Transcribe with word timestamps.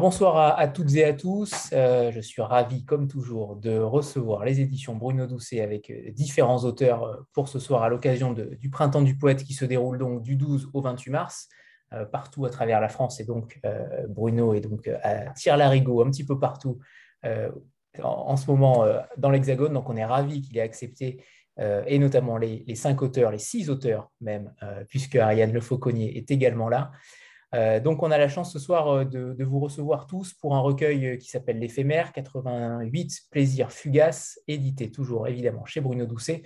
Bonsoir 0.00 0.56
à, 0.56 0.68
toutes 0.68 0.94
et 0.94 1.04
à 1.04 1.12
tous. 1.12 1.70
Euh, 1.72 2.12
je 2.12 2.20
suis 2.20 2.40
ravi, 2.40 2.84
comme 2.84 3.08
toujours, 3.08 3.56
de 3.56 3.78
recevoir 3.78 4.44
les 4.44 4.60
éditions 4.60 4.94
Bruno 4.94 5.26
Doucet 5.26 5.60
avec 5.60 5.90
euh, 5.90 6.12
différents 6.12 6.62
auteurs 6.64 7.02
euh, 7.02 7.16
pour 7.32 7.48
ce 7.48 7.58
soir 7.58 7.82
à 7.82 7.88
l'occasion 7.88 8.32
du 8.32 8.70
Printemps 8.70 9.02
du 9.02 9.16
Poète 9.18 9.42
qui 9.42 9.54
se 9.54 9.64
déroule 9.64 9.98
donc 9.98 10.22
du 10.22 10.36
12 10.36 10.70
au 10.72 10.80
28 10.80 11.10
mars 11.10 11.48
partout 12.12 12.44
à 12.44 12.50
travers 12.50 12.80
la 12.80 12.88
France. 12.88 13.18
Et 13.18 13.24
donc 13.24 13.58
Bruno 14.10 14.52
est 14.52 14.60
donc 14.60 14.88
à 15.02 15.30
Tire-Larigot, 15.30 16.02
un 16.02 16.10
petit 16.10 16.26
peu 16.26 16.38
partout 16.38 16.78
en, 18.02 18.36
ce 18.36 18.50
moment 18.50 18.84
dans 19.16 19.30
l'Hexagone. 19.30 19.72
Donc 19.72 19.88
on 19.88 19.96
est 19.96 20.04
ravi 20.04 20.42
qu'il 20.42 20.58
ait 20.58 20.60
accepté 20.60 21.24
et 21.58 21.98
notamment 21.98 22.36
les, 22.36 22.62
les, 22.68 22.74
cinq 22.74 23.00
auteurs, 23.00 23.30
les 23.30 23.38
six 23.38 23.70
auteurs 23.70 24.10
même, 24.20 24.52
puisque 24.88 25.16
Ariane 25.16 25.50
Le 25.50 25.62
Fauconnier 25.62 26.18
est 26.18 26.30
également 26.30 26.68
là. 26.68 26.92
Euh, 27.54 27.80
donc, 27.80 28.02
on 28.02 28.10
a 28.10 28.18
la 28.18 28.28
chance 28.28 28.52
ce 28.52 28.58
soir 28.58 28.88
euh, 28.88 29.04
de, 29.04 29.44
vous 29.44 29.58
recevoir 29.58 30.06
tous 30.06 30.34
pour 30.34 30.54
un 30.54 30.60
recueil 30.60 31.06
euh, 31.06 31.16
qui 31.16 31.28
s'appelle 31.28 31.58
L'éphémère, 31.58 32.12
88 32.12 33.22
plaisirs 33.30 33.72
fugaces, 33.72 34.38
édité 34.46 34.90
toujours 34.90 35.28
évidemment 35.28 35.64
chez 35.64 35.80
Bruno 35.80 36.04
Doucet. 36.06 36.42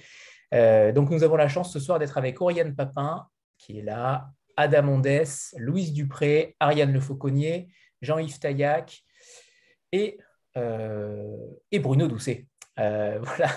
donc, 0.53 1.11
nous 1.11 1.25
avons 1.25 1.37
la 1.37 1.49
chance 1.49 1.73
ce 1.73 1.81
soir 1.81 1.99
d'être 1.99 2.19
avec 2.19 2.41
Oriane 2.41 2.75
Papin, 2.75 3.27
qui 3.59 3.79
est 3.79 3.83
là, 3.83 4.31
Adam 4.57 4.89
Ondès, 4.89 5.55
Louise 5.57 5.93
Dupré, 5.93 6.57
Ariane 6.61 6.93
Le 6.93 7.01
Fauconnier, 7.01 7.69
Jean-Yves 8.03 8.39
Taillac 8.39 9.03
et, 9.93 10.19
et 10.55 11.79
Bruno 11.79 12.07
Doucet. 12.07 12.47
voilà, 12.77 13.49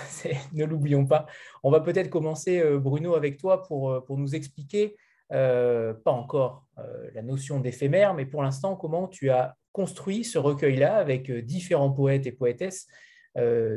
ne 0.52 0.64
l'oublions 0.64 1.04
pas. 1.06 1.26
On 1.62 1.70
va 1.70 1.80
peut-être 1.80 2.08
commencer, 2.08 2.62
Bruno, 2.78 3.14
avec 3.14 3.36
toi 3.36 3.62
pour, 3.62 4.02
pour 4.06 4.16
nous 4.16 4.34
expliquer 4.34 4.96
euh, 5.32 5.92
pas 5.92 6.12
encore 6.12 6.66
euh, 6.78 6.82
la 7.14 7.22
notion 7.22 7.58
d'éphémère, 7.58 8.14
mais 8.14 8.26
pour 8.26 8.44
l'instant, 8.44 8.76
comment 8.76 9.08
tu 9.08 9.30
as 9.30 9.56
construit 9.72 10.22
ce 10.22 10.38
recueil-là 10.38 10.96
avec 10.96 11.30
euh, 11.30 11.42
différents 11.42 11.90
poètes 11.90 12.26
et 12.26 12.32
poétesses 12.32 12.86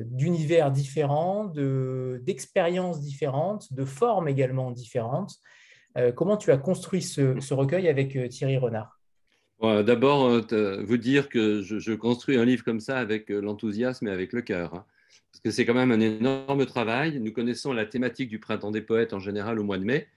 d'univers 0.06 0.72
différents, 0.72 1.52
d'expériences 2.22 3.02
différentes, 3.02 3.74
de 3.74 3.84
formes 3.84 4.30
également 4.30 4.72
différentes. 4.72 5.34
comment 6.16 6.38
tu 6.38 6.50
as 6.52 6.58
construit 6.58 7.02
ce, 7.02 7.54
recueil 7.54 7.90
avec 7.90 8.18
Thierry 8.30 8.56
Renard? 8.56 9.02
D'abord, 9.62 10.30
vous 10.86 10.98
dire 10.98 11.28
que 11.28 11.62
je, 11.62 11.94
construis 11.94 12.38
un 12.38 12.46
livre 12.46 12.64
comme 12.64 12.80
ça 12.80 13.00
avec 13.00 13.28
l'enthousiasme 13.28 14.08
et 14.08 14.12
avec 14.12 14.32
le 14.32 14.42
cœur. 14.42 14.74
Hein. 14.76 14.86
parce 15.30 15.42
que 15.44 15.52
c'est 15.52 15.66
quand 15.66 15.74
même 15.74 15.92
un 15.92 16.00
énorme 16.00 16.66
travail. 16.66 17.20
Nous 17.20 17.34
connaissons 17.34 17.74
la 17.74 17.86
thématique 17.86 18.30
du 18.30 18.40
printemps 18.40 18.72
des 18.72 18.80
poètes 18.80 19.12
en 19.12 19.20
général 19.20 19.60
au 19.60 19.66
mois 19.66 19.78
de 19.78 19.84
mai. 19.84 20.08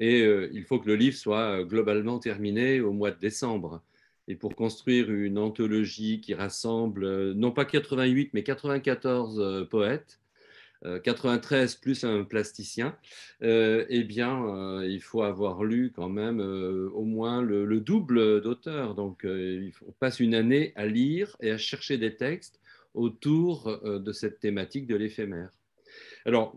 Et 0.00 0.22
euh, 0.22 0.48
il 0.52 0.64
faut 0.64 0.78
que 0.80 0.88
le 0.88 0.96
livre 0.96 1.16
soit 1.16 1.60
euh, 1.60 1.64
globalement 1.64 2.18
terminé 2.18 2.80
au 2.80 2.92
mois 2.92 3.10
de 3.10 3.18
décembre. 3.20 3.82
Et 4.28 4.34
pour 4.34 4.54
construire 4.56 5.10
une 5.10 5.38
anthologie 5.38 6.20
qui 6.20 6.34
rassemble 6.34 7.04
euh, 7.04 7.34
non 7.34 7.52
pas 7.52 7.66
88, 7.66 8.30
mais 8.32 8.42
94 8.42 9.68
poètes, 9.70 10.18
93 11.04 11.74
plus 11.74 12.04
un 12.04 12.24
plasticien, 12.24 12.96
eh 13.42 14.02
bien, 14.04 14.82
il 14.82 15.02
faut 15.02 15.20
avoir 15.20 15.62
lu 15.62 15.92
quand 15.94 16.08
même 16.08 16.40
au 16.40 17.04
moins 17.04 17.42
le, 17.42 17.80
double 17.80 18.40
d'auteurs. 18.40 18.94
Donc, 18.94 19.26
on 19.26 19.92
passe 19.98 20.20
une 20.20 20.34
année 20.34 20.72
à 20.76 20.86
lire 20.86 21.36
et 21.40 21.50
à 21.50 21.58
chercher 21.58 21.98
des 21.98 22.16
textes 22.16 22.60
autour 22.94 23.78
de 23.84 24.12
cette 24.12 24.40
thématique 24.40 24.86
de 24.86 24.96
l'éphémère. 24.96 25.50
Alors, 26.26 26.54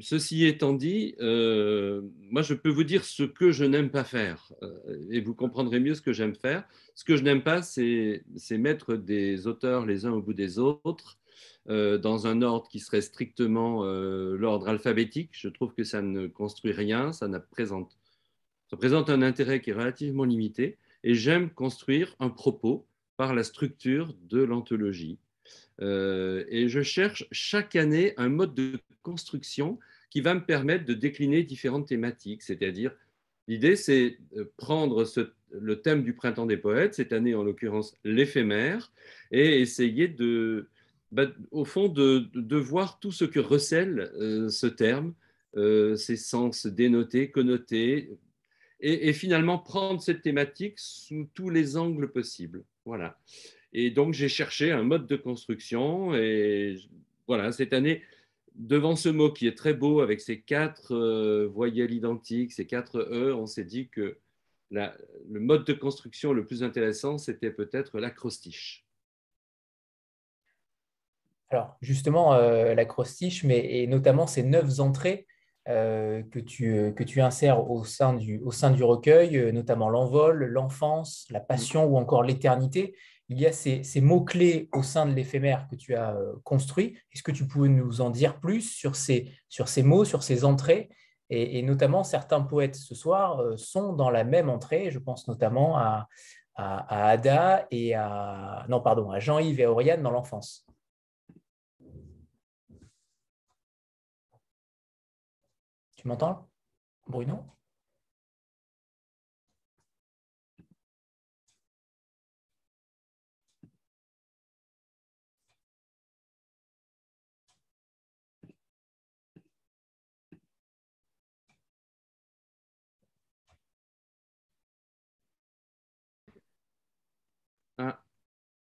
ceci 0.00 0.44
étant 0.44 0.72
dit, 0.72 1.16
euh, 1.20 2.02
moi, 2.30 2.42
je 2.42 2.54
peux 2.54 2.68
vous 2.68 2.84
dire 2.84 3.04
ce 3.04 3.24
que 3.24 3.50
je 3.50 3.64
n'aime 3.64 3.90
pas 3.90 4.04
faire, 4.04 4.52
euh, 4.62 5.06
et 5.10 5.20
vous 5.20 5.34
comprendrez 5.34 5.80
mieux 5.80 5.94
ce 5.94 6.02
que 6.02 6.12
j'aime 6.12 6.36
faire. 6.36 6.64
Ce 6.94 7.04
que 7.04 7.16
je 7.16 7.24
n'aime 7.24 7.42
pas, 7.42 7.62
c'est 7.62 8.22
mettre 8.52 8.94
des 8.94 9.46
auteurs 9.46 9.84
les 9.84 10.06
uns 10.06 10.12
au 10.12 10.22
bout 10.22 10.34
des 10.34 10.58
autres 10.58 11.18
euh, 11.68 11.98
dans 11.98 12.26
un 12.26 12.42
ordre 12.42 12.68
qui 12.68 12.78
serait 12.78 13.00
strictement 13.00 13.84
l'ordre 13.84 14.68
alphabétique. 14.68 15.30
Je 15.32 15.48
trouve 15.48 15.74
que 15.74 15.84
ça 15.84 16.02
ne 16.02 16.26
construit 16.28 16.72
rien, 16.72 17.12
ça, 17.12 17.28
ça 17.30 18.76
présente 18.76 19.10
un 19.10 19.22
intérêt 19.22 19.60
qui 19.60 19.70
est 19.70 19.74
relativement 19.74 20.24
limité, 20.24 20.78
et 21.02 21.14
j'aime 21.14 21.50
construire 21.50 22.14
un 22.20 22.28
propos 22.28 22.86
par 23.16 23.34
la 23.34 23.42
structure 23.42 24.14
de 24.22 24.42
l'anthologie. 24.42 25.18
Et 25.80 26.68
je 26.68 26.82
cherche 26.82 27.26
chaque 27.32 27.76
année 27.76 28.14
un 28.16 28.28
mode 28.28 28.54
de 28.54 28.78
construction 29.02 29.78
qui 30.10 30.20
va 30.20 30.34
me 30.34 30.44
permettre 30.44 30.84
de 30.84 30.94
décliner 30.94 31.42
différentes 31.42 31.88
thématiques. 31.88 32.42
C'est-à-dire, 32.42 32.92
l'idée, 33.48 33.76
c'est 33.76 34.18
prendre 34.56 35.04
le 35.52 35.80
thème 35.80 36.02
du 36.02 36.14
printemps 36.14 36.46
des 36.46 36.56
poètes, 36.56 36.94
cette 36.94 37.12
année 37.12 37.34
en 37.34 37.42
l'occurrence 37.42 37.96
l'éphémère, 38.04 38.92
et 39.30 39.60
essayer 39.60 40.08
de, 40.08 40.68
bah, 41.12 41.26
au 41.50 41.64
fond, 41.64 41.88
de, 41.88 42.56
voir 42.56 43.00
tout 43.00 43.12
ce 43.12 43.24
que 43.24 43.40
recèle 43.40 44.10
euh, 44.16 44.48
ce 44.48 44.66
terme, 44.66 45.14
euh, 45.56 45.96
ses 45.96 46.16
sens 46.16 46.66
dénotés, 46.66 47.30
connotés, 47.30 48.10
et, 48.80 49.08
et, 49.08 49.12
finalement 49.12 49.58
prendre 49.58 50.00
cette 50.00 50.22
thématique 50.22 50.78
sous 50.78 51.28
tous 51.34 51.50
les 51.50 51.76
angles 51.76 52.10
possibles. 52.10 52.64
Voilà. 52.84 53.18
Et 53.72 53.90
donc, 53.90 54.14
j'ai 54.14 54.28
cherché 54.28 54.72
un 54.72 54.82
mode 54.82 55.06
de 55.06 55.16
construction, 55.16 56.14
et 56.14 56.76
voilà, 57.26 57.52
cette 57.52 57.72
année, 57.72 58.02
devant 58.54 58.96
ce 58.96 59.08
mot 59.08 59.30
qui 59.30 59.46
est 59.46 59.56
très 59.56 59.74
beau 59.74 60.00
avec 60.00 60.20
ces 60.20 60.40
quatre 60.40 60.94
euh, 60.94 61.46
voyelles 61.46 61.92
identiques, 61.92 62.52
ces 62.52 62.66
quatre 62.66 62.98
E, 62.98 63.34
on 63.34 63.46
s'est 63.46 63.64
dit 63.64 63.88
que 63.88 64.18
le 64.72 65.40
mode 65.40 65.64
de 65.64 65.72
construction 65.72 66.32
le 66.32 66.44
plus 66.44 66.62
intéressant, 66.62 67.18
c'était 67.18 67.50
peut-être 67.50 67.98
l'acrostiche. 67.98 68.86
Alors, 71.48 71.76
justement, 71.80 72.34
euh, 72.34 72.74
l'acrostiche, 72.74 73.42
mais 73.42 73.82
et 73.82 73.88
notamment 73.88 74.28
ces 74.28 74.44
neuf 74.44 74.78
entrées 74.78 75.26
euh, 75.68 76.22
que, 76.30 76.38
tu, 76.38 76.94
que 76.94 77.02
tu 77.02 77.20
insères 77.20 77.68
au 77.68 77.84
sein 77.84 78.14
du, 78.14 78.38
au 78.44 78.52
sein 78.52 78.70
du 78.70 78.84
recueil, 78.84 79.52
notamment 79.52 79.88
l'envol, 79.88 80.44
l'enfance, 80.44 81.26
la 81.30 81.40
passion 81.40 81.86
ou 81.86 81.96
encore 81.96 82.22
l'éternité 82.22 82.94
il 83.30 83.38
y 83.38 83.46
a 83.46 83.52
ces, 83.52 84.00
mots-clés 84.00 84.68
au 84.72 84.82
sein 84.82 85.06
de 85.06 85.12
l'éphémère 85.12 85.68
que 85.68 85.76
tu 85.76 85.94
as 85.94 86.14
euh, 86.16 86.34
construit. 86.42 86.98
Est-ce 87.12 87.22
que 87.22 87.30
tu 87.30 87.46
pouvais 87.46 87.68
nous 87.68 88.00
en 88.00 88.10
dire 88.10 88.40
plus 88.40 88.62
sur 88.62 88.96
ces, 88.96 89.32
mots, 89.84 90.04
sur 90.04 90.24
ces 90.24 90.44
entrées? 90.44 90.90
Et, 91.30 91.62
notamment, 91.62 92.02
certains 92.02 92.40
poètes 92.40 92.74
ce 92.74 92.96
soir 92.96 93.38
euh, 93.38 93.56
sont 93.56 93.92
dans 93.92 94.10
la 94.10 94.24
même 94.24 94.50
entrée. 94.50 94.90
Je 94.90 94.98
pense 94.98 95.28
notamment 95.28 95.78
à, 95.78 96.08
Ada 96.56 97.68
et 97.70 97.94
à, 97.94 98.66
non, 98.68 98.80
pardon, 98.80 99.12
à 99.12 99.20
Jean-Yves 99.20 99.60
et 99.60 99.90
à 99.92 99.96
dans 99.96 100.10
l'enfance. 100.10 100.66
Tu 105.94 106.08
m'entends, 106.08 106.48
Bruno? 107.06 107.44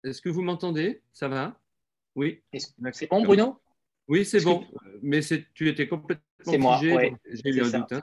Est-ce 0.03 0.21
que 0.21 0.29
vous 0.29 0.41
m'entendez? 0.41 1.01
Ça 1.13 1.27
va? 1.27 1.59
Oui 2.15 2.41
C'est 2.91 3.09
bon, 3.09 3.23
Bruno? 3.23 3.59
Oui, 4.07 4.25
c'est 4.25 4.43
bon. 4.43 4.65
Mais 5.01 5.21
tu 5.53 5.69
étais 5.69 5.87
complètement 5.87 6.77
figé. 6.79 7.13
J'ai 7.31 7.49
eu 7.49 7.61
un 7.61 7.69
doute. 7.69 7.91
Hein, 7.93 8.01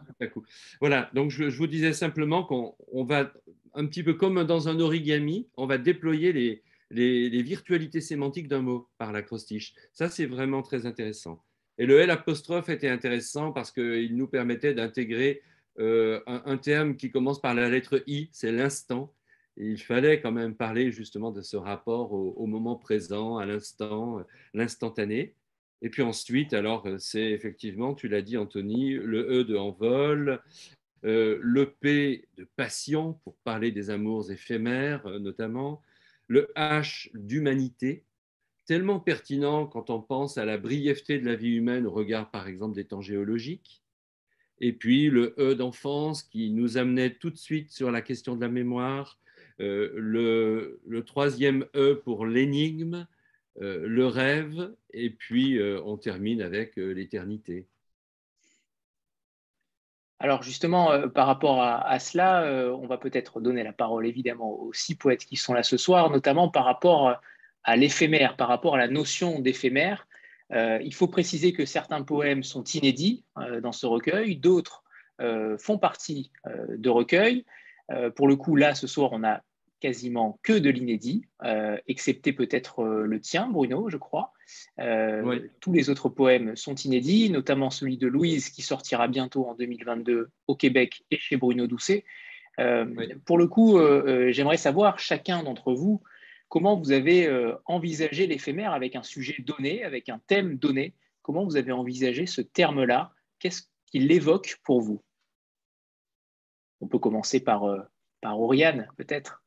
voilà, 0.80 1.10
donc 1.12 1.30
je, 1.30 1.44
vous 1.44 1.66
disais 1.66 1.92
simplement 1.92 2.44
qu'on 2.44 3.04
va, 3.04 3.32
un 3.74 3.86
petit 3.86 4.02
peu 4.02 4.14
comme 4.14 4.44
dans 4.44 4.68
un 4.68 4.80
origami, 4.80 5.48
on 5.56 5.66
va 5.66 5.76
déployer 5.76 6.32
les, 6.32 6.62
les, 6.90 7.42
virtualités 7.42 8.00
sémantiques 8.00 8.48
d'un 8.48 8.62
mot 8.62 8.88
par 8.98 9.12
l'acrostiche. 9.12 9.74
Ça, 9.92 10.08
c'est 10.08 10.26
vraiment 10.26 10.62
très 10.62 10.86
intéressant. 10.86 11.42
Et 11.78 11.86
le 11.86 12.00
L 12.00 12.10
apostrophe 12.10 12.68
était 12.70 12.88
intéressant 12.88 13.52
parce 13.52 13.70
qu'il 13.70 14.16
nous 14.16 14.26
permettait 14.26 14.74
d'intégrer 14.74 15.42
euh, 15.78 16.20
un, 16.26 16.56
terme 16.56 16.96
qui 16.96 17.10
commence 17.10 17.40
par 17.40 17.54
la 17.54 17.68
lettre 17.68 18.02
I, 18.06 18.30
c'est 18.32 18.50
l'instant, 18.50 19.14
il 19.60 19.82
fallait 19.82 20.20
quand 20.20 20.32
même 20.32 20.54
parler 20.54 20.92
justement 20.92 21.32
de 21.32 21.42
ce 21.42 21.56
rapport 21.56 22.12
au, 22.12 22.46
moment 22.46 22.76
présent, 22.76 23.38
à 23.38 23.46
l'instant, 23.46 24.24
l'instantané. 24.54 25.34
Et 25.82 25.90
puis 25.90 26.02
ensuite, 26.02 26.54
alors, 26.54 26.86
c'est 26.98 27.30
effectivement, 27.30 27.94
tu 27.94 28.08
l'as 28.08 28.22
dit, 28.22 28.36
Anthony, 28.36 28.94
le 28.94 29.40
E 29.40 29.44
de 29.44 29.56
envol, 29.56 30.40
euh, 31.04 31.38
le 31.40 31.70
P 31.70 32.26
de 32.36 32.46
passion, 32.56 33.14
pour 33.24 33.36
parler 33.38 33.70
des 33.70 33.90
amours 33.90 34.30
éphémères 34.30 35.06
euh, 35.06 35.18
notamment, 35.18 35.82
le 36.26 36.50
H 36.56 37.10
d'humanité, 37.14 38.04
tellement 38.66 39.00
pertinent 39.00 39.66
quand 39.66 39.90
on 39.90 40.00
pense 40.00 40.38
à 40.38 40.44
la 40.44 40.58
brièveté 40.58 41.18
de 41.18 41.26
la 41.26 41.36
vie 41.36 41.54
humaine 41.54 41.86
au 41.86 41.90
regard, 41.90 42.30
par 42.30 42.48
exemple, 42.48 42.74
des 42.74 42.84
temps 42.84 43.00
géologiques. 43.00 43.82
Et 44.60 44.72
puis 44.72 45.08
le 45.08 45.34
E 45.38 45.54
d'enfance 45.54 46.22
qui 46.22 46.50
nous 46.50 46.78
amenait 46.78 47.14
tout 47.14 47.30
de 47.30 47.36
suite 47.36 47.70
sur 47.70 47.90
la 47.90 48.02
question 48.02 48.34
de 48.34 48.40
la 48.40 48.48
mémoire, 48.48 49.18
le, 49.58 50.80
le, 50.86 51.04
troisième 51.04 51.66
E 51.74 51.94
pour 51.94 52.26
l'énigme, 52.26 53.06
le 53.56 54.06
rêve, 54.06 54.72
et 54.92 55.10
puis 55.10 55.60
on 55.84 55.96
termine 55.96 56.42
avec 56.42 56.76
l'éternité. 56.76 57.66
Alors 60.20 60.42
justement, 60.42 60.90
euh, 60.90 61.06
par 61.06 61.26
rapport 61.26 61.62
à, 61.62 61.98
cela, 62.00 62.42
euh, 62.42 62.72
on 62.72 62.86
va 62.86 62.98
peut-être 62.98 63.40
donner 63.40 63.62
la 63.62 63.72
parole 63.72 64.06
évidemment 64.06 64.50
aux 64.50 64.72
six 64.72 64.96
poètes 64.96 65.24
qui 65.24 65.36
sont 65.36 65.54
là 65.54 65.62
ce 65.62 65.76
soir, 65.76 66.10
notamment 66.10 66.48
par 66.48 66.64
rapport 66.64 67.20
à 67.62 67.76
l'éphémère, 67.76 68.36
par 68.36 68.48
rapport 68.48 68.74
à 68.74 68.78
la 68.78 68.88
notion 68.88 69.38
d'éphémère. 69.38 70.08
Euh, 70.52 70.78
il 70.82 70.94
faut 70.94 71.06
préciser 71.06 71.52
que 71.52 71.64
certains 71.64 72.02
poèmes 72.02 72.42
sont 72.42 72.64
inédits 72.64 73.24
dans 73.62 73.72
ce 73.72 73.86
recueil, 73.86 74.36
d'autres 74.36 74.82
font 75.58 75.78
partie 75.78 76.30
de 76.46 76.88
recueils. 76.88 77.44
pour 78.14 78.28
le 78.28 78.36
coup, 78.36 78.54
là, 78.54 78.76
ce 78.76 78.86
soir, 78.86 79.10
on 79.12 79.24
a 79.24 79.42
quasiment 79.80 80.38
que 80.42 80.52
de 80.52 80.70
l'inédit, 80.70 81.24
euh, 81.44 81.76
excepté 81.86 82.32
peut-être 82.32 82.80
euh, 82.80 83.04
le 83.04 83.20
tien, 83.20 83.48
Bruno, 83.48 83.88
je 83.88 83.96
crois. 83.96 84.32
Euh, 84.78 85.40
tous 85.60 85.72
les 85.72 85.90
autres 85.90 86.08
poèmes 86.08 86.56
sont 86.56 86.74
inédits, 86.74 87.30
notamment 87.30 87.70
celui 87.70 87.96
de 87.96 88.06
Louise 88.06 88.50
qui 88.50 88.62
sortira 88.62 89.08
bientôt 89.08 89.46
en 89.46 89.54
2022 89.54 90.30
au 90.46 90.54
Québec 90.54 91.04
et 91.10 91.18
chez 91.18 91.36
Bruno 91.36 91.66
Doucet. 91.66 92.04
Pour 93.24 93.38
le 93.38 93.46
coup, 93.46 93.78
j'aimerais 94.30 94.56
savoir, 94.56 94.98
chacun 94.98 95.44
d'entre 95.44 95.74
vous, 95.74 96.02
comment 96.48 96.76
vous 96.76 96.90
avez 96.90 97.30
envisagé 97.66 98.26
l'éphémère 98.26 98.72
avec 98.72 98.96
un 98.96 99.04
sujet 99.04 99.36
donné, 99.38 99.84
avec 99.84 100.08
un 100.08 100.20
thème 100.26 100.56
donné. 100.56 100.92
Comment 101.22 101.44
vous 101.44 101.56
avez 101.56 101.70
envisagé 101.70 102.26
ce 102.26 102.40
terme-là? 102.40 103.12
Qu'est-ce 103.38 103.62
qu'il 103.86 104.10
évoque 104.10 104.56
pour 104.64 104.80
vous? 104.80 105.04
On 106.80 106.88
peut 106.88 106.98
commencer 106.98 107.38
par, 107.38 107.62
par 108.20 108.40
Oriane, 108.40 108.88
peut-être. 108.96 109.44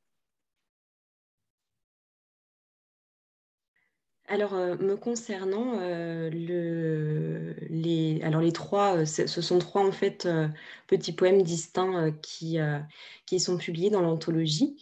Alors, 4.31 4.53
euh, 4.53 4.77
me 4.77 4.95
concernant, 4.95 5.77
euh, 5.81 6.29
les, 6.29 8.21
trois, 8.53 8.99
euh, 8.99 9.05
ce 9.05 9.41
sont 9.41 9.59
trois 9.59 9.85
en 9.85 9.91
fait 9.91 10.25
petits 10.87 11.11
poèmes 11.11 11.41
distincts 11.41 12.11
qui, 12.21 12.57
sont 13.39 13.57
publiés 13.57 13.89
dans 13.89 13.99
l'anthologie. 13.99 14.81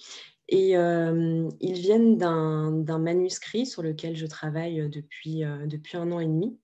Et 0.50 0.74
ils 0.74 1.74
viennent 1.74 2.18
d'un 2.18 3.00
manuscrit 3.00 3.66
sur 3.66 3.82
lequel 3.82 4.16
je 4.16 4.28
travaille 4.28 4.88
depuis, 4.88 5.42
depuis 5.66 5.98
un 5.98 6.12
an 6.12 6.20
et 6.20 6.28
demi, 6.28 6.60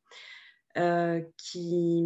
qui, 1.37 2.03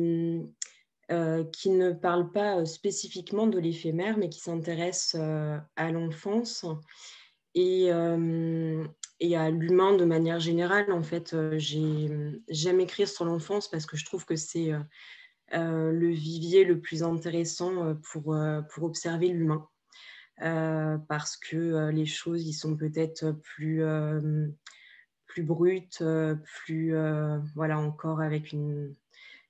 qui 1.51 1.69
ne 1.71 1.91
parle 1.91 2.31
pas 2.31 2.65
spécifiquement 2.65 3.47
de 3.47 3.59
l'éphémère, 3.59 4.17
mais 4.17 4.29
qui 4.29 4.39
s'intéresse 4.39 5.15
à 5.75 5.91
l'enfance 5.91 6.65
et, 7.55 7.91
et 9.19 9.35
à 9.35 9.49
l'humain 9.49 9.95
de 9.95 10.05
manière 10.05 10.39
générale. 10.39 10.91
En 10.91 11.03
fait, 11.03 11.33
euh, 11.33 11.59
j'aime 12.49 12.79
écrire 12.79 13.07
sur 13.07 13.25
l'enfance 13.25 13.69
parce 13.69 13.85
que 13.85 13.97
je 13.97 14.05
trouve 14.05 14.25
que 14.25 14.35
c'est 14.35 14.71
euh, 14.71 14.79
euh, 15.53 15.91
le 15.91 16.09
vivier 16.09 16.63
le 16.63 16.79
plus 16.79 17.03
intéressant 17.03 17.95
pour, 18.11 18.37
pour 18.71 18.83
observer 18.83 19.29
l'humain. 19.29 19.67
parce 20.37 21.37
que 21.37 21.89
les 21.89 22.05
choses 22.05 22.45
ils 22.47 22.53
sont 22.53 22.77
peut-être 22.77 23.31
plus, 23.31 23.83
plus 25.25 25.43
brutes, 25.43 26.03
plus 26.65 26.93
voilà 27.55 27.79
encore 27.79 28.21
avec 28.21 28.53
une, 28.53 28.93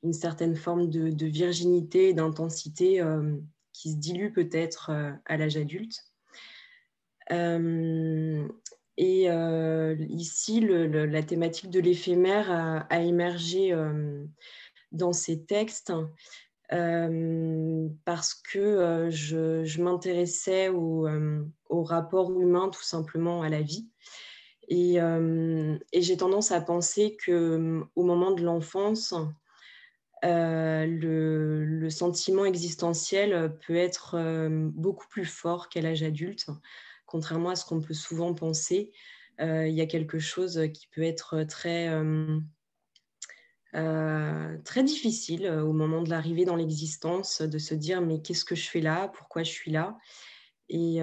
une 0.04 0.14
certaine 0.14 0.56
forme 0.56 0.90
de, 0.90 1.26
virginité, 1.26 2.14
d'intensité 2.14 3.04
qui 3.74 3.92
se 3.92 3.98
dilue 3.98 4.32
peut-être 4.32 4.92
à 5.26 5.38
l'âge 5.38 5.58
adulte. 5.58 6.06
Et 9.02 9.32
euh, 9.32 9.96
ici, 10.10 10.60
la 10.60 11.24
thématique 11.24 11.70
de 11.70 11.80
l'éphémère 11.80 12.52
a, 12.90 13.00
émergé 13.00 13.72
euh, 13.72 14.26
dans 14.92 15.14
ces 15.14 15.46
textes 15.46 15.94
euh, 16.74 17.88
parce 18.04 18.34
que 18.34 19.08
je, 19.10 19.82
m'intéressais 19.82 20.68
au, 20.68 21.08
rapport 21.70 22.38
humain 22.42 22.68
tout 22.68 22.84
simplement 22.84 23.42
à 23.42 23.48
la 23.48 23.62
vie. 23.62 23.88
Et, 24.68 25.00
j'ai 25.94 26.18
tendance 26.18 26.52
à 26.52 26.60
penser 26.60 27.16
qu'au 27.26 28.04
moment 28.04 28.32
de 28.32 28.44
l'enfance, 28.44 29.14
le, 30.24 31.64
le, 31.64 31.90
sentiment 31.90 32.44
existentiel 32.44 33.58
peut 33.66 33.78
être 33.78 34.50
beaucoup 34.50 35.08
plus 35.08 35.24
fort 35.24 35.70
qu'à 35.70 35.80
l'âge 35.80 36.04
adulte 36.04 36.50
contrairement 37.10 37.50
à 37.50 37.56
ce 37.56 37.66
qu'on 37.66 37.82
peut 37.82 37.94
souvent 37.94 38.34
penser, 38.34 38.92
euh, 39.42 39.68
il 39.68 39.76
y 39.76 39.82
a 39.82 39.86
quelque 39.86 40.20
chose 40.20 40.62
qui 40.74 40.88
peut 40.88 41.04
être 41.04 41.44
très, 41.44 41.90
euh, 41.90 42.40
euh, 43.76 44.58
très 44.64 44.84
difficile 44.84 45.48
au 45.48 45.74
moment 45.74 46.02
de 46.04 46.10
l'arrivée 46.10 46.46
dans 46.46 46.56
l'existence, 46.56 47.42
de 47.42 47.58
se 47.58 47.74
dire 47.74 48.02
mais 48.02 48.22
qu'est-ce 48.22 48.46
que 48.46 48.56
je 48.56 48.70
fais 48.70 48.82
là? 48.82 49.08
Pourquoi 49.10 49.44
je 49.44 49.52
suis 49.52 49.72
là? 49.72 49.98
Et, 50.70 50.98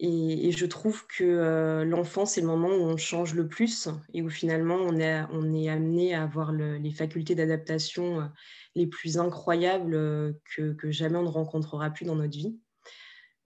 et, 0.00 0.52
je 0.52 0.66
trouve 0.66 1.04
que 1.08 1.82
l'enfance, 1.82 2.34
c'est 2.34 2.40
le 2.40 2.46
moment 2.46 2.68
où 2.68 2.82
on 2.82 2.96
change 2.96 3.34
le 3.34 3.48
plus 3.48 3.88
et 4.14 4.22
où 4.22 4.30
finalement 4.30 4.76
on 4.76 4.96
est, 4.96 5.22
on 5.32 5.52
est 5.52 5.68
amené 5.68 6.14
à 6.14 6.22
avoir 6.22 6.52
les 6.52 6.92
facultés 6.92 7.34
d'adaptation 7.34 8.30
les 8.76 8.86
plus 8.86 9.18
incroyables 9.18 10.38
que, 10.54 10.72
que, 10.74 10.92
jamais 10.92 11.16
on 11.16 11.24
ne 11.24 11.28
rencontrera 11.28 11.90
plus 11.90 12.04
dans 12.04 12.14
notre 12.14 12.36
vie. 12.38 12.56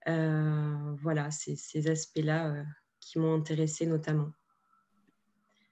Euh, 0.08 0.94
voilà, 1.00 1.30
c'est 1.30 1.56
ces 1.56 1.88
aspects-là 1.88 2.52
euh, 2.52 2.64
qui 3.00 3.18
m'ont 3.18 3.34
intéressé 3.34 3.86
notamment. 3.86 4.30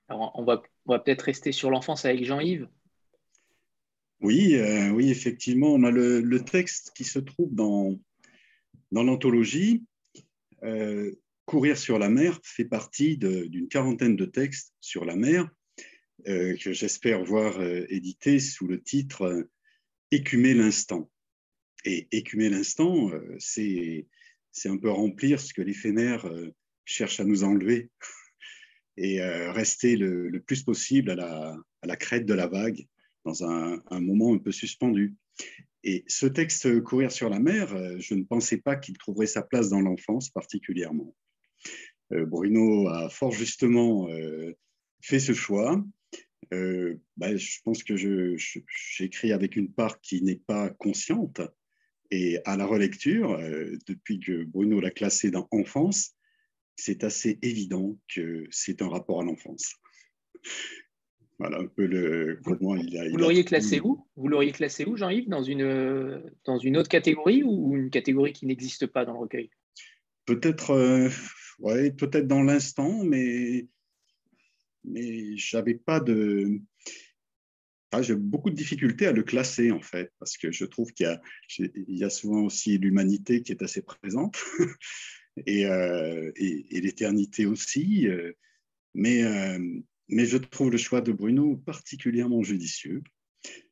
Alors, 0.08 0.32
on 0.34 0.44
va, 0.44 0.62
on 0.86 0.92
va 0.92 0.98
peut-être 0.98 1.22
rester 1.22 1.52
sur 1.52 1.70
l'enfance 1.70 2.04
avec 2.04 2.24
Jean-Yves. 2.24 2.68
Oui, 4.20 4.54
euh, 4.56 4.90
oui, 4.90 5.10
effectivement, 5.10 5.72
on 5.72 5.82
a 5.84 5.90
le, 5.90 6.44
texte 6.44 6.92
qui 6.94 7.04
se 7.04 7.18
trouve 7.18 7.54
dans, 7.54 7.98
dans 8.92 9.02
l'anthologie. 9.02 9.84
Courir 11.46 11.78
sur 11.78 11.98
la 11.98 12.10
mer 12.10 12.38
fait 12.44 12.66
partie 12.66 13.16
d'une 13.16 13.66
quarantaine 13.68 14.14
de 14.14 14.26
textes 14.26 14.74
sur 14.80 15.04
la 15.04 15.16
mer 15.16 15.50
que 16.24 16.72
j'espère 16.72 17.24
voir 17.24 17.60
édités 17.88 18.38
sous 18.38 18.68
le 18.68 18.80
titre 18.80 19.48
Écumer 20.10 20.54
l'instant. 20.54 21.10
Et 21.84 22.08
écumer 22.12 22.50
l'instant, 22.50 23.10
c'est 23.38 24.06
c'est 24.52 24.68
un 24.68 24.76
peu 24.76 24.90
remplir 24.90 25.40
ce 25.40 25.54
que 25.54 25.62
l'éphémère 25.62 26.26
euh, 26.26 26.54
cherche 26.84 27.20
à 27.20 27.24
nous 27.24 27.44
enlever 27.44 27.90
et 28.96 29.20
euh, 29.20 29.52
rester 29.52 29.96
le, 29.96 30.40
plus 30.40 30.62
possible 30.62 31.10
à 31.10 31.56
la, 31.82 31.96
crête 31.96 32.26
de 32.26 32.34
la 32.34 32.46
vague 32.46 32.86
dans 33.24 33.44
un, 33.44 34.00
moment 34.00 34.34
un 34.34 34.38
peu 34.38 34.52
suspendu. 34.52 35.14
Et 35.82 36.04
ce 36.08 36.26
texte 36.26 36.82
Courir 36.82 37.10
sur 37.10 37.30
la 37.30 37.40
mer, 37.40 37.74
euh, 37.74 37.96
je 37.98 38.14
ne 38.14 38.24
pensais 38.24 38.58
pas 38.58 38.76
qu'il 38.76 38.98
trouverait 38.98 39.26
sa 39.26 39.42
place 39.42 39.70
dans 39.70 39.80
l'enfance 39.80 40.30
particulièrement. 40.30 41.14
Bruno 42.10 42.88
a 42.88 43.08
fort 43.08 43.30
justement 43.30 44.08
fait 45.00 45.20
ce 45.20 45.32
choix. 45.32 45.80
Bah, 46.50 47.36
je 47.36 47.58
pense 47.62 47.84
que 47.84 47.94
j'écris 47.96 49.30
avec 49.30 49.54
une 49.54 49.72
part 49.72 50.00
qui 50.00 50.20
n'est 50.20 50.40
pas 50.44 50.70
consciente, 50.70 51.40
et 52.10 52.38
à 52.44 52.56
la 52.56 52.66
relecture, 52.66 53.32
euh, 53.32 53.76
depuis 53.86 54.18
que 54.20 54.44
Bruno 54.44 54.80
l'a 54.80 54.90
classé 54.90 55.30
dans 55.30 55.46
enfance, 55.50 56.16
c'est 56.76 57.04
assez 57.04 57.38
évident 57.42 57.98
que 58.12 58.46
c'est 58.50 58.82
un 58.82 58.88
rapport 58.88 59.20
à 59.20 59.24
l'enfance. 59.24 59.74
Voilà 61.38 61.56
un 61.56 61.68
peu 61.68 61.86
le 61.86 62.38
comment 62.44 62.76
il 62.76 62.98
a. 62.98 63.08
Vous 63.08 63.16
l'auriez 63.16 63.46
classé 63.46 63.80
où? 63.80 64.06
Vous 64.14 64.28
l'auriez 64.28 64.52
classé 64.52 64.84
où, 64.84 64.98
Jean-Yves? 64.98 65.26
Dans 65.26 65.42
une 65.42 66.22
dans 66.44 66.58
une 66.58 66.76
autre 66.76 66.90
catégorie 66.90 67.42
ou 67.42 67.74
une 67.74 67.88
catégorie 67.88 68.34
qui 68.34 68.44
n'existe 68.44 68.86
pas 68.86 69.06
dans 69.06 69.14
le 69.14 69.20
recueil? 69.20 69.48
Peut-être, 70.26 70.72
euh, 70.72 71.08
ouais, 71.60 71.92
peut-être 71.92 72.26
dans 72.26 72.42
l'instant, 72.42 73.02
mais 73.04 73.68
mais 74.84 75.34
j'avais 75.38 75.76
pas 75.76 75.98
de 75.98 76.60
ah, 77.92 78.02
j'ai 78.02 78.14
beaucoup 78.14 78.50
de 78.50 78.54
difficultés 78.54 79.06
à 79.06 79.12
le 79.12 79.24
classer, 79.24 79.72
en 79.72 79.80
fait, 79.80 80.12
parce 80.20 80.36
que 80.36 80.52
je 80.52 80.64
trouve 80.64 80.92
qu'il 80.92 81.20
y, 81.88 82.04
a, 82.04 82.10
souvent 82.10 82.42
aussi 82.42 82.78
l'humanité 82.78 83.42
qui 83.42 83.50
est 83.50 83.62
assez 83.62 83.82
présente, 83.82 84.38
euh, 85.48 86.32
et, 86.36 86.80
l'éternité 86.80 87.46
aussi. 87.46 88.06
Euh, 88.08 88.32
mais, 88.94 89.24
euh, 89.24 89.58
mais 90.08 90.24
je 90.24 90.36
trouve 90.36 90.70
le 90.70 90.78
choix 90.78 91.00
de 91.00 91.10
Bruno 91.10 91.56
particulièrement 91.56 92.42
judicieux. 92.42 93.02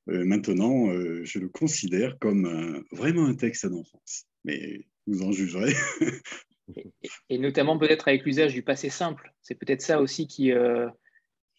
maintenant, 0.07 0.91
je 1.23 1.39
le 1.39 1.49
considère 1.49 2.19
comme 2.19 2.85
vraiment 2.91 3.27
un 3.27 3.35
texte 3.35 3.67
d'enfance, 3.67 4.27
mais 4.45 4.87
vous 5.07 5.23
en 5.23 5.33
jugerez. 5.33 5.75
et, 7.29 7.39
notamment 7.39 7.79
peut-être 7.79 8.09
avec 8.09 8.25
l'usage 8.25 8.55
du 8.55 8.63
passé 8.63 8.89
simple. 8.91 9.33
C'est 9.43 9.57
peut-être 9.57 9.83
ça 9.83 10.01
aussi 10.01 10.27
qui 10.27 10.51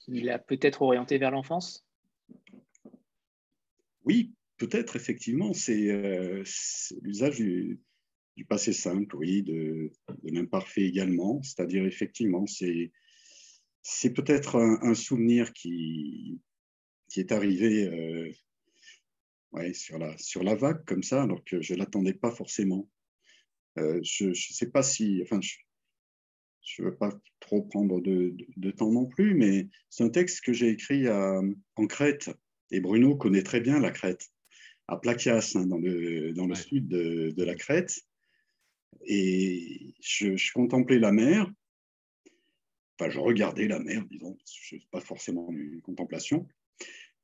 l'a 0.07 0.39
peut-être 0.39 0.81
orienté 0.81 1.17
vers 1.17 1.31
l'enfance 1.31 1.85
oui, 4.05 4.33
peut-être, 4.57 4.95
effectivement, 4.95 5.53
c'est 5.53 5.89
euh, 5.89 6.43
l'usage 7.01 7.37
du, 7.37 7.79
passé 8.47 8.71
simple, 8.71 9.15
oui, 9.17 9.43
de, 9.43 9.91
l'imparfait 10.23 10.83
également. 10.83 11.41
C'est-à-dire, 11.43 11.85
effectivement, 11.85 12.45
c'est, 12.47 12.91
peut-être 14.13 14.55
un, 14.55 14.93
souvenir 14.93 15.53
qui, 15.53 16.39
qui 17.09 17.19
est 17.19 17.31
arrivé 17.31 17.87
euh, 17.87 18.31
sur, 19.73 19.97
la, 19.97 20.17
sur 20.17 20.43
la 20.43 20.55
vague, 20.55 20.85
comme 20.85 21.03
ça, 21.03 21.23
alors 21.23 21.43
que 21.43 21.61
je 21.61 21.73
ne 21.73 21.79
l'attendais 21.79 22.13
pas 22.13 22.31
forcément. 22.31 22.89
Euh, 23.77 23.99
je 24.03 24.29
ne 24.29 24.33
sais 24.33 24.69
pas 24.71 24.83
si. 24.83 25.21
Enfin, 25.23 25.39
ne 26.77 26.85
veux 26.87 26.95
pas 26.95 27.11
trop 27.39 27.61
prendre 27.61 28.01
de, 28.01 28.35
de, 28.57 28.71
temps 28.71 28.91
non 28.91 29.05
plus, 29.05 29.33
mais 29.33 29.67
c'est 29.89 30.03
un 30.03 30.09
texte 30.09 30.41
que 30.41 30.53
j'ai 30.53 30.69
écrit 30.69 31.07
en 31.09 31.87
Crète. 31.87 32.29
Et 32.71 32.79
Bruno 32.79 33.15
connaît 33.15 33.43
très 33.43 33.59
bien 33.59 33.79
la 33.79 33.91
Crète, 33.91 34.29
à 34.87 34.97
Placias, 34.97 35.53
hein, 35.55 35.65
dans 35.65 35.77
le, 35.79 36.33
dans 36.33 36.45
le 36.45 36.55
sud 36.55 36.87
de, 36.87 37.31
de, 37.35 37.43
la 37.43 37.55
Crète. 37.55 38.01
Et 39.05 39.93
je, 40.01 40.35
je, 40.35 40.53
contemplais 40.53 40.99
la 40.99 41.11
mer. 41.11 41.51
Enfin, 42.99 43.09
je 43.09 43.19
regardais 43.19 43.67
la 43.67 43.79
mer, 43.79 44.05
disons, 44.09 44.37
ce 44.43 44.75
n'est 44.75 44.81
pas 44.91 45.01
forcément 45.01 45.49
une 45.51 45.81
contemplation. 45.81 46.47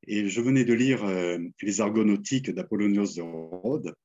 Et 0.08 0.30
je 0.30 0.42
venais 0.42 0.66
de 0.66 0.74
lire 0.74 1.04
euh, 1.06 1.40
Les 1.62 1.82
Argonautiques 1.82 2.52
d'Apollonios 2.52 3.16
de 3.16 3.22
Rhodes, 3.22 3.96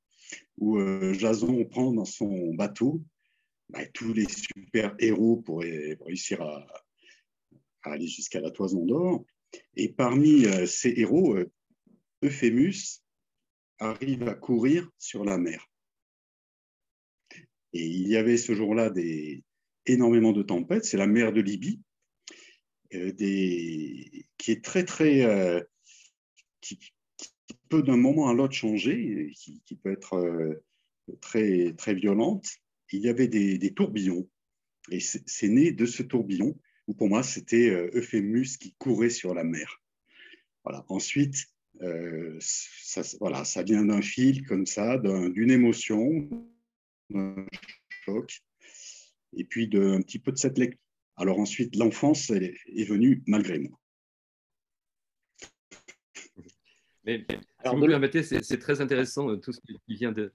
où 0.59 0.79
euh, 0.79 1.13
Jason 1.13 1.65
prend 1.65 1.93
dans 1.93 2.05
son 2.05 2.55
bateau 2.55 3.03
bah, 3.73 3.87
tous 3.95 4.13
les 4.13 4.27
super 4.29 4.95
héros 4.99 5.37
pour, 5.37 5.61
réussir 5.61 6.43
à, 6.43 6.67
aller 7.83 8.07
jusqu'à 8.07 8.41
la 8.41 8.51
toison 8.51 8.85
d'or. 8.85 9.25
Et 9.77 9.89
parmi 9.89 10.47
euh, 10.47 10.67
ces 10.67 10.95
héros, 10.97 11.37
Euphémus 12.23 13.03
arrive 13.79 14.29
à 14.29 14.35
courir 14.35 14.91
sur 14.99 15.25
la 15.25 15.39
mer. 15.39 15.67
Et 17.73 17.87
il 17.87 18.09
y 18.09 18.17
avait 18.17 18.37
ce 18.37 18.55
jour-là 18.55 18.93
énormément 19.87 20.33
de 20.33 20.43
tempêtes. 20.43 20.85
C'est 20.85 20.97
la 20.97 21.07
mer 21.07 21.33
de 21.33 21.41
Libye, 21.41 21.81
des, 22.93 24.27
qui 24.37 24.51
est 24.51 24.65
très, 24.65 24.85
très, 24.85 25.65
qui, 26.61 26.79
peut 27.69 27.83
d'un 27.83 27.97
moment 27.97 28.29
à 28.29 28.35
l'autre 28.35 28.55
changer, 28.55 29.33
qui, 29.35 29.63
qui, 29.65 29.77
peut 29.77 29.93
être 29.93 30.15
euh, 30.15 30.63
très, 31.21 31.73
très 31.75 31.95
violente. 31.95 32.47
Il 32.93 33.01
y 33.01 33.09
avait 33.09 33.29
des, 33.29 33.75
tourbillons. 33.75 34.29
Et 34.91 35.01
c'est 35.01 35.49
né 35.49 35.73
de 35.73 35.87
ce 35.87 36.03
tourbillon, 36.03 36.59
où 36.87 36.95
pour 36.95 37.09
moi, 37.09 37.23
c'était 37.23 37.71
euh, 37.71 37.91
Euphémus 37.95 38.57
qui 38.59 38.75
courait 38.79 39.11
sur 39.11 39.35
la 39.35 39.45
mer. 39.45 39.81
Voilà. 40.65 40.85
Ensuite, 40.89 41.47
euh, 41.83 42.37
ça, 42.41 43.03
voilà, 43.21 43.45
ça 43.45 43.63
vient 43.63 43.85
d'un 43.85 44.03
fil 44.03 44.45
comme 44.47 44.67
ça, 44.67 44.99
d'une 44.99 45.51
émotion, 45.51 46.29
d'un 47.11 47.47
choc, 48.05 48.43
et 49.35 49.45
puis 49.45 49.69
d'un 49.69 50.03
petit 50.03 50.19
peu 50.19 50.33
de 50.33 50.39
cette 50.39 50.59
lecture. 50.59 50.81
Alors 51.17 51.39
ensuite, 51.39 51.77
l'enfance 51.77 52.31
est, 52.31 52.55
est 52.67 52.85
venue 52.85 53.23
malgré 53.27 53.59
moi. 53.59 53.79
Mais 57.05 57.25
si 57.29 57.69
vous 57.71 57.77
me 57.77 57.87
permettez, 57.87 58.23
c'est 58.23 58.59
très 58.59 58.81
intéressant 58.81 59.31
euh, 59.31 59.37
tout 59.37 59.53
ce 59.53 59.61
que 59.61 59.73
tu 59.73 59.95
viens 59.95 60.13
de. 60.13 60.33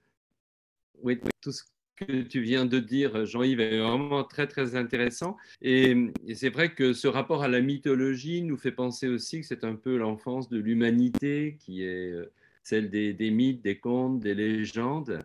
Oui, 1.02 1.20
tout 1.40 1.52
ce 1.52 1.62
que 1.96 2.22
tu 2.22 2.40
viens 2.40 2.66
de 2.66 2.78
dire, 2.78 3.26
Jean-Yves, 3.26 3.60
est 3.60 3.78
vraiment 3.78 4.24
très, 4.24 4.46
très 4.46 4.76
intéressant. 4.76 5.36
Et, 5.62 6.12
c'est 6.34 6.50
vrai 6.50 6.74
que 6.74 6.92
ce 6.92 7.08
rapport 7.08 7.42
à 7.42 7.48
la 7.48 7.60
mythologie 7.60 8.42
nous 8.42 8.56
fait 8.56 8.72
penser 8.72 9.08
aussi 9.08 9.40
que 9.40 9.46
c'est 9.46 9.64
un 9.64 9.74
peu 9.74 9.96
l'enfance 9.96 10.48
de 10.48 10.58
l'humanité, 10.58 11.56
qui 11.60 11.82
est 11.82 12.12
euh, 12.12 12.30
celle 12.62 12.90
des, 12.90 13.30
mythes, 13.30 13.62
des 13.62 13.78
contes, 13.78 14.20
des 14.20 14.34
légendes, 14.34 15.20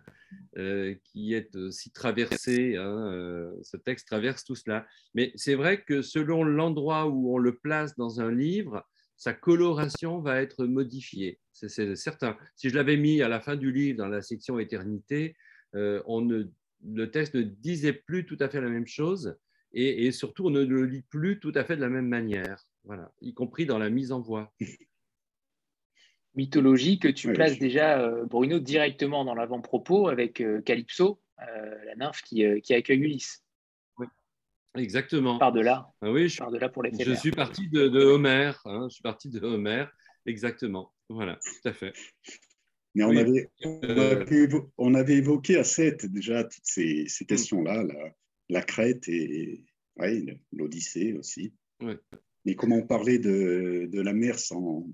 euh, 0.56 0.94
qui 1.04 1.34
est 1.34 1.54
aussi 1.56 1.90
traversée. 1.90 2.76
Hein, 2.76 3.52
ce 3.62 3.76
texte 3.76 4.08
traverse 4.08 4.44
tout 4.44 4.54
cela. 4.54 4.86
Mais 5.14 5.32
c'est 5.34 5.54
vrai 5.54 5.82
que 5.82 6.02
selon 6.02 6.44
l'endroit 6.44 7.06
où 7.06 7.34
on 7.34 7.38
le 7.38 7.56
place 7.56 7.96
dans 7.96 8.20
un 8.20 8.30
livre, 8.30 8.86
sa 9.22 9.32
coloration 9.32 10.18
va 10.20 10.42
être 10.42 10.66
modifiée. 10.66 11.38
C'est 11.52 11.94
certain. 11.94 12.36
Si 12.56 12.70
je 12.70 12.74
l'avais 12.74 12.96
mis 12.96 13.22
à 13.22 13.28
la 13.28 13.40
fin 13.40 13.54
du 13.54 13.70
livre 13.70 13.98
dans 13.98 14.08
la 14.08 14.20
section 14.20 14.58
éternité, 14.58 15.36
euh, 15.76 16.02
on 16.06 16.22
ne, 16.22 16.44
le 16.84 17.10
texte 17.10 17.34
ne 17.34 17.42
disait 17.42 17.92
plus 17.92 18.26
tout 18.26 18.36
à 18.40 18.48
fait 18.48 18.60
la 18.60 18.68
même 18.68 18.86
chose 18.86 19.36
et, 19.74 20.12
surtout 20.12 20.46
on 20.46 20.50
ne 20.50 20.62
le 20.62 20.84
lit 20.84 21.02
plus 21.02 21.40
tout 21.40 21.52
à 21.54 21.64
fait 21.64 21.76
de 21.76 21.80
la 21.80 21.88
même 21.88 22.08
manière, 22.08 22.62
voilà, 22.84 23.10
y 23.22 23.32
compris 23.32 23.64
dans 23.64 23.78
la 23.78 23.88
mise 23.88 24.12
en 24.12 24.20
voix. 24.20 24.52
Mythologie 26.34 26.98
que 26.98 27.08
tu 27.08 27.32
places 27.32 27.58
déjà, 27.58 28.00
euh, 28.00 28.24
Bruno, 28.26 28.58
directement 28.58 29.24
dans 29.24 29.34
l'avant-propos 29.34 30.08
avec 30.08 30.40
euh, 30.40 30.60
Calypso, 30.60 31.20
la 31.38 31.94
nymphe 31.96 32.22
qui, 32.22 32.44
qui 32.62 32.72
accueille 32.74 33.00
Ulysse. 33.00 33.42
Exactement. 34.74 35.38
Par-delà. 35.38 35.90
Ah 36.00 36.10
oui, 36.10 36.28
je, 36.28 36.38
par-delà 36.38 36.68
pour 36.68 36.82
les 36.82 36.92
Je 36.98 37.12
suis 37.12 37.30
parti 37.30 37.68
de, 37.68 37.88
de 37.88 38.00
Homer. 38.02 38.52
Hein, 38.64 38.86
je 38.88 38.94
suis 38.94 39.02
parti 39.02 39.28
de 39.28 39.40
Homer. 39.40 39.84
Exactement. 40.26 40.92
Voilà, 41.08 41.38
tout 41.42 41.68
à 41.68 41.72
fait. 41.72 41.92
Mais 42.94 43.04
on, 43.04 43.16
avait, 43.16 43.50
on, 44.76 44.94
avait, 44.94 45.16
évoqué 45.16 45.56
à 45.56 45.64
7 45.64 46.06
déjà 46.06 46.44
toutes 46.44 46.66
ces, 46.66 47.06
ces 47.08 47.24
questions-là, 47.24 47.84
la, 47.84 48.14
la, 48.50 48.62
Crète 48.62 49.08
et 49.08 49.64
ouais, 49.96 50.22
l'Odyssée 50.52 51.14
aussi. 51.14 51.54
Mais 52.44 52.54
comment 52.54 52.82
parler 52.82 53.18
de, 53.18 53.88
de 53.90 54.00
la 54.00 54.12
mer 54.12 54.38
sans, 54.38 54.86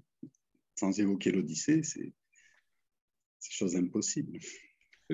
sans 0.76 1.00
évoquer 1.00 1.32
l'Odyssée 1.32 1.82
C'est 1.82 2.12
chose 3.40 3.74
impossible 3.76 4.38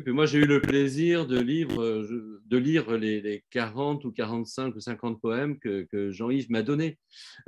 moi, 0.06 0.26
j'ai 0.26 0.38
eu 0.38 0.46
le 0.46 0.60
plaisir 0.60 1.26
de 1.26 1.38
lire, 1.38 1.80
euh, 1.80 2.40
de 2.46 2.56
lire 2.56 2.90
les, 2.96 3.44
40 3.50 4.04
ou 4.04 4.12
45 4.12 4.74
ou 4.74 4.80
50 4.80 5.20
poèmes 5.20 5.58
que, 5.58 6.10
Jean-Yves 6.10 6.50
m'a 6.50 6.62
donnés. 6.62 6.98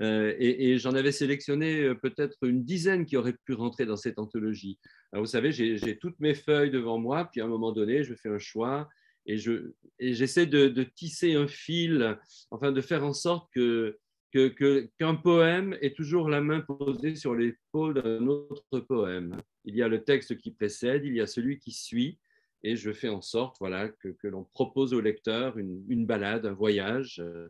Euh, 0.01 0.35
et, 0.39 0.79
j'en 0.79 0.93
avais 0.93 1.13
sélectionné 1.13 1.83
euh, 1.83 1.95
peut-être 1.95 2.37
une 2.45 2.65
dizaine 2.65 3.05
qui 3.05 3.17
auraient 3.17 3.37
pu 3.45 3.55
rentrer 3.55 3.85
dans 3.85 3.97
cette 3.97 4.19
anthologie. 4.19 4.79
vous 5.13 5.27
savez, 5.27 5.51
j'ai 5.51 5.99
toutes 5.99 6.21
mes 6.21 6.35
feuilles 6.35 6.71
devant 6.71 6.99
moi, 6.99 7.29
puis 7.31 7.41
à 7.41 7.45
un 7.45 7.49
moment 7.49 7.73
donné, 7.73 8.05
je 8.05 8.15
fais 8.15 8.29
un 8.29 8.39
choix 8.39 8.89
et 9.29 9.39
j'essaie 9.99 10.47
de, 10.47 10.69
de, 10.69 10.85
tisser 10.85 11.35
un 11.35 11.49
fil, 11.49 12.17
enfin 12.53 12.71
de 12.71 12.81
faire 12.81 13.05
en 13.05 13.13
sorte 13.13 13.49
que 13.53 13.99
qu'un 14.99 15.15
poème 15.15 15.77
est 15.81 15.97
toujours 15.97 16.29
la 16.29 16.41
main 16.41 16.61
posée 16.61 17.17
sur 17.17 17.35
l'épaule 17.35 17.95
d'un 17.95 18.27
autre 18.27 18.81
poème. 18.81 19.37
Il 19.65 19.75
y 19.75 19.83
a 19.83 19.89
le 19.89 20.05
texte 20.05 20.37
qui 20.37 20.51
précède, 20.51 21.05
il 21.05 21.15
y 21.15 21.21
a 21.21 21.27
celui 21.27 21.59
qui 21.59 21.73
suit, 21.73 22.19
et 22.63 22.77
je 22.77 22.93
fais 22.93 23.09
en 23.09 23.21
sorte 23.21 23.57
voilà, 23.61 23.89
que, 23.89 24.15
l'on 24.25 24.45
propose 24.45 24.95
au 24.95 25.01
lecteur 25.01 25.59
une, 25.59 26.07
balade, 26.07 26.47
un 26.47 26.53
voyage 26.53 27.21
euh, 27.21 27.49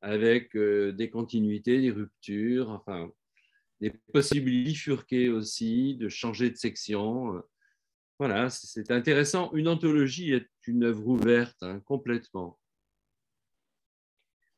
avec 0.00 0.54
euh, 0.56 0.92
des 0.92 1.10
continuités, 1.10 1.80
des 1.80 1.90
ruptures, 1.90 2.70
enfin, 2.70 3.10
des 3.80 3.90
possibilités 4.12 4.70
bifurquées 4.70 5.28
aussi, 5.28 5.96
de 5.96 6.08
changer 6.08 6.50
de 6.50 6.56
section. 6.56 7.42
Voilà, 8.18 8.48
c'est 8.50 8.90
intéressant. 8.90 9.50
Une 9.54 9.68
anthologie 9.68 10.32
est 10.32 10.48
une 10.66 10.84
œuvre 10.84 11.06
ouverte 11.06 11.62
hein, 11.62 11.80
complètement. 11.84 12.58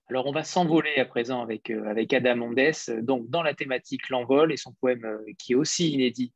Alors, 0.09 0.27
on 0.27 0.33
va 0.33 0.45
s'envoler 0.45 0.97
à 0.99 1.05
présent 1.05 1.43
avec, 1.43 1.71
euh, 1.71 1.85
avec 1.87 2.13
Adam 2.13 2.37
Mondes, 2.37 2.73
donc 3.03 3.29
dans 3.29 3.43
la 3.43 3.55
thématique 3.55 4.09
L'envol 4.09 4.53
et 4.53 4.57
son 4.57 4.73
poème 4.75 5.19
qui 5.39 5.53
est 5.53 5.57
aussi 5.57 5.91
inédit, 5.91 6.33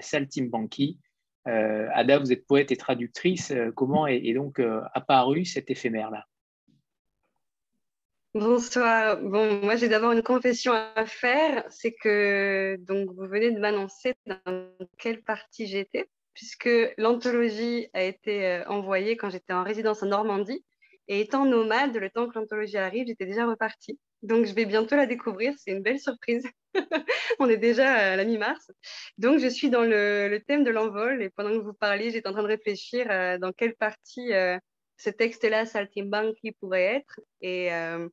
Saltimbanqui. 0.00 0.98
Euh, 1.46 1.88
Ada, 1.92 2.18
vous 2.18 2.32
êtes 2.32 2.46
poète 2.46 2.72
et 2.72 2.76
traductrice. 2.76 3.50
Euh, 3.52 3.70
comment 3.70 4.06
est, 4.06 4.32
donc 4.34 4.58
euh, 4.58 4.80
apparu 4.94 5.44
cet 5.44 5.70
éphémère-là? 5.70 6.26
Bonsoir. 8.34 9.20
Bon, 9.22 9.60
moi 9.62 9.76
j'ai 9.76 9.88
d'abord 9.88 10.12
une 10.12 10.22
confession 10.22 10.72
à 10.72 11.06
faire, 11.06 11.64
c'est 11.70 11.92
que 11.92 12.76
donc 12.80 13.08
vous 13.14 13.26
venez 13.26 13.50
de 13.50 13.58
m'annoncer 13.58 14.14
dans 14.26 14.68
quelle 14.98 15.22
partie 15.22 15.66
j'étais, 15.66 16.06
puisque 16.34 16.68
l'anthologie 16.98 17.88
a 17.94 18.02
été 18.02 18.62
envoyée 18.66 19.16
quand 19.16 19.30
j'étais 19.30 19.54
en 19.54 19.62
résidence 19.62 20.02
en 20.02 20.06
Normandie, 20.06 20.62
et 21.08 21.20
étant 21.20 21.46
nomade, 21.46 21.96
le 21.96 22.10
temps 22.10 22.28
que 22.28 22.38
l'anthologie 22.38 22.76
arrive, 22.76 23.06
j'étais 23.06 23.24
déjà 23.24 23.46
repartie. 23.46 23.98
Donc, 24.22 24.46
je 24.46 24.54
vais 24.54 24.64
bientôt 24.64 24.96
la 24.96 25.06
découvrir. 25.06 25.54
C'est 25.58 25.70
une 25.70 25.82
belle 25.82 26.00
surprise. 26.00 26.46
On 27.38 27.48
est 27.48 27.56
déjà 27.56 27.92
à 27.92 28.16
la 28.16 28.24
mi-mars. 28.24 28.70
Donc, 29.18 29.38
je 29.38 29.46
suis 29.46 29.70
dans 29.70 29.82
le, 29.82 30.38
thème 30.46 30.64
de 30.64 30.70
l'envol. 30.70 31.22
Et 31.22 31.30
pendant 31.30 31.50
que 31.50 31.62
vous 31.62 31.74
parliez, 31.74 32.10
j'étais 32.10 32.28
en 32.28 32.32
train 32.32 32.42
de 32.42 32.48
réfléchir 32.48 33.06
euh, 33.10 33.38
dans 33.38 33.52
quelle 33.52 33.74
partie 33.74 34.32
euh, 34.32 34.58
ce 34.96 35.10
texte-là, 35.10 35.66
Saltimbanqui, 35.66 36.52
pourrait 36.52 36.96
être. 36.96 37.20
Et 37.40 37.72
euh, 37.72 38.08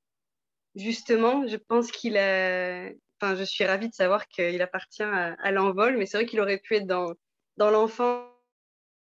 justement, 0.75 1.47
je 1.47 1.57
pense 1.57 1.91
qu'il 1.91 2.17
a. 2.17 2.89
Enfin, 3.21 3.35
je 3.35 3.43
suis 3.43 3.63
ravie 3.63 3.87
de 3.87 3.93
savoir 3.93 4.27
qu'il 4.27 4.61
appartient 4.61 5.03
à, 5.03 5.51
l'envol. 5.51 5.97
Mais 5.97 6.05
c'est 6.05 6.17
vrai 6.17 6.25
qu'il 6.25 6.41
aurait 6.41 6.57
pu 6.57 6.75
être 6.75 6.87
dans, 6.87 7.13
dans 7.57 7.71
l'enfance, 7.71 8.27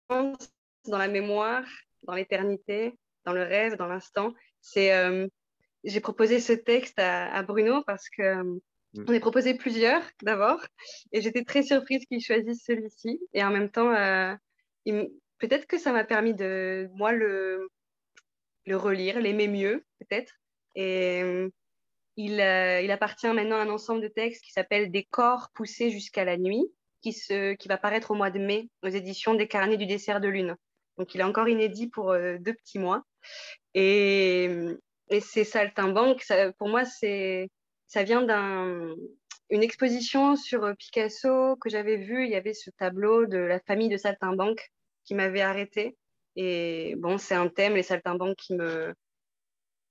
dans 0.09 0.97
la 0.97 1.07
mémoire, 1.07 1.63
dans 2.03 2.13
l'éternité, 2.13 2.93
dans 3.25 3.33
le 3.33 3.43
rêve, 3.43 3.77
dans 3.77 3.87
l'instant. 3.87 4.33
C'est 4.59 4.91
j'ai 5.83 5.99
proposé 5.99 6.39
ce 6.39 6.53
texte 6.53 6.99
à, 6.99 7.41
Bruno 7.43 7.83
parce 7.85 8.09
que 8.09 8.21
euh, 8.21 8.43
mm. 8.93 9.05
on 9.07 9.13
a 9.13 9.19
proposé 9.19 9.53
plusieurs 9.55 10.01
d'abord 10.21 10.59
et 11.11 11.21
j'étais 11.21 11.43
très 11.43 11.63
surprise 11.63 12.05
qu'il 12.05 12.21
choisisse 12.21 12.63
celui-ci 12.65 13.19
et 13.33 13.43
en 13.43 13.51
même 13.51 13.69
temps 13.69 13.91
euh, 13.91 14.35
peut-être 15.37 15.65
que 15.65 15.77
ça 15.77 15.91
m'a 15.91 16.03
permis 16.03 16.33
de, 16.33 16.89
moi, 16.93 17.11
le, 17.11 17.69
le 18.65 18.77
relire, 18.77 19.19
l'aimer 19.19 19.47
mieux, 19.47 19.85
peut-être. 19.99 20.33
Et 20.75 21.21
il, 22.15 22.33
il, 22.33 22.91
appartient 22.91 23.27
maintenant 23.27 23.57
à 23.57 23.61
un 23.61 23.69
ensemble 23.69 24.01
de 24.01 24.07
textes 24.07 24.43
qui 24.43 24.51
s'appelle 24.51 24.91
Des 24.91 25.03
corps 25.03 25.49
poussés 25.53 25.89
jusqu'à 25.89 26.23
la 26.23 26.37
nuit, 26.37 26.63
qui, 27.01 27.13
se, 27.13 27.53
qui 27.53 27.67
va 27.67 27.77
paraître 27.77 28.11
au 28.11 28.15
mois 28.15 28.31
de 28.31 28.39
mai 28.39 28.69
aux 28.83 28.87
éditions 28.87 29.33
des 29.33 29.47
Carnets 29.47 29.77
du 29.77 29.87
dessert 29.87 30.21
de 30.21 30.27
lune. 30.27 30.55
Donc, 30.97 31.13
il 31.15 31.21
est 31.21 31.25
encore 31.25 31.49
inédit 31.49 31.87
pour 31.87 32.13
deux 32.13 32.53
petits 32.53 32.79
mois. 32.79 33.03
Et, 33.73 34.49
et 35.11 35.19
c'est 35.19 35.43
Saltimbanque, 35.43 36.23
ça, 36.23 36.51
pour 36.53 36.69
moi, 36.69 36.85
c'est, 36.85 37.49
ça 37.87 38.03
vient 38.03 38.21
d'une 38.21 39.63
exposition 39.63 40.35
sur 40.35 40.75
Picasso 40.77 41.57
que 41.57 41.69
j'avais 41.69 41.97
vue. 41.97 42.25
Il 42.25 42.31
y 42.31 42.35
avait 42.35 42.53
ce 42.53 42.69
tableau 42.71 43.25
de 43.25 43.37
la 43.37 43.59
famille 43.59 43.89
de 43.89 43.97
Saltimbanque 43.97 44.71
qui 45.03 45.13
m'avait 45.13 45.41
arrêté. 45.41 45.97
Et 46.35 46.95
bon, 46.97 47.17
c'est 47.17 47.35
un 47.35 47.49
thème, 47.49 47.75
les 47.75 47.83
saltimbanques, 47.83 48.37
qui 48.37 48.55
me, 48.55 48.93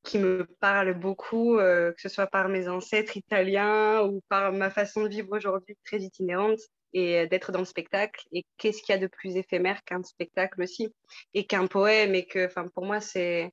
qui 0.05 0.19
me 0.19 0.47
parle 0.61 0.95
beaucoup, 0.95 1.59
euh, 1.59 1.93
que 1.93 2.01
ce 2.01 2.09
soit 2.09 2.27
par 2.27 2.49
mes 2.49 2.69
ancêtres 2.69 3.17
italiens 3.17 4.03
ou 4.03 4.23
par 4.29 4.53
ma 4.53 4.71
façon 4.71 5.03
de 5.03 5.09
vivre 5.09 5.37
aujourd'hui 5.37 5.77
très 5.85 6.01
itinérante 6.01 6.61
et 6.93 7.27
d'être 7.27 7.53
dans 7.53 7.59
le 7.59 7.65
spectacle. 7.67 8.25
Et 8.33 8.45
qu'est-ce 8.57 8.83
qu'il 8.83 8.95
y 8.95 8.99
a 8.99 9.01
de 9.01 9.07
plus 9.07 9.37
éphémère 9.37 9.85
qu'un 9.85 10.03
spectacle 10.03 10.63
aussi 10.63 10.95
et 11.35 11.47
qu'un 11.47 11.67
poème 11.67 12.15
et 12.15 12.27
que, 12.27 12.47
enfin, 12.47 12.67
pour 12.75 12.87
moi, 12.87 13.01
c'est 13.01 13.53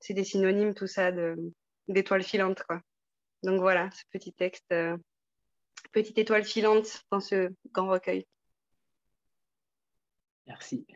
c'est 0.00 0.14
des 0.14 0.24
synonymes 0.24 0.74
tout 0.74 0.86
ça 0.86 1.10
d'étoiles 1.88 2.22
filantes 2.22 2.62
quoi. 2.68 2.80
Donc 3.42 3.60
voilà, 3.60 3.90
ce 3.92 4.02
petit 4.12 4.32
texte, 4.32 4.72
euh, 4.72 4.96
petite 5.92 6.18
étoile 6.18 6.44
filante 6.44 7.04
dans 7.10 7.20
ce 7.20 7.50
grand 7.72 7.88
recueil. 7.88 8.26
Merci. 10.48 10.86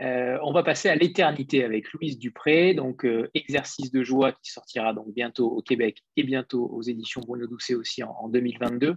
Euh, 0.00 0.38
on 0.42 0.52
va 0.52 0.62
passer 0.62 0.88
à 0.88 0.94
l'éternité 0.94 1.64
avec 1.64 1.92
Louise 1.92 2.18
Dupré, 2.18 2.74
donc 2.74 3.04
euh, 3.04 3.28
exercice 3.34 3.90
de 3.90 4.02
joie 4.02 4.32
qui 4.32 4.50
sortira 4.50 4.92
donc 4.92 5.12
bientôt 5.12 5.50
au 5.50 5.62
Québec 5.62 6.02
et 6.16 6.22
bientôt 6.22 6.66
aux 6.66 6.82
éditions 6.82 7.20
Bruno 7.20 7.46
Doucet 7.46 7.74
aussi 7.74 8.02
en, 8.02 8.28
2022. 8.28 8.96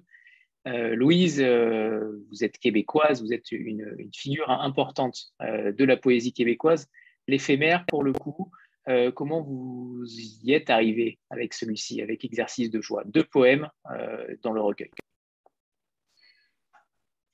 Louise, 0.64 1.42
vous 1.42 2.44
êtes 2.44 2.60
québécoise, 2.60 3.24
vous 3.24 3.34
êtes 3.34 3.52
une, 3.52 3.96
une 3.98 4.14
figure 4.14 4.48
importante 4.52 5.34
de 5.40 5.84
la 5.84 5.98
poésie 5.98 6.34
québécoise. 6.34 6.88
L'éphémère, 7.28 7.84
pour 7.88 8.04
le 8.04 8.14
coup, 8.14 8.52
euh, 8.90 9.12
comment 9.12 9.42
vous 9.42 10.04
y 10.44 10.54
êtes 10.54 10.70
arrivé 10.70 11.20
avec 11.30 11.54
celui-ci, 11.54 12.02
avec 12.02 12.26
Exercice 12.26 12.72
de 12.72 12.82
joie? 12.82 13.04
Deux 13.06 13.24
poèmes 13.24 13.70
euh, 13.92 14.36
dans 14.42 14.52
le 14.52 14.62
recueil. 14.62 14.92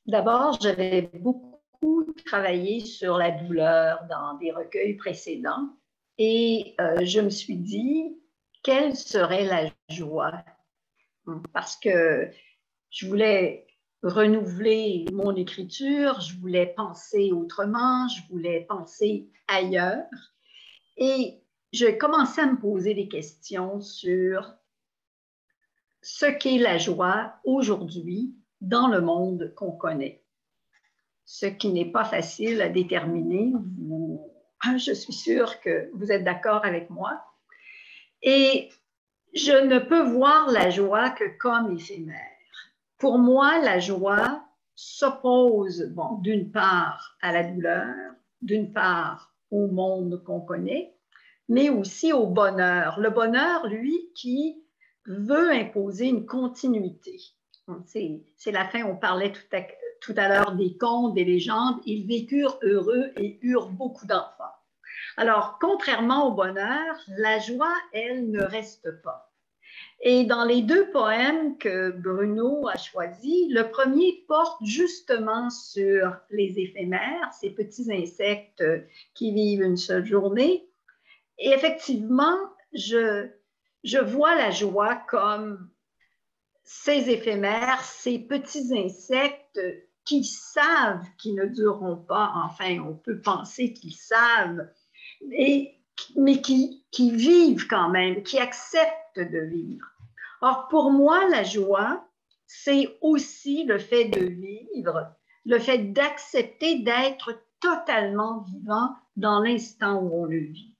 D'abord, 0.06 0.60
j'avais 0.62 1.10
beaucoup 1.14 2.14
travaillé 2.26 2.80
sur 2.80 3.18
la 3.18 3.32
douleur 3.32 4.06
dans 4.10 4.38
des 4.38 4.52
recueils 4.52 4.96
précédents 4.96 5.78
et 6.18 6.76
euh, 6.82 7.04
je 7.04 7.20
me 7.22 7.30
suis 7.30 7.58
dit, 7.58 8.18
quelle 8.64 8.96
serait 8.96 9.46
la 9.46 9.70
joie? 9.90 10.44
Parce 11.54 11.76
que 11.76 12.30
je 12.90 13.08
voulais 13.08 13.68
renouveler 14.02 15.06
mon 15.12 15.36
écriture, 15.36 16.22
je 16.22 16.38
voulais 16.38 16.68
penser 16.68 17.32
autrement, 17.32 18.08
je 18.08 18.22
voulais 18.32 18.66
penser 18.68 19.30
ailleurs. 19.48 20.06
Et 20.98 21.42
je 21.74 21.88
commençais 21.88 22.42
à 22.42 22.48
me 22.48 22.60
poser 22.60 22.94
des 22.94 23.08
questions 23.08 23.82
sur 23.82 24.54
ce 26.02 26.26
qu'est 26.26 26.60
la 26.60 26.78
joie 26.78 27.34
aujourd'hui 27.44 28.34
dans 28.62 28.88
le 28.88 29.02
monde 29.02 29.54
qu'on 29.56 29.72
connaît. 29.72 30.24
Ce 31.26 31.46
qui 31.46 31.70
n'est 31.74 31.92
pas 31.92 32.06
facile 32.06 32.62
à 32.62 32.70
déterminer. 32.70 33.52
je 34.78 34.94
suis 34.94 35.14
sûre 35.14 35.60
que 35.60 35.90
vous 35.94 36.12
êtes 36.12 36.24
d'accord 36.24 36.64
avec 36.66 36.90
moi. 36.90 37.22
Et 38.22 38.70
je 39.34 39.52
ne 39.52 39.80
peux 39.80 40.04
voir 40.04 40.50
la 40.50 40.70
joie 40.70 41.10
que 41.10 41.38
comme 41.38 41.76
éphémère. 41.76 42.16
Pour 42.98 43.20
moi, 43.20 43.60
la 43.60 43.80
joie 43.80 44.44
s'oppose, 44.74 45.92
bon, 45.94 46.20
d'une 46.20 46.52
part 46.52 47.18
à 47.22 47.32
la 47.32 47.44
douleur, 47.44 47.94
d'une 48.42 48.72
part 48.72 49.34
au 49.52 49.68
monde 49.68 50.24
qu'on 50.24 50.42
connaît, 50.42 50.97
mais 51.50 51.70
aussi 51.70 52.14
au 52.14 52.28
bonheur. 52.28 53.00
Le 53.00 53.10
bonheur, 53.10 53.68
lui, 53.68 54.10
qui 54.16 54.64
veut 55.06 55.52
imposer 55.52 56.08
une 56.08 56.26
continuité. 56.26 57.20
C'est 57.86 58.52
la 58.52 58.66
fin, 58.66 58.84
on 58.84 58.96
parlait 58.96 59.32
tout 59.32 59.56
à, 59.56 59.62
tout 60.02 60.14
à 60.16 60.30
l'heure 60.30 60.54
des 60.54 60.78
contes, 60.78 61.16
des 61.16 61.26
légendes. 61.26 61.80
Ils 61.86 62.08
vécurent 62.08 62.60
heureux 62.62 63.12
et 63.18 63.40
eurent 63.42 63.70
beaucoup 63.70 64.06
d'enfants. 64.06 64.56
Alors, 65.18 65.58
contrairement 65.60 66.28
au 66.28 66.32
bonheur, 66.32 66.96
la 67.08 67.40
joie, 67.40 67.76
elle, 67.92 68.30
ne 68.30 68.42
reste 68.42 69.02
pas. 69.02 69.28
Et 70.02 70.26
dans 70.26 70.46
les 70.46 70.62
deux 70.62 70.90
poèmes 70.92 71.58
que 71.58 71.90
Bruno 71.90 72.68
a 72.68 72.78
choisis, 72.78 73.48
le 73.50 73.70
premier 73.70 74.24
porte 74.28 74.64
justement 74.64 75.50
sur 75.50 76.16
les 76.30 76.60
éphémères, 76.60 77.34
ces 77.34 77.50
petits 77.50 77.92
insectes 77.92 78.64
qui 79.16 79.34
vivent 79.34 79.64
une 79.64 79.78
seule 79.78 80.06
journée. 80.06 80.67
Et 81.40 81.50
effectivement, 81.50 82.38
je, 82.74 83.30
je 83.84 84.00
vois 84.00 84.36
la 84.36 84.52
joie 84.52 84.96
comme 84.96 85.70
ces 86.64 87.10
éphémères, 87.10 87.82
ces 87.84 88.20
petits 88.20 88.78
insectes 88.78 89.60
qui 90.04 90.24
savent 90.24 91.06
qu'ils 91.18 91.36
ne 91.36 91.46
dureront 91.46 91.98
pas, 91.98 92.32
enfin, 92.46 92.80
on 92.80 92.96
peut 92.96 93.22
penser 93.22 93.74
qu'ils 93.74 93.96
savent, 93.96 94.68
mais 95.28 96.42
qui, 96.42 96.86
qui 96.92 97.12
vivent 97.12 97.68
quand 97.68 97.90
même, 97.90 98.24
qui 98.24 98.40
acceptent 98.40 99.20
de 99.20 99.40
vivre. 99.40 99.86
Or, 100.42 100.68
pour 100.70 100.92
moi, 100.92 101.28
la 101.30 101.44
joie, 101.44 102.08
c'est 102.46 102.98
aussi 103.02 103.66
le 103.66 103.80
fait 103.80 104.06
de 104.06 104.26
vivre, 104.26 105.14
le 105.46 105.60
fait 105.60 105.92
d'accepter 105.92 106.80
d'être 106.80 107.34
totalement 107.60 108.42
vivant 108.42 108.96
dans 109.16 109.42
l'instant 109.42 110.02
où 110.02 110.24
on 110.24 110.26
le 110.26 110.40
vit 110.40 110.77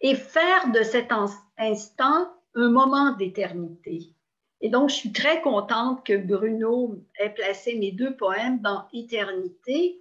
et 0.00 0.14
faire 0.14 0.70
de 0.72 0.82
cet 0.82 1.10
instant 1.58 2.32
un 2.54 2.70
moment 2.70 3.12
d'éternité. 3.12 4.14
Et 4.60 4.68
donc, 4.68 4.90
je 4.90 4.94
suis 4.96 5.12
très 5.12 5.40
contente 5.40 6.04
que 6.04 6.16
Bruno 6.16 7.02
ait 7.18 7.30
placé 7.30 7.76
mes 7.76 7.92
deux 7.92 8.14
poèmes 8.16 8.60
dans 8.60 8.86
Éternité 8.92 10.00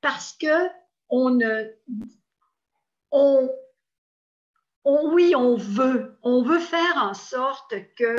parce 0.00 0.32
que 0.32 0.68
on 1.08 1.38
on, 3.12 3.50
oui, 4.84 5.34
on 5.36 5.56
veut, 5.56 6.16
on 6.22 6.42
veut 6.42 6.60
faire 6.60 6.96
en 6.96 7.14
sorte 7.14 7.74
que 7.96 8.16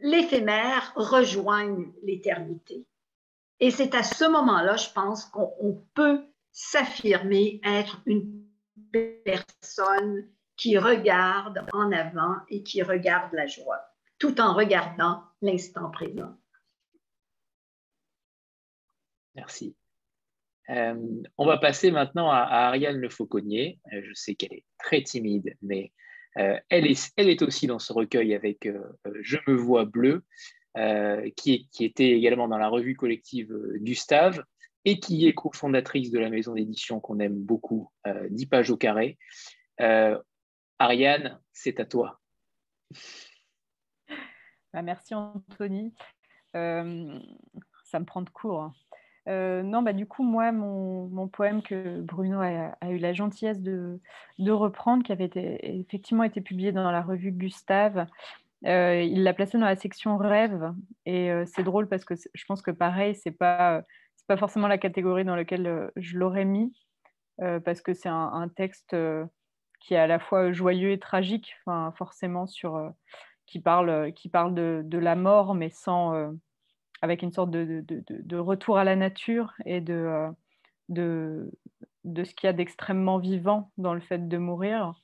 l'éphémère 0.00 0.92
rejoigne 0.96 1.92
l'éternité. 2.02 2.86
Et 3.60 3.70
c'est 3.70 3.94
à 3.94 4.02
ce 4.02 4.24
moment-là, 4.24 4.76
je 4.76 4.90
pense, 4.90 5.24
qu'on 5.26 5.82
peut 5.94 6.24
s'affirmer 6.52 7.60
être 7.64 8.00
une 8.06 8.45
personne 9.24 10.28
qui 10.56 10.78
regarde 10.78 11.66
en 11.72 11.92
avant 11.92 12.36
et 12.48 12.62
qui 12.62 12.82
regarde 12.82 13.32
la 13.32 13.46
joie, 13.46 13.80
tout 14.18 14.40
en 14.40 14.54
regardant 14.54 15.22
l'instant 15.42 15.90
présent. 15.90 16.34
Merci. 19.34 19.76
Euh, 20.70 21.22
on 21.36 21.46
va 21.46 21.58
passer 21.58 21.90
maintenant 21.90 22.30
à, 22.30 22.40
Ariane 22.40 22.96
Le 22.96 23.08
Fauconnier. 23.08 23.78
Euh, 23.92 24.00
je 24.02 24.14
sais 24.14 24.34
qu'elle 24.34 24.54
est 24.54 24.64
très 24.78 25.02
timide, 25.02 25.54
mais 25.62 25.92
euh, 26.38 26.58
elle, 26.70 26.86
est, 26.86 27.12
elle, 27.16 27.28
est, 27.28 27.42
aussi 27.42 27.66
dans 27.66 27.78
ce 27.78 27.92
recueil 27.92 28.34
avec 28.34 28.68
Je 29.20 29.38
me 29.46 29.54
vois 29.54 29.84
bleu, 29.84 30.24
qui, 31.36 31.68
qui, 31.70 31.84
était 31.84 32.10
également 32.10 32.48
dans 32.48 32.58
la 32.58 32.68
revue 32.68 32.96
collective 32.96 33.54
Gustave 33.76 34.44
et 34.86 35.00
qui 35.00 35.26
est 35.26 35.34
cofondatrice 35.34 36.12
de 36.12 36.18
la 36.20 36.30
maison 36.30 36.54
d'édition 36.54 37.00
qu'on 37.00 37.18
aime 37.18 37.36
beaucoup, 37.36 37.90
10 38.06 38.44
euh, 38.44 38.48
pages 38.48 38.70
au 38.70 38.76
carré. 38.76 39.18
Euh, 39.80 40.16
Ariane, 40.78 41.40
c'est 41.52 41.80
à 41.80 41.84
toi. 41.84 42.20
Bah, 44.72 44.82
merci 44.82 45.12
Anthony. 45.14 45.92
Euh, 46.54 47.18
ça 47.84 47.98
me 47.98 48.04
prend 48.04 48.22
de 48.22 48.30
court. 48.30 48.62
Hein. 48.62 49.62
non, 49.64 49.82
bah, 49.82 49.92
du 49.92 50.06
coup, 50.06 50.22
moi, 50.22 50.52
mon, 50.52 51.26
poème 51.26 51.62
que 51.62 52.00
Bruno 52.02 52.40
a, 52.40 52.76
eu 52.88 52.98
la 52.98 53.12
gentillesse 53.12 53.60
de, 53.60 53.98
reprendre, 54.38 55.02
qui 55.02 55.10
avait 55.10 55.30
effectivement 55.62 56.22
été 56.22 56.40
publié 56.40 56.70
dans 56.70 56.92
la 56.92 57.02
revue 57.02 57.32
Gustave, 57.32 58.06
il 58.62 59.22
l'a 59.24 59.34
placé 59.34 59.58
dans 59.58 59.66
la 59.66 59.74
section 59.74 60.16
rêve. 60.16 60.72
Et 61.06 61.28
c'est 61.46 61.64
drôle 61.64 61.88
parce 61.88 62.04
que 62.04 62.14
je 62.14 62.44
pense 62.44 62.62
que 62.62 62.70
pareil, 62.70 63.16
c'est 63.16 63.32
pas 63.32 63.82
pas 64.26 64.36
forcément 64.36 64.68
la 64.68 64.78
catégorie 64.78 65.24
dans 65.24 65.36
laquelle 65.36 65.66
euh, 65.66 65.88
je 65.96 66.18
l'aurais 66.18 66.44
mis, 66.44 66.72
euh, 67.40 67.60
parce 67.60 67.80
que 67.80 67.94
c'est 67.94 68.08
un, 68.08 68.48
texte 68.48 68.94
euh, 68.94 69.24
qui 69.80 69.94
est 69.94 69.98
à 69.98 70.06
la 70.06 70.18
fois 70.18 70.52
joyeux 70.52 70.92
et 70.92 70.98
tragique, 70.98 71.54
enfin, 71.64 71.92
forcément, 71.96 72.46
sur, 72.46 72.92
qui 73.46 73.60
parle, 73.60 74.12
qui 74.14 74.28
parle 74.28 74.54
de, 74.54 74.98
la 74.98 75.16
mort, 75.16 75.54
mais 75.54 75.70
sans, 75.70 76.32
avec 77.02 77.22
une 77.22 77.32
sorte 77.32 77.50
de, 77.50 77.84
de, 77.86 78.36
retour 78.38 78.78
à 78.78 78.84
la 78.84 78.96
nature 78.96 79.52
et 79.66 79.80
de, 79.80 80.28
de, 80.88 81.52
de 82.04 82.24
ce 82.24 82.34
qu'il 82.34 82.46
y 82.46 82.50
a 82.50 82.54
d'extrêmement 82.54 83.18
vivant 83.18 83.70
dans 83.76 83.94
le 83.94 84.00
fait 84.00 84.28
de 84.28 84.38
mourir. 84.38 84.94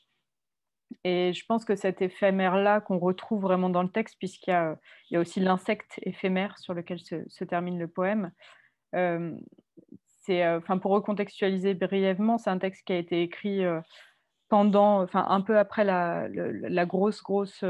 Et 1.05 1.33
je 1.33 1.45
pense 1.47 1.65
que 1.65 1.77
cet 1.77 2.03
éphémère-là 2.03 2.81
qu'on 2.81 2.99
retrouve 2.99 3.43
vraiment 3.43 3.71
dans 3.71 3.83
le 3.83 3.91
texte, 3.91 4.17
puisqu'il 4.19 4.51
y 4.53 5.15
y 5.15 5.17
a 5.17 5.21
aussi 5.21 5.41
l'insecte 5.41 6.01
éphémère 6.03 6.59
sur 6.59 6.75
lequel 6.75 6.99
se, 7.01 7.45
termine 7.45 7.79
le 7.79 7.89
poème, 7.89 8.33
c'est, 8.33 8.62
enfin, 8.95 10.79
pour 10.79 10.93
recontextualiser 10.93 11.75
brièvement, 11.75 12.39
c'est 12.39 12.51
un 12.51 12.59
texte 12.59 12.87
qui 12.87 12.93
a 12.93 12.99
été 12.99 13.23
écrit 13.23 13.65
euh, 13.65 13.81
pendant, 14.49 15.03
enfin, 15.03 15.25
un 15.29 15.41
peu 15.41 15.59
après 15.59 15.85
la, 15.85 16.29
grosse, 16.87 17.23
grosse, 17.23 17.65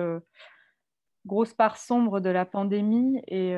grosse 1.26 1.54
part 1.54 1.76
sombre 1.76 2.20
de 2.20 2.30
la 2.30 2.44
pandémie 2.44 3.22
et, 3.28 3.54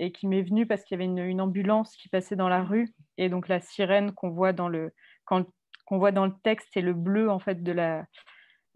et 0.00 0.12
qui 0.12 0.26
m'est 0.26 0.42
venu 0.42 0.66
parce 0.66 0.82
qu'il 0.82 0.98
y 0.98 1.02
avait 1.02 1.30
une, 1.30 1.40
ambulance 1.40 1.96
qui 1.96 2.08
passait 2.08 2.36
dans 2.36 2.48
la 2.48 2.64
rue 2.64 2.92
et 3.18 3.28
donc 3.28 3.48
la 3.48 3.60
sirène 3.60 4.12
qu'on 4.12 4.30
voit 4.30 4.52
dans 4.52 4.68
le, 4.68 4.92
qu'on 5.24 5.98
voit 5.98 6.12
dans 6.12 6.26
le 6.26 6.34
texte, 6.42 6.68
c'est 6.72 6.80
le 6.80 6.94
bleu 6.94 7.30
en 7.30 7.38
fait 7.38 7.62
de 7.62 7.72
la, 7.72 8.04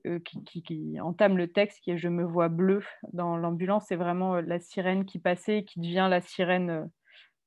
euh, 0.07 0.21
qui, 0.21 0.97
entame 1.01 1.37
le 1.37 1.51
texte, 1.51 1.81
qui 1.83 1.91
est 1.91 1.99
Je 1.99 2.09
me 2.09 2.25
vois 2.25 2.49
bleu 2.49 2.85
dans 3.13 3.37
l'ambulance, 3.37 3.87
c'est 3.89 3.97
vraiment 3.97 4.37
euh, 4.37 4.43
la 4.43 4.61
sirène 4.61 5.05
qui 5.05 5.19
passait 5.19 5.59
et 5.59 5.65
qui 5.65 5.81
devient 5.81 6.07
la 6.09 6.21
sirène 6.21 6.71
euh, 6.71 6.85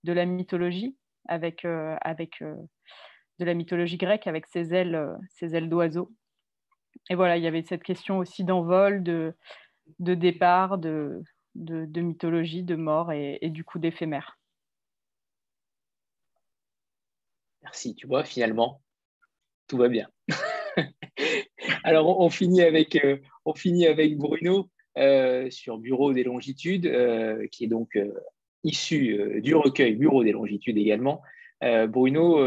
de 0.03 0.13
la 0.13 0.25
mythologie, 0.25 0.95
avec, 1.27 1.65
avec 1.65 2.41
de 2.41 3.45
la 3.45 3.53
mythologie 3.53 3.97
grecque, 3.97 4.27
avec 4.27 4.47
ses 4.47 4.73
ailes, 4.73 5.17
ses 5.29 5.55
ailes 5.55 5.69
d'oiseau. 5.69 6.11
Et 7.09 7.15
voilà, 7.15 7.37
il 7.37 7.43
y 7.43 7.47
avait 7.47 7.63
cette 7.63 7.83
question 7.83 8.17
aussi 8.17 8.43
d'envol, 8.43 9.03
de, 9.03 9.33
de 9.99 10.13
départ, 10.13 10.77
de, 10.77 11.21
de, 11.55 12.01
mythologie, 12.01 12.63
de 12.63 12.75
mort 12.75 13.11
et, 13.11 13.49
du 13.49 13.63
coup 13.63 13.79
d'éphémère. 13.79 14.37
Merci, 17.61 17.95
tu 17.95 18.07
vois, 18.07 18.23
finalement, 18.23 18.81
tout 19.67 19.77
va 19.77 19.87
bien. 19.87 20.09
Alors, 21.83 22.19
on, 22.19 22.29
finit 22.29 22.61
avec, 22.61 22.95
euh, 23.03 23.17
on 23.45 23.53
finit 23.53 23.85
avec 23.85 24.17
Bruno 24.17 24.69
euh, 24.97 25.49
sur 25.51 25.77
Bureau 25.77 26.13
des 26.13 26.23
longitudes, 26.23 26.87
euh, 26.87 27.47
qui 27.51 27.65
est 27.65 27.67
donc 27.67 27.97
issu 28.63 29.41
du 29.41 29.55
recueil 29.55 29.95
Bureau 29.95 30.23
des 30.23 30.31
longitudes 30.31 30.77
également. 30.77 31.21
Bruno, 31.89 32.39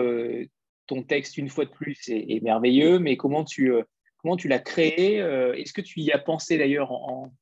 ton 0.86 1.02
texte, 1.02 1.38
une 1.38 1.48
fois 1.48 1.64
de 1.64 1.70
plus, 1.70 2.08
est, 2.08 2.42
merveilleux, 2.42 2.98
mais 2.98 3.16
comment 3.16 3.44
tu, 3.44 3.72
comment 4.18 4.36
tu 4.36 4.48
l'as 4.48 4.58
créé 4.58 5.18
Est-ce 5.18 5.72
que 5.72 5.80
tu 5.80 6.00
y 6.00 6.12
as 6.12 6.18
pensé 6.18 6.58
d'ailleurs 6.58 6.92
en, 6.92 7.32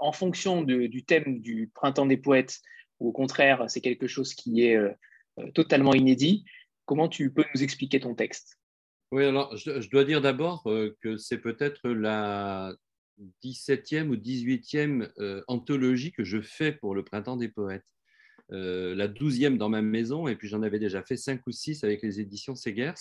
en, 0.00 0.12
fonction 0.12 0.62
du 0.62 1.04
thème 1.04 1.40
du 1.40 1.70
Printemps 1.74 2.06
des 2.06 2.16
poètes, 2.16 2.60
ou 3.00 3.08
au 3.08 3.12
contraire, 3.12 3.64
c'est 3.68 3.80
quelque 3.80 4.06
chose 4.06 4.34
qui 4.34 4.62
est 4.62 4.78
totalement 5.54 5.94
inédit 5.94 6.44
Comment 6.86 7.08
tu 7.08 7.32
peux 7.32 7.44
nous 7.52 7.62
expliquer 7.62 7.98
ton 8.00 8.14
texte? 8.14 8.58
Oui, 9.12 9.24
alors 9.24 9.56
je, 9.56 9.88
dois 9.90 10.04
dire 10.04 10.20
d'abord 10.20 10.62
euh, 10.66 10.96
que 11.00 11.16
c'est 11.16 11.38
peut-être 11.38 11.88
la 11.88 12.74
17e 13.42 14.08
ou 14.08 14.16
18e 14.16 15.10
euh, 15.18 15.42
anthologie 15.48 16.12
que 16.12 16.24
je 16.24 16.40
fais 16.40 16.72
pour 16.72 16.94
le 16.94 17.04
Printemps 17.04 17.36
des 17.36 17.48
Poètes. 17.48 17.86
Euh, 18.52 18.94
la 18.94 19.08
12e 19.08 19.56
dans 19.56 19.68
ma 19.68 19.82
maison, 19.82 20.28
et 20.28 20.36
puis 20.36 20.48
j'en 20.48 20.62
avais 20.62 20.78
déjà 20.78 21.02
fait 21.02 21.16
5 21.16 21.40
ou 21.46 21.52
6 21.52 21.82
avec 21.84 22.02
les 22.02 22.20
éditions 22.20 22.54
Segers, 22.54 22.94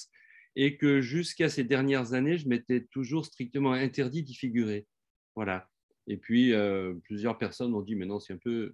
et 0.56 0.78
que 0.78 1.02
jusqu'à 1.02 1.50
ces 1.50 1.64
dernières 1.64 2.14
années, 2.14 2.38
je 2.38 2.48
m'étais 2.48 2.86
toujours 2.92 3.26
strictement 3.26 3.74
interdit 3.74 4.24
d'y 4.24 4.36
figurer. 4.36 4.88
Voilà. 5.36 5.70
Et 6.08 6.18
puis, 6.18 6.54
plusieurs 7.04 7.38
personnes 7.38 7.74
ont 7.74 7.82
dit, 7.82 7.96
mais 7.96 8.06
non, 8.06 8.20
c'est 8.20 8.34
un 8.34 8.38
peu 8.38 8.74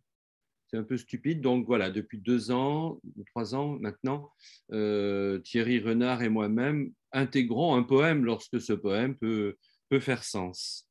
c'est 0.71 0.77
un 0.77 0.84
peu 0.84 0.97
stupide. 0.97 1.41
Donc 1.41 1.65
voilà, 1.67 1.89
depuis 1.89 2.17
deux 2.17 2.51
ans, 2.51 2.99
trois 3.27 3.56
ans 3.56 3.77
maintenant, 3.80 4.32
euh, 4.71 5.39
Thierry 5.39 5.80
Renard 5.80 6.23
et 6.23 6.30
moi-même 6.30 6.93
intégrons 7.12 7.75
un 7.75 7.84
poème 7.84 8.23
lorsque 8.23 8.62
ce 8.62 8.73
poème 8.73 9.15
peut, 9.17 9.58
peut 9.89 9.99
faire 9.99 10.23
sens. 10.23 10.88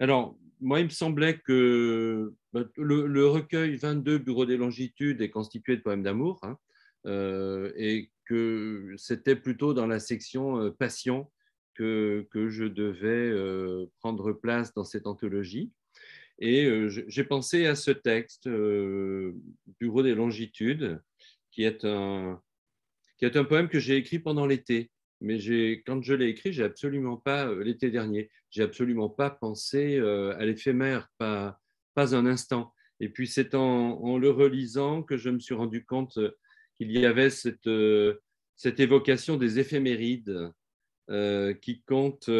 Alors, 0.00 0.36
moi, 0.60 0.80
il 0.80 0.86
me 0.86 0.90
semblait 0.90 1.38
que 1.38 2.34
bah, 2.52 2.64
le, 2.76 3.26
recueil 3.28 3.76
22 3.76 4.18
Bureau 4.18 4.46
des 4.46 4.56
longitudes 4.56 5.22
est 5.22 5.30
constitué 5.30 5.76
de 5.76 5.82
poèmes 5.82 6.02
d'amour 6.02 6.40
hein, 6.42 6.58
euh, 7.06 7.70
et 7.76 8.10
que 8.24 8.94
c'était 8.96 9.36
plutôt 9.36 9.74
dans 9.74 9.86
la 9.86 10.00
section 10.00 10.58
euh, 10.60 10.70
passion 10.70 11.30
que, 11.74 12.26
que 12.32 12.48
je 12.48 12.64
devais 12.64 13.32
prendre 14.00 14.32
place 14.32 14.74
dans 14.74 14.84
cette 14.84 15.06
anthologie. 15.06 15.70
Et 16.40 16.64
euh, 16.64 16.88
j'ai 16.88 17.24
pensé 17.24 17.66
à 17.66 17.74
ce 17.74 17.90
texte, 17.90 18.46
euh, 18.46 19.34
Bureau 19.78 20.02
des 20.02 20.14
longitudes, 20.14 21.00
qui 21.50 21.64
est 21.64 21.84
un, 21.84 22.40
qui 23.18 23.26
est 23.26 23.36
un 23.36 23.44
poème 23.44 23.68
que 23.68 23.78
j'ai 23.78 23.96
écrit 23.96 24.18
pendant 24.18 24.46
l'été. 24.46 24.90
Mais 25.20 25.38
quand 25.86 26.02
je 26.02 26.14
l'ai 26.14 26.28
écrit, 26.28 26.52
j'ai 26.52 26.64
absolument 26.64 27.16
pas, 27.16 27.48
euh, 27.48 27.62
l'été 27.62 27.90
dernier, 27.90 28.30
j'ai 28.50 28.62
absolument 28.62 29.08
pas 29.08 29.30
pensé 29.30 29.98
à 29.98 30.44
l'éphémère, 30.44 31.08
pas, 31.18 31.60
pas 31.94 32.16
un 32.16 32.26
instant. 32.26 32.74
Et 32.98 33.08
puis 33.08 33.28
c'est 33.28 33.54
en, 33.54 34.02
en, 34.02 34.18
le 34.18 34.30
relisant 34.30 35.02
que 35.02 35.16
je 35.16 35.30
me 35.30 35.38
suis 35.38 35.54
rendu 35.54 35.84
compte 35.84 36.18
qu'il 36.76 36.90
y 36.90 37.06
avait 37.06 37.30
cette, 37.30 37.70
cette 38.56 38.80
évocation 38.80 39.36
des 39.36 39.60
éphémérides 39.60 40.52
qui 41.62 41.82
comptent 41.86 42.30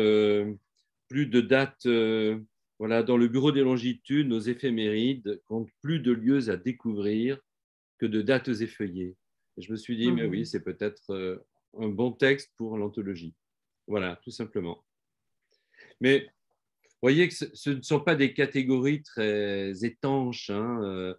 plus 1.09 1.27
de 1.27 1.41
dates 1.41 1.87
voilà, 2.81 3.03
dans 3.03 3.19
le 3.19 3.29
bureau 3.29 3.53
des 3.53 3.61
longitudes, 3.61 4.27
nos 4.27 4.41
éphémérides 4.41 5.43
comptent 5.45 5.71
plus 5.83 6.01
de 6.01 6.13
lieux 6.13 6.49
à 6.49 6.57
découvrir 6.57 7.39
que 7.99 8.07
de 8.07 8.23
dates 8.23 8.49
effeuillées. 8.49 9.17
Et 9.59 9.63
je 9.63 9.71
me 9.71 9.77
suis 9.77 9.99
dit, 9.99 10.11
mais 10.11 10.25
oui, 10.25 10.39
mhm. 10.41 10.45
c'est 10.47 10.65
peut-être 10.65 11.11
euh, 11.11 11.37
un 11.79 11.89
bon 11.89 12.13
texte 12.13 12.53
pour 12.57 12.77
l'anthologie. 12.77 13.35
Voilà, 13.87 14.17
tout 14.23 14.31
simplement. 14.31 14.85
Mais 16.01 16.29
voyez 17.03 17.29
que 17.29 17.35
ce 17.35 17.71
ne 17.71 17.83
sont 17.83 18.01
pas 18.01 18.15
des 18.15 18.35
catégories 18.35 19.03
très 19.03 19.85
étanches. 19.85 20.51
Hein, 20.51 20.81
euh, 20.85 21.15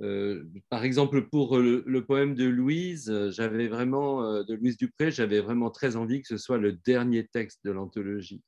euh, 0.00 0.44
par 0.68 0.84
exemple, 0.84 1.28
pour 1.28 1.58
le, 1.58 2.04
poème 2.04 2.34
de 2.34 2.44
Louise, 2.44 3.30
j'avais 3.30 3.68
vraiment, 3.68 4.42
de 4.42 4.54
Louise 4.54 4.76
Dupré, 4.76 5.10
j'avais 5.10 5.40
vraiment 5.40 5.70
très 5.70 5.96
envie 5.96 6.22
que 6.22 6.28
ce 6.28 6.36
soit 6.36 6.58
le 6.58 6.72
dernier 6.72 7.26
texte 7.26 7.60
de 7.64 7.70
l'anthologie. 7.70 8.42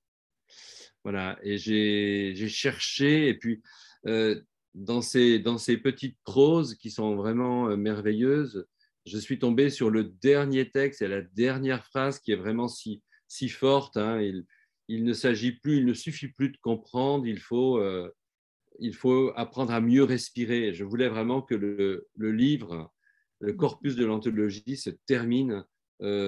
Voilà, 1.05 1.39
et 1.45 1.57
j'ai 1.57 2.49
cherché, 2.49 3.29
et 3.29 3.35
puis 3.35 3.63
euh, 4.09 4.41
dans, 4.75 5.03
ces, 5.03 5.39
dans 5.39 5.57
ces 5.57 5.77
petites 5.77 6.19
proses 6.25 6.75
qui 6.75 6.91
sont 6.91 7.15
vraiment 7.15 7.69
euh, 7.69 7.77
merveilleuses, 7.77 8.67
je 9.07 9.19
suis 9.19 9.39
tombé 9.39 9.71
sur 9.71 9.91
le 9.91 10.05
dernier 10.05 10.71
texte 10.71 11.03
et 11.03 11.09
la 11.09 11.23
dernière 11.23 11.85
phrase 11.87 12.19
qui 12.19 12.33
est 12.33 12.37
vraiment 12.37 12.69
si, 12.69 13.03
si 13.29 13.49
forte. 13.49 13.97
Hein. 13.97 14.21
il, 14.89 15.05
ne 15.05 15.13
s'agit 15.13 15.53
plus, 15.53 15.79
il 15.79 15.87
ne 15.87 15.95
suffit 15.95 16.29
plus 16.29 16.51
de 16.51 16.59
comprendre, 16.59 17.27
il 17.27 17.39
faut, 17.39 17.79
euh, 17.79 18.11
il 18.79 18.95
faut 18.95 19.33
apprendre 19.37 19.73
à 19.73 19.81
mieux 19.81 20.05
respirer. 20.05 20.75
Je 20.75 20.85
voulais 20.85 21.09
vraiment 21.09 21.41
que 21.41 21.55
le, 21.55 22.07
livre, 22.19 22.93
le 23.41 23.53
corpus 23.53 23.97
de 23.97 24.05
l'anthologie 24.05 24.77
se 24.77 24.91
termine 25.07 25.65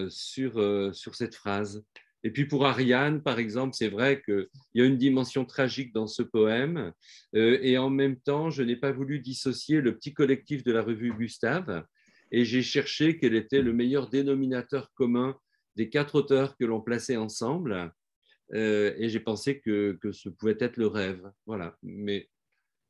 sur, 0.09 0.95
sur 0.95 1.15
cette 1.15 1.35
phrase. 1.35 1.85
Et 2.25 2.31
puis 2.31 2.47
pour 2.47 2.67
Ariane, 2.67 3.23
par 3.23 3.39
exemple, 3.39 3.75
c'est 3.75 3.89
vrai 3.89 4.23
qu'il 4.23 4.49
y 4.75 4.81
a 4.81 4.85
une 4.85 4.97
dimension 4.97 5.45
tragique 5.45 5.93
dans 5.93 6.07
ce 6.07 6.23
poème. 6.23 6.93
Euh, 7.37 7.59
et 7.63 7.79
en 7.79 7.91
même 7.91 8.17
temps, 8.17 8.51
je 8.51 8.63
n'ai 8.63 8.77
pas 8.77 8.93
voulu 8.93 9.21
dissocier 9.21 9.81
le 9.81 9.97
petit 9.97 10.15
collectif 10.15 10.65
de 10.65 10.73
la 10.73 10.83
revue 10.83 11.13
Gustave. 11.13 11.85
Et 12.31 12.45
j'ai 12.45 12.63
cherché 12.63 13.19
quel 13.19 13.35
était 13.35 13.63
le 13.63 13.73
meilleur 13.73 14.09
dénominateur 14.09 14.93
commun 14.95 15.39
des 15.77 15.89
quatre 15.89 16.17
auteurs 16.17 16.57
que 16.57 16.65
l'on 16.65 16.81
plaçait 16.81 17.17
ensemble. 17.17 17.93
Euh, 18.55 18.95
et 18.97 19.09
j'ai 19.09 19.21
pensé 19.21 19.61
que, 19.61 19.99
que, 20.01 20.13
ce 20.13 20.29
pouvait 20.29 20.57
être 20.59 20.77
le 20.77 20.87
rêve. 20.87 21.31
Voilà. 21.47 21.77
Mais 21.83 22.29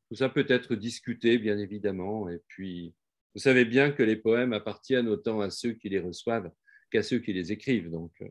tout 0.08 0.16
ça 0.16 0.28
peut 0.28 0.46
être 0.48 0.74
discuté, 0.74 1.38
bien 1.38 1.58
évidemment. 1.58 2.28
Et 2.28 2.40
puis, 2.48 2.94
vous 3.34 3.40
savez 3.40 3.64
bien 3.64 3.92
que 3.92 4.02
les 4.02 4.16
poèmes 4.16 4.52
appartiennent 4.52 5.08
autant 5.08 5.40
à 5.40 5.50
ceux 5.50 5.72
qui 5.72 5.88
les 5.88 6.00
reçoivent 6.00 6.50
qu'à 6.90 7.02
ceux 7.02 7.18
qui 7.18 7.32
les 7.32 7.52
écrivent. 7.52 7.90
Donc, 7.90 8.12
euh, 8.22 8.28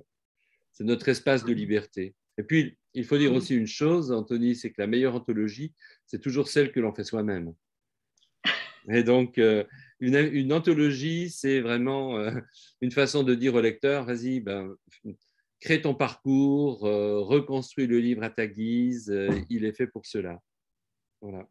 c'est 0.72 0.84
notre 0.84 1.08
espace 1.10 1.46
de 1.46 1.54
liberté. 1.54 2.16
Et 2.38 2.44
puis, 2.44 2.78
il 2.94 3.06
faut 3.06 3.18
dire 3.18 3.34
aussi 3.34 3.56
une 3.56 3.68
chose, 3.68 4.12
Anthony, 4.12 4.56
c'est 4.56 4.72
que 4.72 4.82
la 4.82 4.88
meilleure 4.88 5.16
anthologie, 5.16 5.74
c'est 6.06 6.22
toujours 6.22 6.48
celle 6.48 6.72
que 6.72 6.80
l'on 6.80 6.94
fait 6.94 7.04
soi-même. 7.04 7.54
Et 8.90 9.04
donc, 9.04 9.38
euh, 9.38 9.64
une, 10.00 10.54
anthologie, 10.54 11.30
c'est 11.30 11.60
vraiment 11.62 12.18
euh, 12.18 12.32
une 12.82 12.92
façon 12.92 13.24
de 13.24 13.36
dire 13.36 13.56
au 13.56 13.62
lecteur, 13.62 14.06
vas-y, 14.06 14.40
ben, 14.40 14.76
crée 15.60 15.82
ton 15.82 15.96
parcours, 15.96 16.86
euh, 16.86 17.20
reconstruis 17.22 17.88
le 17.88 18.00
livre 18.00 18.24
à 18.24 18.30
ta 18.30 18.48
guise, 18.48 19.14
il 19.50 19.66
est 19.66 19.74
fait 19.74 19.88
pour 19.88 20.06
cela. 20.06 20.40
Voilà. 21.22 21.48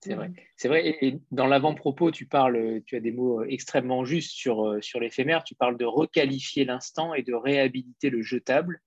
C'est 0.00 0.14
vrai. 0.14 0.30
C'est 0.56 0.68
vrai. 0.68 0.96
Et 1.00 1.18
dans 1.32 1.46
l'avant-propos, 1.46 2.10
tu 2.10 2.26
parles, 2.26 2.82
tu 2.86 2.96
as 2.96 3.00
des 3.00 3.10
mots 3.10 3.42
extrêmement 3.42 4.04
justes 4.04 4.30
sur, 4.30 4.64
euh, 4.64 4.80
sur 4.80 5.00
l'éphémère. 5.00 5.42
Tu 5.42 5.54
parles 5.54 5.76
de 5.76 5.84
requalifier 5.84 6.64
l'instant 6.64 7.14
et 7.14 7.22
de 7.22 7.34
réhabiliter 7.34 8.10
le 8.10 8.22
jetable 8.22 8.80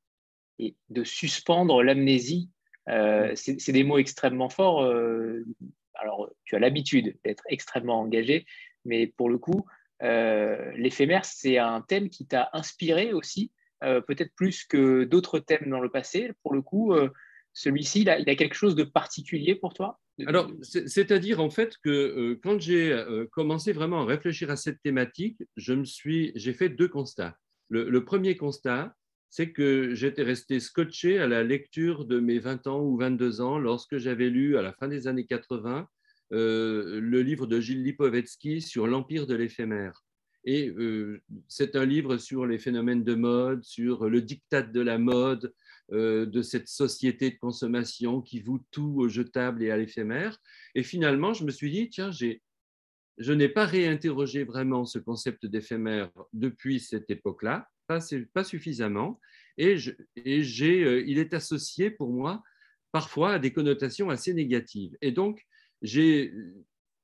et 0.59 0.75
de 0.89 1.03
suspendre 1.03 1.83
l'amnésie. 1.83 2.49
Euh, 2.89 3.33
c'est 3.35 3.71
des 3.71 3.83
mots 3.83 3.97
extrêmement 3.97 4.49
forts. 4.49 4.83
Euh, 4.83 5.43
alors, 6.01 6.29
tu 6.45 6.55
as 6.55 6.59
l'habitude 6.59 7.17
d'être 7.23 7.43
extrêmement 7.49 8.01
engagé, 8.01 8.45
mais 8.85 9.07
pour 9.07 9.29
le 9.29 9.37
coup, 9.37 9.65
l'éphémère, 10.01 11.25
c'est 11.25 11.57
un 11.57 11.81
thème 11.81 12.09
qui 12.09 12.25
t'a 12.25 12.49
inspiré 12.53 13.13
aussi, 13.13 13.51
peut-être 13.81 14.33
plus 14.35 14.65
que 14.65 15.03
d'autres 15.03 15.39
thèmes 15.39 15.69
dans 15.69 15.79
le 15.79 15.89
passé. 15.89 16.31
Pour 16.43 16.53
le 16.53 16.61
coup, 16.61 16.93
celui-ci, 17.53 18.01
il, 18.01 18.09
a 18.09 18.35
quelque 18.35 18.55
chose 18.55 18.75
de 18.75 18.83
particulier 18.83 19.55
pour 19.55 19.73
toi? 19.73 19.99
Alors, 20.25 20.51
c'est-à-dire 20.61 21.39
en 21.39 21.49
fait 21.49 21.77
que 21.83 22.39
quand 22.41 22.59
j'ai 22.59 22.99
commencé 23.31 23.71
vraiment 23.71 24.01
à 24.01 24.05
réfléchir 24.05 24.49
à 24.49 24.55
cette 24.55 24.81
thématique, 24.81 25.37
j'ai 25.55 26.53
fait 26.53 26.69
deux 26.69 26.87
constats. 26.87 27.37
le 27.69 28.03
premier 28.03 28.35
constat, 28.35 28.95
c'est 29.31 29.51
que 29.51 29.95
j'étais 29.95 30.23
resté 30.23 30.59
scotché 30.59 31.17
à 31.17 31.25
la 31.25 31.41
lecture 31.41 32.05
de 32.05 32.19
mes 32.19 32.37
20 32.37 32.67
ans 32.67 32.81
ou 32.81 32.97
22 32.97 33.39
ans 33.39 33.57
lorsque 33.57 33.97
j'avais 33.97 34.29
lu 34.29 34.57
à 34.57 34.61
la 34.61 34.73
fin 34.73 34.89
des 34.89 35.07
années 35.07 35.25
80 35.25 35.87
euh, 36.33 36.99
le 37.01 37.21
livre 37.21 37.47
de 37.47 37.59
Gilles 37.59 37.83
Lipovetsky 37.83 38.61
sur 38.61 38.87
l'empire 38.87 39.27
de 39.27 39.35
l'éphémère. 39.35 40.03
Et 40.43 40.69
euh, 40.69 41.21
c'est 41.47 41.75
un 41.77 41.85
livre 41.85 42.17
sur 42.17 42.45
les 42.45 42.57
phénomènes 42.57 43.05
de 43.05 43.15
mode, 43.15 43.63
sur 43.63 44.09
le 44.09 44.21
diktat 44.21 44.63
de 44.63 44.81
la 44.81 44.97
mode, 44.97 45.53
euh, 45.93 46.25
de 46.25 46.41
cette 46.41 46.67
société 46.67 47.31
de 47.31 47.37
consommation 47.37 48.21
qui 48.21 48.41
voue 48.41 48.61
tout 48.69 48.95
au 48.97 49.07
jetable 49.07 49.63
et 49.63 49.71
à 49.71 49.77
l'éphémère. 49.77 50.37
Et 50.75 50.83
finalement, 50.83 51.33
je 51.33 51.45
me 51.45 51.51
suis 51.51 51.71
dit, 51.71 51.89
tiens, 51.89 52.11
je 52.11 53.33
n'ai 53.33 53.49
pas 53.49 53.65
réinterrogé 53.65 54.43
vraiment 54.43 54.83
ce 54.83 54.99
concept 54.99 55.45
d'éphémère 55.45 56.11
depuis 56.33 56.81
cette 56.81 57.09
époque-là 57.09 57.69
pas, 58.33 58.43
suffisamment. 58.43 59.19
Et, 59.57 59.77
j'ai, 59.77 60.83
euh, 60.83 61.03
il 61.05 61.17
est 61.19 61.33
associé 61.33 61.91
pour 61.91 62.11
moi 62.11 62.43
parfois 62.91 63.33
à 63.33 63.39
des 63.39 63.53
connotations 63.53 64.09
assez 64.09 64.33
négatives. 64.33 64.97
Et 65.01 65.11
donc, 65.11 65.45
j'ai, 65.81 66.33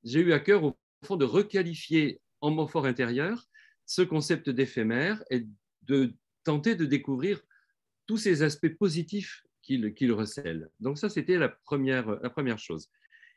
eu 0.04 0.32
à 0.32 0.40
cœur, 0.40 0.64
au 0.64 0.76
fond, 1.04 1.16
de 1.16 1.24
requalifier 1.24 2.20
en 2.40 2.50
mon 2.50 2.66
fort 2.66 2.86
intérieur 2.86 3.46
ce 3.86 4.02
concept 4.02 4.50
d'éphémère 4.50 5.22
et 5.30 5.46
de 5.82 6.14
tenter 6.44 6.74
de 6.74 6.84
découvrir 6.84 7.40
tous 8.06 8.18
ces 8.18 8.42
aspects 8.42 8.76
positifs 8.78 9.42
qu'il, 9.62 9.94
qu'il 9.94 10.12
recèle. 10.12 10.68
Donc 10.80 10.98
ça, 10.98 11.08
c'était 11.08 11.38
la 11.38 11.48
première, 11.48 12.20
la 12.22 12.30
première 12.30 12.58
chose. 12.58 12.88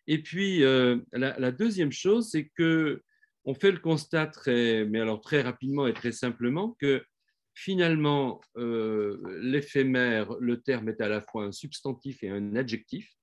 Et 0.07 0.21
puis, 0.21 0.63
euh, 0.63 0.97
la, 1.13 1.37
la, 1.39 1.51
deuxième 1.51 1.91
chose, 1.91 2.29
c'est 2.31 2.49
que 2.57 3.01
on 3.45 3.53
fait 3.53 3.71
le 3.71 3.79
constat 3.79 4.27
très, 4.27 4.85
mais 4.85 4.99
alors 4.99 5.21
très 5.21 5.41
rapidement 5.41 5.87
et 5.87 5.93
très 5.93 6.11
simplement, 6.11 6.75
que 6.79 7.03
finalement, 7.53 8.41
euh, 8.57 9.21
l'éphémère, 9.41 10.33
le 10.39 10.61
terme 10.61 10.89
est 10.89 11.01
à 11.01 11.07
la 11.07 11.21
fois 11.21 11.45
un 11.45 11.51
substantif 11.51 12.23
et 12.23 12.29
un 12.29 12.55
adjectif, 12.55 13.15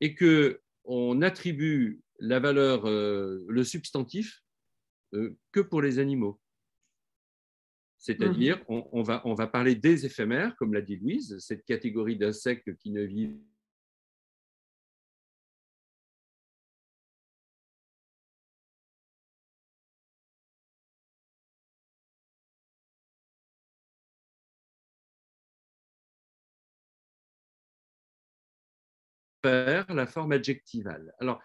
et 0.00 0.14
que 0.14 0.60
on 0.84 1.20
attribue 1.22 2.00
la 2.18 2.40
valeur, 2.40 2.86
euh, 2.86 3.44
le 3.48 3.64
substantif, 3.64 4.42
euh, 5.14 5.36
que 5.52 5.60
pour 5.60 5.82
les 5.82 5.98
animaux. 5.98 6.40
C'est-à-dire, 7.98 8.58
mmh. 8.68 8.82
on, 8.92 9.02
va, 9.02 9.22
on 9.24 9.34
va 9.34 9.48
parler 9.48 9.74
des 9.74 10.06
éphémères, 10.06 10.54
comme 10.56 10.72
l'a 10.72 10.80
dit 10.80 10.96
Louise, 10.96 11.36
cette 11.40 11.64
catégorie 11.64 12.16
d'insectes 12.16 12.76
qui 12.76 12.90
ne 12.90 13.02
vivent 13.02 13.38
la 29.44 30.06
forme 30.06 30.32
adjectivale. 30.32 31.12
Alors, 31.20 31.40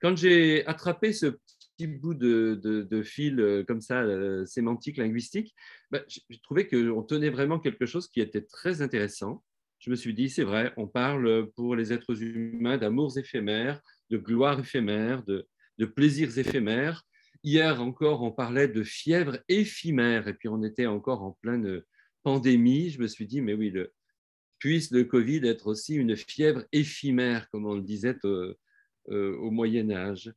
quand 0.00 0.16
j'ai 0.16 0.66
attrapé 0.66 1.12
ce 1.12 1.38
petit 1.76 1.86
bout 1.86 2.14
de, 2.14 3.02
fil 3.02 3.40
euh, 3.40 3.64
comme 3.64 3.80
ça, 3.80 4.02
euh, 4.02 4.44
sémantique, 4.44 4.96
linguistique, 4.96 5.54
bah, 5.90 6.02
j'ai 6.08 6.22
trouvé 6.42 6.66
qu'on 6.66 7.02
tenait 7.02 7.30
vraiment 7.30 7.58
quelque 7.58 7.86
chose 7.86 8.08
qui 8.08 8.20
était 8.20 8.42
très 8.42 8.82
intéressant. 8.82 9.42
Je 9.78 9.90
me 9.90 9.96
suis 9.96 10.14
dit, 10.14 10.28
c'est 10.28 10.44
vrai, 10.44 10.72
on 10.76 10.86
parle 10.86 11.50
pour 11.52 11.76
les 11.76 11.92
êtres 11.92 12.22
humains 12.22 12.78
d'amours 12.78 13.18
éphémères, 13.18 13.80
de 14.10 14.16
gloire 14.16 14.58
éphémère, 14.58 15.22
de, 15.24 15.46
de 15.78 15.86
plaisirs 15.86 16.38
éphémères. 16.38 17.02
Hier 17.42 17.80
encore, 17.80 18.22
on 18.22 18.32
parlait 18.32 18.68
de 18.68 18.82
fièvre 18.82 19.38
éphémère, 19.48 20.28
et 20.28 20.34
puis 20.34 20.48
on 20.48 20.62
était 20.62 20.86
encore 20.86 21.22
en 21.22 21.32
pleine 21.42 21.82
pandémie. 22.22 22.90
Je 22.90 23.00
me 23.00 23.06
suis 23.06 23.26
dit, 23.26 23.40
mais 23.40 23.54
oui, 23.54 23.70
le, 23.70 23.92
puisse 24.58 24.90
le 24.90 25.04
Covid 25.04 25.46
être 25.46 25.66
aussi 25.66 25.94
une 25.94 26.16
fièvre 26.16 26.64
éphémère, 26.72 27.48
comme 27.50 27.66
on 27.66 27.74
le 27.74 27.82
disait 27.82 28.16
au, 28.24 28.54
euh, 29.10 29.50
Moyen 29.50 29.90
Âge. 29.90 30.32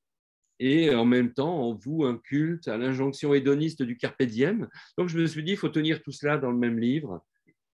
Et 0.60 0.94
en 0.94 1.06
même 1.06 1.34
temps, 1.34 1.68
on 1.68 1.74
voue 1.74 2.06
un 2.06 2.18
culte 2.18 2.68
à 2.68 2.78
l'injonction 2.78 3.34
hédoniste 3.34 3.82
du 3.82 3.98
carpe 3.98 4.22
diem. 4.24 4.68
Donc 4.98 5.08
je 5.08 5.18
me 5.18 5.26
suis 5.26 5.44
dit, 5.44 5.52
il 5.52 5.58
faut 5.58 5.70
tenir 5.70 6.02
tout 6.04 6.12
cela 6.12 6.38
dans 6.38 6.52
le 6.52 6.58
même 6.58 6.80
livre 6.80 7.24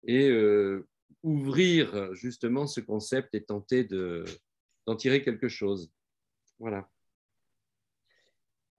et 0.07 0.31
euh, 0.31 0.89
ouvrir 1.23 2.15
justement 2.15 2.67
ce 2.67 2.81
concept 2.81 3.35
et 3.35 3.43
tenter 3.43 3.85
d'en 3.85 4.97
tirer 4.97 5.23
quelque 5.23 5.49
chose. 5.49 5.93
Voilà. 6.59 6.89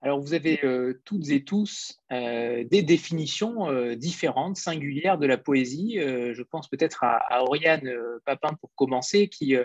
Alors, 0.04 0.18
vous 0.18 0.34
avez 0.34 0.58
euh, 0.64 1.00
toutes 1.04 1.30
et 1.30 1.44
tous 1.44 2.00
euh, 2.10 2.64
des 2.64 2.82
définitions 2.82 3.70
euh, 3.70 3.94
différentes, 3.94 4.56
singulières 4.56 5.16
de 5.16 5.26
la 5.26 5.38
poésie. 5.38 5.98
je 6.00 6.42
pense 6.42 6.68
peut-être 6.68 7.04
à, 7.04 7.44
Oriane 7.44 7.88
Papin 8.24 8.54
pour 8.54 8.74
commencer, 8.74 9.28
qui, 9.28 9.56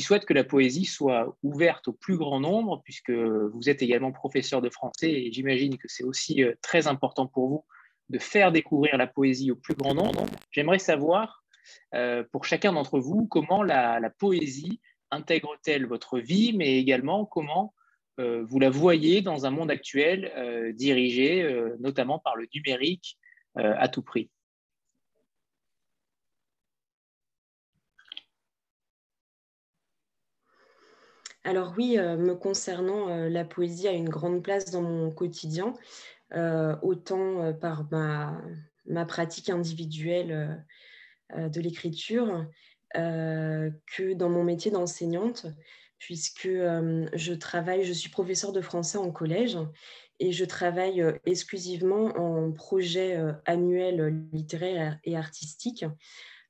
souhaite 0.00 0.24
que 0.24 0.32
la 0.32 0.44
poésie 0.44 0.86
soit 0.86 1.36
ouverte 1.42 1.88
au 1.88 1.92
plus 1.92 2.16
grand 2.16 2.40
nombre, 2.40 2.80
puisque 2.84 3.10
vous 3.10 3.68
êtes 3.68 3.82
également 3.82 4.12
professeur 4.12 4.62
de 4.62 4.70
français 4.70 5.12
et 5.12 5.30
j'imagine 5.30 5.76
que 5.76 5.88
c'est 5.88 6.04
aussi 6.04 6.42
très 6.62 6.86
important 6.86 7.26
pour 7.26 7.48
vous 7.48 7.64
de 8.08 8.18
faire 8.18 8.50
découvrir 8.50 8.96
la 8.96 9.06
poésie 9.06 9.50
au 9.50 9.56
plus 9.56 9.74
grand 9.74 9.94
nombre. 9.94 10.24
J'aimerais 10.50 10.78
savoir, 10.78 11.44
pour 12.32 12.46
chacun 12.46 12.72
d'entre 12.72 12.98
vous, 12.98 13.26
comment 13.26 13.62
la 13.62 14.10
poésie 14.18 14.80
intègre-t-elle 15.10 15.84
votre 15.84 16.18
vie, 16.18 16.54
mais 16.56 16.78
également 16.78 17.26
comment 17.26 17.74
euh, 18.20 18.44
vous 18.44 18.58
la 18.58 18.70
voyez 18.70 19.22
dans 19.22 19.46
un 19.46 19.50
monde 19.50 19.70
actuel 19.70 20.32
euh, 20.36 20.72
dirigé 20.72 21.42
euh, 21.42 21.76
notamment 21.80 22.18
par 22.18 22.36
le 22.36 22.46
numérique 22.54 23.18
à 23.54 23.86
tout 23.86 24.00
prix. 24.00 24.30
Alors 31.44 31.74
oui, 31.76 31.98
me 31.98 32.32
concernant, 32.34 33.28
la 33.28 33.44
poésie 33.44 33.88
a 33.88 33.92
une 33.92 34.08
grande 34.08 34.42
place 34.42 34.70
dans 34.70 34.80
mon 34.80 35.10
quotidien, 35.10 35.74
autant 36.80 37.52
par 37.60 37.84
ma, 37.90 39.04
pratique 39.04 39.50
individuelle 39.50 40.64
de 41.36 41.60
l'écriture 41.60 42.46
que 42.94 44.14
dans 44.14 44.30
mon 44.30 44.44
métier 44.44 44.70
d'enseignante 44.70 45.46
puisque 46.02 46.48
je 46.48 47.32
travaille, 47.32 47.84
je 47.84 47.92
suis 47.92 48.10
professeur 48.10 48.52
de 48.52 48.60
français 48.60 48.98
en 48.98 49.12
collège 49.12 49.56
et 50.18 50.32
je 50.32 50.44
travaille 50.44 51.04
exclusivement 51.26 52.06
en 52.16 52.50
projet 52.50 53.16
annuel 53.46 54.26
littéraire 54.32 54.98
et 55.04 55.16
artistique, 55.16 55.84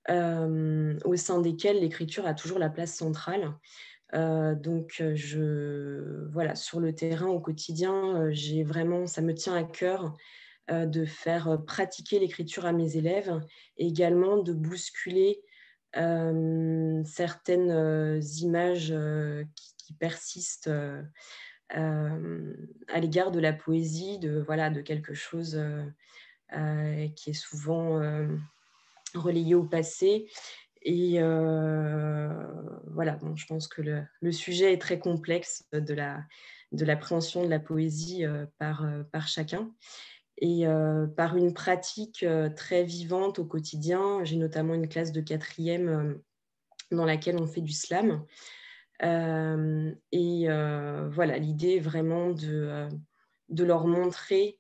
au 0.09 1.17
sein 1.17 1.41
desquels 1.43 1.81
l'écriture 1.81 2.27
a 2.27 2.33
toujours 2.33 2.59
la 2.59 2.71
place 2.71 2.95
centrale. 2.95 3.53
donc, 4.15 5.03
je, 5.15 6.27
voilà, 6.33 6.55
sur 6.55 6.81
le 6.81 6.95
terrain 6.95 7.29
au 7.29 7.39
quotidien, 7.39 8.31
j'ai 8.31 8.63
vraiment, 8.63 9.07
ça 9.07 9.21
me 9.21 9.35
tient 9.35 9.55
à 9.55 9.65
cœur 9.65 10.17
de 10.71 11.05
faire 11.05 11.59
pratiquer 11.67 12.19
l'écriture 12.19 12.65
à 12.65 12.73
mes 12.73 12.97
élèves 12.97 13.39
et 13.77 13.87
également 13.87 14.39
de 14.39 14.55
bousculer 14.55 15.43
euh, 15.43 15.52
certaines 15.95 17.71
euh, 17.71 18.21
images 18.41 18.93
euh, 18.93 19.45
qui, 19.55 19.73
persistent 19.99 20.71
à 21.69 22.99
l'égard 22.99 23.31
de 23.31 23.39
la 23.39 23.53
poésie, 23.53 24.19
de, 24.19 24.43
voilà, 24.47 24.71
quelque 24.71 25.13
chose 25.13 25.63
qui 26.51 27.31
est 27.31 27.35
souvent 27.35 28.01
relayé 29.15 29.55
au 29.55 29.65
passé. 29.65 30.31
Et 30.81 31.21
voilà, 31.21 33.19
je 33.35 33.45
pense 33.45 33.69
que 33.69 33.83
le, 33.83 34.33
sujet 34.33 34.73
est 34.73 34.81
très 34.81 34.99
complexe 34.99 35.67
de 35.73 35.93
l'appréhension 36.85 37.43
la, 37.43 37.49
de, 37.49 37.51
la 37.51 37.61
poésie 37.61 38.25
par 38.59 39.29
chacun 39.29 39.71
et 40.43 40.67
euh, 40.67 41.07
par 41.07 41.37
une 41.37 41.55
pratique 41.55 42.25
euh, 42.25 42.51
très 42.51 42.83
vivante 42.83 43.39
au 43.39 43.45
quotidien. 43.45 44.25
J'ai 44.25 44.37
notamment 44.37 44.75
une 44.75 44.89
classe 44.89 45.13
de 45.13 45.21
quatrième 45.21 45.89
euh, 45.89 46.15
dans 46.91 47.05
laquelle 47.05 47.37
on 47.41 47.47
fait 47.47 47.61
du 47.61 47.73
slam. 47.73 48.27
et 49.01 50.47
voilà, 50.49 51.39
l'idée 51.39 51.77
est 51.77 51.81
vraiment 51.81 52.31
de, 52.31 52.89
leur 53.51 53.87
montrer 53.87 54.59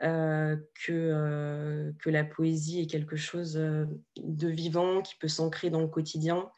que, 0.00 1.92
que 1.98 2.10
la 2.10 2.24
poésie 2.24 2.80
est 2.80 2.86
quelque 2.86 3.16
chose 3.16 3.54
de 3.54 4.48
vivant, 4.48 5.00
qui 5.00 5.14
peut 5.16 5.28
s'ancrer 5.28 5.70
dans 5.70 5.80
le 5.80 5.88
quotidien, 5.88 6.50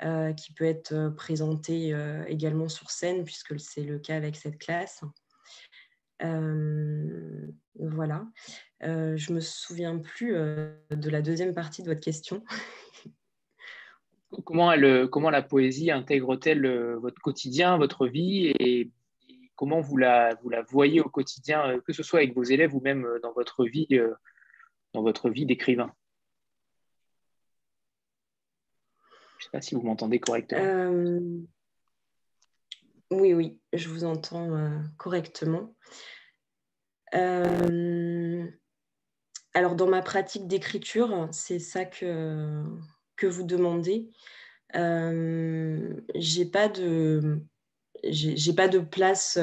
qui 0.00 0.54
peut 0.54 0.64
être 0.64 1.10
présenté 1.16 1.94
également 2.26 2.68
sur 2.68 2.90
scène, 2.90 3.24
puisque 3.24 3.60
c'est 3.60 3.84
le 3.84 3.98
cas 3.98 4.16
avec 4.16 4.36
cette 4.36 4.58
classe. 4.58 5.02
Voilà. 7.74 8.26
je 8.80 9.32
me 9.32 9.40
souviens 9.40 9.98
plus 9.98 10.32
de 10.32 11.10
la 11.10 11.22
deuxième 11.22 11.54
partie 11.54 11.82
de 11.82 11.88
votre 11.88 12.00
question. 12.00 12.44
comment, 14.44 14.72
elle, 14.72 15.08
comment 15.08 15.30
la 15.30 15.42
poésie 15.42 15.90
intègre-t-elle 15.90 16.66
votre 16.96 17.20
quotidien, 17.20 17.76
votre 17.76 18.06
vie 18.06 18.52
et 18.58 18.90
comment 19.56 19.80
vous 19.80 19.96
la, 19.96 20.34
vous 20.42 20.48
la 20.48 20.62
voyez 20.62 21.00
au 21.00 21.08
quotidien, 21.08 21.78
que 21.86 21.92
ce 21.92 22.02
soit 22.02 22.20
avec 22.20 22.34
vos 22.34 22.44
élèves 22.44 22.74
ou 22.74 22.80
même 22.80 23.06
dans 23.22 23.32
votre 23.32 23.64
vie, 23.64 23.88
dans 24.92 25.02
votre 25.02 25.30
vie 25.30 25.46
d'écrivain? 25.46 25.92
Je 29.38 29.46
ne 29.46 29.50
sais 29.50 29.50
pas 29.50 29.60
si 29.60 29.74
vous 29.74 29.82
m'entendez 29.82 30.20
correctement. 30.20 30.60
Oui, 33.12 33.34
oui, 33.34 33.60
je 33.74 33.90
vous 33.90 34.04
entends 34.04 34.56
euh, 34.56 34.78
correctement. 34.96 35.76
Euh, 37.14 38.50
alors, 39.52 39.76
dans 39.76 39.86
ma 39.86 40.00
pratique 40.00 40.48
d'écriture, 40.48 41.28
c'est 41.30 41.58
ça 41.58 41.84
que, 41.84 42.64
que 43.16 43.26
vous 43.26 43.42
demandez. 43.42 44.08
Euh, 44.76 45.94
j'ai 46.14 46.46
pas 46.46 46.68
de 46.68 47.42
j'ai 48.02 48.54
pas 48.54 48.66
de 48.66 48.80
place 48.80 49.38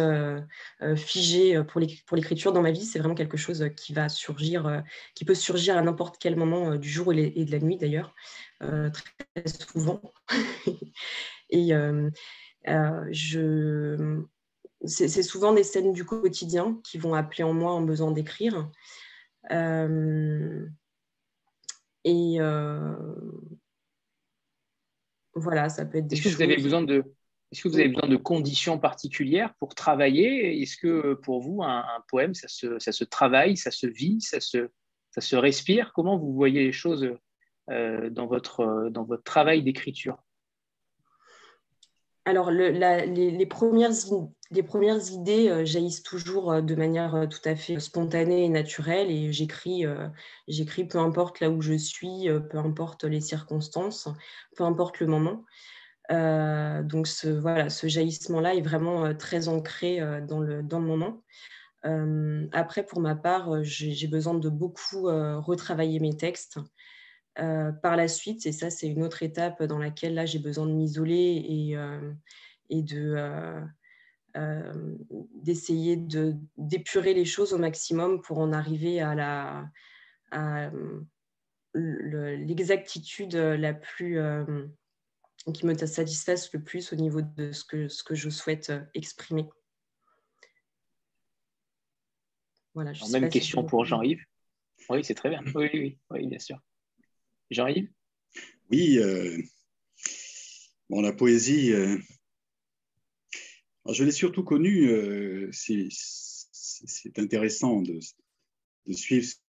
figée 0.97 1.63
pour 1.63 1.79
l'écriture 1.79 2.51
dans 2.51 2.61
ma 2.61 2.71
vie. 2.71 2.83
C'est 2.83 2.99
vraiment 2.99 3.15
quelque 3.15 3.37
chose 3.37 3.69
qui 3.77 3.93
va 3.93 4.09
surgir, 4.09 4.83
qui 5.15 5.23
peut 5.23 5.35
surgir 5.35 5.77
à 5.77 5.81
n'importe 5.81 6.17
quel 6.19 6.35
moment 6.35 6.75
du 6.75 6.89
jour 6.89 7.13
et 7.13 7.45
de 7.45 7.51
la 7.51 7.59
nuit 7.59 7.77
d'ailleurs, 7.77 8.13
très 8.59 9.47
souvent. 9.47 10.01
et, 11.49 11.73
euh, 11.73 12.09
je... 12.65 14.23
C'est 14.85 15.23
souvent 15.23 15.51
des 15.51 15.63
scènes 15.63 15.91
du 15.91 16.05
quotidien 16.05 16.79
qui 16.85 16.97
vont 16.97 17.13
appeler 17.13 17.43
en 17.43 17.53
moi 17.53 17.73
en 17.73 17.81
besoin 17.81 18.11
d'écrire. 18.11 18.71
Euh, 19.51 20.65
et 22.03 22.35
euh, 22.39 22.95
voilà, 25.33 25.69
ça 25.69 25.85
peut 25.85 25.97
être 25.97 26.07
des 26.07 26.15
Est-ce 26.15 26.23
que 26.23 26.35
vous 26.35 26.41
avez 26.41 26.57
besoin 26.57 26.81
de 26.81 27.03
est-ce 27.51 27.63
que 27.63 27.67
vous 27.67 27.79
avez 27.79 27.89
besoin 27.89 28.07
de 28.07 28.15
conditions 28.15 28.77
particulières 28.77 29.55
pour 29.55 29.73
travailler? 29.73 30.61
Est-ce 30.61 30.77
que 30.77 31.15
pour 31.15 31.41
vous, 31.41 31.63
un, 31.63 31.83
poème, 32.07 32.35
ça 32.35 32.47
se, 32.47 32.77
ça 32.77 32.91
se, 32.91 33.03
travaille, 33.03 33.57
ça 33.57 33.71
se 33.71 33.87
vit, 33.87 34.21
ça 34.21 34.39
se, 34.39 34.69
ça 35.09 35.19
se 35.19 35.35
respire? 35.35 35.91
Comment 35.95 36.15
vous 36.15 36.31
voyez 36.31 36.63
les 36.63 36.71
choses 36.71 37.09
dans, 37.67 38.27
votre, 38.27 38.89
dans 38.91 39.03
votre 39.03 39.23
travail 39.23 39.63
d'écriture? 39.63 40.23
Alors, 42.29 42.51
les, 42.51 43.45
premières, 43.47 43.91
idées 45.11 45.49
euh, 45.49 45.65
jaillissent 45.65 46.03
toujours 46.03 46.51
euh, 46.51 46.61
de 46.61 46.75
manière 46.75 47.15
euh, 47.15 47.25
tout 47.25 47.41
à 47.43 47.55
fait 47.55 47.79
spontanée 47.79 48.45
et 48.45 48.49
naturelle 48.49 49.09
et 49.09 49.31
j'écris, 49.33 49.85
peu 50.87 50.99
importe 50.99 51.39
là 51.39 51.49
où 51.49 51.61
je 51.61 51.73
suis, 51.73 52.27
peu 52.51 52.59
importe 52.59 53.03
les 53.03 53.19
circonstances, 53.19 54.07
peu 54.55 54.63
importe 54.63 54.99
le 54.99 55.07
moment. 55.07 55.43
donc, 56.09 57.07
ce, 57.07 57.27
voilà, 57.27 57.69
ce 57.69 57.87
jaillissement-là 57.87 58.53
est 58.53 58.61
vraiment 58.61 59.15
très 59.15 59.47
ancré 59.47 59.99
dans 60.27 60.39
le 60.39 60.61
moment. 60.79 61.23
après, 62.53 62.85
pour 62.85 62.99
ma 63.01 63.15
part, 63.15 63.63
j'ai 63.63 64.07
besoin 64.07 64.35
de 64.35 64.49
beaucoup 64.49 65.05
retravailler 65.05 65.99
mes 65.99 66.15
textes. 66.15 66.59
Euh, 67.37 67.71
par 67.71 67.95
la 67.95 68.07
suite, 68.09 68.45
et 68.47 68.51
ça 68.51 68.69
c'est 68.69 68.87
une 68.87 69.03
autre 69.03 69.23
étape 69.23 69.63
dans 69.63 69.77
laquelle 69.77 70.15
là 70.15 70.25
j'ai 70.25 70.39
besoin 70.39 70.65
de 70.65 70.73
m'isoler 70.73 71.45
et, 71.47 71.77
euh, 71.77 72.11
et 72.69 72.81
de, 72.81 73.15
euh, 74.35 74.95
d'essayer 75.35 75.95
de, 75.95 76.35
d'épurer 76.57 77.13
les 77.13 77.23
choses 77.23 77.53
au 77.53 77.57
maximum 77.57 78.21
pour 78.21 78.39
en 78.39 78.51
arriver 78.51 78.99
à, 78.99 79.15
la, 79.15 80.71
l'exactitude 81.75 83.35
la 83.35 83.73
plus 83.73 84.19
qui 85.53 85.65
me 85.65 85.73
satisfasse 85.75 86.51
le 86.51 86.61
plus 86.61 86.91
au 86.91 86.97
niveau 86.97 87.21
de 87.21 87.53
ce 87.53 87.63
que, 87.63 87.87
ce 87.87 88.03
que 88.03 88.15
je 88.15 88.29
souhaite 88.29 88.73
exprimer. 88.95 89.47
Voilà, 92.73 92.91
même 93.11 93.29
question 93.29 93.63
pour 93.63 93.85
Jean-Yves. 93.85 94.25
Oui, 94.89 95.05
c'est 95.05 95.15
très 95.15 95.29
bien. 95.29 95.41
Oui, 95.55 95.69
oui, 95.73 95.99
oui, 96.09 96.27
bien 96.27 96.39
sûr. 96.39 96.59
Jean-Yves? 97.49 97.89
Oui, 98.71 98.99
euh, 98.99 99.41
bon, 100.89 101.01
la 101.01 101.11
poésie, 101.11 101.73
euh, 101.73 101.97
je 103.91 104.03
l'ai 104.03 104.11
surtout 104.11 104.43
connue, 104.43 104.89
euh, 104.89 105.49
c'est 105.51 107.17
intéressant 107.17 107.81
de, 107.81 107.99
suivre 108.91 109.25
ce 109.25 109.35
que 109.35 109.41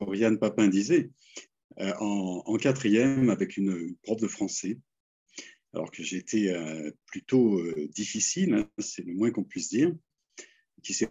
Oriane 0.00 0.38
Papin 0.38 0.68
disait, 0.68 1.10
en, 1.78 2.56
quatrième 2.56 3.30
avec 3.30 3.56
une 3.56 3.96
prof 4.02 4.20
de 4.20 4.28
français, 4.28 4.78
alors 5.72 5.90
que 5.90 6.02
j'étais 6.02 6.52
plutôt 7.06 7.62
difficile, 7.88 8.54
hein, 8.54 8.70
c'est 8.78 9.02
le 9.02 9.14
moins 9.14 9.30
qu'on 9.30 9.44
puisse 9.44 9.70
dire, 9.70 9.94
qui 10.82 10.92
s'est 10.92 11.08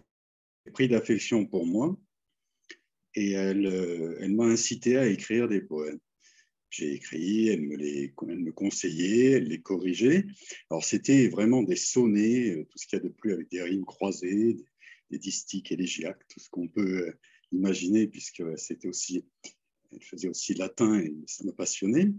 pris 0.72 0.86
d'affection 0.86 1.46
pour 1.46 1.66
moi, 1.66 1.98
et 3.14 3.32
elle 3.32 4.34
m'a 4.34 4.44
incité 4.44 4.96
à 4.96 5.06
écrire 5.06 5.48
des 5.48 5.60
poèmes 5.60 5.98
j'ai 6.70 6.92
écrit, 6.94 7.48
elle 7.48 7.62
me, 7.62 7.76
les, 7.76 8.14
elle 8.28 8.38
me 8.38 8.52
conseillait, 8.52 9.32
elle 9.32 9.48
les 9.48 9.60
corrigeait. 9.60 10.24
Alors, 10.70 10.84
c'était 10.84 11.28
vraiment 11.28 11.62
des 11.62 11.76
sonnets, 11.76 12.50
euh, 12.50 12.64
tout 12.64 12.78
ce 12.78 12.86
qu'il 12.86 12.98
y 12.98 13.02
a 13.02 13.04
de 13.04 13.12
plus 13.12 13.32
avec 13.32 13.50
des 13.50 13.60
rimes 13.60 13.84
croisées, 13.84 14.56
des, 15.10 15.18
distiques 15.18 15.72
élégiaques, 15.72 16.26
tout 16.28 16.38
ce 16.38 16.48
qu'on 16.48 16.68
peut 16.68 17.08
euh, 17.08 17.12
imaginer, 17.50 18.06
puisque 18.06 18.44
c'était 18.56 18.88
aussi, 18.88 19.24
elle 19.92 20.02
faisait 20.02 20.28
aussi 20.28 20.54
latin 20.54 21.00
et 21.00 21.12
ça 21.26 21.44
me 21.44 21.52
passionnait. 21.52 22.12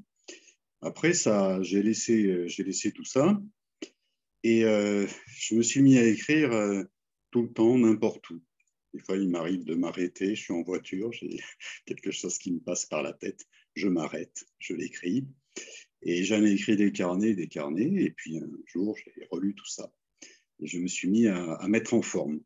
Après, 0.82 1.14
ça, 1.14 1.62
j'ai 1.62 1.82
laissé, 1.82 2.26
euh, 2.26 2.48
j'ai 2.48 2.64
laissé 2.64 2.92
tout 2.92 3.06
ça 3.06 3.42
et 4.44 4.62
je 4.64 5.54
me 5.54 5.62
suis 5.62 5.84
mis 5.84 6.00
à 6.00 6.08
écrire 6.08 6.50
tout 7.30 7.44
le 7.44 7.54
temps, 7.54 7.78
n'importe 7.78 8.28
où. 8.32 8.42
Des 8.92 9.00
fois, 9.00 9.16
il 9.16 9.30
m'arrive 9.30 9.64
de 9.66 9.76
m'arrêter, 9.76 10.34
je 10.34 10.42
suis 10.42 10.54
en 10.54 10.64
voiture, 10.64 11.12
j'ai 11.14 11.40
quelque 11.86 12.10
chose 12.10 12.40
qui 12.40 12.52
me 12.52 12.60
passe 12.60 12.88
par 12.88 13.04
la 13.04 13.14
tête 13.14 13.46
je 13.76 13.88
m'arrête, 13.88 14.46
je 14.60 14.74
l'écris. 14.74 15.26
Et 16.04 16.24
j'en 16.24 16.44
ai 16.44 16.52
écrit 16.52 16.76
des 16.76 16.92
carnets, 16.92 17.36
des 17.36 17.48
carnets, 17.48 17.94
et 18.04 18.12
puis 18.12 18.40
un 18.40 18.50
jour, 18.66 18.98
j'ai 18.98 19.28
relu 19.30 19.54
tout 19.54 19.68
ça. 19.68 19.92
Et 20.60 20.68
je 20.68 20.80
me 20.80 20.88
suis 20.88 21.10
mis 21.10 21.28
à, 21.28 21.68
mettre 21.68 21.94
en 21.94 22.02
forme. 22.02 22.40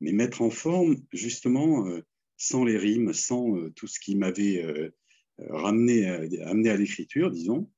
Mais 0.00 0.12
mettre 0.12 0.42
en 0.42 0.50
forme, 0.50 0.96
justement, 1.12 1.86
euh, 1.88 2.02
sans 2.36 2.64
les 2.64 2.78
rimes, 2.78 3.12
sans 3.12 3.56
euh, 3.56 3.70
tout 3.70 3.86
ce 3.86 4.00
qui 4.00 4.16
m'avait 4.16 4.62
euh, 4.62 4.90
ramené, 5.38 6.06
amené 6.06 6.70
à 6.70 6.76
l'écriture, 6.76 7.30
disons. 7.30 7.70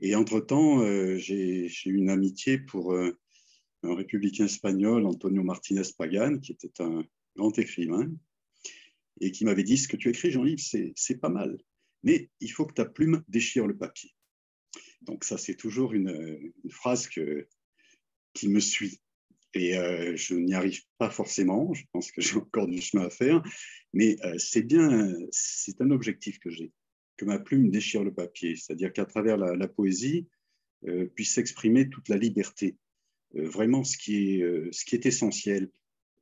Et 0.00 0.14
entre-temps, 0.14 0.84
j'ai 1.16 1.66
eu 1.86 1.94
une 1.94 2.10
amitié 2.10 2.58
pour 2.58 2.94
un 2.94 3.94
républicain 3.94 4.46
espagnol, 4.46 5.06
Antonio 5.06 5.42
Martinez 5.42 5.82
Pagan, 5.96 6.38
qui 6.38 6.52
était 6.52 6.82
un 6.82 7.04
grand 7.36 7.56
écrivain, 7.58 8.10
et 9.20 9.30
qui 9.30 9.44
m'avait 9.44 9.62
dit, 9.62 9.78
ce 9.78 9.88
que 9.88 9.96
tu 9.96 10.08
écris, 10.08 10.30
Jean-Yves, 10.30 10.92
c'est 10.96 11.20
pas 11.20 11.28
mal 11.28 11.58
mais 12.04 12.30
il 12.40 12.52
faut 12.52 12.66
que 12.66 12.74
ta 12.74 12.84
plume 12.84 13.24
déchire 13.28 13.66
le 13.66 13.76
papier. 13.76 14.14
Donc 15.02 15.24
ça, 15.24 15.36
c'est 15.38 15.56
toujours 15.56 15.92
une, 15.92 16.52
phrase 16.70 17.08
qui 17.08 18.48
me 18.48 18.60
suit. 18.60 19.00
Et 19.54 19.78
euh, 19.78 20.16
je 20.16 20.34
n'y 20.34 20.54
arrive 20.54 20.80
pas 20.98 21.10
forcément, 21.10 21.72
je 21.74 21.84
pense 21.92 22.10
que 22.10 22.20
j'ai 22.20 22.36
encore 22.36 22.66
du 22.66 22.80
chemin 22.80 23.06
à 23.06 23.10
faire, 23.10 23.42
mais 23.92 24.16
euh, 24.24 24.34
c'est 24.38 24.62
bien, 24.62 25.14
c'est 25.30 25.80
un 25.80 25.90
objectif 25.90 26.38
que 26.40 26.50
j'ai, 26.50 26.72
que 27.16 27.24
ma 27.24 27.38
plume 27.38 27.70
déchire 27.70 28.02
le 28.02 28.12
papier, 28.12 28.56
c'est-à-dire 28.56 28.92
qu'à 28.92 29.04
travers 29.04 29.36
la, 29.36 29.68
poésie 29.68 30.26
euh, 30.88 31.06
puisse 31.06 31.34
s'exprimer 31.34 31.88
toute 31.88 32.08
la 32.08 32.16
liberté, 32.16 32.76
vraiment 33.32 33.84
ce 33.84 33.96
qui, 33.96 34.40
est, 34.40 34.72
ce 34.72 34.84
qui 34.84 34.96
est 34.96 35.06
essentiel, 35.06 35.70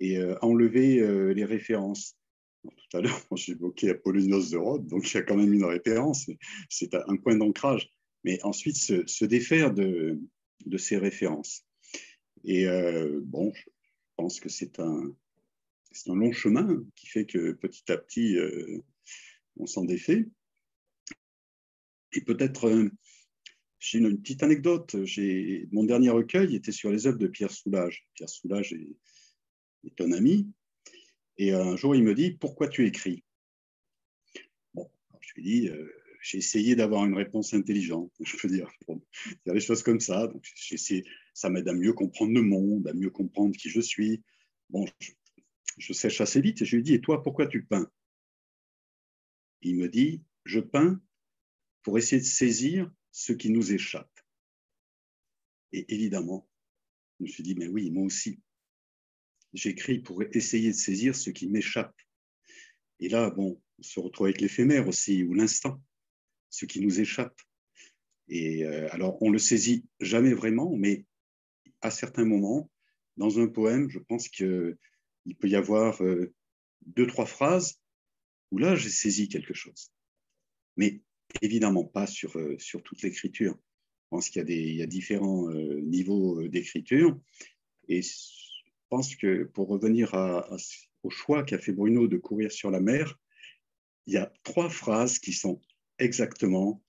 et 0.01 0.19
enlever 0.41 1.35
les 1.35 1.45
références, 1.45 2.17
tout 2.63 2.97
à 2.97 3.01
l'heure, 3.01 3.21
évoqué 3.49 3.91
Apollonios 3.91 4.51
de 4.51 4.57
Rhodes, 4.57 4.87
donc 4.87 5.11
il 5.11 5.15
y 5.15 5.19
a 5.19 5.23
quand 5.23 5.37
même 5.37 5.53
une 5.53 5.65
référence, 5.65 6.31
c'est 6.69 6.95
un 6.95 7.17
point 7.17 7.37
d'ancrage. 7.37 7.93
Mais 8.25 8.43
ensuite, 8.45 8.77
se, 8.77 9.25
défaire 9.25 9.75
de, 9.75 10.21
ces 10.79 10.97
références. 10.97 11.65
Et 12.45 12.67
euh, 12.67 13.21
bon, 13.25 13.53
je 13.55 13.63
pense 14.17 14.39
que 14.39 14.49
c'est 14.49 14.79
un, 14.79 15.13
un 16.07 16.15
long 16.15 16.33
chemin 16.33 16.85
qui 16.95 17.07
fait 17.09 17.27
que 17.27 17.53
petit 17.53 17.91
à 17.91 17.97
petit, 17.97 18.37
euh, 18.37 18.81
on 19.57 19.67
s'en 19.67 19.85
défait. 19.85 20.29
Et 22.13 22.21
peut-être, 22.21 22.69
euh, 22.69 22.91
j'ai 23.81 23.99
une, 23.99 24.21
petite 24.21 24.45
anecdote. 24.45 24.95
Mon 25.73 25.83
dernier 25.83 26.11
recueil 26.11 26.55
était 26.55 26.73
sur 26.73 26.91
les 26.91 27.09
œuvres 27.09 27.19
de 27.19 27.27
Pierre 27.27 27.51
Soulages. 27.51 28.07
Pierre 28.15 28.29
Soulages 28.29 28.73
est, 28.73 28.97
est 29.85 30.01
un 30.01 30.13
ami, 30.13 30.49
et 31.39 31.53
un 31.53 31.77
jour, 31.77 31.95
il 31.95 32.03
me 32.03 32.15
dit 32.15 32.33
Pourquoi 32.33 32.69
tu 32.69 32.87
écris? 32.87 33.25
Bon, 34.75 34.91
je 35.21 35.35
lui 35.37 35.43
dis 35.43 35.69
euh, 35.69 35.91
J'ai 36.21 36.39
essayé 36.39 36.77
d'avoir 36.77 37.05
une 37.05 37.15
réponse 37.15 37.55
intelligente, 37.55 38.13
je 38.21 38.37
peux 38.37 38.49
dire, 38.49 38.71
pour 38.87 39.01
dire 39.45 39.55
des 39.55 39.61
choses 39.61 39.83
comme 39.83 40.01
ça. 40.01 40.27
Donc, 40.27 40.45
ça 41.35 41.51
m'aide 41.51 41.69
à 41.69 41.73
mieux 41.73 41.93
comprendre 41.93 42.33
le 42.33 42.43
monde, 42.43 42.87
à 42.89 42.95
mieux 42.95 43.11
comprendre 43.11 43.57
qui 43.57 43.71
je 43.71 43.81
suis. 43.81 44.23
Bon, 44.71 44.85
je 45.79 45.93
sèche 45.93 46.21
assez 46.21 46.41
vite 46.41 46.63
et 46.63 46.65
je 46.65 46.77
lui 46.77 46.83
dis, 46.83 46.95
et 46.95 47.01
toi, 47.01 47.23
pourquoi 47.23 47.47
tu 47.47 47.65
peins? 47.65 47.91
Il 49.63 49.77
me 49.77 49.89
dit, 49.89 50.23
je 50.45 50.61
peins 50.61 51.01
pour 51.83 51.99
essayer 51.99 52.21
de 52.21 52.27
saisir 52.27 52.91
ce 53.11 53.33
qui 53.33 53.51
nous 53.51 53.73
échappe. 53.73 54.11
Et 55.73 55.93
évidemment, 55.95 56.49
je 57.19 57.25
me 57.25 57.29
suis 57.29 57.43
dit, 57.43 57.55
mais 57.55 57.69
oui, 57.69 57.91
moi 57.91 58.05
aussi. 58.05 58.41
J'écris 59.53 59.99
pour 59.99 60.23
essayer 60.23 60.71
de 60.71 60.77
saisir 60.77 61.15
ce 61.15 61.31
qui 61.31 61.49
m'échappe. 61.49 61.95
Et 63.01 63.09
là, 63.09 63.31
bon, 63.31 63.61
on 63.79 63.83
se 63.83 64.01
retrouve 64.01 64.27
avec 64.27 64.41
l'éphémère 64.41 64.89
aussi, 64.89 65.25
ou 65.25 65.35
l'instant, 65.35 65.83
ce 66.49 66.67
qui 66.67 66.81
nous 66.81 67.01
échappe. 67.01 67.39
Et 68.29 68.65
euh, 68.65 68.89
alors, 68.93 69.21
on 69.23 69.31
le 69.31 69.39
saisit 69.39 69.85
jamais 70.01 70.33
vraiment, 70.33 70.75
mais 70.77 71.05
à 71.81 71.91
certains 71.91 72.25
moments, 72.25 72.71
dans 73.17 73.41
un 73.41 73.47
poème, 73.47 73.91
je 73.91 73.99
pense 73.99 74.29
qu'il 74.29 74.77
peut 75.39 75.49
y 75.49 75.57
avoir 75.57 76.03
euh, 76.03 76.33
deux, 76.87 77.07
trois 77.07 77.27
phrases 77.27 77.81
où 78.53 78.59
là, 78.59 78.75
j'ai 78.77 78.91
saisi 78.91 79.29
quelque 79.29 79.55
chose. 79.55 79.93
Mais 80.77 81.03
évidemment 81.41 81.85
pas 81.85 82.07
sur, 82.07 82.39
euh, 82.39 82.57
sur 82.59 82.83
toute 82.83 83.03
l'écriture. 83.03 83.55
Je 83.55 84.09
pense 84.17 84.29
qu'il 84.31 84.49
y 84.49 84.77
y 84.77 84.83
a 84.83 84.87
différents 84.87 85.51
niveaux 85.51 86.47
d'écriture. 86.47 87.19
Et 87.89 88.03
pense 88.93 89.17
que 89.17 89.45
pour 89.45 89.69
revenir 89.69 90.13
au 91.03 91.09
choix 91.09 91.45
qu'a 91.45 91.59
fait 91.59 91.73
Bruno 91.73 92.09
de 92.09 92.19
courir 92.19 92.53
sur 92.53 92.71
la 92.71 92.79
mer, 92.79 93.19
il 94.05 94.13
y 94.13 94.19
a 94.19 94.31
trois 94.43 94.69
phrases 94.69 95.19
qui 95.19 95.33
sont 95.33 95.63
exactement 95.99 96.83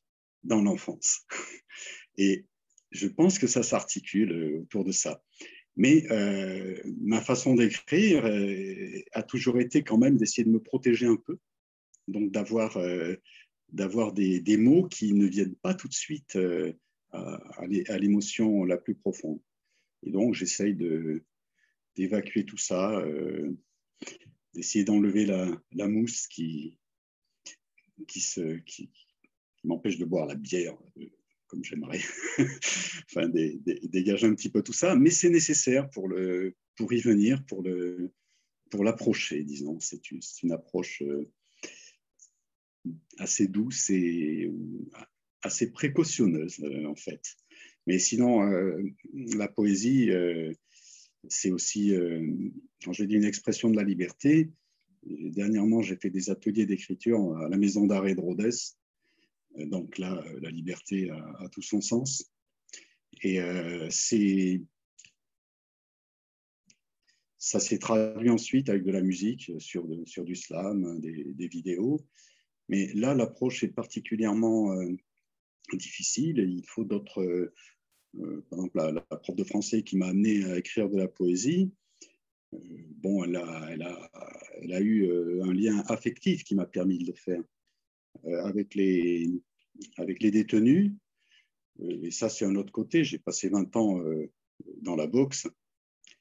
dans 0.44 0.62
l'enfance. 0.62 1.26
Et 2.18 2.46
je 2.92 3.08
pense 3.08 3.40
que 3.40 3.48
ça 3.48 3.64
s'articule 3.64 4.34
euh, 4.34 4.60
autour 4.64 4.84
de 4.84 4.92
ça. 4.92 5.24
Mais 5.78 6.06
euh, 6.12 6.78
ma 7.00 7.22
façon 7.22 7.56
d'écrire 7.56 8.26
euh, 8.26 9.02
a 9.14 9.24
toujours 9.24 9.62
été 9.62 9.82
quand 9.82 9.98
même 9.98 10.18
d'essayer 10.18 10.44
de 10.44 10.52
me 10.52 10.62
protéger 10.62 11.06
un 11.06 11.16
peu, 11.16 11.38
donc 12.10 12.32
d'avoir 12.32 12.74
des, 14.12 14.58
mots 14.58 14.90
qui 14.90 15.14
ne 15.14 15.26
viennent 15.26 15.56
pas 15.56 15.74
tout 15.74 15.88
de 15.88 15.94
suite 15.94 16.38
à, 17.14 17.98
l'émotion 17.98 18.66
la 18.66 18.76
plus 18.76 18.94
profonde. 18.94 19.40
Et 20.06 20.12
donc 20.12 20.34
j'essaye 20.34 20.76
de 20.76 21.24
d'évacuer 21.96 22.46
tout 22.46 22.58
ça, 22.58 23.04
d'essayer 24.54 24.84
d'enlever 24.84 25.26
la, 25.26 25.88
mousse 25.88 26.28
qui 26.28 26.78
qui 28.08 28.90
m'empêche 29.64 29.98
de 29.98 30.06
boire 30.06 30.26
la 30.26 30.36
bière 30.36 30.78
euh, 30.98 31.06
comme 31.48 31.64
j'aimerais, 31.64 32.02
enfin, 33.06 33.30
dégager 33.30 34.26
un 34.26 34.34
petit 34.34 34.50
peu 34.50 34.64
tout 34.64 34.74
ça, 34.74 34.96
mais 34.96 35.12
c'est 35.12 35.30
nécessaire 35.30 35.88
pour, 35.92 36.08
le, 36.08 36.56
pour 36.76 36.92
y 36.94 37.00
venir, 37.00 37.46
pour, 37.46 37.62
le, 37.62 38.12
pour 38.72 38.84
l'approcher, 38.84 39.44
disons. 39.44 39.80
C'est 39.80 40.10
une, 40.10 40.20
une, 40.42 40.52
approche 40.52 41.04
euh, 41.04 41.30
assez 43.20 43.48
douce 43.48 43.92
et 43.92 44.52
assez 45.44 45.72
précautionneuse, 45.72 46.60
euh, 46.64 46.86
en 46.88 46.96
fait. 46.96 47.22
Mais 47.86 48.00
sinon, 48.00 48.42
la 49.14 49.48
poésie, 49.48 50.10
c'est 51.28 51.52
aussi, 51.52 51.94
quand 52.84 52.94
je 52.94 53.04
dis 53.04 53.16
une 53.16 53.24
expression 53.24 53.70
de 53.70 53.76
la 53.76 53.84
liberté, 53.84 54.52
dernièrement, 55.06 55.82
j'ai 55.82 55.96
fait 55.96 56.10
des 56.10 56.30
ateliers 56.30 56.66
d'écriture 56.66 57.38
à 57.38 57.50
la 57.50 57.58
maison 57.58 57.86
d'arrêt 57.86 58.16
de 58.16 58.22
Rhodes, 58.22 58.52
donc 59.58 59.98
là, 59.98 60.24
la 60.42 60.50
liberté 60.50 61.10
a, 61.10 61.50
tout 61.52 61.62
son 61.62 61.82
sens. 61.82 62.32
Et 63.22 63.40
euh, 63.40 63.90
ça 67.38 67.60
s'est 67.60 67.78
traduit 67.78 68.30
ensuite 68.30 68.70
avec 68.70 68.84
de 68.84 68.92
la 68.92 69.02
musique 69.02 69.52
sur, 69.60 69.86
du 69.88 70.36
slam, 70.36 71.00
des, 71.00 71.48
vidéos. 71.48 72.06
Mais 72.70 72.92
là, 72.94 73.14
l'approche 73.14 73.64
est 73.64 73.74
particulièrement 73.74 74.74
euh, 74.74 74.96
difficile 75.74 76.40
il 76.40 76.66
faut 76.66 76.84
d'autres. 76.84 77.52
Euh, 78.20 78.42
par 78.50 78.60
exemple, 78.60 78.78
la, 78.78 79.02
prof 79.18 79.36
de 79.36 79.44
français 79.44 79.84
qui 79.84 79.98
m'a 79.98 80.08
amené 80.08 80.46
à 80.46 80.58
écrire 80.58 80.90
de 80.90 80.98
la 80.98 81.08
poésie, 81.08 81.72
bon, 82.52 83.24
elle 83.24 83.36
a, 83.36 84.82
eu 84.82 85.42
un 85.42 85.54
lien 85.54 85.84
affectif 85.88 86.44
qui 86.44 86.56
m'a 86.56 86.66
permis 86.66 87.00
de 87.00 87.08
le 87.08 87.14
faire. 87.14 87.44
Euh, 88.26 88.44
avec, 88.46 88.76
les, 88.76 89.42
détenus. 90.32 90.92
Euh, 91.82 92.04
et 92.04 92.12
ça, 92.12 92.30
c'est 92.30 92.46
un 92.46 92.56
autre 92.56 92.72
côté. 92.72 93.04
J'ai 93.04 93.20
passé 93.20 93.50
20 93.50 93.76
ans 93.76 94.00
euh, 94.00 94.32
dans 94.82 94.96
la 94.96 95.08
boxe. 95.08 95.48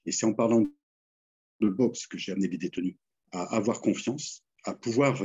Et 0.06 0.12
c'est 0.12 0.26
en 0.26 0.34
parlant 0.34 0.66
de 1.60 1.68
boxe 1.68 2.06
que 2.06 2.18
j'ai 2.18 2.32
amené 2.32 2.48
les 2.48 2.58
détenus 2.58 2.96
à 3.30 3.42
avoir 3.54 3.80
confiance, 3.80 4.44
à 4.64 4.74
pouvoir 4.74 5.22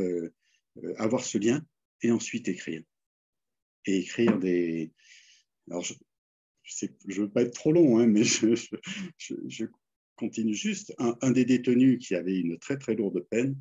avoir 0.98 1.24
ce 1.24 1.38
lien 1.38 1.66
et 2.04 2.12
ensuite 2.12 2.48
écrire. 2.48 2.84
Et 3.86 4.00
écrire 4.00 4.38
des. 4.38 4.94
Alors, 5.70 5.84
je 6.68 6.88
ne 7.08 7.26
veux 7.26 7.30
pas 7.30 7.44
être 7.44 7.54
trop 7.54 7.72
long, 7.72 7.98
hein, 7.98 8.08
mais 8.08 8.24
je, 8.24 9.66
continue 10.16 10.54
juste. 10.54 10.94
Un, 11.00 11.32
des 11.32 11.46
détenus 11.46 12.06
qui 12.06 12.16
avait 12.16 12.40
une 12.40 12.58
très 12.58 12.78
très 12.78 12.96
lourde 12.96 13.26
peine 13.30 13.56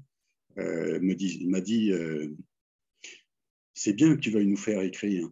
euh, 0.58 0.98
m'a 1.00 1.14
dit, 1.14 1.46
dit 1.62 1.92
c'est 3.74 3.92
bien 3.92 4.16
que 4.16 4.20
tu 4.20 4.30
veuilles 4.30 4.46
nous 4.46 4.56
faire 4.56 4.80
écrire, 4.80 5.28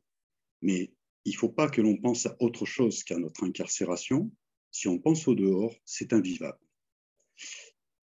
mais 0.60 0.92
il 1.24 1.32
ne 1.32 1.38
faut 1.38 1.48
pas 1.48 1.68
que 1.68 1.80
l'on 1.80 1.96
pense 1.96 2.26
à 2.26 2.36
autre 2.40 2.66
chose 2.66 3.02
qu'à 3.02 3.18
notre 3.18 3.44
incarcération. 3.44 4.30
Si 4.70 4.86
on 4.86 4.98
pense 4.98 5.26
au 5.26 5.34
dehors, 5.34 5.74
c'est 5.84 6.12
invivable. 6.12 6.58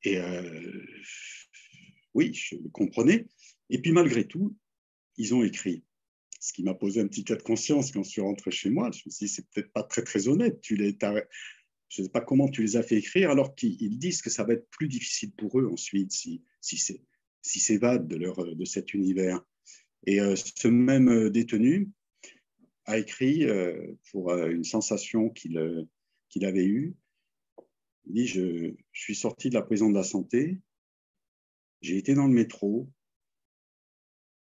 Et 0.04 0.18
euh, 0.18 0.86
oui, 2.14 2.34
je 2.34 2.56
le 2.56 2.70
comprenais. 2.70 3.28
Et 3.70 3.80
puis 3.80 3.92
malgré 3.92 4.28
tout, 4.28 4.58
ils 5.18 5.36
ont 5.36 5.44
écrit. 5.44 5.84
Ce 6.42 6.52
qui 6.52 6.64
m'a 6.64 6.74
posé 6.74 7.00
un 7.00 7.08
petit 7.08 7.24
cas 7.24 7.36
de 7.36 7.44
conscience 7.44 7.92
quand 7.92 8.04
je 8.04 8.10
suis 8.10 8.22
rentré 8.22 8.52
chez 8.52 8.70
moi. 8.70 8.90
Je 8.92 9.04
me 9.06 9.12
suis 9.12 9.28
dit, 9.28 9.32
c'est 9.32 9.48
peut-être 9.52 9.72
pas 9.72 9.84
très 9.84 10.02
très 10.02 10.28
honnête. 10.28 10.60
Tu 10.60 10.76
les, 10.76 10.98
je 11.00 12.02
ne 12.02 12.08
sais 12.08 12.12
pas 12.12 12.22
comment 12.22 12.50
tu 12.50 12.64
les 12.64 12.76
as 12.78 12.84
fait 12.84 12.98
écrire, 12.98 13.30
alors 13.30 13.56
qu'ils 13.56 14.00
disent 14.00 14.22
que 14.22 14.30
ça 14.30 14.44
va 14.44 14.54
être 14.54 14.68
plus 14.70 14.88
difficile 14.88 15.32
pour 15.34 15.60
eux 15.60 15.70
ensuite 15.72 16.12
si, 16.12 16.44
si 16.62 17.60
s'évadent 17.60 18.08
de, 18.08 18.16
leur, 18.16 18.44
de 18.56 18.66
cet 18.66 18.94
univers. 18.94 19.42
Et 20.06 20.20
euh, 20.20 20.36
ce 20.36 20.68
même 20.68 21.10
euh, 21.10 21.30
détenu 21.30 21.90
a 22.86 22.98
écrit 22.98 23.46
euh, 23.46 23.94
pour 24.12 24.34
une 24.34 24.64
sensation 24.64 25.30
qu'il 25.30 25.58
avait 26.42 26.66
eue. 26.66 26.96
Il 28.06 28.14
dit 28.14 28.28
je, 28.28 28.74
suis 28.94 29.16
sorti 29.16 29.50
de 29.50 29.54
la 29.54 29.62
prison 29.62 29.90
de 29.90 29.96
la 29.96 30.04
santé, 30.04 30.60
j'ai 31.82 31.98
été 31.98 32.16
dans 32.16 32.28
le 32.28 32.34
métro 32.34 32.90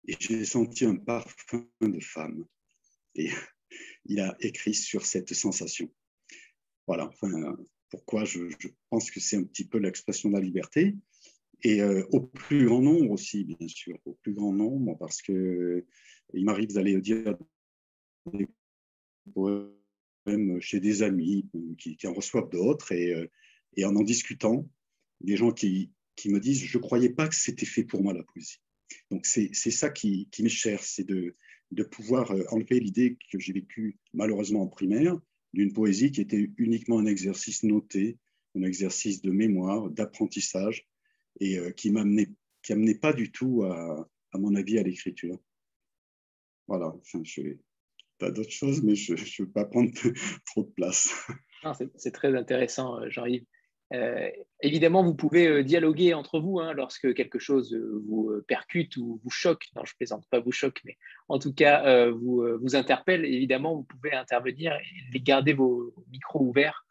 et 0.08 0.16
j'ai 0.20 0.46
senti 0.46 0.86
un 0.86 0.96
parfum 0.96 1.68
de 1.82 2.00
femme. 2.00 2.46
Et 3.16 3.30
il 4.06 4.20
a 4.20 4.36
écrit 4.40 4.74
sur 4.74 5.06
cette 5.06 5.34
sensation. 5.34 5.92
Voilà, 6.88 7.08
enfin, 7.08 7.56
pourquoi 7.90 8.26
je 8.26 8.42
pense 8.90 9.12
que 9.12 9.20
c'est 9.20 9.38
un 9.38 9.44
petit 9.44 9.66
peu 9.66 9.78
l'expression 9.78 10.30
de 10.30 10.36
la 10.36 10.42
liberté 10.42 10.96
et 11.64 11.82
euh, 11.82 12.06
au 12.12 12.20
plus 12.20 12.66
grand 12.66 12.82
nombre 12.82 13.12
aussi, 13.12 13.46
bien 13.46 13.68
sûr, 13.68 13.98
au 14.06 14.14
plus 14.16 14.34
grand 14.34 14.54
nombre, 14.54 14.98
parce 14.98 15.22
que 15.22 15.86
il 16.34 16.46
m'arrive 16.46 16.74
d'aller 16.74 17.00
dire 17.00 17.38
des 18.34 18.48
poèmes 19.34 20.60
chez 20.60 20.80
des 20.80 21.04
amis 21.04 21.48
qui, 21.78 21.98
en 22.06 22.14
reçoivent 22.14 22.50
d'autres, 22.50 22.92
et, 22.92 23.14
euh, 23.14 23.28
et, 23.78 23.86
en 23.86 23.96
en 23.96 24.04
discutant, 24.04 24.68
des 25.22 25.38
gens 25.38 25.52
qui, 25.52 25.92
qui 26.16 26.30
me 26.30 26.40
disent 26.40 26.64
Je 26.66 26.78
ne 26.78 26.84
croyais 26.84 27.10
pas 27.10 27.30
que 27.30 27.36
c'était 27.36 27.66
fait 27.66 27.86
pour 27.86 28.04
moi 28.04 28.14
la 28.14 28.24
poésie. 28.24 28.60
Donc 29.12 29.26
c'est 29.26 29.54
ça 29.54 29.90
qui, 29.90 30.28
qui 30.32 30.44
m'est 30.44 30.50
cher, 30.50 30.84
c'est 30.84 31.04
de, 31.04 31.36
de 31.72 31.84
pouvoir 31.84 32.32
euh, 32.32 32.44
enlever 32.50 32.80
l'idée 32.80 33.18
que 33.32 33.40
j'ai 33.40 33.54
vécue 33.54 33.98
malheureusement 34.14 34.62
en 34.62 34.68
primaire, 34.68 35.20
d'une 35.54 35.74
poésie 35.74 36.12
qui 36.12 36.22
était 36.22 36.50
uniquement 36.58 37.00
un 37.00 37.06
exercice 37.06 37.64
noté, 37.64 38.18
un 38.56 38.64
exercice 38.64 39.22
de 39.22 39.32
mémoire, 39.32 39.90
d'apprentissage, 39.90 40.88
et 41.40 41.58
euh, 41.58 41.72
qui 41.72 41.92
m'amenait 41.92 42.30
qui 42.62 42.72
amenait 42.72 42.96
pas 42.96 43.12
du 43.12 43.32
tout 43.32 43.64
à, 43.64 44.10
à 44.32 44.38
mon 44.38 44.56
avis 44.56 44.80
à 44.80 44.84
l'écriture. 44.84 45.38
Voilà, 46.68 46.88
enfin, 46.88 47.22
je 47.24 47.58
pas 48.20 48.32
d'autres 48.32 48.52
choses, 48.52 48.82
mais 48.84 48.96
je 48.96 49.14
ne 49.14 49.46
veux 49.46 49.52
pas 49.52 49.66
prendre 49.66 49.92
trop 50.46 50.64
de 50.64 50.72
place. 50.72 51.14
C'est 51.96 52.12
très 52.12 52.36
intéressant, 52.36 53.00
euh, 53.02 53.10
Jean-Yves. 53.10 53.46
Euh, 53.94 54.30
évidemment, 54.62 55.04
vous 55.04 55.14
pouvez 55.14 55.64
dialoguer 55.64 56.14
entre 56.14 56.40
vous 56.40 56.60
hein, 56.60 56.74
lorsque 56.74 57.14
quelque 57.14 57.38
chose 57.38 57.76
vous 58.08 58.32
percute 58.48 58.98
ou 58.98 59.20
vous 59.24 59.30
choque. 59.30 59.68
Non, 59.76 59.86
je 59.86 59.96
plaisante 59.96 60.28
pas, 60.30 60.40
vous 60.40 60.52
choque, 60.52 60.82
mais 60.84 60.98
en 61.30 61.38
tout 61.38 61.54
cas, 61.54 62.10
vous, 62.10 62.44
vous 62.60 62.76
interpelle. 62.76 63.24
Évidemment, 63.26 63.76
vous 63.76 63.84
pouvez 63.84 64.14
intervenir 64.14 64.76
et 65.14 65.20
garder 65.20 65.54
vos 65.54 65.94
micros 66.12 66.42
ouverts 66.42 66.86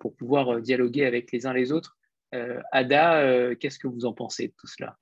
pour 0.00 0.14
pouvoir 0.16 0.60
dialoguer 0.60 1.06
avec 1.06 1.32
les 1.32 1.46
uns 1.46 1.54
les 1.54 1.72
autres. 1.72 1.98
Euh, 2.34 2.60
Ada, 2.72 3.20
euh, 3.22 3.54
qu'est-ce 3.54 3.78
que 3.78 3.88
vous 3.88 4.04
en 4.04 4.12
pensez 4.12 4.48
de 4.48 4.54
tout 4.58 4.66
cela? 4.66 4.96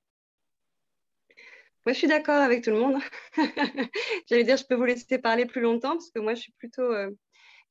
Moi, 1.85 1.93
je 1.93 1.99
suis 1.99 2.07
d'accord 2.07 2.41
avec 2.41 2.63
tout 2.63 2.71
le 2.71 2.79
monde. 2.79 3.01
J'allais 4.29 4.43
dire, 4.43 4.57
je 4.57 4.65
peux 4.65 4.75
vous 4.75 4.85
laisser 4.85 5.17
parler 5.17 5.45
plus 5.45 5.61
longtemps 5.61 5.93
parce 5.93 6.11
que 6.11 6.19
moi, 6.19 6.33
je 6.35 6.41
suis 6.41 6.53
plutôt, 6.53 6.93
euh, 6.93 7.11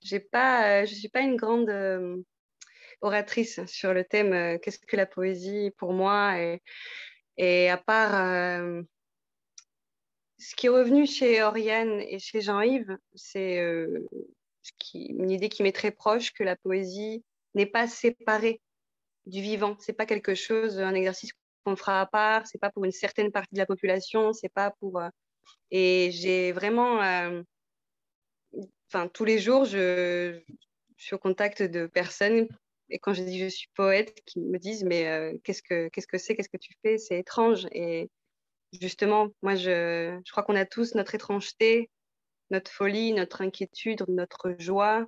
j'ai 0.00 0.20
pas, 0.20 0.84
je 0.84 0.94
suis 0.94 1.08
pas 1.08 1.20
une 1.20 1.36
grande 1.36 1.68
oratrice 3.00 3.64
sur 3.66 3.92
le 3.92 4.04
thème 4.04 4.58
qu'est-ce 4.60 4.78
que 4.78 4.96
la 4.96 5.06
poésie 5.06 5.70
pour 5.76 5.92
moi 5.92 6.38
et, 6.40 6.62
et 7.36 7.68
à 7.70 7.76
part 7.76 8.12
ce 10.38 10.54
qui 10.54 10.66
est 10.66 10.70
revenu 10.70 11.06
chez 11.06 11.42
Oriane 11.42 12.00
et 12.00 12.18
chez 12.18 12.40
Jean-Yves, 12.40 12.96
c'est 13.14 13.58
une 14.94 15.30
idée 15.30 15.48
qui 15.48 15.62
m'est 15.62 15.72
très 15.72 15.90
proche 15.90 16.32
que 16.32 16.44
la 16.44 16.56
poésie 16.56 17.24
n'est 17.54 17.66
pas 17.66 17.88
séparée 17.88 18.60
du 19.26 19.40
vivant. 19.40 19.76
C'est 19.80 19.92
pas 19.92 20.06
quelque 20.06 20.34
chose, 20.34 20.80
un 20.80 20.94
exercice 20.94 21.32
qu'on 21.64 21.76
fera 21.76 22.00
à 22.00 22.06
part. 22.06 22.46
C'est 22.46 22.58
pas 22.58 22.70
pour 22.70 22.84
une 22.84 22.92
certaine 22.92 23.32
partie 23.32 23.54
de 23.54 23.58
la 23.58 23.66
population. 23.66 24.32
C'est 24.32 24.52
pas 24.52 24.70
pour. 24.80 25.00
Euh, 25.00 25.08
et 25.70 26.10
j'ai 26.12 26.52
vraiment, 26.52 27.02
euh, 27.02 27.42
enfin 28.88 29.08
tous 29.08 29.24
les 29.24 29.38
jours, 29.38 29.64
je, 29.64 30.40
suis 30.96 31.14
au 31.14 31.18
contact 31.18 31.62
de 31.62 31.86
personnes. 31.86 32.48
Et 32.90 32.98
quand 32.98 33.14
je 33.14 33.22
dis 33.22 33.38
je 33.38 33.48
suis 33.48 33.68
poète, 33.74 34.14
qui 34.26 34.40
me 34.40 34.58
disent 34.58 34.84
mais 34.84 35.06
euh, 35.08 35.36
qu'est-ce 35.44 35.62
que 35.62 35.88
qu'est-ce 35.88 36.06
que 36.06 36.18
c'est, 36.18 36.36
qu'est-ce 36.36 36.48
que 36.48 36.56
tu 36.56 36.74
fais, 36.82 36.98
c'est 36.98 37.18
étrange. 37.18 37.66
Et 37.72 38.10
justement, 38.80 39.28
moi 39.42 39.54
je, 39.54 40.18
je 40.24 40.30
crois 40.32 40.42
qu'on 40.44 40.56
a 40.56 40.66
tous 40.66 40.94
notre 40.94 41.14
étrangeté, 41.14 41.90
notre 42.50 42.70
folie, 42.70 43.12
notre 43.12 43.42
inquiétude, 43.42 44.04
notre 44.08 44.54
joie. 44.58 45.06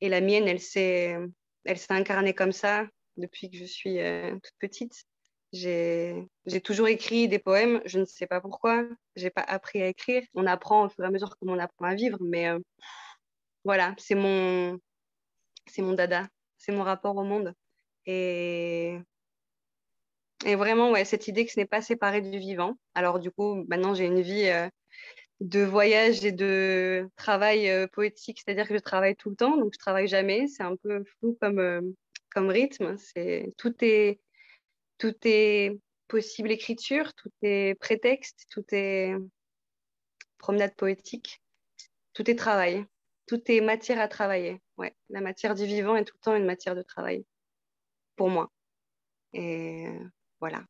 Et 0.00 0.08
la 0.08 0.20
mienne, 0.20 0.48
elle 0.48 0.60
s'est, 0.60 1.16
elle 1.64 1.78
s'est 1.78 1.92
incarnée 1.92 2.34
comme 2.34 2.52
ça 2.52 2.86
depuis 3.16 3.50
que 3.50 3.56
je 3.56 3.64
suis 3.64 4.00
euh, 4.00 4.32
toute 4.32 4.54
petite. 4.58 5.04
J'ai 5.52 6.26
toujours 6.64 6.88
écrit 6.88 7.28
des 7.28 7.38
poèmes, 7.38 7.82
je 7.84 7.98
ne 7.98 8.06
sais 8.06 8.26
pas 8.26 8.40
pourquoi, 8.40 8.86
j'ai 9.16 9.28
pas 9.28 9.42
appris 9.42 9.82
à 9.82 9.88
écrire. 9.88 10.22
On 10.34 10.46
apprend 10.46 10.86
au 10.86 10.88
fur 10.88 11.04
et 11.04 11.06
à 11.06 11.10
mesure 11.10 11.36
comment 11.38 11.52
on 11.52 11.58
apprend 11.58 11.84
à 11.84 11.94
vivre, 11.94 12.16
mais 12.22 12.48
euh, 12.48 12.58
voilà, 13.64 13.94
c'est 13.98 14.14
mon, 14.14 14.78
c'est 15.66 15.82
mon 15.82 15.92
dada, 15.92 16.26
c'est 16.62 16.72
mon 16.72 16.84
rapport 16.84 17.16
au 17.16 17.24
monde. 17.24 17.54
Et, 18.06 18.98
et 20.44 20.54
vraiment, 20.54 20.94
cette 21.04 21.26
idée 21.28 21.44
que 21.44 21.52
ce 21.52 21.58
n'est 21.58 21.66
pas 21.66 21.82
séparé 21.82 22.20
du 22.20 22.38
vivant. 22.38 22.76
Alors 22.94 23.18
du 23.18 23.30
coup, 23.30 23.64
maintenant 23.68 23.94
j'ai 23.94 24.06
une 24.06 24.20
vie 24.22 24.46
euh, 24.46 24.68
de 25.40 25.60
voyage 25.64 26.24
et 26.24 26.32
de 26.32 27.08
travail 27.16 27.88
poétique, 27.92 28.40
c'est-à-dire 28.44 28.68
que 28.68 28.74
je 28.74 28.80
travaille 28.80 29.16
tout 29.16 29.30
le 29.30 29.36
temps, 29.36 29.56
donc 29.56 29.72
je 29.74 29.78
travaille 29.78 30.06
jamais. 30.06 30.46
C'est 30.46 30.62
un 30.62 30.76
peu 30.76 31.04
flou 31.04 31.36
comme, 31.40 31.94
comme 32.32 32.48
rythme. 32.48 32.96
Tout 33.58 33.74
est 33.80 34.20
tout 34.98 35.16
est 35.24 35.80
possible 36.06 36.52
écriture, 36.52 37.12
tout 37.14 37.32
est 37.42 37.76
prétexte, 37.80 38.46
tout 38.50 38.64
est 38.70 39.16
promenade 40.38 40.76
poétique, 40.76 41.42
tout 42.12 42.30
est 42.30 42.36
travail, 42.36 42.84
tout 43.32 43.50
est 43.50 43.62
matière 43.62 43.98
à 43.98 44.08
travailler. 44.08 44.60
Ouais, 44.76 44.94
la 45.08 45.22
matière 45.22 45.54
du 45.54 45.64
vivant 45.64 45.96
est 45.96 46.04
tout 46.04 46.14
le 46.20 46.22
temps 46.22 46.36
une 46.36 46.44
matière 46.44 46.74
de 46.74 46.82
travail 46.82 47.24
pour 48.14 48.28
moi. 48.28 48.52
Et 49.32 49.86
voilà. 50.38 50.62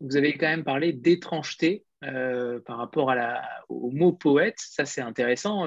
Vous 0.00 0.16
avez, 0.16 0.38
quand 0.38 0.46
même 0.46 0.62
parlé 0.62 0.92
d'étrangeté 0.92 1.84
euh, 2.04 2.60
par 2.60 2.78
rapport 2.78 3.10
à 3.10 3.16
la, 3.16 3.64
au 3.68 3.90
mot 3.90 4.12
poète. 4.12 4.58
Ça, 4.58 4.84
c'est 4.84 5.00
intéressant. 5.00 5.66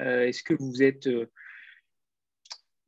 Euh, 0.00 0.26
est-ce 0.26 0.42
que 0.42 0.54
vous 0.54 0.82
êtes 0.82 1.08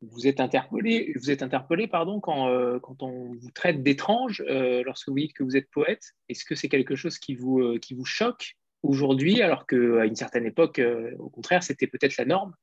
vous 0.01 0.27
êtes 0.27 0.41
interpellé, 0.41 1.13
vous 1.15 1.31
êtes 1.31 1.43
interpellé 1.43 1.87
pardon, 1.87 2.21
quand, 2.21 2.49
euh, 2.49 2.81
quand 2.81 3.03
on 3.03 3.35
vous 3.35 3.51
traite 3.53 3.83
d'étrange 3.83 4.43
euh, 4.49 4.83
lorsque 4.85 5.09
vous 5.09 5.19
dites 5.19 5.35
que 5.35 5.45
vous 5.45 5.57
êtes 5.57 5.71
poète? 5.71 6.15
Est-ce 6.29 6.45
que 6.45 6.55
c'est 6.55 6.69
quelque 6.69 6.97
chose 6.97 7.19
qui 7.19 7.35
vous, 7.35 7.61
euh, 7.61 7.79
qui 7.79 7.95
vous 7.95 8.07
choque? 8.07 8.57
Aujourd'hui, 8.83 9.43
alors 9.43 9.67
qu'à 9.67 10.05
une 10.05 10.17
certaine 10.17 10.47
époque, 10.47 10.81
au 11.19 11.29
contraire, 11.31 11.63
c'était 11.63 11.87
peut-être 11.87 12.17
la 12.17 12.25
norme 12.25 12.55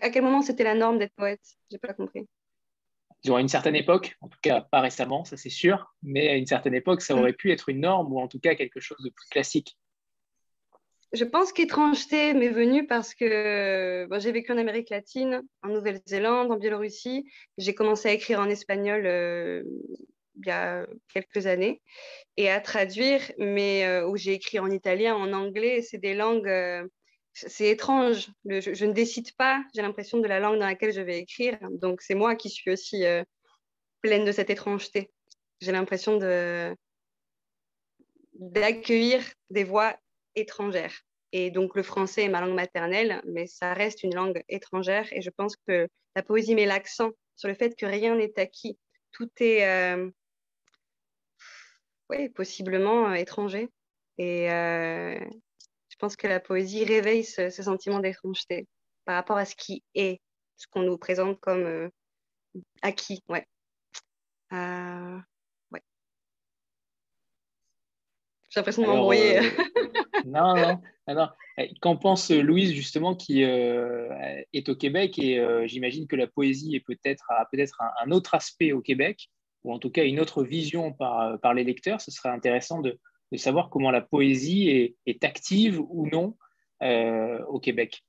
à, 0.00 0.10
quel 0.10 0.22
moment 0.22 0.42
c'était 0.42 0.64
la 0.64 0.74
norme 0.74 0.98
d'être 0.98 1.14
poète? 1.14 1.40
J'ai 1.70 1.78
pas 1.78 1.92
compris. 1.92 2.26
Disons, 3.22 3.36
à 3.36 3.40
une 3.40 3.48
certaine 3.48 3.76
époque, 3.76 4.16
en 4.20 4.28
tout 4.28 4.38
cas 4.40 4.62
pas 4.62 4.80
récemment, 4.80 5.24
ça 5.24 5.36
c'est 5.36 5.50
sûr, 5.50 5.94
mais 6.02 6.28
à 6.28 6.36
une 6.36 6.46
certaine 6.46 6.74
époque, 6.74 7.02
ça 7.02 7.14
mm. 7.14 7.18
aurait 7.18 7.32
pu 7.32 7.52
être 7.52 7.68
une 7.68 7.80
norme 7.80 8.12
ou 8.12 8.20
en 8.20 8.28
tout 8.28 8.40
cas 8.40 8.54
quelque 8.54 8.80
chose 8.80 9.02
de 9.02 9.10
plus 9.10 9.28
classique 9.28 9.76
je 11.12 11.24
pense 11.24 11.52
qu'étrangeté 11.52 12.34
m'est 12.34 12.50
venue 12.50 12.86
parce 12.86 13.14
que 13.14 14.06
j'ai 14.18 14.32
vécu 14.32 14.52
en 14.52 14.58
Amérique 14.58 14.90
latine, 14.90 15.42
en 15.62 15.68
Nouvelle-Zélande, 15.70 16.52
en 16.52 16.56
Biélorussie. 16.56 17.24
J'ai 17.58 17.74
commencé 17.74 18.08
à 18.08 18.12
écrire 18.12 18.38
en 18.38 18.48
espagnol 18.48 19.06
euh, 19.06 19.64
il 20.36 20.46
y 20.46 20.50
a 20.50 20.86
quelques 21.12 21.46
années 21.46 21.82
et 22.36 22.50
à 22.50 22.60
traduire, 22.60 23.20
mais 23.38 23.84
euh, 23.84 24.06
où 24.06 24.16
j'ai 24.16 24.32
écrit 24.32 24.58
en 24.58 24.70
italien, 24.70 25.14
en 25.14 25.32
anglais. 25.32 25.82
C'est 25.82 25.98
des 25.98 26.14
langues, 26.14 26.48
euh, 26.48 26.86
c'est 27.34 27.68
étrange. 27.68 28.28
je, 28.44 28.84
ne 28.84 28.92
décide 28.92 29.34
pas, 29.36 29.62
j'ai 29.74 29.82
l'impression, 29.82 30.18
de 30.18 30.28
la 30.28 30.40
langue 30.40 30.58
dans 30.58 30.66
laquelle 30.66 30.92
je 30.92 31.00
vais 31.00 31.18
écrire. 31.18 31.58
Donc 31.70 32.02
c'est 32.02 32.14
moi 32.14 32.34
qui 32.34 32.50
suis 32.50 32.70
aussi 32.70 33.04
pleine 34.00 34.24
de 34.24 34.32
cette 34.32 34.50
étrangeté. 34.50 35.10
J'ai 35.60 35.72
l'impression 35.72 36.16
de 36.16 36.74
d'accueillir 38.34 39.22
des 39.50 39.64
voix 39.64 39.94
étrangère. 40.34 40.94
Et 41.32 41.50
donc 41.50 41.76
le 41.76 41.82
français 41.82 42.24
est 42.24 42.28
ma 42.28 42.40
langue 42.40 42.54
maternelle, 42.54 43.22
mais 43.24 43.46
ça 43.46 43.74
reste 43.74 44.02
une 44.02 44.14
langue 44.14 44.42
étrangère. 44.48 45.06
Et 45.12 45.22
je 45.22 45.30
pense 45.30 45.56
que 45.56 45.88
la 46.16 46.22
poésie 46.22 46.54
met 46.54 46.66
l'accent 46.66 47.10
sur 47.36 47.48
le 47.48 47.54
fait 47.54 47.76
que 47.76 47.86
rien 47.86 48.16
n'est 48.16 48.38
acquis. 48.38 48.78
Tout 49.12 49.30
est 49.40 49.64
euh, 49.64 50.10
possiblement 52.34 53.08
euh, 53.08 53.14
étranger. 53.14 53.68
Et 54.18 54.50
euh, 54.50 55.18
je 55.88 55.96
pense 55.98 56.16
que 56.16 56.26
la 56.26 56.40
poésie 56.40 56.84
réveille 56.84 57.24
ce, 57.24 57.50
sentiment 57.50 58.00
d'étrangeté 58.00 58.66
par 59.04 59.16
rapport 59.16 59.36
à 59.36 59.44
ce 59.44 59.54
qui 59.56 59.82
est, 59.94 60.20
ce 60.56 60.66
qu'on 60.68 60.82
nous 60.82 60.98
présente 60.98 61.40
comme 61.40 61.90
acquis. 62.82 63.22
Ouais. 63.28 63.46
ouais. 64.52 65.82
J'ai 68.50 68.60
l'impression 68.60 68.82
de 68.82 68.88
m'embrouiller. 68.88 69.40
non, 70.26 70.54
non. 70.54 70.80
Alors, 71.06 71.34
qu'en 71.80 71.96
pense 71.96 72.30
Louise, 72.30 72.72
justement, 72.72 73.14
qui 73.14 73.44
euh, 73.44 74.08
est 74.52 74.68
au 74.68 74.76
Québec? 74.76 75.18
Et 75.18 75.38
euh, 75.38 75.66
j'imagine 75.66 76.06
que 76.06 76.16
la 76.16 76.26
poésie 76.26 76.76
est 76.76 76.80
peut-être, 76.80 77.30
a 77.30 77.46
peut-être 77.50 77.80
un, 78.02 78.10
autre 78.10 78.34
aspect 78.34 78.72
au 78.72 78.80
Québec, 78.80 79.28
ou 79.64 79.72
en 79.72 79.78
tout 79.78 79.90
cas 79.90 80.04
une 80.04 80.20
autre 80.20 80.42
vision 80.42 80.92
par, 80.92 81.38
par 81.40 81.54
les 81.54 81.64
lecteurs. 81.64 82.00
Ce 82.00 82.10
serait 82.10 82.30
intéressant 82.30 82.80
de, 82.80 82.98
savoir 83.36 83.70
comment 83.70 83.90
la 83.90 84.00
poésie 84.00 84.68
est, 84.70 84.96
est 85.06 85.22
active 85.22 85.80
ou 85.80 86.08
non 86.10 86.36
euh, 86.82 87.44
au 87.46 87.60
Québec. 87.60 88.04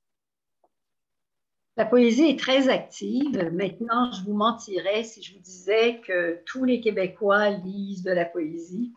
La 1.78 1.86
poésie 1.86 2.26
est 2.26 2.40
très 2.40 2.70
active. 2.70 3.50
Maintenant, 3.54 4.12
je 4.12 4.24
vous 4.24 4.34
mentirais 4.34 5.04
si 5.04 5.24
je 5.24 5.34
vous 5.34 5.42
disais 5.42 6.02
que 6.02 6.42
tous 6.46 6.64
les 6.64 6.82
Québécois 6.82 7.50
lisent 7.50 8.04
de 8.04 8.12
la 8.12 8.26
poésie. 8.26 8.94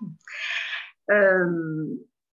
Euh, 1.11 1.97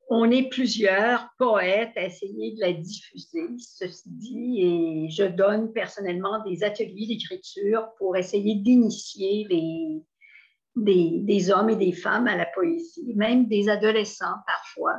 on 0.10 0.32
est 0.32 0.50
plusieurs 0.50 1.30
poètes 1.38 1.92
à 1.98 2.06
essayer 2.06 2.54
de 2.56 2.62
la 2.62 2.72
diffuser, 2.72 3.48
ceci 3.60 4.10
dit, 4.10 4.62
et 4.62 5.10
je 5.10 5.24
donne 5.24 5.74
personnellement 5.74 6.42
des 6.44 6.64
ateliers 6.64 7.08
d'écriture 7.08 7.90
pour 7.98 8.16
essayer 8.16 8.56
d'initier 8.56 9.46
les, 9.50 10.02
des, 11.20 11.52
hommes 11.52 11.70
et 11.70 11.76
des 11.76 11.92
femmes 11.92 12.28
à 12.28 12.38
la 12.38 12.46
poésie, 12.46 13.14
même 13.16 13.48
des 13.48 13.68
adolescents 13.68 14.38
parfois. 14.46 14.96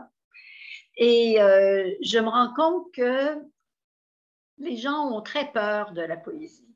Et 0.99 1.41
euh, 1.41 1.91
je 2.03 2.19
me 2.19 2.29
rends 2.29 2.53
compte 2.55 2.93
que 2.93 3.39
les 4.59 4.77
gens 4.77 5.11
ont 5.11 5.23
très 5.23 5.51
peur 5.53 5.93
de 5.93 6.03
la 6.03 6.19
poésie. 6.19 6.69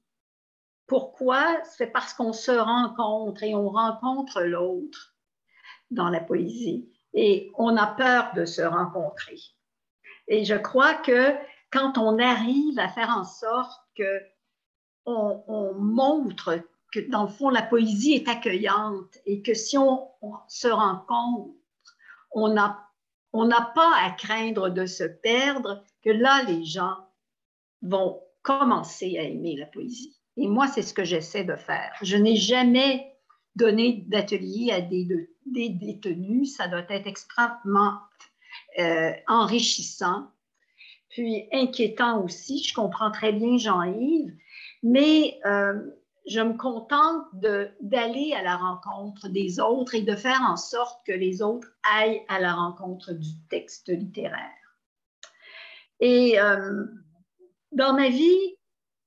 Pourquoi? 0.86 1.62
C'est 1.64 1.88
parce 1.88 2.14
qu'on 2.14 2.32
se 2.32 2.52
rencontre 2.52 3.42
et 3.42 3.54
on 3.54 3.68
rencontre 3.68 4.40
l'autre 4.42 5.16
dans 5.90 6.08
la 6.08 6.20
poésie 6.20 6.91
et 7.14 7.50
on 7.56 7.76
a 7.76 7.86
peur 7.86 8.32
de 8.34 8.44
se 8.44 8.62
rencontrer. 8.62 9.38
Et 10.28 10.44
je 10.44 10.54
crois 10.54 10.94
que 10.94 11.34
quand 11.70 11.98
on 11.98 12.18
arrive 12.18 12.78
à 12.78 12.88
faire 12.88 13.10
en 13.10 13.24
sorte 13.24 13.80
que 13.96 14.20
on, 15.04 15.74
montre 15.74 16.60
que 16.92 17.00
dans 17.10 17.24
le 17.24 17.28
fond 17.28 17.48
la 17.48 17.62
poésie 17.62 18.12
est 18.12 18.28
accueillante 18.28 19.18
et 19.26 19.42
que 19.42 19.54
si 19.54 19.76
on, 19.76 20.08
se 20.48 20.68
rencontre, 20.68 21.54
on 22.30 22.48
n'a 22.48 22.88
on 23.32 23.46
n'a 23.46 23.72
pas 23.74 23.92
à 24.04 24.10
craindre 24.10 24.68
de 24.68 24.84
se 24.84 25.04
perdre, 25.04 25.82
que 26.04 26.10
là 26.10 26.42
les 26.44 26.64
gens 26.64 26.96
vont 27.80 28.20
commencer 28.42 29.16
à 29.18 29.22
aimer 29.22 29.56
la 29.56 29.66
poésie. 29.66 30.16
Et 30.36 30.48
moi, 30.48 30.66
c'est 30.66 30.82
ce 30.82 30.94
que 30.94 31.04
j'essaie 31.04 31.44
de 31.44 31.56
faire. 31.56 31.94
Je 32.02 32.16
n'ai 32.16 32.36
jamais 32.36 33.16
donné 33.54 34.04
d'atelier 34.08 34.72
à 34.72 34.80
des, 34.80 35.30
des 35.46 35.70
détenus, 35.70 36.56
ça 36.56 36.68
doit 36.68 36.84
être 36.88 37.06
extrêmement 37.06 37.98
euh, 38.78 39.12
enrichissant, 39.28 40.30
puis 41.08 41.48
inquiétant 41.52 42.22
aussi. 42.22 42.62
Je 42.62 42.74
comprends 42.74 43.10
très 43.10 43.32
bien 43.32 43.58
Jean-Yves, 43.58 44.34
mais 44.82 45.38
euh, 45.44 45.74
je 46.26 46.40
me 46.40 46.56
contente 46.56 47.26
d'aller 47.80 48.32
à 48.34 48.42
la 48.42 48.56
rencontre 48.56 49.28
des 49.28 49.60
autres 49.60 49.94
et 49.94 50.02
de 50.02 50.14
faire 50.14 50.40
en 50.42 50.56
sorte 50.56 51.04
que 51.06 51.12
les 51.12 51.42
autres 51.42 51.68
aillent 51.82 52.22
à 52.28 52.40
la 52.40 52.54
rencontre 52.54 53.12
du 53.12 53.30
texte 53.50 53.88
littéraire. 53.88 54.50
Et 56.00 56.40
euh, 56.40 56.84
dans 57.72 57.94
ma 57.94 58.08
vie, 58.08 58.56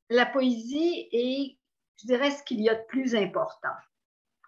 la 0.09 0.25
poésie 0.25 1.07
est, 1.11 1.57
je 2.01 2.07
dirais, 2.07 2.31
ce 2.31 2.43
qu'il 2.43 2.61
y 2.61 2.69
a 2.69 2.75
de 2.75 2.85
plus 2.87 3.15
important. 3.15 3.75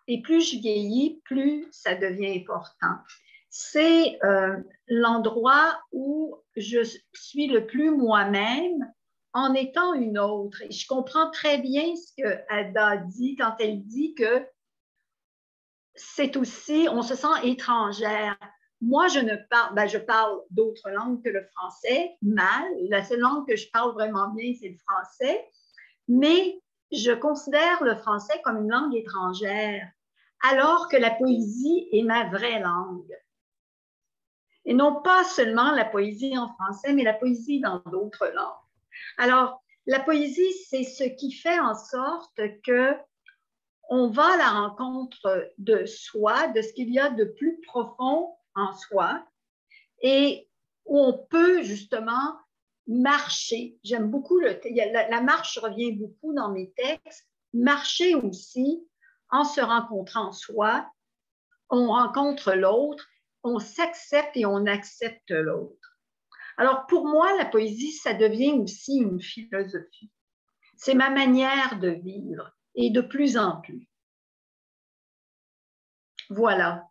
Et 0.08 0.22
plus 0.22 0.42
je 0.52 0.58
vieillis, 0.58 1.22
plus 1.26 1.68
ça 1.72 1.96
devient 1.96 2.40
important. 2.40 2.96
C'est 3.50 4.20
euh, 4.24 4.58
l'endroit 4.88 5.80
où 5.92 6.38
je 6.56 6.80
suis 7.14 7.48
le 7.48 7.66
plus 7.66 7.92
moi-même 7.92 8.92
en 9.34 9.54
étant 9.54 9.94
une 9.94 10.18
autre. 10.18 10.62
Et 10.64 10.72
je 10.72 10.88
comprends 10.88 11.30
très 11.32 11.60
bien 11.60 11.96
ce 11.96 12.22
que 12.22 12.38
Ada 12.50 12.98
dit 12.98 13.36
quand 13.36 13.56
elle 13.60 13.84
dit 13.86 14.16
que 14.16 14.46
c'est 15.96 16.38
aussi, 16.38 16.88
on 16.92 17.02
se 17.02 17.16
sent 17.16 17.28
étrangère. 17.44 18.38
Moi, 18.82 19.08
je 19.08 19.20
ne 19.20 19.36
parle, 19.50 19.76
ben, 19.76 19.88
je 19.88 19.98
parle 19.98 20.40
d'autres 20.52 20.90
langues 20.90 21.24
que 21.24 21.30
le 21.30 21.44
français, 21.56 22.16
mal. 22.22 22.66
La 22.90 23.04
seule 23.04 23.20
langue 23.20 23.48
que 23.48 23.56
je 23.56 23.70
parle 23.72 23.94
vraiment 23.94 24.30
bien, 24.30 24.54
c'est 24.60 24.70
le 24.70 24.78
français. 24.78 25.50
Mais 26.08 26.62
je 26.92 27.12
considère 27.12 27.84
le 27.84 27.96
français 27.96 28.40
comme 28.44 28.58
une 28.58 28.70
langue 28.70 28.96
étrangère, 28.96 29.90
alors 30.44 30.88
que 30.90 30.98
la 30.98 31.12
poésie 31.12 31.88
est 31.92 32.04
ma 32.04 32.30
vraie 32.30 32.60
langue. 32.60 33.18
Et 34.66 34.74
non 34.74 35.02
pas 35.02 35.24
seulement 35.24 35.72
la 35.72 35.86
poésie 35.86 36.38
en 36.38 36.54
français, 36.54 36.94
mais 36.94 37.04
la 37.04 37.14
poésie 37.14 37.62
dans 37.62 37.80
d'autres 37.86 38.28
langues. 38.28 38.54
Alors, 39.18 39.64
la 39.86 40.02
poésie, 40.02 40.54
c'est 40.70 40.84
ce 40.84 41.06
qui 41.06 41.32
fait 41.32 41.60
en 41.60 41.74
sorte 41.74 42.42
que 42.66 42.94
on 43.90 44.10
va 44.10 44.34
à 44.34 44.38
la 44.38 44.50
rencontre 44.50 45.50
de 45.58 45.86
soi, 45.86 46.50
de 46.50 46.62
ce 46.62 46.74
qu'il 46.74 46.94
y 46.94 47.00
a 47.00 47.10
de 47.10 47.24
plus 47.24 47.62
profond 47.62 48.36
en 48.54 48.74
soi, 48.74 49.26
et 50.02 50.50
où 50.86 51.00
on 51.00 51.14
peut 51.14 51.64
justement 51.64 52.36
marcher. 52.86 53.78
J'aime 53.84 54.12
beaucoup 54.12 54.40
le, 54.40 54.60
la, 54.92 55.08
la 55.08 55.22
marche 55.22 55.58
revient 55.60 55.94
beaucoup 55.94 56.34
dans 56.34 56.52
mes 56.52 56.72
textes. 56.72 57.28
Marcher 57.54 58.16
aussi 58.16 58.86
en 59.30 59.44
se 59.44 59.62
rencontrant 59.62 60.32
soi, 60.32 60.90
on 61.70 61.88
rencontre 61.88 62.54
l'autre, 62.54 63.08
on 63.44 63.60
s'accepte 63.60 64.36
et 64.36 64.46
on 64.46 64.66
accepte 64.66 65.32
l'autre. 65.32 66.00
Alors 66.58 66.88
pour 66.88 67.08
moi, 67.08 67.36
la 67.38 67.46
poésie, 67.46 67.92
ça 67.92 68.14
devient 68.14 68.54
aussi 68.54 68.98
une 68.98 69.22
philosophie. 69.22 70.12
C'est 70.76 70.96
ma 70.96 71.10
manière 71.10 71.80
de 71.80 71.90
vivre 71.90 72.52
et 72.76 72.90
de 72.90 73.02
plus 73.02 73.38
en 73.38 73.62
plus. 73.62 73.88
Voilà. 76.30 76.88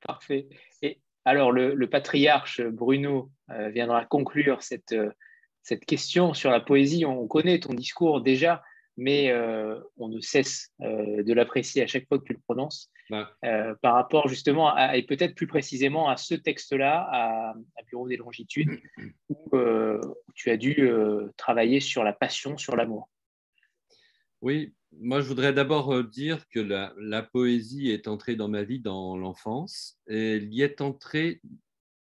Parfait. 0.00 0.48
Et 0.82 1.00
alors, 1.24 1.52
le, 1.52 1.86
patriarche 1.86 2.60
Bruno 2.62 3.30
euh, 3.50 3.68
viendra 3.68 4.04
conclure 4.04 4.62
cette, 4.62 4.92
euh, 4.92 5.12
cette 5.62 5.84
question 5.84 6.34
sur 6.34 6.50
la 6.50 6.60
poésie. 6.60 7.04
On 7.04 7.26
connaît 7.26 7.60
ton 7.60 7.74
discours 7.74 8.20
déjà, 8.20 8.62
mais 8.96 9.30
euh, 9.30 9.80
on 9.96 10.08
ne 10.08 10.20
cesse 10.20 10.72
de 10.80 11.32
l'apprécier 11.32 11.82
à 11.82 11.86
chaque 11.86 12.06
fois 12.08 12.18
que 12.18 12.24
tu 12.24 12.32
le 12.32 12.40
prononces. 12.40 12.90
par 13.10 13.94
rapport 13.94 14.28
justement, 14.28 14.76
et 14.92 15.02
peut-être 15.02 15.34
plus 15.34 15.46
précisément 15.46 16.08
à 16.08 16.16
ce 16.16 16.34
texte-là, 16.34 17.08
à, 17.10 17.54
Bureau 17.88 18.08
des 18.08 18.16
Longitudes, 18.16 18.80
où 19.28 19.50
tu 20.34 20.50
as 20.50 20.56
dû 20.56 20.90
travailler 21.36 21.80
sur 21.80 22.04
la 22.04 22.12
passion, 22.12 22.56
sur 22.56 22.76
l'amour. 22.76 23.08
Oui, 24.40 24.74
moi 24.98 25.20
je 25.20 25.28
voudrais 25.28 25.52
d'abord 25.52 26.02
dire 26.04 26.48
que 26.48 26.60
la, 26.60 27.22
poésie 27.22 27.90
est 27.90 28.08
entrée 28.08 28.34
dans 28.34 28.48
ma 28.48 28.64
vie 28.64 28.80
dans 28.80 29.16
l'enfance 29.16 29.98
et 30.08 30.36
elle 30.36 30.52
y 30.52 30.62
est 30.62 30.80
entrée 30.80 31.40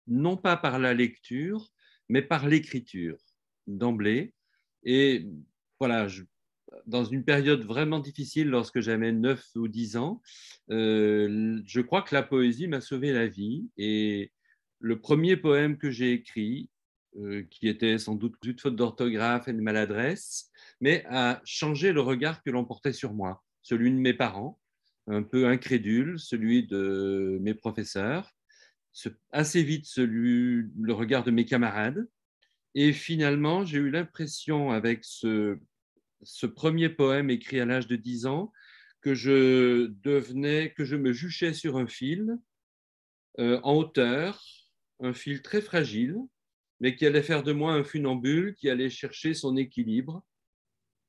non 0.07 0.37
pas 0.37 0.57
par 0.57 0.79
la 0.79 0.93
lecture, 0.93 1.69
mais 2.09 2.21
par 2.21 2.47
l'écriture 2.47 3.17
d'emblée. 3.67 4.33
Et 4.83 5.27
voilà, 5.79 6.07
dans 6.85 7.03
une 7.03 7.23
période 7.23 7.63
vraiment 7.63 7.99
difficile, 7.99 8.49
lorsque 8.49 8.79
j'avais 8.79 9.11
9 9.11 9.43
ou 9.55 9.67
10 9.67 9.97
ans, 9.97 10.21
euh, 10.69 11.61
je 11.65 11.81
crois 11.81 12.01
que 12.01 12.13
la 12.13 12.23
poésie 12.23 12.67
m'a 12.67 12.81
sauvé 12.81 13.11
la 13.11 13.27
vie. 13.27 13.69
Et 13.77 14.31
le 14.79 14.99
premier 14.99 15.37
poème 15.37 15.77
que 15.77 15.89
j'ai 15.89 16.13
écrit, 16.13 16.69
euh, 17.17 17.43
qui 17.49 17.67
était 17.67 17.97
sans 17.97 18.15
doute 18.15 18.35
une 18.43 18.59
faute 18.59 18.75
d'orthographe 18.75 19.47
et 19.47 19.53
de 19.53 19.61
maladresse, 19.61 20.51
mais 20.81 21.03
a 21.09 21.41
changé 21.45 21.93
le 21.93 22.01
regard 22.01 22.43
que 22.43 22.49
l'on 22.49 22.65
portait 22.65 22.93
sur 22.93 23.13
moi, 23.13 23.43
celui 23.61 23.91
de 23.91 23.97
mes 23.97 24.13
parents, 24.13 24.59
un 25.07 25.23
peu 25.23 25.47
incrédule, 25.47 26.19
celui 26.19 26.67
de 26.67 27.37
mes 27.41 27.53
professeurs, 27.53 28.35
assez 29.31 29.63
vite 29.63 29.85
celui, 29.85 30.65
le 30.79 30.93
regard 30.93 31.23
de 31.23 31.31
mes 31.31 31.45
camarades. 31.45 32.07
Et 32.75 32.93
finalement, 32.93 33.65
j'ai 33.65 33.77
eu 33.77 33.89
l'impression, 33.89 34.71
avec 34.71 35.03
ce, 35.03 35.57
ce 36.23 36.45
premier 36.45 36.89
poème 36.89 37.29
écrit 37.29 37.59
à 37.59 37.65
l'âge 37.65 37.87
de 37.87 37.95
10 37.95 38.25
ans, 38.25 38.51
que 39.01 39.13
je 39.13 39.87
devenais, 40.03 40.73
que 40.75 40.83
je 40.83 40.95
me 40.95 41.13
juchais 41.13 41.53
sur 41.53 41.77
un 41.77 41.87
fil 41.87 42.37
euh, 43.39 43.59
en 43.63 43.75
hauteur, 43.75 44.43
un 44.99 45.13
fil 45.13 45.41
très 45.41 45.61
fragile, 45.61 46.17
mais 46.79 46.95
qui 46.95 47.05
allait 47.05 47.23
faire 47.23 47.43
de 47.43 47.51
moi 47.51 47.73
un 47.73 47.83
funambule 47.83 48.55
qui 48.55 48.69
allait 48.69 48.89
chercher 48.89 49.33
son 49.33 49.55
équilibre, 49.55 50.25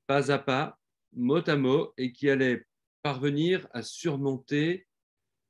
pas 0.07 0.31
à 0.31 0.39
pas, 0.39 0.79
mot 1.13 1.47
à 1.47 1.55
mot, 1.55 1.93
et 1.97 2.11
qui 2.11 2.29
allait 2.29 2.65
parvenir 3.01 3.67
à 3.71 3.81
surmonter 3.81 4.87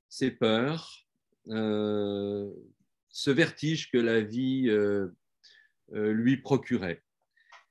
ses 0.08 0.32
peurs, 0.32 1.06
euh, 1.50 2.50
ce 3.10 3.32
vertige 3.32 3.92
que 3.92 3.98
la 3.98 4.22
vie 4.22 4.70
euh, 4.70 5.10
lui 5.92 6.38
procurait. 6.38 7.04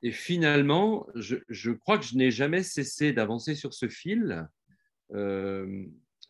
Et 0.02 0.12
finalement, 0.12 1.06
je, 1.14 1.70
crois 1.70 1.98
que 1.98 2.04
je 2.04 2.16
n'ai 2.16 2.30
jamais 2.30 2.62
cessé 2.62 3.12
d'avancer 3.12 3.54
sur 3.54 3.74
ce 3.74 3.88
fil, 3.88 4.48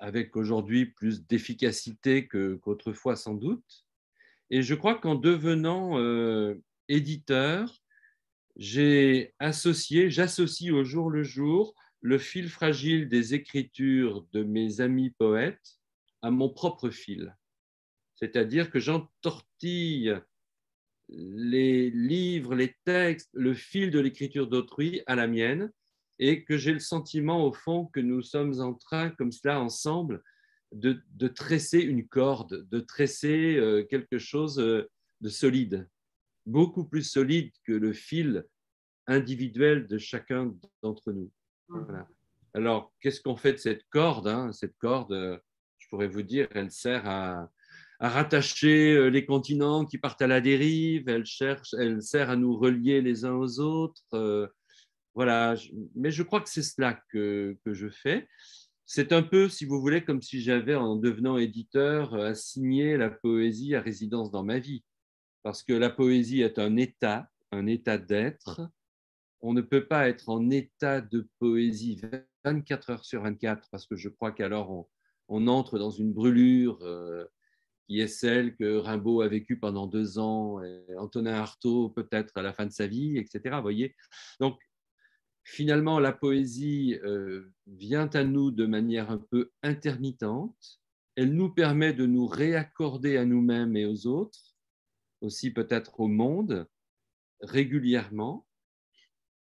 avec 0.00 0.36
aujourd'hui 0.36 0.86
plus 0.86 1.26
d'efficacité 1.26 2.28
qu'autrefois 2.28 3.16
sans 3.16 3.34
doute. 3.34 3.84
Et 4.50 4.62
je 4.62 4.74
crois 4.74 4.94
qu'en 4.94 5.16
devenant 5.16 5.98
éditeur, 6.88 7.74
j'ai 8.56 9.34
associé, 9.38 10.10
j'associe 10.10 10.72
au 10.72 10.84
jour 10.84 11.10
le 11.10 11.22
jour 11.22 11.74
le 12.00 12.18
fil 12.18 12.48
fragile 12.48 13.08
des 13.08 13.34
écritures 13.34 14.26
de 14.32 14.42
mes 14.42 14.80
amis 14.80 15.10
poètes 15.10 15.78
à 16.22 16.30
mon 16.30 16.48
propre 16.48 16.90
fil. 16.90 17.36
C'est-à-dire 18.14 18.70
que 18.70 18.80
j'entortille 18.80 20.16
les 21.08 21.90
livres, 21.90 22.54
les 22.54 22.74
textes, 22.84 23.30
le 23.32 23.54
fil 23.54 23.90
de 23.90 23.98
l'écriture 23.98 24.46
d'autrui 24.46 25.02
à 25.06 25.14
la 25.14 25.26
mienne 25.26 25.72
et 26.18 26.44
que 26.44 26.56
j'ai 26.56 26.72
le 26.72 26.80
sentiment 26.80 27.44
au 27.46 27.52
fond 27.52 27.86
que 27.86 28.00
nous 28.00 28.22
sommes 28.22 28.60
en 28.60 28.74
train, 28.74 29.10
comme 29.10 29.32
cela 29.32 29.60
ensemble, 29.60 30.22
de, 30.72 31.00
de 31.14 31.28
tresser 31.28 31.80
une 31.80 32.06
corde, 32.06 32.68
de 32.68 32.80
tresser 32.80 33.56
euh, 33.56 33.84
quelque 33.84 34.18
chose 34.18 34.58
euh, 34.58 34.88
de 35.20 35.28
solide, 35.28 35.88
beaucoup 36.44 36.84
plus 36.84 37.04
solide 37.04 37.52
que 37.64 37.72
le 37.72 37.92
fil 37.92 38.44
individuel 39.06 39.86
de 39.86 39.96
chacun 39.96 40.54
d'entre 40.82 41.12
nous. 41.12 41.30
Alors, 42.52 42.92
qu'est-ce 43.00 43.20
qu'on 43.20 43.36
fait 43.36 43.52
de 43.52 43.58
cette 43.58 43.88
corde 43.88 44.28
hein? 44.28 44.52
Cette 44.52 44.76
corde, 44.78 45.12
euh, 45.12 45.38
je 45.78 45.88
pourrais 45.88 46.08
vous 46.08 46.22
dire, 46.22 46.48
elle 46.50 46.70
sert 46.70 47.06
à, 47.08 47.50
rattacher 48.00 48.94
euh, 48.94 49.08
les 49.08 49.24
continents 49.24 49.84
qui 49.84 49.98
partent 49.98 50.22
à 50.22 50.26
la 50.26 50.40
dérive, 50.40 51.08
elle, 51.08 51.26
cherche, 51.26 51.74
elle 51.74 52.02
sert 52.02 52.30
à 52.30 52.36
nous 52.36 52.56
relier 52.56 53.00
les 53.02 53.24
uns 53.24 53.34
aux 53.34 53.60
autres. 53.60 54.02
Euh, 54.14 54.46
voilà, 55.14 55.56
mais 55.96 56.10
je 56.10 56.22
crois 56.22 56.40
que 56.40 56.48
c'est 56.48 56.62
cela 56.62 57.00
que, 57.10 57.56
que, 57.64 57.74
je 57.74 57.88
fais. 57.88 58.28
C'est 58.86 59.12
un 59.12 59.22
peu, 59.22 59.48
si 59.48 59.64
vous 59.64 59.80
voulez, 59.80 60.04
comme 60.04 60.22
si 60.22 60.40
j'avais, 60.40 60.76
en 60.76 60.96
devenant 60.96 61.38
éditeur, 61.38 62.14
euh, 62.14 62.30
assigné 62.30 62.96
la 62.96 63.10
poésie 63.10 63.74
à 63.74 63.80
résidence 63.80 64.30
dans 64.30 64.44
ma 64.44 64.60
vie. 64.60 64.84
Parce 65.42 65.62
que 65.62 65.72
la 65.72 65.90
poésie 65.90 66.42
est 66.42 66.58
un 66.58 66.76
état, 66.76 67.28
un 67.50 67.66
état 67.66 67.98
d'être. 67.98 68.60
On 69.40 69.52
ne 69.52 69.60
peut 69.60 69.86
pas 69.86 70.08
être 70.08 70.28
en 70.28 70.50
état 70.50 71.00
de 71.00 71.28
poésie 71.38 72.00
24 72.44 72.90
heures 72.90 73.04
sur 73.04 73.22
24, 73.22 73.68
parce 73.70 73.86
que 73.86 73.96
je 73.96 74.08
crois 74.08 74.32
qu'alors 74.32 74.88
on, 75.28 75.46
entre 75.48 75.78
dans 75.78 75.90
une 75.90 76.12
brûlure 76.12 76.78
qui 77.88 78.00
est 78.00 78.06
celle 78.06 78.54
que 78.54 78.76
Rimbaud 78.76 79.22
a 79.22 79.28
vécue 79.28 79.58
pendant 79.58 79.86
deux 79.86 80.18
ans, 80.18 80.62
et 80.62 80.94
Antonin 80.98 81.34
Artaud 81.34 81.88
peut-être 81.88 82.36
à 82.36 82.42
la 82.42 82.52
fin 82.52 82.66
de 82.66 82.70
sa 82.70 82.86
vie, 82.86 83.16
etc. 83.16 83.56
Voyez 83.62 83.96
Donc, 84.40 84.60
finalement, 85.42 85.98
la 85.98 86.12
poésie 86.12 86.98
euh, 87.02 87.50
vient 87.66 88.10
à 88.12 88.24
nous 88.24 88.50
de 88.50 88.66
manière 88.66 89.10
un 89.10 89.16
peu 89.18 89.50
intermittente. 89.62 90.80
Elle 91.16 91.32
nous 91.32 91.48
permet 91.48 91.94
de 91.94 92.04
nous 92.04 92.26
réaccorder 92.26 93.16
à 93.16 93.24
nous-mêmes 93.24 93.74
et 93.74 93.86
aux 93.86 94.06
autres, 94.06 94.54
aussi 95.22 95.50
peut-être 95.50 95.98
au 95.98 96.08
monde, 96.08 96.68
régulièrement. 97.40 98.46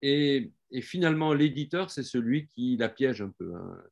Et, 0.03 0.53
finalement, 0.83 1.33
l'éditeur, 1.33 1.91
c'est 1.91 2.03
celui 2.03 2.49
qui 2.49 2.77
la 2.77 2.91
piège 2.91 3.23
un 3.23 3.31
peu. 3.31 3.55
Hein 3.55 3.83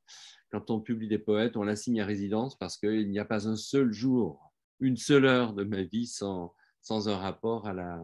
quand 0.53 0.71
on 0.71 0.81
publie 0.81 1.09
des 1.09 1.19
poètes, 1.19 1.57
on 1.57 1.65
l'assigne 1.65 2.03
à 2.03 2.07
résidence 2.07 2.57
parce 2.59 2.77
qu'il 2.77 3.11
n'y 3.11 3.19
a 3.19 3.25
pas 3.25 3.49
un 3.49 3.57
seul 3.57 3.91
jour, 3.91 4.53
une 4.81 4.99
seule 4.99 5.25
heure 5.25 5.55
de 5.55 5.65
ma 5.65 5.83
vie 5.83 6.07
sans, 6.07 6.55
sans 6.83 7.09
un 7.09 7.17
rapport 7.17 7.67
à 7.67 7.73
la, 7.73 8.01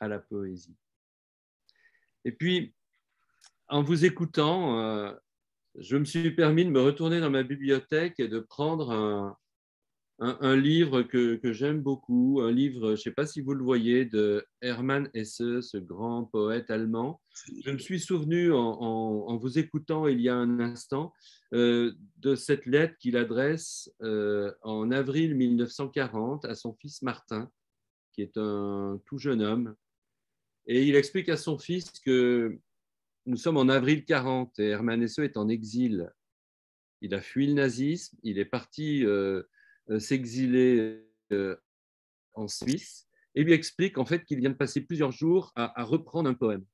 à 0.00 0.08
la 0.08 0.18
poésie. 0.18 0.76
Et 2.24 2.32
puis, 2.32 2.74
en 3.68 3.82
vous 3.84 4.04
écoutant, 4.04 4.80
euh, 4.80 5.12
je 5.76 5.96
me 5.96 6.04
suis 6.04 6.32
permis 6.32 6.64
de 6.64 6.70
me 6.70 6.80
retourner 6.80 7.20
dans 7.20 7.30
ma 7.30 7.44
bibliothèque 7.44 8.18
et 8.18 8.28
de 8.28 8.40
prendre 8.40 8.90
un, 8.90 9.36
un, 10.22 10.56
livre 10.56 11.02
que, 11.02 11.52
j'aime 11.52 11.80
beaucoup, 11.80 12.40
un 12.42 12.52
livre, 12.52 12.88
je 12.88 12.90
ne 12.92 12.96
sais 12.96 13.10
pas 13.10 13.26
si 13.26 13.40
vous 13.40 13.54
le 13.54 13.64
voyez, 13.64 14.04
de 14.04 14.46
Hermann 14.60 15.10
Hesse, 15.14 15.60
ce 15.60 15.78
grand 15.78 16.24
poète 16.24 16.70
allemand. 16.70 17.20
Je 17.64 17.72
me 17.72 17.78
suis 17.78 17.98
souvenu 17.98 18.52
en, 18.52 19.36
vous 19.36 19.58
écoutant 19.58 20.06
il 20.06 20.20
y 20.20 20.28
a 20.28 20.36
un 20.36 20.60
instant 20.60 21.12
euh, 21.54 21.92
de 22.18 22.36
cette 22.36 22.66
lettre 22.66 22.96
qu'il 22.98 23.16
adresse 23.16 23.92
euh, 24.02 24.52
en 24.62 24.92
avril 24.92 25.34
1940 25.34 26.44
à 26.44 26.54
son 26.54 26.72
fils 26.74 27.02
Martin, 27.02 27.50
qui 28.12 28.22
est 28.22 28.36
un 28.36 29.00
tout 29.06 29.18
jeune 29.18 29.42
homme. 29.42 29.74
Et 30.66 30.84
il 30.84 30.94
explique 30.94 31.30
à 31.30 31.36
son 31.36 31.58
fils 31.58 31.90
que 31.98 32.60
nous 33.26 33.36
sommes 33.36 33.56
en 33.56 33.68
avril 33.68 34.04
40 34.04 34.56
et 34.60 34.68
Hermann 34.68 35.02
Hesse 35.02 35.18
est 35.18 35.36
en 35.36 35.48
exil. 35.48 36.12
Il 37.00 37.12
a 37.12 37.20
fui 37.20 37.48
le 37.48 37.54
nazisme, 37.54 38.16
il 38.22 38.38
est 38.38 38.44
parti 38.44 39.04
euh, 39.04 39.42
s'exiler 39.98 41.04
euh, 41.32 41.56
en 42.34 42.48
Suisse 42.48 43.06
et 43.34 43.44
lui 43.44 43.52
explique 43.52 43.98
en 43.98 44.04
fait 44.04 44.24
qu'il 44.24 44.38
vient 44.38 44.50
de 44.50 44.56
passer 44.56 44.80
plusieurs 44.80 45.12
jours 45.12 45.52
à, 45.54 45.84
reprendre 45.84 46.28
un 46.28 46.34
poème, 46.34 46.64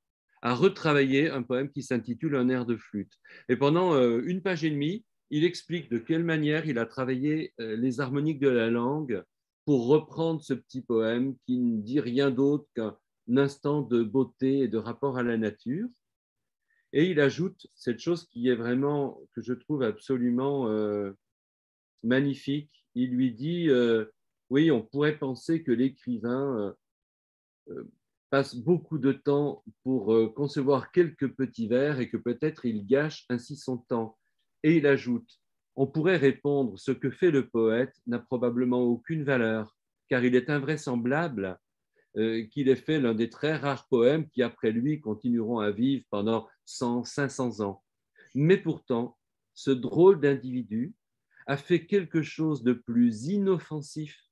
à 0.42 0.54
retravailler 0.54 1.30
un 1.30 1.42
poème 1.42 1.70
qui 1.70 1.82
s'intitule 1.82 2.36
Un 2.36 2.48
air 2.48 2.66
de 2.66 2.76
flûte. 2.76 3.12
Et 3.48 3.56
pendant 3.56 3.94
euh, 3.94 4.22
une 4.24 4.42
page 4.42 4.64
et 4.64 4.70
demie, 4.70 5.04
il 5.30 5.44
explique 5.44 5.90
de 5.90 5.98
quelle 5.98 6.24
manière 6.24 6.66
il 6.66 6.78
a 6.78 6.86
travaillé 6.86 7.52
les 7.58 8.00
harmoniques 8.00 8.40
de 8.40 8.48
la 8.48 8.70
langue 8.70 9.22
pour 9.66 9.86
reprendre 9.86 10.40
ce 10.42 10.54
petit 10.54 10.80
poème 10.80 11.36
qui 11.44 11.58
ne 11.58 11.82
dit 11.82 12.00
rien 12.00 12.30
d'autre 12.30 12.66
qu'un 12.74 12.96
instant 13.36 13.82
de 13.82 14.02
beauté 14.02 14.60
et 14.60 14.68
de 14.68 14.78
rapport 14.78 15.18
à 15.18 15.22
la 15.22 15.36
nature. 15.36 15.86
Et 16.94 17.10
il 17.10 17.20
ajoute 17.20 17.66
cette 17.74 17.98
chose 17.98 18.26
qui 18.28 18.48
est 18.48 18.54
vraiment, 18.54 19.20
que 19.34 19.42
je 19.42 19.52
trouve 19.52 19.82
absolument 19.82 20.66
magnifique, 22.02 22.77
il 22.94 23.10
lui 23.10 23.32
dit, 23.32 23.68
euh, 23.68 24.06
oui, 24.50 24.70
on 24.70 24.82
pourrait 24.82 25.18
penser 25.18 25.62
que 25.62 25.72
l'écrivain 25.72 26.58
euh, 26.58 26.72
euh, 27.70 27.90
passe 28.30 28.56
beaucoup 28.56 28.98
de 28.98 29.12
temps 29.12 29.64
pour 29.82 30.34
concevoir 30.34 30.92
quelques 30.92 31.28
petits 31.34 31.68
vers 31.68 31.98
et 31.98 32.10
que 32.10 32.18
peut-être 32.18 32.66
il 32.66 32.86
gâche 32.86 33.24
ainsi 33.30 33.56
son 33.56 33.78
temps. 33.78 34.18
Et 34.62 34.76
il 34.76 34.86
ajoute, 34.86 35.40
on 35.76 35.86
pourrait 35.86 36.18
répondre, 36.18 36.78
ce 36.78 36.92
que 36.92 37.10
fait 37.10 37.30
le 37.30 37.48
poète 37.48 37.94
n'a 38.06 38.18
probablement 38.18 38.82
aucune 38.82 39.24
valeur, 39.24 39.74
car 40.10 40.24
il 40.24 40.34
est 40.34 40.50
invraisemblable 40.50 41.58
qu'il 42.50 42.68
ait 42.68 42.76
fait 42.76 43.00
l'un 43.00 43.14
des 43.14 43.30
très 43.30 43.56
rares 43.56 43.86
poèmes 43.88 44.28
qui, 44.28 44.42
après 44.42 44.72
lui, 44.72 45.00
continueront 45.00 45.60
à 45.60 45.70
vivre 45.70 46.04
pendant 46.10 46.48
100, 46.66 47.04
500 47.04 47.60
ans. 47.60 47.82
Mais 48.34 48.58
pourtant, 48.58 49.16
ce 49.54 49.70
drôle 49.70 50.20
d'individu, 50.20 50.94
a 51.48 51.56
fait 51.56 51.86
quelque 51.86 52.22
chose 52.22 52.62
de 52.62 52.74
plus 52.74 53.28
inoffensif, 53.28 54.22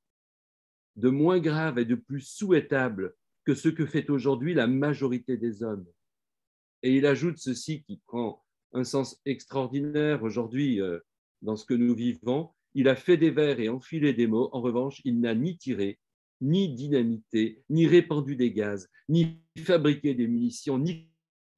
de 0.96 1.08
moins 1.08 1.40
grave 1.40 1.78
et 1.78 1.86
de 1.86 1.94
plus 1.94 2.20
souhaitable 2.20 3.14
que 3.44 3.54
ce 3.54 3.70
que 3.70 3.86
fait 3.86 4.10
aujourd'hui 4.10 4.52
la 4.52 4.66
majorité 4.66 5.38
des 5.38 5.62
hommes. 5.62 5.86
Et 6.82 6.94
il 6.94 7.06
ajoute 7.06 7.38
ceci 7.38 7.82
qui 7.84 8.02
prend 8.06 8.44
un 8.72 8.84
sens 8.84 9.18
extraordinaire 9.24 10.22
aujourd'hui 10.22 10.80
euh, 10.82 10.98
dans 11.40 11.56
ce 11.56 11.64
que 11.64 11.72
nous 11.72 11.94
vivons. 11.94 12.50
Il 12.74 12.86
a 12.86 12.96
fait 12.96 13.16
des 13.16 13.30
vers 13.30 13.58
et 13.60 13.70
enfilé 13.70 14.12
des 14.12 14.26
mots. 14.26 14.50
En 14.52 14.60
revanche, 14.60 15.00
il 15.06 15.18
n'a 15.20 15.34
ni 15.34 15.56
tiré, 15.56 15.98
ni 16.42 16.74
dynamité, 16.74 17.64
ni 17.70 17.86
répandu 17.86 18.36
des 18.36 18.52
gaz, 18.52 18.90
ni 19.08 19.40
fabriqué 19.64 20.14
des 20.14 20.26
munitions, 20.26 20.78
ni 20.78 21.08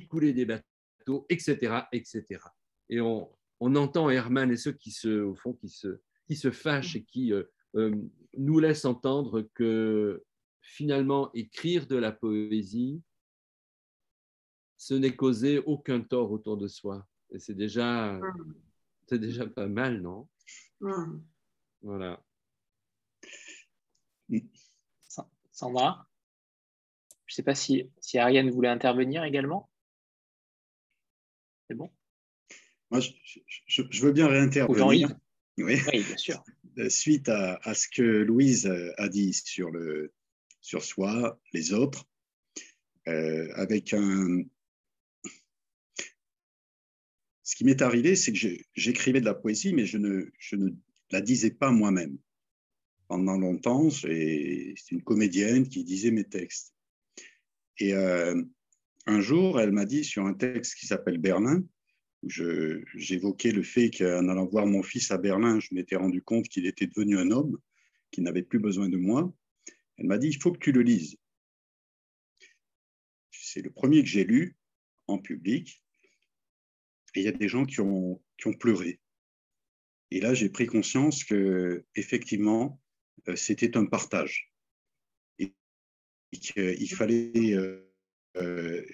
coulé 0.09 0.33
des 0.33 0.45
bateaux, 0.45 1.27
etc., 1.29 1.81
etc. 1.91 2.39
Et 2.91 3.01
on, 3.01 3.29
on 3.61 3.75
entend 3.77 4.11
Herman 4.11 4.51
et 4.51 4.57
ceux 4.57 4.73
qui 4.73 4.91
se, 4.91 5.23
au 5.23 5.35
fond, 5.35 5.53
qui 5.55 5.69
se, 5.69 6.01
qui 6.27 6.37
se 6.37 6.51
fâchent 6.51 6.97
et 6.97 7.05
qui 7.05 7.33
euh, 7.33 7.45
euh, 7.77 7.95
nous 8.37 8.59
laissent 8.59 8.85
entendre 8.85 9.49
que 9.55 10.25
finalement, 10.61 11.31
écrire 11.33 11.87
de 11.87 11.97
la 11.97 12.13
poésie, 12.13 13.03
ce 14.77 14.95
n'est 14.95 15.17
causer 15.17 15.59
aucun 15.59 16.01
tort 16.01 16.31
autour 16.31 16.57
de 16.57 16.69
soi. 16.69 17.07
Et 17.31 17.39
c'est 17.39 17.55
déjà, 17.55 18.21
c'est 19.09 19.19
déjà 19.19 19.47
pas 19.47 19.67
mal, 19.67 20.01
non? 20.01 20.29
Voilà. 21.83 22.23
Sandra? 25.51 26.09
Je 27.27 27.33
ne 27.33 27.37
sais 27.37 27.43
pas 27.43 27.55
si, 27.55 27.91
si 28.01 28.19
Ariane 28.19 28.51
voulait 28.51 28.69
intervenir 28.69 29.25
également. 29.25 29.69
C'est 31.67 31.75
bon? 31.75 31.91
Moi, 32.91 33.01
je, 33.01 33.83
veux 34.01 34.13
bien 34.13 34.29
réintervenir. 34.29 35.15
Oui. 35.59 35.81
bien 35.93 36.17
sûr. 36.17 36.43
Suite 36.89 37.29
à, 37.29 37.75
ce 37.75 37.89
que 37.89 38.03
Louise 38.03 38.71
a 38.97 39.09
dit 39.09 39.33
sur, 39.33 39.71
le, 39.71 40.13
sur 40.61 40.83
soi, 40.83 41.41
les 41.53 41.73
autres, 41.73 42.07
euh, 43.09 43.49
avec 43.55 43.93
un. 43.93 44.45
Ce 47.43 47.57
qui 47.57 47.65
m'est 47.65 47.83
arrivé, 47.83 48.15
c'est 48.15 48.33
que 48.33 48.39
j'écrivais 48.75 49.21
de 49.21 49.25
la 49.25 49.35
poésie, 49.35 49.73
mais 49.73 49.87
je 49.87 49.99
ne, 49.99 50.31
je 50.39 50.57
ne 50.57 50.71
la 51.11 51.21
disais 51.21 51.51
pas 51.51 51.71
moi-même. 51.71 52.19
Pendant 53.09 53.39
longtemps, 53.39 53.89
c'est 53.89 54.75
une 54.91 55.03
comédienne 55.03 55.67
qui 55.67 55.83
disait 55.83 56.11
mes 56.11 56.25
textes. 56.25 56.75
Et 57.79 57.95
euh, 57.95 58.41
un 59.07 59.21
jour, 59.21 59.61
elle 59.61 59.73
m'a 59.73 59.87
dit 59.87 60.05
sur 60.05 60.27
un 60.27 60.35
texte 60.35 60.75
qui 60.75 60.87
s'appelle 60.87 61.17
Berlin, 61.17 61.65
j'évoquais 62.29 63.53
le 63.53 63.63
fait 63.63 63.91
qu'en 63.91 64.29
allant 64.29 64.47
voir 64.47 64.67
mon 64.67 64.83
fils 64.83 65.11
à 65.11 65.19
Berlin, 65.19 65.61
je 65.61 65.69
m'étais 65.73 65.97
rendu 65.97 66.23
compte 66.23 66.49
qu'il 66.49 66.67
était 66.67 66.87
devenu 66.87 67.19
un 67.19 67.31
homme, 67.31 67.59
qu'il 68.11 68.25
n'avait 68.25 68.43
plus 68.43 68.59
besoin 68.59 68.89
de 68.89 68.97
moi. 68.97 69.33
Elle 69.97 70.07
m'a 70.07 70.19
dit, 70.19 70.29
il 70.29 70.41
faut 70.41 70.53
que 70.53 70.59
tu 70.59 70.73
le 70.73 70.83
lises. 70.83 71.17
C'est 73.31 73.63
le 73.63 73.71
premier 73.71 74.03
que 74.03 74.09
j'ai 74.09 74.25
lu 74.25 74.57
en 75.07 75.19
public. 75.19 75.83
Il 77.15 77.23
y 77.23 77.29
a 77.29 77.33
des 77.33 77.49
gens 77.49 77.65
qui 77.65 77.81
ont, 77.81 78.23
qui 78.37 78.47
ont 78.47 78.53
pleuré. 78.53 79.01
Et 80.11 80.21
là, 80.21 80.35
j'ai 80.35 80.49
pris 80.49 80.67
conscience 80.67 81.25
que 81.25 81.85
effectivement, 81.95 82.81
euh, 83.29 83.37
c'était 83.37 83.77
un 83.77 83.87
partage. 83.87 84.53
Et, 85.39 85.53
qu'il 86.31 86.95
fallait 86.95 87.55
euh, 87.55 87.91
euh, 88.37 88.85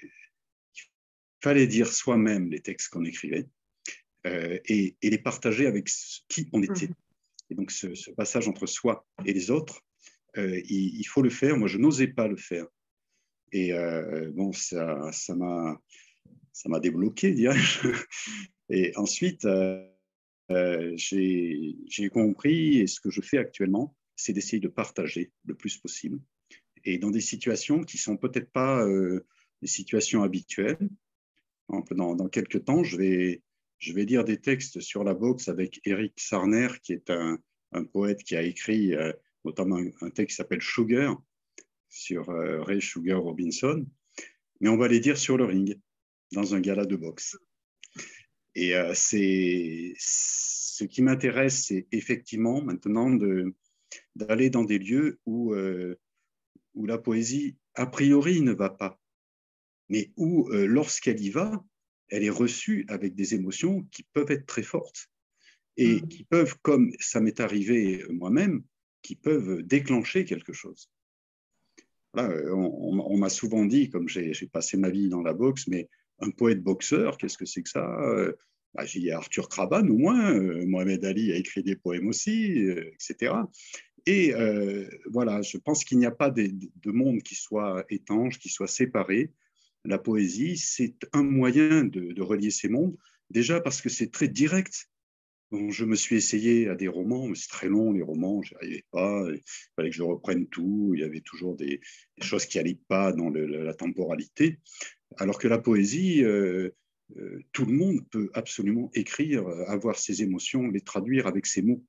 fallait 1.45 1.67
dire 1.67 1.93
soi-même 1.93 2.49
les 2.49 2.61
textes 2.61 2.89
qu'on 2.89 3.05
écrivait 3.05 3.47
euh, 4.27 4.59
et, 4.65 4.97
les 5.03 5.19
partager 5.19 5.67
avec 5.67 5.91
qui 6.29 6.49
on 6.55 6.63
était. 6.63 6.89
Mhm. 6.89 6.95
Et 7.51 7.55
donc 7.55 7.71
ce, 7.71 8.11
passage 8.13 8.49
entre 8.49 8.65
soi 8.65 9.07
et 9.27 9.35
les 9.35 9.51
autres, 9.51 9.83
euh, 10.39 10.59
il, 10.65 11.05
faut 11.05 11.21
le 11.21 11.29
faire. 11.29 11.59
Moi, 11.59 11.69
je 11.69 11.77
n'osais 11.77 12.09
pas 12.09 12.29
le 12.29 12.39
faire. 12.39 12.67
Et 13.53 13.75
euh, 13.75 14.33
bon, 14.33 14.53
ça, 14.53 15.13
ça 15.13 15.35
m'a, 15.35 15.79
ça 16.53 16.71
m'a 16.71 16.81
débloqué, 16.81 17.33
dirais-je. 17.33 17.89
Et 18.71 18.97
ensuite, 18.97 19.47
j'ai, 20.49 21.77
j'ai 21.87 22.09
compris, 22.09 22.79
et 22.79 22.87
ce 22.87 22.99
que 22.99 23.11
je 23.11 23.21
fais 23.21 23.37
actuellement, 23.37 23.95
c'est 24.17 24.33
d'essayer 24.33 24.59
de 24.59 24.69
partager 24.69 25.33
le 25.45 25.55
plus 25.55 25.77
possible. 25.77 26.19
Et 26.83 26.97
dans 26.97 27.11
des 27.11 27.21
situations 27.21 27.85
qui 27.85 27.99
sont 27.99 28.17
peut-être 28.17 28.51
pas 28.51 28.83
des 29.61 29.69
situations 29.69 30.23
habituelles, 30.23 30.79
dans, 31.69 32.29
quelques 32.29 32.65
temps, 32.65 32.85
je 32.85 32.97
vais, 32.97 33.43
je 33.79 33.93
vais 33.93 34.05
lire 34.05 34.25
des 34.25 34.41
textes 34.41 34.81
sur 34.81 35.05
la 35.05 35.15
boxe 35.15 35.49
avec 35.49 35.81
Eric 35.85 36.15
Sarner, 36.19 36.69
qui 36.83 36.93
est 36.93 37.11
un, 37.11 37.39
un 37.73 37.85
poète 37.85 38.23
qui 38.23 38.37
a 38.37 38.43
écrit 38.43 38.95
euh, 38.95 39.13
notamment 39.45 39.79
un, 40.01 40.11
texte 40.11 40.31
qui 40.31 40.37
s'appelle 40.37 40.63
Sugar, 40.63 41.21
sur 41.89 42.31
euh, 42.31 42.63
Ray 42.63 42.81
Sugar 42.81 43.21
Robinson. 43.21 43.87
Mais 44.61 44.69
on 44.69 44.77
va 44.77 44.89
les 44.89 45.01
dire 45.01 45.19
sur 45.19 45.37
le 45.37 45.45
ring, 45.45 45.79
dans 46.33 46.55
un 46.55 46.61
gala 46.61 46.87
de 46.87 46.97
boxe. 46.97 47.37
Et 48.55 48.75
euh, 48.75 48.93
c'est 48.95 49.95
ce 49.99 50.85
qui 50.85 51.03
m'intéresse, 51.03 51.67
c'est 51.67 51.87
effectivement 51.93 52.63
maintenant 52.63 53.11
d'aller 54.15 54.51
dans 54.51 54.65
des 54.65 54.79
lieux 54.79 55.21
où, 55.27 55.55
où 56.75 56.87
la 56.87 56.99
poésie, 56.99 57.57
a 57.75 57.87
priori, 57.87 58.41
ne 58.41 58.53
va 58.53 58.71
pas 58.71 59.01
mais 59.89 60.11
où, 60.17 60.49
euh, 60.51 60.67
lorsqu'elle 60.67 61.21
y 61.21 61.31
va, 61.31 61.65
elle 62.09 62.25
est 62.25 62.31
reçue 62.31 62.85
avec 62.89 63.15
des 63.15 63.35
émotions 63.35 63.83
qui 63.91 64.03
peuvent 64.13 64.31
être 64.31 64.47
très 64.47 64.63
fortes 64.63 65.11
et 65.77 65.97
mmh. 65.97 66.09
qui 66.09 66.25
peuvent, 66.25 66.57
comme 66.63 66.93
ça 67.01 67.21
m'est 67.21 67.41
arrivé 67.41 68.05
moi-même, 68.11 68.63
qui 69.03 69.17
peuvent 69.17 69.63
déclencher 69.63 70.25
quelque 70.25 70.53
chose. 70.53 70.91
Euh, 72.17 72.53
on, 72.53 73.17
m'a 73.19 73.29
souvent 73.29 73.65
dit, 73.65 73.91
comme 73.91 74.09
j'ai 74.09 74.33
passé 74.53 74.77
ma 74.77 74.89
vie 74.89 75.09
dans 75.09 75.23
la 75.23 75.33
boxe, 75.33 75.67
mais 75.67 75.89
un 76.21 76.31
poète 76.31 76.63
boxeur, 76.63 77.19
qu'est-ce 77.19 77.37
que 77.37 77.45
c'est 77.45 77.63
que 77.63 77.69
ça 77.69 77.85
euh, 78.03 78.33
bah, 78.73 78.87
J'ai 78.87 79.11
Arthur 79.11 79.49
Craban 79.49 79.89
au 79.89 79.99
moins, 79.99 80.41
Mohamed 80.65 81.05
Ali 81.05 81.33
a 81.33 81.37
écrit 81.37 81.65
des 81.65 81.75
poèmes 81.75 82.07
aussi, 82.07 82.69
etc. 82.93 83.35
Et 84.07 84.33
voilà, 85.11 85.43
je 85.43 85.59
pense 85.59 85.85
qu'il 85.85 85.99
n'y 85.99 86.07
a 86.07 86.13
pas 86.13 86.31
de, 86.31 86.49
de, 86.53 86.93
monde 86.93 87.21
qui 87.23 87.35
soit 87.35 87.85
étanche, 87.91 88.39
qui 88.39 88.49
soit 88.49 88.69
séparé 88.69 89.33
la 89.85 89.99
poésie, 89.99 90.57
c'est 90.57 90.95
un 91.13 91.23
moyen 91.23 91.85
de, 91.85 92.23
relier 92.23 92.51
ces 92.51 92.69
mondes, 92.69 92.97
déjà 93.31 93.61
parce 93.61 93.81
que 93.81 93.89
c'est 93.89 94.11
très 94.11 94.29
direct. 94.29 94.89
je 95.53 95.85
me 95.85 95.95
suis 95.95 96.17
essayé 96.17 96.69
à 96.69 96.75
des 96.75 96.89
romans, 96.89 97.29
mais 97.29 97.35
c'est 97.35 97.49
très 97.49 97.69
long, 97.69 97.93
les 97.93 98.03
romans, 98.03 98.43
je 98.43 98.55
n'y 98.55 98.57
arrivais 98.57 98.85
pas, 98.91 99.27
il 99.31 99.43
fallait 99.77 99.91
que 99.91 99.97
je 99.97 100.03
reprenne 100.03 100.47
tout, 100.49 100.93
il 100.95 101.01
y 101.01 101.05
avait 101.05 101.21
toujours 101.21 101.55
des, 101.55 101.81
choses 102.21 102.47
qui 102.47 102.59
n'allaient 102.59 102.81
pas 102.89 103.13
dans 103.13 103.31
la 103.31 103.75
temporalité. 103.75 104.59
Alors 105.17 105.39
que 105.39 105.49
la 105.49 105.59
poésie, 105.59 106.25
euh, 106.25 106.71
euh, 107.17 107.41
tout 107.53 107.67
le 107.67 107.73
monde 107.73 108.01
peut 108.11 108.31
absolument 108.35 108.91
écrire, 108.95 109.47
avoir 109.69 109.99
ses 109.99 110.23
émotions, 110.23 110.67
les 110.69 110.81
traduire 110.81 111.27
avec 111.27 111.47
ses 111.47 111.63
mots. 111.63 111.85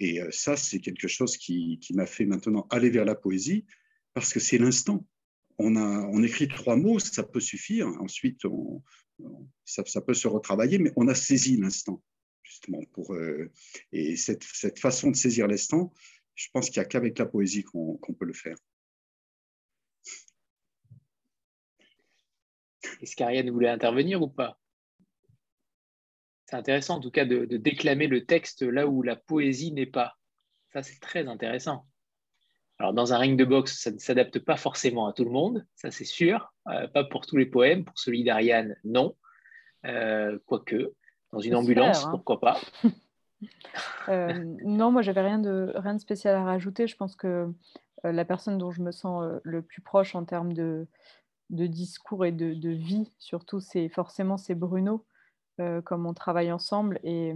Et 0.00 0.20
euh, 0.20 0.28
ça, 0.30 0.56
c'est 0.56 0.80
quelque 0.80 1.08
chose 1.08 1.36
qui, 1.36 1.80
m'a 1.90 2.06
fait 2.06 2.24
maintenant 2.24 2.66
aller 2.70 2.90
vers 2.90 3.04
la 3.04 3.14
poésie, 3.14 3.64
parce 4.14 4.32
que 4.32 4.40
c'est 4.40 4.58
l'instant. 4.58 5.06
On, 5.58 5.76
on 5.76 6.22
écrit 6.22 6.48
trois 6.48 6.76
mots, 6.76 6.98
ça 6.98 7.22
peut 7.22 7.40
suffire. 7.40 7.88
Ensuite, 8.00 8.44
ça, 9.64 10.00
peut 10.00 10.14
se 10.14 10.28
retravailler, 10.28 10.78
mais 10.78 10.92
on 10.96 11.08
a 11.08 11.14
saisi 11.14 11.56
l'instant, 11.56 12.02
justement. 12.42 12.82
Pour, 12.92 13.14
euh, 13.14 13.50
et 13.92 14.16
cette, 14.16 14.44
façon 14.78 15.10
de 15.10 15.16
saisir 15.16 15.46
l'instant, 15.46 15.92
je 16.34 16.48
pense 16.52 16.70
qu'il 16.70 16.80
n'y 16.80 16.86
a 16.86 16.88
qu'avec 16.88 17.18
la 17.18 17.26
poésie 17.26 17.64
qu'on 17.64 17.98
peut 18.18 18.26
le 18.26 18.32
faire. 18.32 18.56
Est-ce 23.00 23.16
qu'Ariane 23.16 23.50
voulait 23.50 23.68
intervenir 23.68 24.22
ou 24.22 24.28
pas? 24.28 24.60
C'est 26.46 26.56
intéressant 26.56 26.96
en 26.96 27.00
tout 27.00 27.10
cas 27.10 27.24
de, 27.26 27.44
déclamer 27.44 28.06
le 28.06 28.24
texte 28.24 28.62
là 28.62 28.86
où 28.86 29.02
la 29.02 29.16
poésie 29.16 29.72
n'est 29.72 29.86
pas. 29.86 30.16
Ça, 30.72 30.82
c'est 30.82 31.00
très 31.00 31.26
intéressant. 31.26 31.87
Alors, 32.78 32.92
dans 32.92 33.12
un 33.12 33.18
ring 33.18 33.36
de 33.36 33.44
boxe, 33.44 33.82
ça 33.82 33.90
ne 33.90 33.98
s'adapte 33.98 34.38
pas 34.38 34.56
forcément 34.56 35.08
à 35.08 35.12
tout 35.12 35.24
le 35.24 35.30
monde, 35.30 35.66
ça 35.74 35.90
c'est 35.90 36.04
sûr. 36.04 36.52
Euh, 36.68 36.86
pas 36.86 37.02
pour 37.02 37.26
tous 37.26 37.36
les 37.36 37.46
poèmes. 37.46 37.84
Pour 37.84 37.98
celui 37.98 38.22
d'Ariane, 38.22 38.76
non. 38.84 39.16
Euh, 39.84 40.38
quoique, 40.46 40.92
dans 41.32 41.40
une 41.40 41.56
ambulance, 41.56 42.04
hein. 42.04 42.10
pourquoi 42.10 42.40
pas. 42.40 42.58
Euh, 44.08 44.32
non, 44.64 44.90
moi, 44.90 45.02
j'avais 45.02 45.20
rien 45.20 45.38
de, 45.38 45.72
rien 45.76 45.94
de 45.94 46.00
spécial 46.00 46.34
à 46.34 46.42
rajouter. 46.42 46.88
Je 46.88 46.96
pense 46.96 47.14
que 47.14 47.52
la 48.02 48.24
personne 48.24 48.58
dont 48.58 48.72
je 48.72 48.82
me 48.82 48.90
sens 48.90 49.24
le 49.44 49.62
plus 49.62 49.80
proche 49.80 50.16
en 50.16 50.24
termes 50.24 50.52
de, 50.54 50.88
de 51.50 51.66
discours 51.66 52.24
et 52.24 52.32
de, 52.32 52.54
de 52.54 52.70
vie, 52.70 53.12
surtout, 53.18 53.60
c'est 53.60 53.88
forcément 53.88 54.38
c'est 54.38 54.56
Bruno. 54.56 55.04
Comme 55.84 56.06
on 56.06 56.14
travaille 56.14 56.50
ensemble. 56.50 56.98
Et 57.04 57.34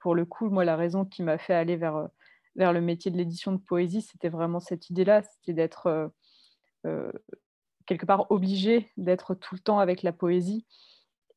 pour 0.00 0.14
le 0.14 0.24
coup, 0.24 0.48
moi, 0.50 0.64
la 0.64 0.74
raison 0.74 1.04
qui 1.04 1.22
m'a 1.22 1.38
fait 1.38 1.54
aller 1.54 1.76
vers, 1.76 2.08
vers 2.56 2.72
le 2.72 2.80
métier 2.80 3.10
de 3.10 3.16
l'édition 3.16 3.52
de 3.52 3.58
poésie, 3.58 4.02
c'était 4.02 4.28
vraiment 4.28 4.60
cette 4.60 4.90
idée-là, 4.90 5.22
c'était 5.22 5.52
d'être 5.52 6.10
euh, 6.86 7.12
quelque 7.86 8.06
part 8.06 8.30
obligé 8.30 8.90
d'être 8.96 9.34
tout 9.34 9.54
le 9.54 9.60
temps 9.60 9.78
avec 9.78 10.02
la 10.02 10.12
poésie. 10.12 10.66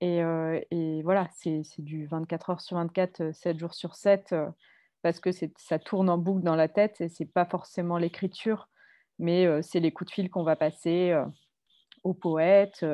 Et, 0.01 0.21
et 0.71 1.01
voilà, 1.03 1.27
c'est 1.33 1.61
du 1.77 2.05
24 2.05 2.51
heures 2.51 2.61
sur 2.61 2.77
24, 2.77 3.35
7 3.35 3.59
jours 3.59 3.73
sur 3.73 3.95
7, 3.95 4.33
parce 5.01 5.19
que 5.19 5.29
ça 5.57 5.77
tourne 5.77 6.09
en 6.09 6.17
boucle 6.17 6.41
dans 6.41 6.55
la 6.55 6.69
tête 6.69 7.01
et 7.01 7.09
c'est 7.09 7.25
pas 7.25 7.43
forcément 7.43 7.97
l'écriture, 7.97 8.69
mais 9.17 9.61
c'est 9.61 9.81
les 9.81 9.91
coups 9.91 10.09
de 10.09 10.13
fil 10.13 10.29
qu'on 10.29 10.43
va 10.43 10.55
passer 10.55 11.13
au 12.05 12.13
poète, 12.13 12.85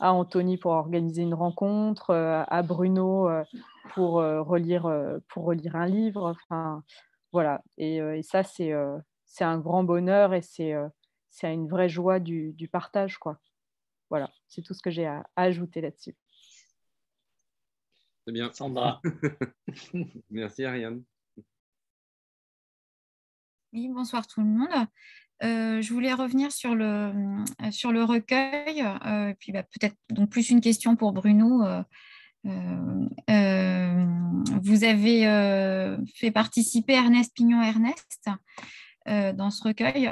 à 0.00 0.14
Anthony 0.14 0.56
pour 0.56 0.72
organiser 0.72 1.22
une 1.22 1.34
rencontre, 1.34 2.10
euh, 2.10 2.42
à 2.48 2.62
Bruno 2.62 3.28
euh, 3.28 3.44
pour, 3.94 4.20
euh, 4.20 4.42
relire, 4.42 4.90
pour 5.28 5.44
relire 5.44 5.76
un 5.76 5.86
livre. 5.86 6.34
Enfin, 6.48 6.82
voilà. 7.32 7.62
Et, 7.78 8.00
ça, 8.22 8.42
c'est 8.42 8.72
c'est 9.24 9.44
un 9.44 9.58
grand 9.58 9.84
bonheur 9.84 10.34
et 10.34 10.42
c'est 10.42 10.74
une 11.42 11.68
vraie 11.68 11.88
joie 11.88 12.20
du, 12.20 12.52
du, 12.52 12.68
partage. 12.68 13.18
Quoi. 13.18 13.38
Voilà, 14.10 14.30
c'est 14.48 14.62
tout 14.62 14.74
ce 14.74 14.82
que 14.82 14.90
j'ai 14.90 15.06
à, 15.06 15.24
ajouter 15.36 15.80
là-dessus. 15.80 16.16
C'est 18.26 18.32
bien. 18.32 18.52
Sandra. 18.52 19.00
Merci 20.30 20.64
Ariane. 20.64 21.02
Oui, 23.72 23.88
bonsoir 23.88 24.26
tout 24.26 24.40
le 24.40 24.46
monde. 24.46 24.86
Euh, 25.42 25.80
je 25.80 25.92
voulais 25.92 26.12
revenir 26.12 26.52
sur 26.52 26.74
le, 26.74 27.12
euh, 27.64 27.70
sur 27.70 27.92
le 27.92 28.04
recueil, 28.04 28.84
euh, 29.06 29.32
puis 29.38 29.52
bah, 29.52 29.62
peut-être 29.62 29.96
donc 30.10 30.28
plus 30.28 30.50
une 30.50 30.60
question 30.60 30.96
pour 30.96 31.12
Bruno. 31.12 31.62
Vous 34.62 34.84
avez 34.84 35.96
fait 36.14 36.30
participer 36.30 36.94
Ernest 36.94 37.34
Pignon-Ernest 37.34 38.30
dans 39.06 39.50
ce 39.50 39.62
recueil. 39.64 40.10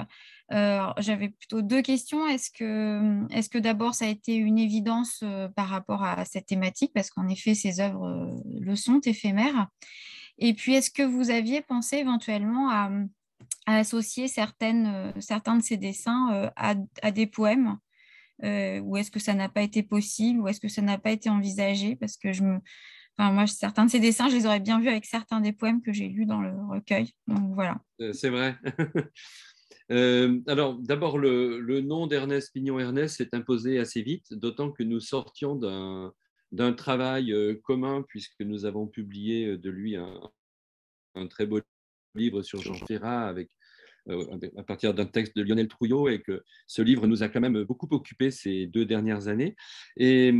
J'avais 0.51 1.29
plutôt 1.29 1.62
deux 1.62 1.83
questions. 1.83 2.26
Est-ce 2.29 2.51
que, 2.51 3.26
est 3.31 3.51
que 3.51 3.59
d'abord 3.59 3.95
ça 3.95 4.05
a 4.07 4.09
été 4.09 4.35
une 4.35 4.59
évidence 4.59 5.24
par 5.57 5.68
rapport 5.68 6.03
à 6.05 6.24
cette 6.24 6.47
thématique? 6.47 6.93
Parce 6.95 7.11
qu'en 7.11 7.29
effet, 7.29 7.55
ces 7.55 7.81
œuvres 7.81 8.43
le 8.61 8.76
sont 8.76 9.01
éphémères. 9.01 9.68
Et 10.39 10.55
puis, 10.55 10.74
est-ce 10.74 10.91
que 10.91 11.03
vous 11.03 11.31
aviez 11.31 11.61
pensé 11.61 11.97
éventuellement 11.97 12.70
à 12.70 12.91
associer 13.66 14.26
euh, 14.26 15.12
certains 15.20 15.57
de 15.57 15.62
ces 15.62 15.76
dessins 15.76 16.33
euh, 16.33 16.51
à, 16.57 17.11
des 17.11 17.26
poèmes? 17.26 17.79
Euh, 18.45 18.80
Ou 18.80 18.97
est-ce 18.97 19.11
que 19.11 19.20
ça 19.20 19.34
n'a 19.34 19.49
pas 19.49 19.62
été 19.62 19.82
possible 19.82 20.41
Ou 20.41 20.49
est-ce 20.49 20.61
que 20.61 20.68
ça 20.68 20.82
n'a 20.82 20.99
pas 20.99 21.11
été 21.11 21.30
envisagé? 21.30 21.97
Parce 21.97 22.16
que 22.16 22.32
je 22.32 22.43
me... 22.43 22.59
Enfin, 23.16 23.32
moi, 23.32 23.47
certains 23.47 23.84
de 23.84 23.91
ces 23.91 23.99
dessins, 23.99 24.28
je 24.28 24.36
les 24.36 24.47
aurais 24.47 24.61
bien 24.61 24.80
vus 24.80 24.89
avec 24.89 25.05
certains 25.05 25.41
des 25.41 25.53
poèmes 25.53 25.82
que 25.82 25.93
j'ai 25.93 26.09
lus 26.09 26.26
dans 26.26 26.41
le 26.41 26.53
recueil. 26.70 27.12
Donc 27.26 27.55
voilà. 27.55 27.80
C'est 28.12 28.30
vrai. 28.30 28.57
alors, 30.47 30.78
d'abord, 30.78 31.18
le, 31.18 31.80
nom 31.80 32.07
d'Ernest 32.07 32.53
Pignon-Ernest 32.53 33.16
s'est 33.16 33.34
imposé 33.34 33.80
assez 33.80 34.03
vite, 34.03 34.32
d'autant 34.34 34.70
que 34.70 34.84
nous 34.84 35.01
sortions 35.01 35.57
d'un, 35.57 36.72
travail 36.74 37.34
commun, 37.64 38.05
puisque 38.07 38.41
nous 38.41 38.66
avons 38.66 38.86
publié 38.86 39.59
de 39.59 39.70
lui 39.70 39.97
un, 39.97 40.20
un 41.16 41.26
très 41.26 41.47
beau 41.47 41.61
livre 42.14 42.43
sur 42.43 42.61
Jean 42.61 42.74
Ferrat 42.86 43.26
avec 43.26 43.51
euh, 43.51 43.58
à 44.57 44.63
partir 44.63 44.95
d'un 44.95 45.07
texte 45.07 45.37
de 45.37 45.43
Lionel 45.43 45.69
Trouillot 45.69 46.09
et 46.09 46.21
que 46.21 46.43
ce 46.67 46.83
livre 46.83 47.07
nous 47.07 47.23
a 47.23 47.29
quand 47.29 47.41
même 47.41 47.63
beaucoup 47.65 47.89
occupé 47.91 48.31
ces 48.31 48.67
deux 48.67 48.85
dernières 48.85 49.29
années. 49.29 49.57
Et, 49.97 50.33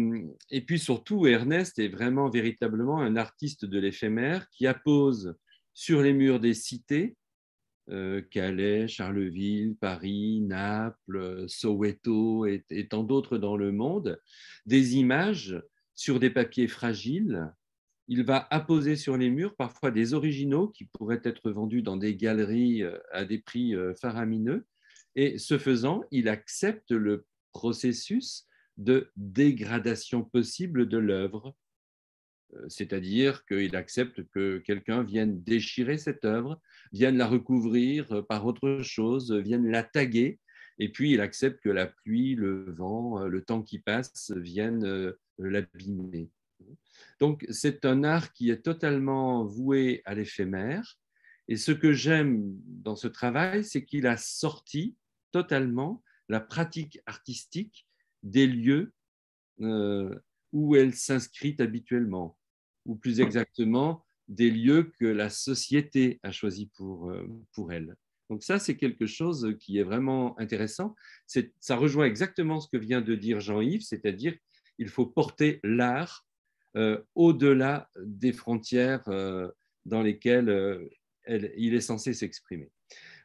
et 0.51 0.61
puis 0.63 0.79
surtout, 0.79 1.27
Ernest 1.27 1.79
est 1.79 1.89
vraiment 1.89 2.29
véritablement 2.31 3.01
un 3.01 3.17
artiste 3.17 3.65
de 3.65 3.79
l'éphémère 3.79 4.49
qui 4.51 4.67
appose 4.67 5.37
sur 5.75 6.03
les 6.03 6.13
murs 6.13 6.41
des 6.41 6.55
cités, 6.55 7.17
euh, 7.91 8.21
Calais, 8.31 8.89
Charleville, 8.89 9.77
Paris, 9.81 10.41
Naples, 10.41 11.45
Soweto 11.49 12.47
et 12.47 12.89
tant 12.91 13.03
d'autres 13.03 13.39
dans 13.39 13.57
le 13.57 13.73
monde, 13.73 14.21
des 14.67 14.97
images 14.97 15.63
sur 15.95 16.21
des 16.21 16.31
papiers 16.31 16.69
fragiles 16.69 17.51
il 18.09 18.25
va 18.25 18.49
apposer 18.51 18.97
sur 18.97 19.17
les 19.19 19.29
murs 19.29 19.55
parfois 19.55 19.91
des 19.91 20.15
originaux 20.15 20.69
qui 20.69 20.87
pourraient 20.87 21.21
être 21.25 21.51
vendus 21.51 21.83
dans 21.83 21.99
des 21.99 22.17
galeries 22.17 22.83
euh, 22.83 22.99
à 23.13 23.25
des 23.25 23.39
prix 23.39 23.75
euh, 23.75 23.95
faramineux. 23.95 24.67
Et 25.15 25.39
ce 25.39 25.59
faisant, 25.59 26.03
il 26.11 26.29
accepte 26.29 26.91
le 26.91 27.27
processus 27.53 28.47
de 28.79 29.11
dégradation 29.17 30.25
possible 30.25 30.89
de 30.89 30.97
l'œuvre, 30.97 31.55
euh, 32.55 32.65
c'est-à-dire 32.69 33.45
qu'il 33.45 33.77
accepte 33.77 34.27
que 34.31 34.59
quelqu'un 34.59 35.03
vienne 35.03 35.43
déchirer 35.43 35.99
cette 35.99 36.25
œuvre, 36.25 36.61
vienne 36.93 37.19
la 37.19 37.27
recouvrir 37.27 38.25
par 38.27 38.47
autre 38.47 38.81
chose, 38.83 39.33
vienne 39.33 39.71
la 39.71 39.83
taguer, 39.83 40.41
et 40.79 40.91
puis 40.91 41.13
il 41.13 41.21
accepte 41.21 41.61
que 41.63 41.69
la 41.69 41.87
pluie, 41.87 42.37
le 42.37 42.73
vent, 42.73 43.27
le 43.27 43.43
temps 43.43 43.63
qui 43.63 43.81
passe 43.81 44.31
viennent 44.37 45.13
l'abîmer. 45.39 46.31
Donc, 47.21 47.47
c'est 47.51 47.85
un 47.85 48.05
art 48.05 48.33
qui 48.33 48.51
est 48.51 48.63
totalement 48.63 49.45
voué 49.45 50.03
à 50.05 50.15
l'éphémère. 50.15 50.99
Et 51.49 51.57
ce 51.57 51.73
que 51.73 51.93
j'aime 51.93 52.43
dans 52.67 52.97
ce 52.97 53.09
travail, 53.09 53.65
c'est 53.65 53.85
qu'il 53.85 54.07
a 54.07 54.17
sorti 54.17 54.97
totalement 55.33 56.03
la 56.29 56.41
pratique 56.41 57.01
artistique 57.07 57.87
des 58.23 58.47
lieux 58.47 58.93
euh, 59.61 60.15
où 60.53 60.77
elle 60.77 60.95
s'inscrit 60.95 61.57
habituellement, 61.59 62.37
ou 62.85 62.97
plus 62.97 63.21
exactement, 63.21 64.05
des 64.29 64.51
lieux 64.51 64.93
que 64.99 65.07
la 65.07 65.31
société 65.31 66.21
a 66.23 66.31
choisis 66.31 66.67
pour, 66.75 67.11
euh, 67.11 67.27
pour 67.53 67.73
elle. 67.73 67.97
Donc 68.31 68.43
ça, 68.43 68.59
c'est 68.59 68.77
quelque 68.77 69.07
chose 69.07 69.57
qui 69.59 69.79
est 69.79 69.83
vraiment 69.83 70.39
intéressant. 70.39 70.95
Ça 71.27 71.77
rejoint 71.77 72.05
exactement 72.05 72.61
ce 72.61 72.69
que 72.69 72.77
vient 72.77 73.01
de 73.01 73.15
dire 73.15 73.41
Jean-Yves, 73.41 73.83
c'est-à-dire 73.83 74.37
qu'il 74.77 74.89
faut 74.89 75.07
porter 75.07 75.61
l'art 75.65 76.27
au-delà 77.15 77.89
des 77.97 78.33
frontières 78.33 79.03
euh, 79.09 79.49
dans 79.85 80.03
lesquelles 80.03 80.49
euh, 80.49 80.89
il 81.27 81.75
est 81.75 81.81
censé 81.81 82.13
s'exprimer. 82.13 82.71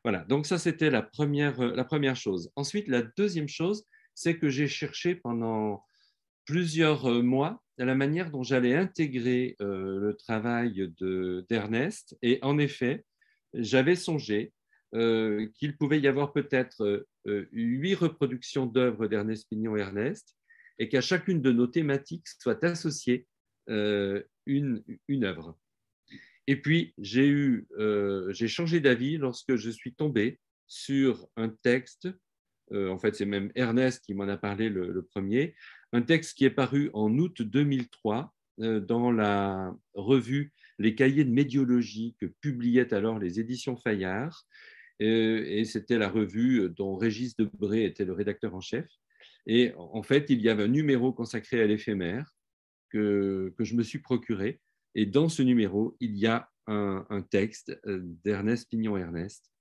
Voilà, 0.04 0.26
donc 0.26 0.46
ça 0.46 0.58
c'était 0.58 0.89
la 0.89 1.02
première, 1.02 1.60
la 1.60 1.84
première 1.84 2.16
chose. 2.16 2.52
Ensuite, 2.56 2.88
la 2.88 3.02
deuxième 3.02 3.48
chose, 3.48 3.86
c'est 4.14 4.38
que 4.38 4.50
j'ai 4.50 4.68
cherché 4.68 5.16
pendant 5.16 5.84
plusieurs 6.46 7.24
mois 7.24 7.64
la 7.78 7.96
manière 7.96 8.30
dont 8.30 8.44
j'allais 8.44 8.76
intégrer 8.76 9.56
le 9.60 10.14
travail 10.14 10.94
d'Ernest. 11.50 12.18
et 12.22 12.38
en 12.41 12.58
effet, 12.60 13.06
j'avais 13.54 13.96
songé 13.96 14.54
qu'il 14.91 15.78
pouvait 15.78 16.02
y 16.02 16.08
avoir 16.08 16.34
peut-être 16.34 17.08
huit 17.26 17.96
reproductions 17.96 18.66
d'œuvres 18.66 19.08
d'Ernest 19.08 19.48
Pignon-Ernest 19.50 20.36
et 20.80 20.89
qu'à 20.89 21.02
chacune 21.02 21.41
de 21.41 21.52
nos 21.52 21.68
thématiques 21.68 22.28
soit 22.28 22.62
associée 22.64 23.26
une, 23.68 24.84
une 25.07 25.24
œuvre. 25.24 25.57
Et 26.47 26.57
puis, 26.57 26.93
j'ai 26.97 27.28
eu, 27.28 27.68
j'ai 28.30 28.47
changé 28.47 28.80
d'avis 28.80 29.18
lorsque 29.18 29.55
je 29.55 29.70
suis 29.70 29.93
tombé 29.93 30.39
sur 30.68 31.28
un 31.38 31.49
texte, 31.49 32.09
en 32.72 32.97
fait 32.97 33.16
c'est 33.16 33.26
même 33.26 33.51
Ernest 33.55 34.03
qui 34.03 34.14
m'en 34.14 34.28
a 34.28 34.38
parlé 34.38 34.70
le, 34.70 35.03
premier, 35.03 35.55
un 35.91 36.01
texte 36.01 36.38
qui 36.38 36.45
est 36.45 36.49
paru 36.49 36.89
en 36.93 37.18
août 37.18 37.41
2003 37.41 38.34
dans 38.57 39.11
la 39.11 39.76
revue 39.93 40.53
Les 40.80 40.95
cahiers 40.95 41.24
de 41.24 41.32
médiologie 41.32 42.16
que 42.20 42.26
publiaient 42.26 42.93
alors 42.93 43.20
les 43.20 43.39
éditions 43.39 43.78
Fayard. 43.78 44.45
Et 44.99 45.66
c'était 45.66 45.97
la 45.97 46.09
revue 46.09 46.70
dont 46.70 46.95
Régis 46.95 47.36
Debré 47.36 47.86
était 47.86 48.05
le 48.05 48.14
rédacteur 48.14 48.55
en 48.55 48.61
chef. 48.61 48.88
Et 49.47 49.74
en 49.76 50.03
fait, 50.03 50.30
il 50.30 50.41
y 50.41 50.49
avait 50.49 50.64
un 50.64 50.68
numéro 50.68 51.11
consacré 51.11 51.61
à 51.61 51.66
l'éphémère 51.66 52.32
que, 52.94 53.54
je 53.60 53.76
me 53.76 53.84
suis 53.84 54.00
procuré. 54.00 54.62
Et 54.96 55.06
dans 55.06 55.28
ce 55.28 55.41
numéro, 55.41 55.98
il 56.00 56.16
y 56.16 56.28
a 56.28 56.50
un, 56.68 57.26
texte 57.30 57.78
euh, 57.88 58.00
d'Ernest 58.24 58.70
Pignon-Ernest, 58.70 59.52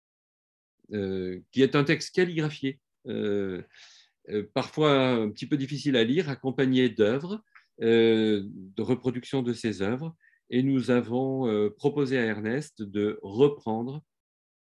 euh, 0.93 1.41
qui 1.51 1.63
est 1.63 1.75
un 1.75 1.85
texte 1.85 2.15
calligraphié, 2.15 2.79
euh, 3.09 3.63
parfois 4.55 5.09
un 5.11 5.31
petit 5.31 5.47
peu 5.47 5.57
difficile 5.57 5.97
à 5.97 6.05
lire, 6.05 6.29
accompagné 6.29 6.89
d'œuvres, 6.89 7.43
de 7.81 8.83
reproduction 8.83 9.43
de 9.43 9.53
ses 9.53 9.83
œuvres. 9.83 10.15
Et 10.51 10.63
nous 10.63 10.91
avons 10.91 11.71
proposé 11.71 12.19
à 12.19 12.25
Ernest 12.27 12.83
de 12.83 13.19
reprendre 13.23 14.05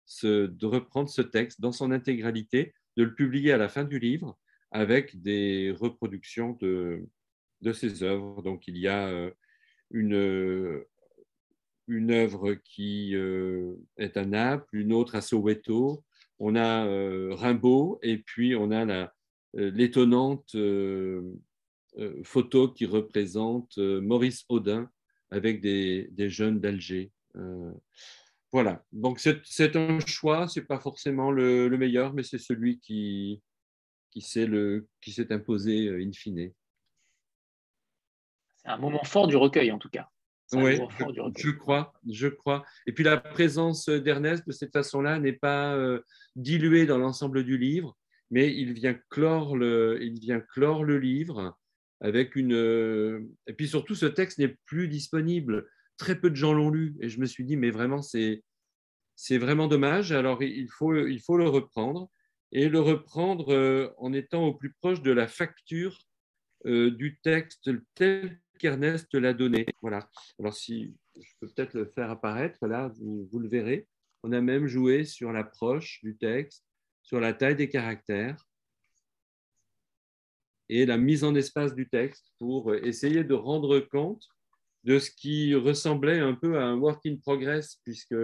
ce, 0.06 0.46
de 0.46 0.66
reprendre 0.66 1.10
ce 1.10 1.20
texte 1.20 1.60
dans 1.60 1.72
son 1.72 1.90
intégralité, 1.90 2.72
de 2.96 3.02
le 3.02 3.14
publier 3.14 3.52
à 3.52 3.58
la 3.58 3.68
fin 3.68 3.84
du 3.84 3.98
livre 3.98 4.38
avec 4.70 5.20
des 5.20 5.74
reproductions 5.78 6.56
de, 6.60 7.06
de 7.62 7.72
ses 7.72 8.02
œuvres. 8.02 8.42
Donc 8.42 8.68
il 8.68 8.76
y 8.76 8.88
a 8.88 9.08
euh, 9.08 9.30
une, 9.90 10.84
une 11.88 12.10
œuvre 12.10 12.54
qui 12.54 13.14
euh, 13.14 13.74
est 13.96 14.16
à 14.16 14.24
Naples, 14.24 14.76
une 14.76 14.92
autre 14.92 15.14
à 15.14 15.20
Soweto, 15.20 16.04
on 16.38 16.56
a 16.56 16.86
euh, 16.86 17.34
Rimbaud 17.34 17.98
et 18.02 18.18
puis 18.18 18.56
on 18.56 18.72
a 18.72 19.12
l'étonnante 19.54 20.56
photo 22.24 22.68
qui 22.68 22.86
représente 22.86 23.76
Maurice 23.76 24.44
Audin 24.48 24.90
avec 25.30 25.60
des, 25.60 26.08
des 26.10 26.30
jeunes 26.30 26.58
d'Alger. 26.58 27.12
Voilà, 28.50 28.84
donc 28.92 29.20
c'est 29.20 29.76
un 29.76 30.00
choix, 30.00 30.48
ce 30.48 30.60
n'est 30.60 30.66
pas 30.66 30.80
forcément 30.80 31.30
le, 31.30 31.68
meilleur, 31.76 32.14
mais 32.14 32.22
c'est 32.22 32.38
celui 32.38 32.80
qui, 32.80 33.42
qui 34.10 34.22
s'est 34.22 35.32
imposé 35.32 35.90
in 35.90 36.12
fine. 36.12 36.50
C'est 38.64 38.70
un 38.70 38.78
moment 38.78 39.02
fort 39.04 39.26
du 39.26 39.36
recueil, 39.36 39.72
en 39.72 39.78
tout 39.78 39.88
cas. 39.88 40.08
Oui, 40.54 40.78
je, 41.36 41.50
crois, 41.50 41.94
je 42.08 42.28
crois. 42.28 42.64
Et 42.86 42.92
puis 42.92 43.04
la 43.04 43.16
présence 43.16 43.88
d'Ernest 43.88 44.46
de 44.46 44.52
cette 44.52 44.72
façon-là 44.72 45.18
n'est 45.18 45.32
pas 45.32 45.74
euh, 45.74 46.00
diluée 46.36 46.84
dans 46.84 46.98
l'ensemble 46.98 47.44
du 47.44 47.56
livre, 47.56 47.96
mais 48.30 48.54
il 48.54 48.72
vient 48.74 48.98
clore 49.08 49.56
le, 49.56 49.98
il 50.02 50.18
vient 50.20 50.40
clore 50.40 50.84
le 50.84 50.98
livre 50.98 51.56
avec 52.00 52.36
une. 52.36 52.54
Euh, 52.54 53.26
et 53.46 53.54
puis 53.54 53.68
surtout, 53.68 53.94
ce 53.94 54.06
texte 54.06 54.38
n'est 54.38 54.56
plus 54.66 54.88
disponible 54.88 55.68
très 55.96 56.20
peu 56.20 56.28
de 56.28 56.36
gens 56.36 56.52
l'ont 56.52 56.70
lu. 56.70 56.96
Et 57.00 57.08
je 57.08 57.18
me 57.18 57.26
suis 57.26 57.44
dit, 57.44 57.56
mais 57.56 57.70
vraiment, 57.70 58.02
c'est, 58.02 58.42
c'est 59.16 59.38
vraiment 59.38 59.68
dommage. 59.68 60.12
Alors, 60.12 60.42
il 60.42 60.68
faut, 60.68 60.94
il 61.06 61.20
faut 61.20 61.38
le 61.38 61.48
reprendre 61.48 62.10
et 62.50 62.68
le 62.68 62.80
reprendre 62.80 63.54
euh, 63.54 63.88
en 63.96 64.12
étant 64.12 64.44
au 64.44 64.52
plus 64.52 64.74
proche 64.74 65.00
de 65.00 65.12
la 65.12 65.28
facture 65.28 65.98
du 66.64 67.18
texte 67.24 67.70
tel 67.96 68.40
qu'Ernest 68.62 69.12
l'a 69.14 69.34
donné. 69.34 69.66
Voilà. 69.82 70.08
Alors, 70.38 70.54
si 70.54 70.94
je 71.16 71.32
peux 71.40 71.48
peut-être 71.48 71.74
le 71.74 71.86
faire 71.86 72.10
apparaître, 72.10 72.64
là, 72.66 72.92
vous, 72.94 73.28
vous 73.30 73.40
le 73.40 73.48
verrez. 73.48 73.88
On 74.22 74.32
a 74.32 74.40
même 74.40 74.68
joué 74.68 75.04
sur 75.04 75.32
l'approche 75.32 75.98
du 76.04 76.16
texte, 76.16 76.64
sur 77.02 77.18
la 77.18 77.34
taille 77.34 77.56
des 77.56 77.68
caractères 77.68 78.48
et 80.68 80.86
la 80.86 80.96
mise 80.96 81.24
en 81.24 81.34
espace 81.34 81.74
du 81.74 81.88
texte 81.88 82.32
pour 82.38 82.72
essayer 82.72 83.24
de 83.24 83.34
rendre 83.34 83.80
compte 83.80 84.24
de 84.84 85.00
ce 85.00 85.10
qui 85.10 85.56
ressemblait 85.56 86.20
un 86.20 86.34
peu 86.34 86.58
à 86.58 86.64
un 86.64 86.76
work 86.76 87.04
in 87.04 87.16
progress, 87.16 87.80
puisque 87.82 88.14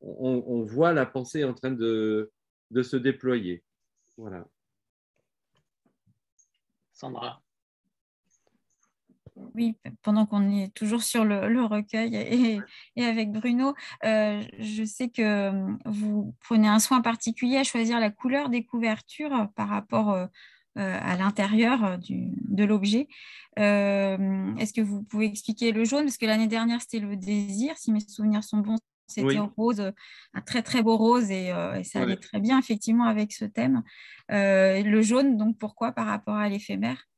on, 0.00 0.62
voit 0.62 0.92
la 0.92 1.06
pensée 1.06 1.42
en 1.44 1.54
train 1.54 1.70
de, 1.70 2.30
de 2.70 2.82
se 2.82 2.96
déployer. 2.96 3.64
Voilà. 4.18 4.46
Sandra. 6.92 7.42
Oui, 9.58 9.76
pendant 10.02 10.24
qu'on 10.24 10.52
est 10.52 10.72
toujours 10.72 11.02
sur 11.02 11.24
le, 11.24 11.64
recueil 11.64 12.14
et, 12.14 12.60
et, 12.94 13.04
avec 13.04 13.32
Bruno, 13.32 13.74
euh, 14.04 14.40
je 14.60 14.84
sais 14.84 15.08
que 15.08 15.50
vous 15.84 16.32
prenez 16.38 16.68
un 16.68 16.78
soin 16.78 17.00
particulier 17.00 17.56
à 17.56 17.64
choisir 17.64 17.98
la 17.98 18.10
couleur 18.10 18.50
des 18.50 18.64
couvertures 18.64 19.48
par 19.56 19.68
rapport 19.68 20.12
euh, 20.12 20.26
euh, 20.78 20.96
à 21.02 21.16
l'intérieur 21.16 21.98
de 21.98 22.62
l'objet. 22.62 23.08
Est-ce 23.56 24.72
que 24.72 24.80
vous 24.80 25.02
pouvez 25.02 25.26
expliquer 25.26 25.72
le 25.72 25.84
jaune? 25.84 26.04
Parce 26.04 26.18
que 26.18 26.26
l'année 26.26 26.46
dernière, 26.46 26.80
c'était 26.80 27.00
le 27.00 27.16
désir, 27.16 27.76
si 27.78 27.90
mes 27.90 27.98
souvenirs 27.98 28.44
sont 28.44 28.58
bons. 28.58 28.78
C'était 29.08 29.38
rose, 29.38 29.92
un 30.34 30.40
très 30.42 30.62
très 30.62 30.84
beau 30.84 30.96
rose 30.96 31.32
et, 31.32 31.50
ça 31.82 32.02
allait 32.02 32.16
très 32.16 32.38
bien 32.38 32.60
effectivement 32.60 33.06
avec 33.06 33.32
ce 33.32 33.44
thème. 33.44 33.82
le 34.28 35.02
jaune, 35.02 35.36
donc 35.36 35.58
pourquoi 35.58 35.90
par 35.90 36.06
rapport 36.06 36.36
à 36.36 36.48
l'éphémère? 36.48 37.08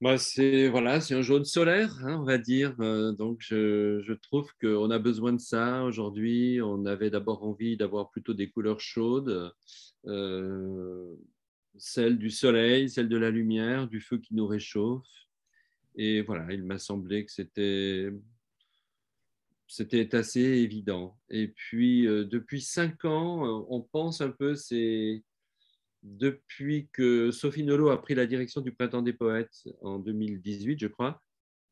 Bah, 0.00 0.18
c'est 0.18 0.68
voilà, 0.68 1.00
c'est 1.00 1.14
un 1.14 1.22
jaune 1.22 1.44
solaire, 1.44 1.96
hein, 2.04 2.18
on 2.20 2.24
va 2.24 2.38
dire. 2.38 2.76
donc 2.76 3.38
je, 3.40 4.02
je 4.04 4.12
trouve 4.12 4.50
qu'on 4.60 4.90
a 4.90 4.98
besoin 4.98 5.32
de 5.32 5.40
ça 5.40 5.84
aujourd'hui. 5.84 6.60
On 6.62 6.84
avait 6.86 7.10
d'abord 7.10 7.44
envie 7.44 7.76
d'avoir 7.76 8.10
plutôt 8.10 8.34
des 8.34 8.50
couleurs 8.50 8.80
chaudes 8.80 9.52
celle 11.76 12.18
du 12.18 12.30
soleil, 12.30 12.88
celle 12.88 13.08
de 13.08 13.16
la 13.16 13.30
lumière, 13.30 13.88
du 13.88 14.00
feu 14.00 14.18
qui 14.18 14.34
nous 14.34 14.46
réchauffe. 14.46 15.06
Et 15.96 16.22
voilà, 16.22 16.52
il 16.52 16.64
m'a 16.64 16.78
semblé 16.78 17.24
que 17.24 17.32
c'était 17.32 18.10
c'était 19.66 20.14
assez 20.14 20.40
évident. 20.40 21.18
Et 21.30 21.48
puis, 21.48 22.06
euh, 22.06 22.24
depuis 22.24 22.60
cinq 22.60 23.04
ans, 23.04 23.44
euh, 23.44 23.64
on 23.68 23.80
pense 23.80 24.20
un 24.20 24.30
peu, 24.30 24.54
c'est 24.54 25.22
depuis 26.04 26.88
que 26.92 27.30
Sophie 27.32 27.64
Nolot 27.64 27.90
a 27.90 28.00
pris 28.00 28.14
la 28.14 28.26
direction 28.26 28.60
du 28.60 28.72
Printemps 28.72 29.02
des 29.02 29.12
Poètes 29.12 29.64
en 29.82 29.98
2018, 29.98 30.78
je 30.78 30.86
crois. 30.86 31.20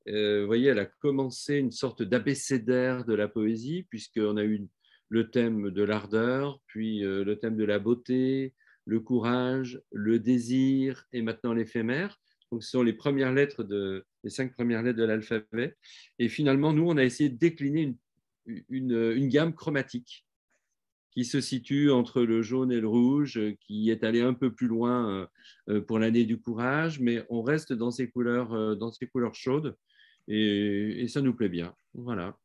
Euh, 0.08 0.40
vous 0.40 0.46
voyez, 0.46 0.68
elle 0.68 0.80
a 0.80 0.86
commencé 0.86 1.56
une 1.56 1.70
sorte 1.70 2.02
d'abécédaire 2.02 3.04
de 3.04 3.14
la 3.14 3.28
poésie, 3.28 3.84
puisqu'on 3.88 4.36
a 4.36 4.44
eu 4.44 4.66
le 5.08 5.30
thème 5.30 5.70
de 5.70 5.82
l'ardeur, 5.82 6.58
puis 6.66 7.00
le 7.00 7.36
thème 7.36 7.56
de 7.56 7.64
la 7.64 7.78
beauté, 7.78 8.54
le 8.84 9.00
courage, 9.00 9.80
le 9.92 10.18
désir 10.18 11.04
et 11.12 11.22
maintenant 11.22 11.52
l'éphémère. 11.52 12.18
Donc, 12.50 12.62
ce 12.62 12.70
sont 12.70 12.82
les 12.82 12.92
premières 12.92 13.32
lettres 13.32 13.64
de, 13.64 14.04
les 14.24 14.30
cinq 14.30 14.52
premières 14.52 14.82
lettres 14.82 14.98
de 14.98 15.04
l'alphabet. 15.04 15.76
Et 16.18 16.28
finalement, 16.28 16.72
nous, 16.72 16.88
on 16.88 16.96
a 16.96 17.04
essayé 17.04 17.30
de 17.30 17.38
décliner 17.38 17.96
une, 18.68 19.28
gamme 19.28 19.54
chromatique 19.54 20.26
qui 21.12 21.24
se 21.24 21.40
situe 21.40 21.90
entre 21.90 22.22
le 22.22 22.42
jaune 22.42 22.72
et 22.72 22.80
le 22.80 22.88
rouge, 22.88 23.38
qui 23.60 23.90
est 23.90 24.02
allé 24.02 24.20
un 24.20 24.34
peu 24.34 24.52
plus 24.52 24.66
loin 24.66 25.28
euh, 25.68 25.80
pour 25.80 25.98
l'année 25.98 26.24
du 26.24 26.40
courage, 26.40 27.00
mais 27.00 27.24
on 27.28 27.42
reste 27.42 27.72
dans 27.72 27.90
ces 27.90 28.08
couleurs, 28.08 28.52
euh, 28.54 28.74
dans 28.74 28.90
ces 28.90 29.06
couleurs 29.06 29.34
chaudes 29.34 29.76
et, 30.28 31.02
et 31.02 31.08
ça 31.08 31.20
nous 31.20 31.34
plaît 31.34 31.50
bien. 31.50 31.74
Voilà. 31.94 32.36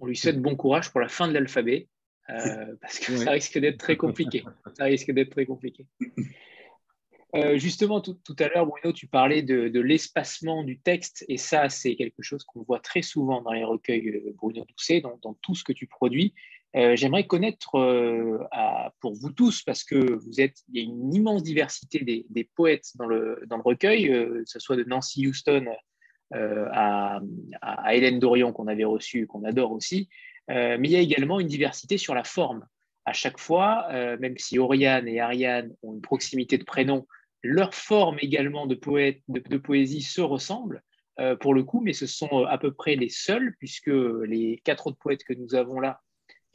On 0.00 0.06
lui 0.06 0.16
souhaite 0.16 0.40
bon 0.40 0.56
courage 0.56 0.90
pour 0.90 1.00
la 1.00 1.08
fin 1.08 1.28
de 1.28 1.32
l'alphabet. 1.32 1.88
Euh, 2.30 2.76
parce 2.80 2.98
que 2.98 3.16
ça 3.16 3.30
risque 3.32 3.58
d'être 3.58 3.78
très 3.78 3.96
compliqué. 3.96 4.44
Ça 4.76 4.84
risque 4.84 5.10
d'être 5.10 5.30
très 5.30 5.46
compliqué. 5.46 5.86
Euh, 7.36 7.58
justement, 7.58 8.00
tout, 8.00 8.36
à 8.40 8.48
l'heure, 8.48 8.66
Bruno, 8.66 8.92
tu 8.92 9.06
parlais 9.06 9.42
de, 9.42 9.80
l'espacement 9.80 10.64
du 10.64 10.80
texte, 10.80 11.24
et 11.28 11.36
ça, 11.36 11.68
c'est 11.68 11.94
quelque 11.94 12.22
chose 12.22 12.44
qu'on 12.44 12.62
voit 12.62 12.80
très 12.80 13.02
souvent 13.02 13.40
dans 13.42 13.52
les 13.52 13.64
recueils 13.64 14.08
euh, 14.08 14.32
Bruno 14.34 14.64
Doucet, 14.64 15.00
dans, 15.00 15.18
dans 15.22 15.34
tout 15.34 15.54
ce 15.54 15.62
que 15.62 15.72
tu 15.72 15.86
produis. 15.86 16.34
J'aimerais 16.74 17.26
connaître 17.26 17.70
pour 19.00 19.14
vous 19.14 19.30
tous, 19.32 19.62
parce 19.62 19.82
que 19.82 20.14
vous 20.14 20.40
êtes, 20.40 20.58
il 20.72 20.78
y 20.78 20.80
a 20.80 20.84
une 20.84 21.12
immense 21.12 21.42
diversité 21.42 22.24
des, 22.28 22.50
poètes 22.54 22.90
dans 22.94 23.06
le, 23.06 23.42
dans 23.48 23.56
le 23.56 23.62
recueil, 23.62 24.08
que 24.08 24.44
ce 24.46 24.60
soit 24.60 24.76
de 24.76 24.84
Nancy 24.84 25.26
Houston 25.26 25.66
à, 26.32 27.20
à, 27.60 27.94
Hélène 27.96 28.20
Dorion 28.20 28.52
qu'on 28.52 28.68
avait 28.68 28.84
reçue, 28.84 29.26
qu'on 29.26 29.42
adore 29.42 29.72
aussi, 29.72 30.08
euh, 30.50 30.76
mais 30.78 30.88
il 30.88 30.92
y 30.92 30.96
a 30.96 31.00
également 31.00 31.40
une 31.40 31.46
diversité 31.46 31.96
sur 31.96 32.14
la 32.14 32.24
forme. 32.24 32.66
À 33.04 33.12
chaque 33.12 33.38
fois, 33.38 33.86
euh, 33.92 34.16
même 34.18 34.36
si 34.36 34.58
Oriane 34.58 35.08
et 35.08 35.20
Ariane 35.20 35.74
ont 35.82 35.94
une 35.94 36.00
proximité 36.00 36.58
de 36.58 36.64
prénom, 36.64 37.06
leur 37.42 37.74
forme 37.74 38.18
également 38.20 38.66
de, 38.66 38.74
poète, 38.74 39.20
de, 39.28 39.56
poésie 39.56 40.02
se 40.02 40.20
ressemble 40.20 40.82
euh, 41.18 41.36
pour 41.36 41.54
le 41.54 41.62
coup, 41.62 41.80
mais 41.80 41.92
ce 41.92 42.06
sont 42.06 42.44
à 42.44 42.58
peu 42.58 42.72
près 42.72 42.96
les 42.96 43.08
seuls, 43.08 43.54
puisque 43.58 43.90
les 43.90 44.60
quatre 44.64 44.88
autres 44.88 44.98
poètes 44.98 45.24
que 45.24 45.32
nous 45.32 45.54
avons 45.54 45.80
là 45.80 46.00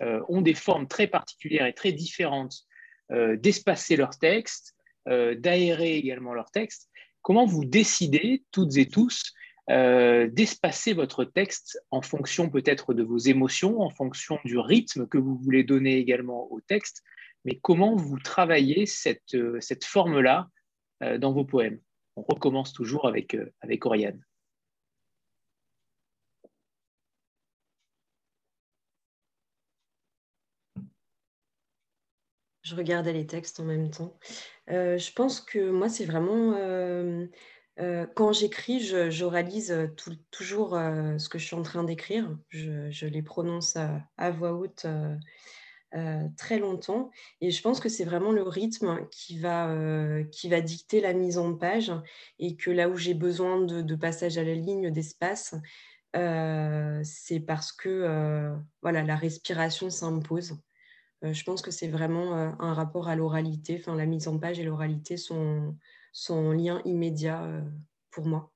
ont 0.02 0.42
des 0.42 0.54
formes 0.54 0.88
très 0.88 1.08
particulières 1.08 1.66
et 1.66 1.74
très 1.74 1.92
différentes 1.92 2.64
d'espacer 3.10 3.96
leurs 3.96 4.18
textes, 4.18 4.76
d'aérer 5.06 5.96
également 5.96 6.34
leur 6.34 6.52
texte. 6.52 6.90
Comment 7.22 7.46
vous 7.46 7.66
décidez, 7.66 8.44
toutes 8.52 8.78
et 8.78 8.88
tous, 8.88 9.34
d'espacer 9.68 10.94
votre 10.94 11.24
texte 11.26 11.80
en 11.92 12.02
fonction 12.02 12.50
peut-être 12.50 12.94
de 12.94 13.04
vos 13.04 13.18
émotions, 13.18 13.82
en 13.82 13.90
fonction 13.90 14.40
du 14.46 14.58
rythme 14.58 15.08
que 15.08 15.18
vous 15.18 15.36
voulez 15.38 15.64
donner 15.64 15.98
également 15.98 16.52
au 16.52 16.62
texte, 16.62 17.04
mais 17.46 17.60
comment 17.62 17.96
vous 17.96 18.20
travaillez 18.20 18.86
cette, 18.86 19.38
cette 19.60 19.86
forme-là 19.86 20.50
dans 21.20 21.32
vos 21.32 21.46
poèmes? 21.46 21.80
On 22.16 22.24
recommence 22.24 22.74
toujours 22.74 23.08
avec, 23.08 23.38
avec 23.62 23.86
Oriane. 23.86 24.22
Je 32.66 32.76
regardais 32.76 33.14
les 33.14 33.28
textes 33.28 33.60
en 33.60 33.64
même 33.64 33.92
temps. 33.92 34.18
Euh, 34.72 34.98
je 34.98 35.12
pense 35.14 35.40
que 35.40 35.70
moi, 35.70 35.88
c'est 35.88 36.06
vraiment... 36.06 36.56
Euh, 36.58 37.28
euh, 37.80 38.08
quand 38.16 38.34
j'écris, 38.34 38.80
j'oralise 39.12 39.92
toujours 40.32 40.72
ce 40.72 41.30
que 41.30 41.38
je 41.38 41.46
suis 41.46 41.56
en 41.56 41.62
train 41.62 41.84
d'écrire. 41.84 42.36
Je, 42.50 43.06
les 43.06 43.22
prononce 43.22 43.76
à, 44.18 44.32
voix 44.32 44.54
haute 44.54 44.88
très 46.38 46.58
longtemps. 46.58 47.12
Et 47.40 47.52
je 47.52 47.62
pense 47.62 47.80
que 47.80 47.88
c'est 47.90 48.04
vraiment 48.04 48.32
le 48.32 48.42
rythme 48.42 49.08
qui 49.12 49.38
va, 49.38 49.72
qui 50.32 50.50
va 50.50 50.62
dicter 50.62 51.02
la 51.02 51.14
mise 51.14 51.38
en 51.38 51.54
page. 51.54 51.92
Et 52.40 52.56
que 52.56 52.72
là 52.72 52.90
où 52.90 52.98
j'ai 52.98 53.14
besoin 53.14 53.62
de, 53.62 53.82
de, 53.82 53.96
passage 53.96 54.40
à 54.40 54.44
la 54.44 54.56
ligne, 54.56 54.90
d'espace, 54.90 55.54
c'est 57.04 57.40
parce 57.42 57.72
que 57.74 58.56
voilà, 58.82 59.04
la 59.04 59.18
respiration 59.18 59.92
s'impose. 59.92 60.58
Euh, 61.26 61.34
je 61.34 61.44
pense 61.44 61.62
que 61.62 61.72
c'est 61.72 61.88
vraiment 61.88 62.38
euh, 62.38 62.52
un 62.60 62.74
rapport 62.74 63.08
à 63.08 63.16
l'oralité. 63.16 63.78
Enfin, 63.80 63.96
la 63.96 64.06
mise 64.06 64.28
en 64.28 64.38
page 64.38 64.60
et 64.60 64.64
l'oralité 64.64 65.18
sont, 65.18 65.78
sont 66.12 66.36
en 66.36 66.52
lien 66.54 66.82
immédiat 66.86 67.44
euh, 67.44 67.62
pour 68.12 68.26
moi. 68.28 68.52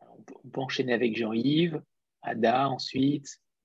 On 0.00 0.48
peut 0.50 0.60
enchaîner 0.60 0.92
avec 0.92 1.16
Jean-Yves, 1.16 1.82
Ada 2.22 2.68
ensuite. 2.68 3.40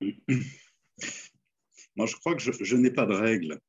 Moi, 1.96 2.06
je 2.06 2.16
crois 2.16 2.34
que 2.34 2.42
je, 2.42 2.76
n'ai 2.76 2.90
pas 2.90 3.04
de 3.06 3.14
règles. 3.14 3.60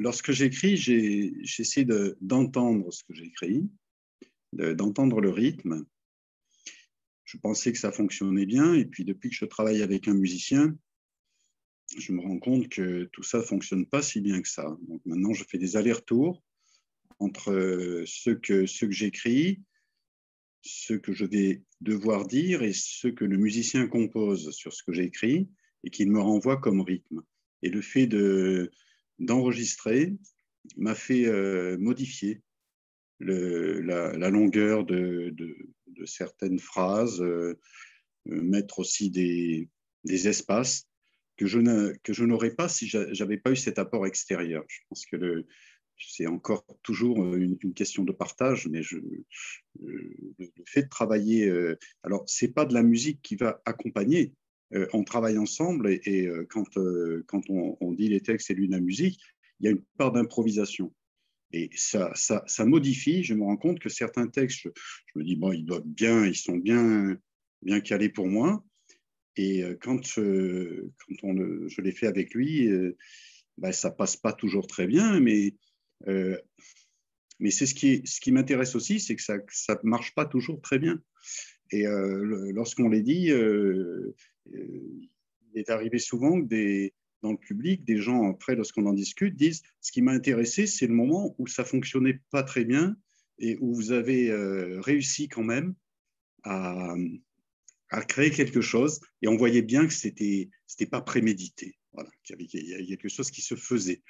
lorsque 0.00 0.30
j'écris, 0.30 0.76
j'essaie 0.76 1.84
d'entendre 2.20 2.92
ce 2.92 3.02
que 3.02 3.14
j'écris, 3.14 3.68
d'entendre 4.52 5.20
le 5.20 5.30
rythme, 5.30 5.84
je 7.30 7.38
pensais 7.38 7.70
que 7.72 7.78
ça 7.78 7.92
fonctionnait 7.92 8.46
bien. 8.46 8.74
Et 8.74 8.84
puis, 8.84 9.04
depuis 9.04 9.30
que 9.30 9.36
je 9.36 9.44
travaille 9.44 9.82
avec 9.82 10.08
un 10.08 10.14
musicien, 10.14 10.76
je 11.96 12.12
me 12.12 12.20
rends 12.20 12.40
compte 12.40 12.68
que 12.68 13.04
tout 13.12 13.22
ça 13.22 13.38
ne 13.38 13.44
fonctionne 13.44 13.86
pas 13.86 14.02
si 14.02 14.20
bien 14.20 14.42
que 14.42 14.48
ça. 14.48 14.76
Donc 14.88 15.00
maintenant, 15.06 15.32
je 15.32 15.44
fais 15.44 15.58
des 15.58 15.76
allers-retours 15.76 16.42
entre 17.20 17.52
euh, 17.52 18.04
ce 18.06 18.30
que, 18.30 18.66
j'écris, 18.66 19.62
ce 20.62 20.94
que 20.94 21.12
je 21.12 21.24
vais 21.24 21.62
devoir 21.80 22.26
dire 22.26 22.64
et 22.64 22.72
ce 22.72 23.06
que 23.06 23.24
le 23.24 23.36
musicien 23.36 23.86
compose 23.86 24.50
sur 24.50 24.72
ce 24.72 24.82
que 24.82 24.92
j'écris 24.92 25.48
et 25.84 25.90
qu'il 25.90 26.10
me 26.10 26.20
renvoie 26.20 26.56
comme 26.56 26.80
rythme. 26.80 27.22
Et 27.62 27.68
le 27.68 27.80
fait 27.80 28.08
de, 28.08 28.72
d'enregistrer 29.20 30.16
m'a 30.76 30.96
fait 30.96 31.26
euh, 31.26 31.78
modifier 31.78 32.42
la, 33.20 34.30
longueur 34.30 34.84
de 34.84 35.32
certaines 36.06 36.58
phrases, 36.58 37.20
euh, 37.20 37.58
euh, 38.28 38.42
mettre 38.42 38.78
aussi 38.78 39.10
des, 39.10 39.68
des 40.04 40.28
espaces 40.28 40.86
que 41.36 41.46
je 41.46 42.24
n'aurais 42.24 42.54
pas 42.54 42.68
si 42.68 42.86
j'avais 42.86 43.38
pas 43.38 43.52
eu 43.52 43.56
cet 43.56 43.78
apport 43.78 44.06
extérieur. 44.06 44.62
Je 44.68 44.80
pense 44.90 45.06
que 45.06 45.46
c'est 45.96 46.26
encore 46.26 46.66
toujours 46.82 47.34
une, 47.34 47.56
question 47.74 48.04
de 48.04 48.12
partage, 48.12 48.68
mais 48.68 48.82
je, 48.82 48.98
le 49.80 50.48
fait 50.66 50.82
de 50.82 50.88
travailler, 50.88 51.48
euh, 51.48 51.78
alors 52.02 52.24
c'est 52.26 52.52
pas 52.52 52.66
de 52.66 52.74
la 52.74 52.82
musique 52.82 53.22
qui 53.22 53.36
va 53.36 53.62
accompagner, 53.64 54.34
on 54.92 55.02
travaille 55.02 55.38
ensemble 55.38 55.90
et, 55.90 56.28
quand, 56.50 56.78
quand 57.26 57.42
on, 57.48 57.76
on, 57.80 57.92
dit 57.92 58.08
les 58.08 58.20
textes 58.20 58.50
et 58.50 58.54
lui 58.54 58.68
la 58.68 58.78
musique, 58.78 59.18
il 59.58 59.64
y 59.64 59.68
a 59.68 59.72
une 59.72 59.82
part 59.96 60.12
d'improvisation. 60.12 60.92
Et 61.52 61.70
ça, 61.74 62.12
ça, 62.14 62.44
ça, 62.46 62.64
modifie. 62.64 63.24
Je 63.24 63.34
me 63.34 63.42
rends 63.44 63.56
compte 63.56 63.80
que 63.80 63.88
certains 63.88 64.28
textes, 64.28 64.60
je, 64.62 65.18
me 65.18 65.24
dis, 65.24 65.36
bon, 65.36 65.52
ils 65.52 65.64
doivent 65.64 65.86
bien, 65.86 66.24
ils 66.26 66.36
sont 66.36 66.56
bien, 66.56 67.18
bien 67.62 67.80
calés 67.80 68.08
pour 68.08 68.28
moi. 68.28 68.64
Et 69.36 69.62
euh, 69.62 69.76
quand, 69.80 70.18
euh, 70.18 70.92
quand 71.08 71.28
on 71.28 71.68
je 71.68 71.80
l'ai 71.80 71.92
fait 71.92 72.06
avec 72.06 72.34
lui, 72.34 72.68
euh, 72.68 72.96
ben, 73.58 73.72
ça 73.72 73.90
passe 73.90 74.16
pas 74.16 74.32
toujours 74.32 74.66
très 74.66 74.86
bien, 74.86 75.20
mais, 75.20 75.54
mais 76.06 77.50
c'est 77.50 77.66
ce 77.66 77.74
qui, 77.74 78.02
ce 78.04 78.20
qui 78.20 78.32
m'intéresse 78.32 78.74
aussi, 78.74 79.00
c'est 79.00 79.16
que 79.16 79.22
ça 79.22 79.36
ne 79.36 79.88
marche 79.88 80.14
pas 80.14 80.24
toujours 80.24 80.60
très 80.60 80.78
bien. 80.78 81.00
Et 81.72 81.84
lorsqu'on 81.86 82.88
les 82.88 83.02
dit, 83.02 83.30
il 83.30 84.14
est 85.54 85.70
arrivé 85.70 85.98
souvent 85.98 86.40
que 86.40 86.46
des, 86.46 86.94
dans 87.22 87.32
le 87.32 87.38
public, 87.38 87.84
des 87.84 87.98
gens, 87.98 88.30
après, 88.30 88.54
lorsqu'on 88.54 88.86
en 88.86 88.92
discute, 88.92 89.36
disent 89.36 89.62
Ce 89.80 89.92
qui 89.92 90.02
m'a 90.02 90.12
intéressé, 90.12 90.66
c'est 90.66 90.86
le 90.86 90.94
moment 90.94 91.34
où 91.38 91.46
ça 91.46 91.64
fonctionnait 91.64 92.20
pas 92.30 92.42
très 92.42 92.64
bien 92.64 92.96
et 93.38 93.56
où 93.60 93.74
vous 93.74 93.92
avez 93.92 94.30
euh, 94.30 94.80
réussi 94.80 95.28
quand 95.28 95.42
même 95.42 95.74
à, 96.44 96.94
créer 98.08 98.30
quelque 98.30 98.60
chose. 98.60 99.00
Et 99.22 99.28
on 99.28 99.36
voyait 99.36 99.62
bien 99.62 99.86
que 99.86 99.92
c'était 99.92 100.50
n'était 100.70 100.90
pas 100.90 101.00
prémédité, 101.00 101.76
voilà, 101.92 102.10
qu'il 102.24 102.36
y 102.52 102.74
avait 102.74 102.86
quelque 102.86 103.08
chose 103.08 103.30
qui 103.30 103.42
se 103.42 103.56
faisait. 103.56 104.02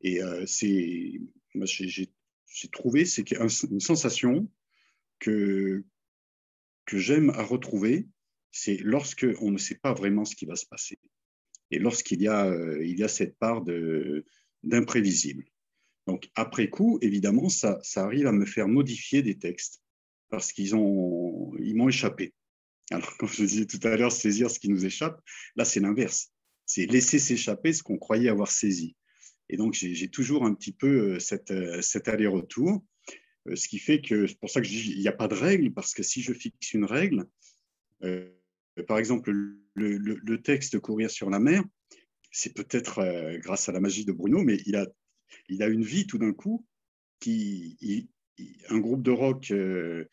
Et 0.00 0.22
euh, 0.22 0.44
c'est, 0.46 1.20
j'ai 1.78 2.68
trouvé, 2.72 3.04
c'est 3.04 3.30
une 3.30 3.80
sensation 3.80 4.50
que, 5.18 5.84
que 6.86 6.98
j'aime 6.98 7.30
à 7.30 7.42
retrouver, 7.42 8.08
c'est 8.50 8.78
lorsque 8.78 9.26
on 9.40 9.50
ne 9.50 9.58
sait 9.58 9.76
pas 9.76 9.92
vraiment 9.92 10.24
ce 10.24 10.34
qui 10.34 10.46
va 10.46 10.56
se 10.56 10.66
passer 10.66 10.98
et 11.70 11.78
lorsqu'il 11.78 12.22
y, 12.22 12.28
a, 12.28 12.46
euh, 12.46 12.84
y 12.84 13.02
a 13.02 13.08
cette 13.08 13.36
part 13.38 13.62
d'imprévisible. 14.62 15.44
Donc, 16.06 16.30
après 16.34 16.70
coup, 16.70 16.98
évidemment, 17.02 17.48
ça, 17.48 17.80
arrive 17.96 18.26
à 18.26 18.32
me 18.32 18.46
faire 18.46 18.68
modifier 18.68 19.22
des 19.22 19.38
textes 19.38 19.82
parce 20.30 20.52
qu'ils 20.52 20.74
m'ont 20.74 21.54
ils 21.58 21.76
échappé. 21.88 22.34
Alors, 22.90 23.16
comme 23.18 23.28
je 23.28 23.44
disais 23.44 23.66
tout 23.66 23.80
à 23.82 23.96
l'heure, 23.96 24.12
saisir 24.12 24.50
ce 24.50 24.58
qui 24.58 24.70
nous 24.70 24.86
échappe, 24.86 25.20
là, 25.56 25.64
c'est 25.64 25.80
l'inverse. 25.80 26.32
C'est 26.64 26.86
laisser 26.86 27.18
s'échapper 27.18 27.72
ce 27.72 27.82
qu'on 27.82 27.98
croyait 27.98 28.30
avoir 28.30 28.50
saisi. 28.50 28.96
Et 29.50 29.56
donc, 29.56 29.74
j'ai 29.74 30.08
toujours 30.08 30.44
un 30.44 30.54
petit 30.54 30.72
peu 30.72 31.16
euh, 31.16 31.36
euh, 31.50 31.82
cet 31.82 32.08
aller-retour, 32.08 32.84
ce 33.54 33.68
qui 33.68 33.78
fait 33.78 34.02
que, 34.02 34.26
c'est 34.26 34.38
pour 34.38 34.50
ça 34.50 34.60
que 34.60 34.66
il 34.66 35.00
n'y 35.00 35.08
a 35.08 35.12
pas 35.12 35.28
de 35.28 35.34
règle, 35.34 35.72
parce 35.72 35.94
que 35.94 36.02
si 36.02 36.20
je 36.20 36.34
fixe 36.34 36.74
une 36.74 36.84
règle, 36.84 37.26
par 38.86 38.98
exemple, 38.98 39.32
le, 39.74 40.42
texte 40.42 40.78
Courir 40.78 41.10
sur 41.10 41.30
la 41.30 41.38
mer, 41.38 41.62
c'est 42.30 42.54
peut-être 42.54 43.00
euh, 43.00 43.38
grâce 43.38 43.68
à 43.68 43.72
la 43.72 43.80
magie 43.80 44.04
de 44.04 44.12
Bruno, 44.12 44.42
mais 44.42 44.58
il 44.66 44.76
a, 44.76 45.68
une 45.68 45.84
vie 45.84 46.06
tout 46.06 46.18
d'un 46.18 46.32
coup. 46.32 46.66
Un 47.26 48.78
groupe 48.78 49.02
de 49.02 49.10
rock 49.10 49.50
euh, 49.50 50.04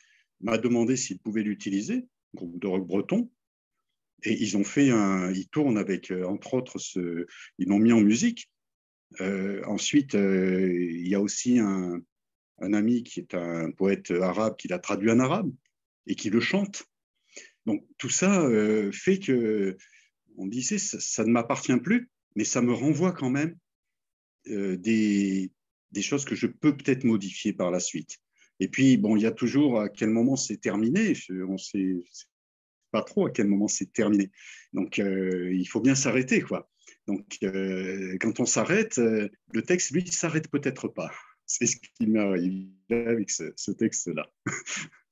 m'a 0.42 0.58
demandé 0.58 0.96
s'il 0.96 1.20
pouvait 1.20 1.44
l'utiliser, 1.44 2.08
un 2.34 2.38
groupe 2.38 2.60
de 2.60 2.68
rock 2.68 2.88
breton, 2.88 3.32
et 4.24 4.34
ils 4.34 4.58
ont 4.58 4.64
fait 4.64 4.90
un, 4.90 5.32
ils 5.32 5.48
tournent 5.50 5.78
avec, 5.78 6.12
euh, 6.12 6.26
entre 6.26 6.56
autres, 6.56 6.78
ils 7.60 7.68
l'ont 7.68 7.80
mis 7.80 7.92
en 7.92 8.02
musique. 8.02 8.50
ensuite, 9.20 10.14
il 10.14 11.08
y 11.08 11.16
a 11.16 11.22
aussi 11.22 11.60
un, 11.60 12.02
un, 12.60 12.74
ami 12.74 13.04
qui 13.04 13.20
est 13.20 13.36
un 13.36 13.72
poète 13.72 14.12
arabe 14.12 14.56
qui 14.58 14.68
l'a 14.68 14.80
traduit 14.80 15.12
en 15.12 15.20
arabe 15.20 15.52
et 16.08 16.16
qui 16.16 16.30
le 16.30 16.40
chante. 16.40 16.86
Donc 17.66 17.84
tout 17.98 18.10
ça 18.10 18.42
euh, 18.42 18.92
fait 18.92 19.20
que 19.20 19.78
on 20.38 20.48
disait 20.48 20.78
ça, 20.78 21.24
ne 21.24 21.32
m'appartient 21.32 21.78
plus, 21.78 22.10
mais 22.36 22.44
ça 22.44 22.62
me 22.62 22.74
renvoie 22.74 23.14
quand 23.14 23.30
même 23.30 23.58
euh, 24.50 24.76
des, 24.78 25.52
choses 26.02 26.26
que 26.26 26.36
je 26.36 26.48
peux 26.48 26.76
peut-être 26.76 27.06
modifier 27.06 27.54
par 27.54 27.72
la 27.72 27.80
suite. 27.80 28.18
Et 28.60 28.68
puis 28.68 28.98
bon, 28.98 29.16
il 29.16 29.24
y 29.24 29.26
a 29.26 29.32
toujours 29.32 29.80
à 29.80 29.90
quel 29.90 30.10
moment 30.10 30.36
c'est 30.36 30.58
terminé. 30.58 31.14
On 31.48 31.58
sait 31.58 31.96
pas 32.92 33.02
trop 33.02 33.28
à 33.28 33.32
quel 33.32 33.48
moment 33.48 33.68
c'est 33.68 33.92
terminé. 33.92 34.32
Donc 34.74 35.00
euh, 35.00 35.54
il 35.54 35.66
faut 35.66 35.82
bien 35.82 35.96
s'arrêter 35.96 36.42
quoi. 36.42 36.70
Donc 37.08 37.38
quand 38.20 38.40
on 38.40 38.46
s'arrête, 38.46 38.98
le 38.98 39.62
texte 39.62 39.92
lui 39.92 40.06
s'arrête 40.08 40.50
peut-être 40.50 40.88
pas. 40.88 41.12
C'est 41.46 41.68
ce 41.68 41.78
qui 41.78 42.08
m'est 42.08 42.20
arrivé 42.20 42.68
avec 42.90 43.30
ce 43.30 43.72
texte-là. 43.72 44.30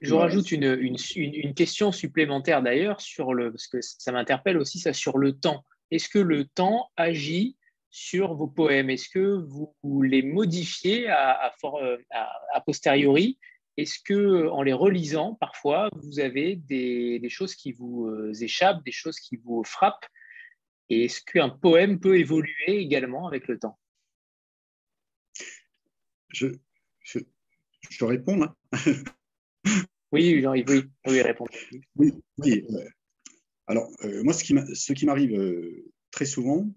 Je 0.00 0.14
rajoute 0.14 0.52
une, 0.52 0.96
une, 1.16 1.54
question 1.54 1.92
supplémentaire 1.92 2.62
d'ailleurs 2.62 3.00
sur 3.00 3.32
le, 3.32 3.50
parce 3.50 3.66
que 3.66 3.80
ça 3.80 4.12
m'interpelle 4.12 4.58
aussi 4.58 4.78
ça 4.78 4.92
sur 4.92 5.18
le 5.18 5.32
temps. 5.32 5.64
Est-ce 5.90 6.08
que 6.08 6.18
le 6.18 6.44
temps 6.44 6.90
agit 6.96 7.56
sur 7.90 8.34
vos 8.34 8.48
poèmes? 8.48 8.90
Est-ce 8.90 9.08
que 9.08 9.44
vous, 9.46 10.02
les 10.02 10.22
modifiez 10.22 11.08
à, 11.08 11.52
à, 12.10 12.60
posteriori? 12.60 13.38
Est-ce 13.78 13.98
que 14.04 14.48
en 14.48 14.62
les 14.62 14.74
relisant, 14.74 15.34
parfois, 15.34 15.88
vous 16.02 16.20
avez 16.20 16.56
des, 16.56 17.18
des 17.18 17.28
choses 17.30 17.54
qui 17.54 17.72
vous 17.72 18.08
euh, 18.08 18.32
échappent, 18.40 18.84
des 18.84 18.92
choses 18.92 19.18
qui 19.18 19.36
vous 19.36 19.64
frappent? 19.64 20.06
Et 20.90 21.04
est-ce 21.04 21.22
qu'un 21.22 21.48
poème 21.48 22.00
peut 22.00 22.18
évoluer 22.18 22.68
également 22.68 23.26
avec 23.26 23.48
le 23.48 23.58
temps? 23.58 23.78
Je, 26.28 26.48
je, 27.00 28.04
réponds 28.04 28.36
là 28.36 28.54
Oui, 30.12 30.44
oui, 30.44 30.62
oui, 30.68 30.84
oui, 31.06 31.22
répond. 31.22 31.46
Oui, 31.96 32.12
oui. 32.38 32.64
Alors, 33.66 33.90
euh, 34.04 34.22
moi, 34.22 34.34
ce 34.34 34.92
qui 34.92 35.06
m'arrive 35.06 35.34
euh, 35.34 35.90
très 36.10 36.26
souvent, 36.26 36.70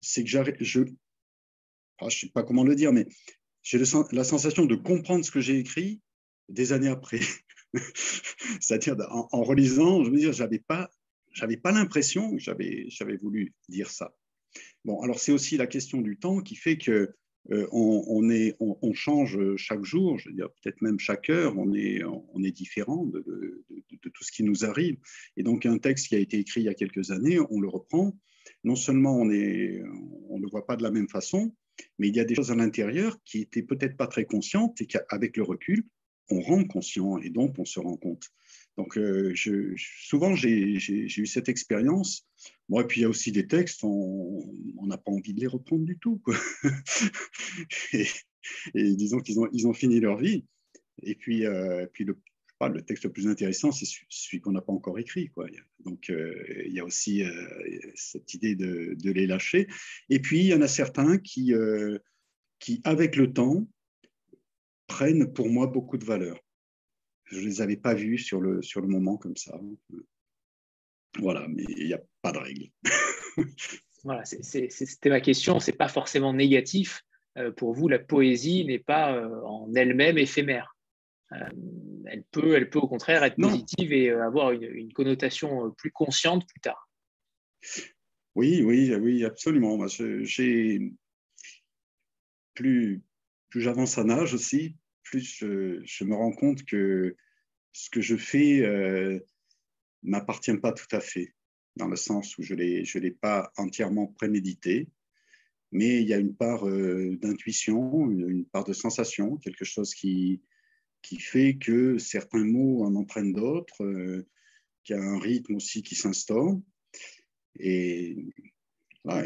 c'est 0.00 0.22
que 0.22 0.30
je 0.30 0.80
ne 0.80 2.10
sais 2.10 2.28
pas 2.32 2.44
comment 2.44 2.62
le 2.62 2.76
dire, 2.76 2.92
mais 2.92 3.06
j'ai 3.62 3.78
la 3.78 4.24
sensation 4.24 4.64
de 4.64 4.76
comprendre 4.76 5.24
ce 5.24 5.32
que 5.32 5.40
j'ai 5.40 5.58
écrit 5.58 6.00
des 6.48 6.72
années 6.72 6.88
après. 6.88 7.20
C'est-à-dire, 8.60 8.96
en, 9.10 9.42
relisant, 9.42 10.04
je 10.04 10.10
me 10.10 10.18
dis, 10.18 10.32
j'avais 10.32 10.60
pas, 10.60 10.90
pas 11.62 11.72
l'impression 11.72 12.36
que 12.36 12.38
j'avais 12.38 13.16
voulu 13.20 13.52
dire 13.68 13.90
ça. 13.90 14.14
Bon, 14.84 15.00
alors 15.02 15.18
c'est 15.18 15.32
aussi 15.32 15.56
la 15.56 15.66
question 15.66 16.00
du 16.00 16.16
temps 16.16 16.40
qui 16.40 16.56
fait 16.56 16.78
que 16.78 17.14
euh, 17.50 17.66
on, 17.72 18.92
change 18.92 19.38
chaque 19.56 19.84
jour, 19.84 20.18
je 20.18 20.28
veux 20.28 20.34
dire 20.34 20.48
peut-être 20.62 20.82
même 20.82 20.98
chaque 20.98 21.30
heure, 21.30 21.54
on 21.56 21.72
est, 21.74 22.52
différent 22.52 23.06
de, 23.06 23.64
tout 24.00 24.24
ce 24.24 24.32
qui 24.32 24.42
nous 24.42 24.64
arrive. 24.64 24.96
Et 25.36 25.42
donc 25.42 25.66
un 25.66 25.78
texte 25.78 26.08
qui 26.08 26.14
a 26.14 26.18
été 26.18 26.38
écrit 26.38 26.60
il 26.60 26.64
y 26.64 26.68
a 26.68 26.74
quelques 26.74 27.10
années, 27.10 27.38
on 27.50 27.60
le 27.60 27.68
reprend. 27.68 28.16
Non 28.64 28.76
seulement 28.76 29.16
on 29.16 29.24
ne 29.24 29.32
le 29.32 30.50
voit 30.50 30.66
pas 30.66 30.76
de 30.76 30.82
la 30.82 30.90
même 30.90 31.08
façon, 31.08 31.54
mais 31.98 32.08
il 32.08 32.16
y 32.16 32.20
a 32.20 32.24
des 32.24 32.34
choses 32.34 32.50
à 32.50 32.54
l'intérieur 32.54 33.18
qui 33.24 33.40
étaient 33.40 33.62
peut-être 33.62 33.96
pas 33.96 34.06
très 34.06 34.24
conscientes 34.24 34.80
et 34.80 34.86
qu'avec 34.86 35.36
le 35.36 35.42
recul, 35.42 35.84
on 36.30 36.40
rend 36.40 36.64
conscient 36.64 37.18
et 37.18 37.30
donc 37.30 37.58
on 37.58 37.64
se 37.64 37.80
rend 37.80 37.96
compte. 37.96 38.24
Donc, 38.76 38.96
euh, 38.96 39.32
je, 39.34 39.74
souvent, 39.76 40.34
j'ai 40.34 40.78
eu 40.78 41.26
cette 41.26 41.48
expérience. 41.48 42.26
Bon, 42.68 42.80
et 42.80 42.84
puis, 42.84 43.00
il 43.00 43.02
y 43.02 43.06
a 43.06 43.08
aussi 43.08 43.32
des 43.32 43.46
textes, 43.46 43.84
on 43.84 44.86
n'a 44.86 44.98
pas 44.98 45.12
envie 45.12 45.34
de 45.34 45.40
les 45.40 45.46
reprendre 45.46 45.84
du 45.84 45.98
tout. 45.98 46.22
et, 47.92 48.06
disons 48.74 49.20
qu'ils 49.20 49.66
ont, 49.66 49.72
fini 49.74 50.00
leur 50.00 50.16
vie. 50.16 50.44
Et 51.02 51.14
puis, 51.14 51.46
euh, 51.46 51.86
puis 51.92 52.04
le, 52.04 52.18
le 52.60 52.82
texte 52.82 53.04
le 53.04 53.12
plus 53.12 53.26
intéressant, 53.26 53.72
c'est 53.72 53.86
celui 54.08 54.40
qu'on 54.40 54.52
n'a 54.52 54.60
pas 54.60 54.72
encore 54.72 54.98
écrit. 54.98 55.30
Donc, 55.84 56.10
euh, 56.10 56.32
il 56.66 56.72
y 56.72 56.80
a 56.80 56.84
aussi 56.84 57.22
cette 57.94 58.34
idée 58.34 58.54
de, 58.54 58.96
les 59.10 59.26
lâcher. 59.26 59.66
Et 60.08 60.20
puis, 60.20 60.40
il 60.40 60.46
y 60.46 60.54
en 60.54 60.62
a 60.62 60.68
certains 60.68 61.18
qui 61.18 61.52
avec 62.84 63.16
le 63.16 63.32
temps, 63.32 63.66
prennent 64.86 65.32
pour 65.32 65.48
moi 65.48 65.66
beaucoup 65.66 65.96
de 65.96 66.04
valeur. 66.04 66.38
Je 67.30 67.38
ne 67.38 67.44
les 67.44 67.60
avais 67.60 67.76
pas 67.76 67.94
vus 67.94 68.18
sur 68.18 68.40
le, 68.40 68.60
sur 68.62 68.80
le 68.80 68.88
moment 68.88 69.16
comme 69.16 69.36
ça. 69.36 69.58
Voilà, 71.18 71.46
mais 71.48 71.64
il 71.68 71.86
n'y 71.86 71.94
a 71.94 72.02
pas 72.22 72.32
de 72.32 72.38
règle. 72.38 72.70
voilà, 74.04 74.24
c'était 74.24 75.10
ma 75.10 75.20
question. 75.20 75.60
Ce 75.60 75.70
n'est 75.70 75.76
pas 75.76 75.88
forcément 75.88 76.32
négatif. 76.32 77.04
Euh, 77.38 77.52
pour 77.52 77.74
vous, 77.74 77.88
la 77.88 77.98
poésie 77.98 78.64
n'est 78.64 78.80
pas 78.80 79.14
euh, 79.14 79.42
en 79.44 79.72
elle-même 79.74 80.18
éphémère. 80.18 80.76
Euh, 81.32 81.48
elle, 82.06 82.24
peut, 82.32 82.56
elle 82.56 82.70
peut 82.70 82.80
au 82.80 82.88
contraire 82.88 83.22
être 83.22 83.36
positive 83.36 83.92
et 83.92 84.10
avoir 84.10 84.50
une, 84.50 84.64
une, 84.64 84.92
connotation 84.92 85.70
plus 85.78 85.92
consciente 85.92 86.44
plus 86.48 86.60
tard. 86.60 86.88
Oui, 88.34 88.62
oui, 88.64 88.92
oui, 88.96 89.24
absolument. 89.24 89.78
J'ai 89.86 90.92
plus, 92.54 93.02
plus 93.48 93.60
j'avance 93.60 93.96
en 93.98 94.08
âge 94.08 94.34
aussi, 94.34 94.76
plus 95.10 95.38
je, 95.40 96.04
me 96.04 96.14
rends 96.14 96.32
compte 96.32 96.64
que 96.64 97.16
ce 97.72 97.90
que 97.90 98.00
je 98.00 98.16
fais 98.16 98.60
euh, 98.60 99.18
m'appartient 100.04 100.56
pas 100.56 100.72
tout 100.72 100.86
à 100.92 101.00
fait, 101.00 101.34
dans 101.74 101.88
le 101.88 101.96
sens 101.96 102.38
où 102.38 102.42
je 102.42 102.54
ne 102.54 103.00
l'ai 103.00 103.10
pas 103.10 103.52
entièrement 103.56 104.06
prémédité, 104.06 104.88
mais 105.72 106.00
il 106.00 106.08
y 106.08 106.14
a 106.14 106.18
une 106.18 106.34
part 106.34 106.68
euh, 106.68 107.16
d'intuition, 107.20 108.08
une, 108.08 108.44
part 108.46 108.64
de 108.64 108.72
sensation, 108.72 109.36
quelque 109.36 109.64
chose 109.64 109.94
qui, 109.94 110.42
qui 111.02 111.18
fait 111.18 111.56
que 111.58 111.98
certains 111.98 112.44
mots 112.44 112.84
en 112.84 112.94
entraînent 112.94 113.32
d'autres, 113.32 113.84
euh, 113.84 114.26
qu'il 114.84 114.94
y 114.94 114.98
a 114.98 115.02
un 115.02 115.18
rythme 115.18 115.56
aussi 115.56 115.82
qui 115.82 115.96
s'instaure. 115.96 116.60
Et, 117.58 118.16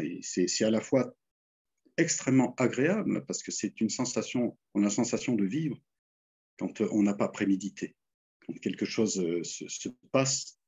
et 0.01 0.19
c'est 0.23 0.63
à 0.63 0.71
la 0.71 0.81
fois 0.81 1.15
extrêmement 1.97 2.55
agréable 2.55 3.25
parce 3.25 3.43
que 3.43 3.51
c'est 3.51 3.79
une 3.81 3.89
sensation, 3.89 4.57
on 4.73 4.81
a 4.81 4.85
la 4.85 4.89
sensation 4.89 5.35
de 5.35 5.45
vivre 5.45 5.77
quand 6.57 6.81
on 6.81 7.03
n'a 7.03 7.13
pas 7.13 7.27
prémédité, 7.27 7.95
quand 8.45 8.53
quelque 8.59 8.85
chose 8.85 9.19
euh, 9.19 9.43
se, 9.43 9.89
passe 10.11 10.59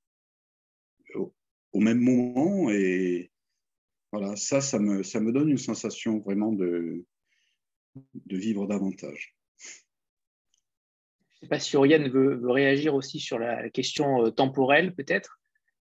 au, 1.15 1.79
même 1.79 1.99
moment 1.99 2.69
et 2.69 3.31
voilà, 4.11 4.35
ça, 4.35 4.61
ça 4.61 4.79
me, 4.79 5.03
ça 5.03 5.19
me 5.19 5.31
donne 5.31 5.49
une 5.49 5.57
sensation 5.57 6.19
vraiment 6.19 6.51
de, 6.51 7.05
de 8.13 8.37
vivre 8.37 8.67
davantage. 8.67 9.35
Je 11.39 11.45
ne 11.45 11.47
sais 11.47 11.49
pas 11.49 11.59
si 11.59 11.77
Oriane 11.77 12.09
veut, 12.09 12.39
réagir 12.49 12.95
aussi 12.95 13.19
sur 13.19 13.37
la 13.37 13.69
question 13.69 14.25
euh, 14.25 14.31
temporelle 14.31 14.95
peut-être, 14.95 15.39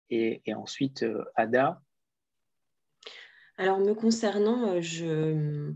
et, 0.09 0.41
ensuite 0.53 1.03
euh, 1.03 1.23
Ada. 1.35 1.81
Alors, 3.59 3.79
me 3.79 3.93
concernant, 3.93 4.69
euh, 4.69 4.81
je, 4.81 5.73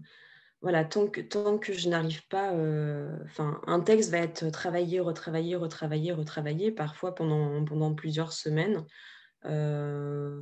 voilà, 0.62 0.86
tant 0.86 1.10
que, 1.10 1.74
je 1.74 1.90
n'arrive 1.90 2.26
pas, 2.30 2.54
euh, 2.54 3.14
enfin, 3.26 3.60
un 3.68 3.82
texte 3.82 4.10
va 4.10 4.20
être 4.20 4.50
travaillé, 4.52 5.02
retravaillé, 5.02 5.58
retravaillé, 5.58 6.14
retravaillé, 6.14 6.72
parfois 6.72 7.14
pendant, 7.14 7.94
plusieurs 7.94 8.32
semaines. 8.32 8.86
Euh, 9.46 10.42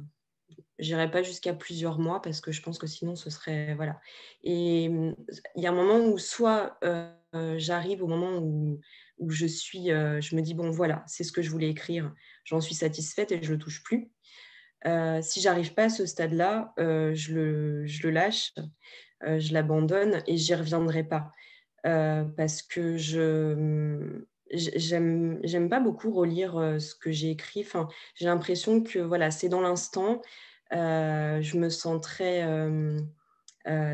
J'irai 0.77 1.09
pas 1.09 1.23
jusqu'à 1.23 1.53
plusieurs 1.53 1.97
mois 1.97 2.21
parce 2.21 2.41
que 2.41 2.51
je 2.51 2.61
pense 2.61 2.77
que 2.77 2.87
sinon 2.87 3.15
ce 3.15 3.29
serait 3.29 3.73
voilà. 3.75 3.99
Et 4.43 4.85
il 4.85 5.15
y 5.55 5.65
a 5.65 5.71
un 5.71 5.75
moment 5.75 5.99
où 5.99 6.17
soit 6.17 6.77
euh, 6.83 7.13
j'arrive 7.57 8.03
au 8.03 8.07
moment 8.07 8.37
où, 8.37 8.79
je 9.29 9.45
suis, 9.45 9.87
je 9.87 10.35
me 10.35 10.41
dis 10.41 10.53
bon 10.53 10.69
voilà, 10.71 11.03
c'est 11.07 11.23
ce 11.23 11.31
que 11.31 11.41
je 11.41 11.49
voulais 11.49 11.69
écrire, 11.69 12.13
j'en 12.43 12.59
suis 12.59 12.75
satisfaite 12.75 13.31
et 13.31 13.41
je 13.41 13.53
le 13.53 13.59
touche 13.59 13.83
plus. 13.83 14.11
Euh, 14.87 15.19
si 15.21 15.41
j'arrive 15.41 15.73
pas 15.73 15.85
à 15.85 15.89
ce 15.89 16.05
stade-là, 16.05 16.73
euh, 16.79 17.13
je, 17.13 17.33
le, 17.33 18.09
lâche, 18.09 18.53
euh, 19.23 19.39
je 19.39 19.53
l'abandonne 19.53 20.23
et 20.27 20.37
j'y 20.37 20.55
reviendrai 20.55 21.03
pas. 21.03 21.31
parce 21.83 22.61
que 22.61 22.97
je 22.97 24.21
j'aime 24.53 25.69
pas 25.69 25.79
beaucoup 25.79 26.11
relire 26.11 26.75
ce 26.79 26.93
que 26.95 27.11
j'ai 27.11 27.29
écrit. 27.31 27.61
Enfin, 27.61 27.87
j'ai 28.15 28.25
l'impression 28.25 28.83
que 28.83 28.99
voilà, 28.99 29.31
c'est 29.31 29.49
dans 29.49 29.61
l'instant. 29.61 30.21
je 30.71 31.57
me 31.57 31.69
sens 31.69 32.01
très, 32.01 32.45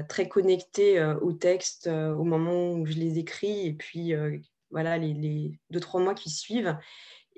très 0.09 0.27
connectée 0.27 1.03
au 1.21 1.33
texte 1.33 1.87
au 1.87 2.23
moment 2.23 2.73
où 2.73 2.85
je 2.87 2.93
les 2.93 3.19
écris 3.19 3.67
et 3.67 3.73
puis 3.73 4.13
voilà 4.71 4.97
les, 4.97 5.13
les, 5.13 5.59
deux 5.69 5.79
trois 5.79 6.01
mois 6.01 6.15
qui 6.15 6.31
suivent. 6.31 6.75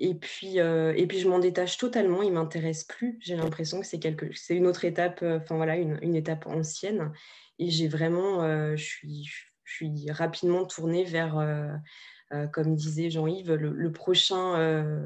Et 0.02 0.14
puis, 0.14 0.60
euh, 0.60 0.94
et 0.96 1.06
puis 1.06 1.18
je 1.18 1.28
m'en 1.28 1.38
détache 1.38 1.76
totalement, 1.76 2.22
il 2.22 2.30
ne 2.30 2.36
m'intéresse 2.36 2.84
plus. 2.84 3.18
J'ai 3.20 3.36
l'impression 3.36 3.80
que 3.80 3.86
c'est 3.86 3.98
quelque... 3.98 4.34
c'est 4.34 4.56
une 4.56 4.66
autre 4.66 4.86
étape, 4.86 5.20
euh, 5.22 5.38
enfin 5.42 5.56
voilà, 5.56 5.76
une, 5.76 6.16
étape 6.16 6.46
ancienne. 6.46 7.12
Et 7.58 7.68
j'ai 7.68 7.86
vraiment, 7.86 8.42
euh, 8.42 8.76
je, 8.76 8.82
suis, 8.82 9.24
je 9.64 9.74
suis 9.74 10.10
rapidement 10.10 10.64
tournée 10.64 11.04
vers, 11.04 11.34
comme 12.52 12.74
disait 12.76 13.10
Jean-Yves, 13.10 13.52
le, 13.52 13.92
prochain, 13.92 15.04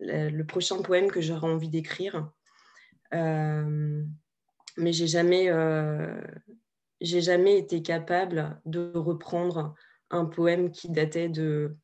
le, 0.00 0.42
prochain 0.44 0.80
poème 0.80 1.10
que 1.10 1.20
j'aurais 1.20 1.48
envie 1.52 1.68
d'écrire. 1.68 2.30
mais 3.12 4.02
j'ai 4.78 5.06
jamais, 5.06 5.50
j'ai 7.02 7.20
jamais 7.20 7.58
été 7.58 7.82
capable 7.82 8.58
de 8.64 8.90
reprendre 8.94 9.74
un 10.08 10.24
poème 10.24 10.70
qui 10.70 10.88
datait 10.88 11.28
de, 11.28 11.76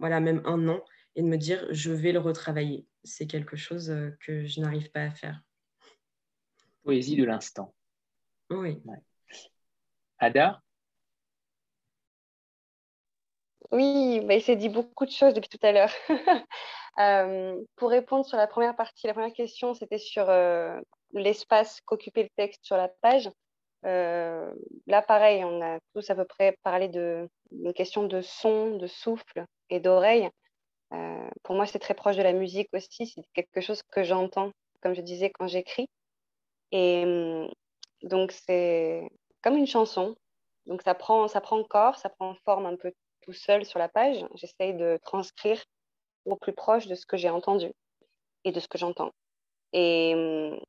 voilà, 0.00 0.18
même 0.18 0.42
un 0.44 0.68
an 0.68 0.82
et 1.16 1.22
de 1.22 1.26
me 1.26 1.36
dire 1.36 1.66
je 1.70 1.92
vais 1.92 2.12
le 2.12 2.18
retravailler. 2.18 2.86
C'est 3.04 3.26
quelque 3.26 3.56
chose 3.56 3.90
euh, 3.90 4.16
que 4.20 4.46
je 4.46 4.60
n'arrive 4.60 4.90
pas 4.90 5.02
à 5.02 5.10
faire. 5.10 5.40
Poésie 6.82 7.16
de 7.16 7.24
l'instant. 7.24 7.74
Oui. 8.50 8.82
Ada? 10.18 10.60
Oui, 13.70 14.20
bah, 14.24 14.34
il 14.34 14.42
s'est 14.42 14.56
dit 14.56 14.68
beaucoup 14.68 15.06
de 15.06 15.10
choses 15.10 15.34
depuis 15.34 15.48
tout 15.48 15.64
à 15.66 15.72
l'heure. 15.72 15.92
Euh, 17.00 17.60
pour 17.74 17.90
répondre 17.90 18.24
sur 18.24 18.36
la 18.36 18.46
première 18.46 18.76
partie, 18.76 19.08
la 19.08 19.14
première 19.14 19.32
question, 19.32 19.74
c'était 19.74 19.98
sur 19.98 20.30
euh, 20.30 20.80
l'espace 21.12 21.80
qu'occupait 21.80 22.22
le 22.22 22.28
texte 22.36 22.64
sur 22.64 22.76
la 22.76 22.86
page. 22.86 23.28
là, 23.82 25.02
pareil, 25.02 25.42
on 25.42 25.60
a 25.60 25.80
tous 25.92 26.08
à 26.10 26.14
peu 26.14 26.24
près 26.24 26.56
parlé 26.62 26.86
de, 26.86 27.28
de 27.50 27.72
question 27.72 28.06
de 28.06 28.20
son, 28.20 28.76
de 28.76 28.86
souffle 28.86 29.44
et 29.70 29.80
d'oreille. 29.80 30.30
Euh, 30.94 31.28
pour 31.42 31.54
moi, 31.54 31.66
c'est 31.66 31.78
très 31.78 31.94
proche 31.94 32.16
de 32.16 32.22
la 32.22 32.32
musique 32.32 32.68
aussi. 32.72 33.06
C'est 33.06 33.22
quelque 33.34 33.60
chose 33.60 33.82
que 33.82 34.02
j'entends, 34.02 34.52
comme 34.82 34.94
je 34.94 35.00
disais, 35.00 35.30
quand 35.30 35.46
j'écris. 35.48 35.88
Et 36.72 37.04
hum, 37.04 37.50
donc, 38.02 38.32
c'est 38.32 39.08
comme 39.42 39.56
une 39.56 39.66
chanson. 39.66 40.16
Donc, 40.66 40.82
ça 40.82 40.94
prend, 40.94 41.28
ça 41.28 41.40
prend 41.40 41.62
corps, 41.64 41.96
ça 41.98 42.08
prend 42.10 42.34
forme 42.44 42.66
un 42.66 42.76
peu 42.76 42.92
tout 43.22 43.32
seul 43.32 43.64
sur 43.64 43.78
la 43.78 43.88
page. 43.88 44.24
J'essaye 44.34 44.74
de 44.74 44.98
transcrire 45.02 45.62
au 46.24 46.36
plus 46.36 46.52
proche 46.54 46.86
de 46.86 46.94
ce 46.94 47.06
que 47.06 47.16
j'ai 47.16 47.30
entendu 47.30 47.72
et 48.44 48.52
de 48.52 48.60
ce 48.60 48.68
que 48.68 48.78
j'entends. 48.78 49.12
Et 49.72 50.14
hum, 50.14 50.60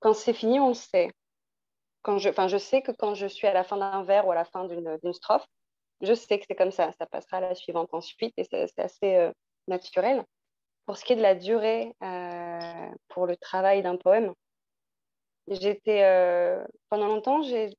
quand 0.00 0.14
c'est 0.14 0.34
fini, 0.34 0.58
on 0.60 0.68
le 0.68 0.74
sait. 0.74 1.12
Quand 2.02 2.18
je, 2.18 2.30
je 2.48 2.56
sais 2.58 2.82
que 2.82 2.90
quand 2.90 3.14
je 3.14 3.26
suis 3.26 3.46
à 3.46 3.52
la 3.52 3.62
fin 3.62 3.76
d'un 3.76 4.02
vers 4.02 4.26
ou 4.26 4.32
à 4.32 4.34
la 4.34 4.44
fin 4.44 4.64
d'une 4.66 5.12
strophe, 5.12 5.46
je 6.02 6.14
sais 6.14 6.38
que 6.38 6.44
c'est 6.48 6.56
comme 6.56 6.72
ça. 6.72 6.92
Ça 6.98 7.06
passera 7.06 7.38
à 7.38 7.40
la 7.40 7.54
suivante 7.54 7.94
ensuite 7.94 8.34
et 8.36 8.44
c'est 8.44 8.78
assez 8.78 9.14
euh, 9.16 9.32
naturel. 9.68 10.24
Pour 10.84 10.96
ce 10.96 11.04
qui 11.04 11.12
est 11.12 11.16
de 11.16 11.22
la 11.22 11.36
durée 11.36 11.94
euh, 12.02 12.90
pour 13.08 13.26
le 13.26 13.36
travail 13.36 13.82
d'un 13.82 13.96
poème, 13.96 14.34
j'étais 15.48 16.02
euh, 16.02 16.64
pendant 16.90 17.06
longtemps, 17.06 17.42
j'ai 17.42 17.70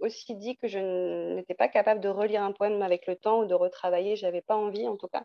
aussi 0.00 0.36
dit 0.36 0.56
que 0.56 0.68
je 0.68 1.34
n'étais 1.34 1.54
pas 1.54 1.68
capable 1.68 2.00
de 2.00 2.08
relire 2.08 2.42
un 2.42 2.52
poème 2.52 2.82
avec 2.82 3.06
le 3.06 3.16
temps 3.16 3.40
ou 3.40 3.46
de 3.46 3.54
retravailler. 3.54 4.16
Je 4.16 4.24
n'avais 4.24 4.42
pas 4.42 4.56
envie, 4.56 4.86
en 4.86 4.96
tout 4.96 5.08
cas. 5.08 5.24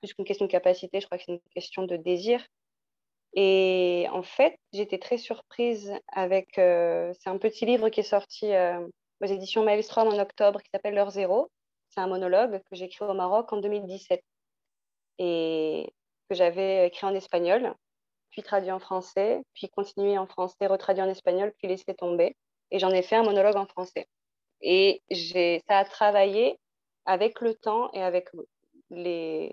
Plus 0.00 0.14
qu'une 0.14 0.24
question 0.24 0.46
de 0.46 0.50
capacité, 0.50 1.00
je 1.00 1.06
crois 1.06 1.18
que 1.18 1.24
c'est 1.26 1.32
une 1.32 1.40
question 1.54 1.82
de 1.82 1.96
désir. 1.96 2.46
Et 3.34 4.06
en 4.10 4.22
fait, 4.22 4.58
j'étais 4.72 4.98
très 4.98 5.18
surprise 5.18 5.92
avec. 6.08 6.48
C'est 6.54 7.28
un 7.28 7.38
petit 7.38 7.66
livre 7.66 7.90
qui 7.90 8.00
est 8.00 8.02
sorti 8.02 8.52
aux 9.20 9.26
éditions 9.26 9.64
Maelstrom 9.64 10.08
en 10.08 10.18
octobre 10.18 10.60
qui 10.62 10.70
s'appelle 10.72 10.94
L'heure 10.94 11.10
zéro. 11.10 11.50
C'est 11.98 12.04
un 12.04 12.06
monologue 12.06 12.62
que 12.70 12.76
j'ai 12.76 12.84
écrit 12.84 13.04
au 13.04 13.12
Maroc 13.12 13.52
en 13.52 13.56
2017 13.56 14.22
et 15.18 15.92
que 16.28 16.36
j'avais 16.36 16.86
écrit 16.86 17.08
en 17.08 17.14
espagnol, 17.16 17.74
puis 18.30 18.44
traduit 18.44 18.70
en 18.70 18.78
français, 18.78 19.42
puis 19.52 19.68
continué 19.68 20.16
en 20.16 20.28
français, 20.28 20.68
retraduit 20.68 21.02
en 21.02 21.08
espagnol, 21.08 21.52
puis 21.58 21.66
laissé 21.66 21.92
tomber. 21.94 22.36
Et 22.70 22.78
j'en 22.78 22.90
ai 22.90 23.02
fait 23.02 23.16
un 23.16 23.24
monologue 23.24 23.56
en 23.56 23.66
français. 23.66 24.06
Et 24.60 25.02
ça 25.66 25.78
a 25.78 25.84
travaillé 25.84 26.60
avec 27.04 27.40
le 27.40 27.54
temps 27.54 27.90
et 27.92 28.00
avec 28.00 28.28
les, 28.90 29.52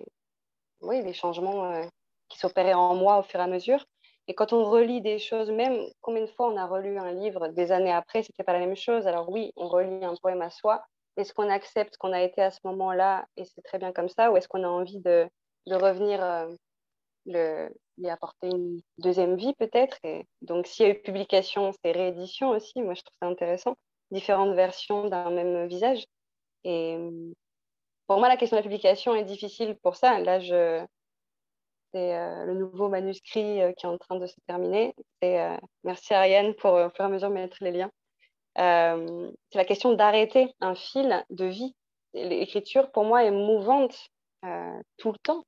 changements 1.14 1.72
euh, 1.72 1.84
qui 2.30 2.38
s'opéraient 2.38 2.76
en 2.76 2.94
moi 2.94 3.18
au 3.18 3.24
fur 3.24 3.40
et 3.40 3.44
à 3.44 3.48
mesure. 3.48 3.84
Et 4.28 4.36
quand 4.36 4.54
on 4.54 4.66
relit 4.66 5.02
des 5.02 5.18
choses, 5.18 5.50
même 5.50 5.80
combien 6.02 6.22
de 6.22 6.30
fois 6.30 6.52
on 6.52 6.58
a 6.58 6.68
relu 6.68 7.00
un 7.00 7.12
livre 7.12 7.48
des 7.48 7.72
années 7.72 7.92
après, 7.92 8.22
c'était 8.22 8.44
pas 8.44 8.54
la 8.54 8.60
même 8.60 8.76
chose. 8.76 9.08
Alors 9.08 9.30
oui, 9.32 9.52
on 9.56 9.68
relit 9.68 10.06
un 10.06 10.16
poème 10.22 10.44
à 10.44 10.52
soi. 10.52 10.86
Est-ce 11.18 11.34
qu'on 11.34 11.50
accepte 11.50 11.98
qu'on 11.98 12.14
a 12.14 12.22
été 12.22 12.42
à 12.42 12.52
ce 12.52 12.60
moment-là 12.66 13.26
et 13.38 13.46
c'est 13.46 13.62
très 13.62 13.78
bien 13.80 13.92
comme 13.94 14.10
ça, 14.10 14.32
ou 14.32 14.38
est-ce 14.38 14.48
qu'on 14.48 14.64
a 14.64 14.68
envie 14.68 15.00
de, 15.00 15.28
revenir 15.68 16.24
euh, 16.24 17.70
lui 17.98 18.10
apporter 18.10 18.48
une 18.48 18.82
deuxième 18.98 19.36
vie 19.36 19.54
peut-être? 19.56 19.98
Donc 20.42 20.68
s'il 20.68 20.88
y 20.88 20.90
a 20.90 20.94
eu 20.94 21.02
publication, 21.02 21.72
c'est 21.84 21.92
réédition 21.92 22.50
aussi. 22.50 22.82
Moi, 22.82 22.94
je 22.94 23.04
trouve 23.04 23.18
ça 23.22 23.28
intéressant 23.28 23.76
différentes 24.12 24.56
versions 24.56 25.08
d'un 25.08 25.30
même 25.30 25.68
visage. 25.68 26.06
Et 26.64 26.98
pour 28.08 28.20
moi, 28.20 28.28
la 28.28 28.38
question 28.38 28.58
de 28.58 28.62
la 28.62 28.68
publication 28.68 29.16
est 29.16 29.24
difficile 29.24 29.76
pour 29.82 29.96
ça. 29.96 30.20
Là, 30.20 30.40
c'est 30.40 32.16
euh, 32.16 32.46
le 32.46 32.54
nouveau 32.56 32.90
manuscrit 32.90 33.62
euh, 33.62 33.72
qui 33.74 33.86
est 33.86 33.90
en 33.90 33.98
train 33.98 34.18
de 34.18 34.28
se 34.28 34.36
terminer. 34.48 34.94
Et, 35.22 35.40
euh, 35.40 35.58
merci 35.84 36.14
Ariane 36.14 36.54
pour 36.56 36.74
au 36.74 36.90
fur 36.90 37.06
et 37.06 37.08
à 37.08 37.10
mesure 37.10 37.30
mettre 37.30 37.58
les 37.62 37.72
liens. 37.72 37.92
C'est 38.56 39.58
la 39.58 39.66
question 39.66 39.94
d'arrêter 39.94 40.54
un 40.62 40.76
fil 40.76 41.26
de 41.30 41.46
vie. 41.46 41.76
L'écriture, 42.14 42.92
pour 42.92 43.04
moi, 43.04 43.24
est 43.24 43.32
mouvante 43.32 44.10
tout 44.98 45.12
le 45.12 45.18
temps. 45.20 45.44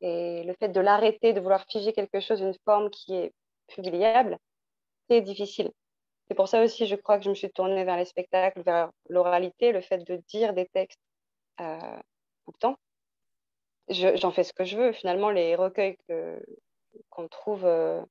Et 0.00 0.42
le 0.44 0.54
fait 0.54 0.68
de 0.68 0.80
l'arrêter, 0.80 1.32
de 1.32 1.40
vouloir 1.40 1.64
figer 1.70 1.92
quelque 1.92 2.20
chose, 2.20 2.40
une 2.40 2.56
forme 2.64 2.90
qui 2.90 3.14
est 3.14 3.32
publiable, 3.68 4.38
c'est 5.08 5.20
difficile. 5.20 5.70
C'est 6.28 6.34
pour 6.34 6.48
ça 6.48 6.62
aussi, 6.62 6.86
je 6.86 6.96
crois 6.96 7.18
que 7.18 7.24
je 7.24 7.30
me 7.30 7.34
suis 7.34 7.50
tournée 7.50 7.84
vers 7.84 7.96
les 7.96 8.04
spectacles, 8.04 8.62
vers 8.62 8.90
l'oralité, 9.08 9.72
le 9.72 9.80
fait 9.80 9.98
de 9.98 10.16
dire 10.28 10.52
des 10.54 10.66
textes 10.66 11.00
euh, 11.60 11.96
tout 12.44 12.52
le 12.52 12.58
temps. 12.58 12.76
J'en 13.88 14.32
fais 14.32 14.42
ce 14.42 14.52
que 14.52 14.64
je 14.64 14.76
veux. 14.76 14.92
Finalement, 14.92 15.30
les 15.30 15.54
recueils 15.54 15.96
qu'on 17.10 17.28
trouve, 17.28 17.64
euh, 17.64 18.02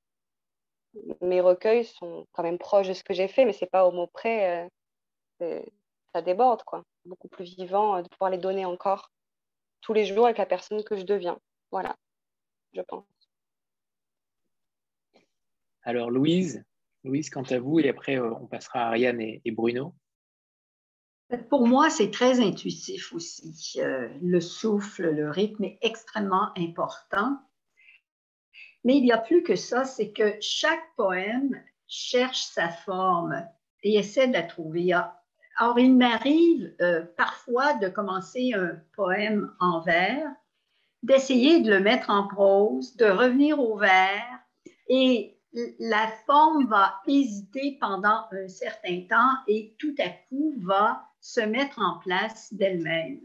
mes 1.20 1.40
recueils 1.40 1.84
sont 1.84 2.26
quand 2.32 2.42
même 2.42 2.58
proches 2.58 2.88
de 2.88 2.92
ce 2.92 3.04
que 3.04 3.14
j'ai 3.14 3.28
fait, 3.28 3.44
mais 3.44 3.52
c'est 3.52 3.70
pas 3.70 3.86
au 3.86 3.92
mot 3.92 4.06
près. 4.06 4.68
Euh, 5.40 5.62
ça 6.12 6.22
déborde, 6.22 6.62
quoi. 6.64 6.82
Beaucoup 7.04 7.28
plus 7.28 7.56
vivant 7.56 8.02
de 8.02 8.08
pouvoir 8.08 8.30
les 8.30 8.38
donner 8.38 8.64
encore 8.64 9.10
tous 9.80 9.92
les 9.92 10.04
jours 10.04 10.24
avec 10.26 10.38
la 10.38 10.46
personne 10.46 10.82
que 10.82 10.96
je 10.96 11.04
deviens. 11.04 11.38
Voilà, 11.70 11.96
je 12.72 12.80
pense. 12.80 13.04
Alors, 15.82 16.10
Louise, 16.10 16.64
Louise, 17.04 17.30
quant 17.30 17.44
à 17.44 17.58
vous, 17.58 17.78
et 17.78 17.88
après 17.88 18.18
euh, 18.18 18.34
on 18.40 18.46
passera 18.46 18.80
à 18.80 18.86
Ariane 18.88 19.20
et, 19.20 19.50
Bruno. 19.52 19.94
Pour 21.48 21.66
moi, 21.66 21.90
c'est 21.90 22.10
très 22.10 22.40
intuitif 22.40 23.12
aussi. 23.12 23.80
Euh, 23.80 24.08
le 24.20 24.40
souffle, 24.40 25.10
le 25.10 25.30
rythme 25.30 25.64
est 25.64 25.78
extrêmement 25.82 26.50
important. 26.56 27.38
Mais 28.86 28.98
il 28.98 29.06
y 29.06 29.10
a 29.10 29.18
plus 29.18 29.42
que 29.42 29.56
ça, 29.56 29.84
c'est 29.84 30.12
que 30.12 30.36
chaque 30.40 30.94
poème 30.96 31.60
cherche 31.88 32.44
sa 32.44 32.68
forme 32.68 33.44
et 33.82 33.96
essaie 33.96 34.28
de 34.28 34.32
la 34.34 34.44
trouver. 34.44 34.92
Alors, 35.56 35.76
il 35.80 35.96
m'arrive 35.96 36.72
euh, 36.80 37.02
parfois 37.16 37.74
de 37.74 37.88
commencer 37.88 38.52
un 38.54 38.80
poème 38.94 39.52
en 39.58 39.80
vers, 39.80 40.30
d'essayer 41.02 41.62
de 41.62 41.70
le 41.72 41.80
mettre 41.80 42.10
en 42.10 42.28
prose, 42.28 42.96
de 42.96 43.06
revenir 43.06 43.58
au 43.58 43.76
vers 43.76 44.22
et 44.88 45.36
la 45.80 46.06
forme 46.24 46.68
va 46.68 47.00
hésiter 47.08 47.78
pendant 47.80 48.28
un 48.30 48.46
certain 48.46 49.00
temps 49.10 49.34
et 49.48 49.74
tout 49.80 49.96
à 49.98 50.10
coup 50.28 50.54
va 50.58 51.08
se 51.20 51.40
mettre 51.40 51.80
en 51.80 51.98
place 51.98 52.54
d'elle-même. 52.54 53.18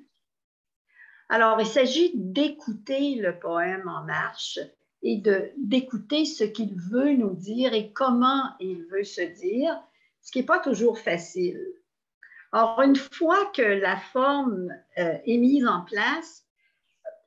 Alors, 1.30 1.62
il 1.62 1.68
s'agit 1.68 2.14
d'écouter 2.16 3.14
le 3.22 3.38
poème 3.38 3.88
en 3.88 4.04
marche 4.06 4.58
et 5.03 5.22
d'écouter 5.57 6.26
ce 6.26 6.44
qu'il 6.44 6.76
veut 6.76 7.14
nous 7.14 7.34
dire 7.34 7.73
et 7.73 7.91
comment 7.91 8.44
il 8.60 8.84
veut 8.86 9.03
se 9.03 9.22
dire, 9.22 9.82
ce 10.22 10.32
qui 10.32 10.40
n'est 10.40 10.45
pas 10.45 10.60
toujours 10.60 10.99
facile. 10.99 11.60
Alors, 12.52 12.82
une 12.82 12.95
fois 12.95 13.45
que 13.56 13.61
la 13.61 13.98
forme 13.98 14.69
euh, 14.98 15.18
est 15.26 15.38
mise 15.38 15.65
en 15.65 15.82
place, 15.82 16.45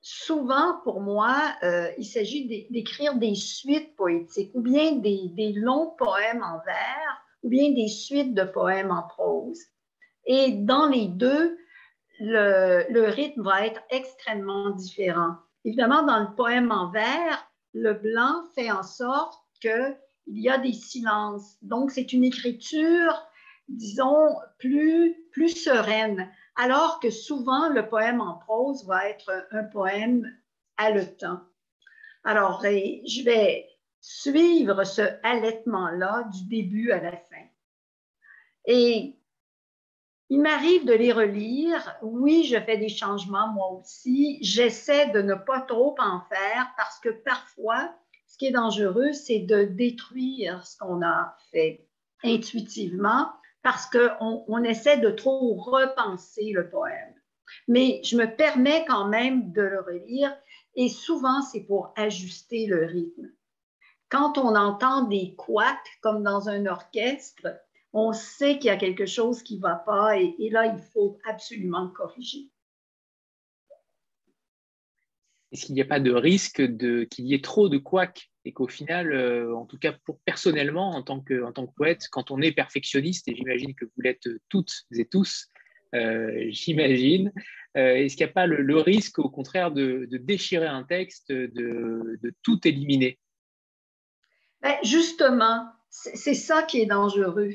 souvent, 0.02 0.80
pour 0.84 1.00
moi, 1.00 1.34
euh, 1.62 1.90
il 1.96 2.04
s'agit 2.04 2.68
d'écrire 2.70 3.14
des 3.16 3.34
suites 3.34 3.96
poétiques 3.96 4.50
ou 4.54 4.60
bien 4.60 4.92
des, 4.92 5.52
longs 5.56 5.94
poèmes 5.96 6.42
en 6.42 6.58
vers 6.64 7.22
ou 7.42 7.48
bien 7.48 7.72
des 7.72 7.88
suites 7.88 8.34
de 8.34 8.44
poèmes 8.44 8.90
en 8.90 9.02
prose. 9.02 9.60
Et 10.26 10.52
dans 10.52 10.88
les 10.88 11.08
deux, 11.08 11.56
le, 12.20 13.08
rythme 13.08 13.42
va 13.42 13.66
être 13.66 13.80
extrêmement 13.90 14.70
différent. 14.70 15.36
Évidemment, 15.64 16.02
dans 16.02 16.20
le 16.20 16.34
poème 16.36 16.70
en 16.70 16.90
vers, 16.90 17.50
le 17.74 17.94
blanc 17.94 18.44
fait 18.54 18.70
en 18.70 18.82
sorte 18.82 19.38
qu'il 19.60 19.96
y 20.28 20.48
a 20.48 20.58
des 20.58 20.72
silences. 20.72 21.56
Donc, 21.62 21.90
c'est 21.90 22.12
une 22.12 22.24
écriture, 22.24 23.22
disons, 23.68 24.36
plus, 24.58 25.14
plus 25.32 25.50
sereine 25.50 26.30
alors 26.56 27.00
que 27.00 27.10
souvent 27.10 27.68
le 27.68 27.88
poème 27.88 28.20
en 28.20 28.34
prose 28.34 28.86
va 28.86 29.08
être 29.08 29.46
un, 29.50 29.64
poème 29.64 30.30
haletant. 30.76 31.40
Alors, 32.22 32.62
je 32.62 33.24
vais 33.24 33.68
suivre 34.00 34.84
ce 34.84 35.02
halètement-là 35.22 36.28
du 36.32 36.46
début 36.48 36.92
à 36.92 37.00
la 37.00 37.12
fin. 37.12 37.44
Et 38.66 39.18
il 40.34 40.40
m'arrive 40.40 40.84
de 40.84 40.94
les 40.94 41.12
relire. 41.12 41.96
Oui, 42.02 42.42
je 42.42 42.58
fais 42.58 42.76
des 42.76 42.88
changements 42.88 43.52
moi 43.52 43.70
aussi. 43.70 44.38
J'essaie 44.42 45.10
de 45.10 45.22
ne 45.22 45.34
pas 45.34 45.60
trop 45.60 45.94
en 46.00 46.22
faire 46.22 46.72
parce 46.76 46.98
que 46.98 47.10
parfois, 47.10 47.94
ce 48.26 48.36
qui 48.36 48.46
est 48.46 48.50
dangereux, 48.50 49.12
c'est 49.12 49.38
de 49.38 49.62
détruire 49.62 50.66
ce 50.66 50.76
qu'on 50.76 51.02
a 51.02 51.36
fait 51.52 51.86
intuitivement 52.24 53.28
parce 53.62 53.86
qu'on 53.86 54.44
on 54.48 54.64
essaie 54.64 54.98
de 54.98 55.10
trop 55.10 55.54
repenser 55.54 56.50
le 56.50 56.68
poème. 56.68 57.14
Mais 57.68 58.00
je 58.02 58.16
me 58.16 58.26
permets 58.26 58.84
quand 58.88 59.06
même 59.06 59.52
de 59.52 59.62
le 59.62 59.82
relire 59.82 60.36
et 60.74 60.88
souvent 60.88 61.42
c'est 61.42 61.62
pour 61.62 61.92
ajuster 61.94 62.66
le 62.66 62.86
rythme. 62.86 63.30
Quand 64.08 64.36
on 64.36 64.56
entend 64.56 65.02
des 65.02 65.36
couacs 65.36 65.98
comme 66.02 66.24
dans 66.24 66.48
un 66.48 66.66
orchestre, 66.66 67.46
on 67.94 68.12
sait 68.12 68.58
qu'il 68.58 68.66
y 68.66 68.70
a 68.70 68.76
quelque 68.76 69.06
chose 69.06 69.42
qui 69.42 69.56
ne 69.56 69.62
va 69.62 69.76
pas 69.76 70.18
et, 70.18 70.34
et, 70.38 70.50
là, 70.50 70.66
il 70.66 70.82
faut 70.92 71.16
absolument 71.24 71.88
corriger. 71.88 72.50
Est-ce 75.52 75.66
qu'il 75.66 75.76
n'y 75.76 75.82
a 75.82 75.86
pas 75.86 76.00
de 76.00 76.10
risque 76.10 76.56
qu'il 76.56 77.26
y 77.26 77.34
ait 77.34 77.40
trop 77.40 77.68
de 77.68 77.78
couacs 77.78 78.28
et 78.44 78.52
qu'au 78.52 78.66
final, 78.66 79.12
euh, 79.12 79.56
en 79.56 79.66
tout 79.66 79.78
cas 79.78 79.92
pour 80.04 80.18
personnellement, 80.24 80.90
en 80.90 81.02
tant, 81.04 81.20
que, 81.20 81.44
en 81.44 81.52
tant 81.52 81.68
que 81.68 81.74
poète, 81.74 82.08
quand 82.10 82.32
on 82.32 82.40
est 82.42 82.50
perfectionniste, 82.50 83.28
et 83.28 83.36
j'imagine 83.36 83.72
que 83.74 83.84
vous 83.84 84.02
l'êtes 84.02 84.28
toutes 84.48 84.72
et 84.92 85.06
tous, 85.06 85.48
euh, 85.94 86.46
j'imagine, 86.48 87.32
euh, 87.76 87.94
est-ce 87.94 88.16
qu'il 88.16 88.26
n'y 88.26 88.30
a 88.30 88.34
pas 88.34 88.48
le, 88.48 88.76
risque, 88.78 89.20
au 89.20 89.30
contraire, 89.30 89.70
de, 89.70 90.08
déchirer 90.10 90.66
un 90.66 90.82
texte, 90.82 91.30
de, 91.30 92.34
tout 92.42 92.66
éliminer? 92.66 93.20
Ben, 94.60 94.74
Justement, 94.82 95.68
c'est 95.88 96.34
ça 96.34 96.64
qui 96.64 96.80
est 96.80 96.86
dangereux. 96.86 97.52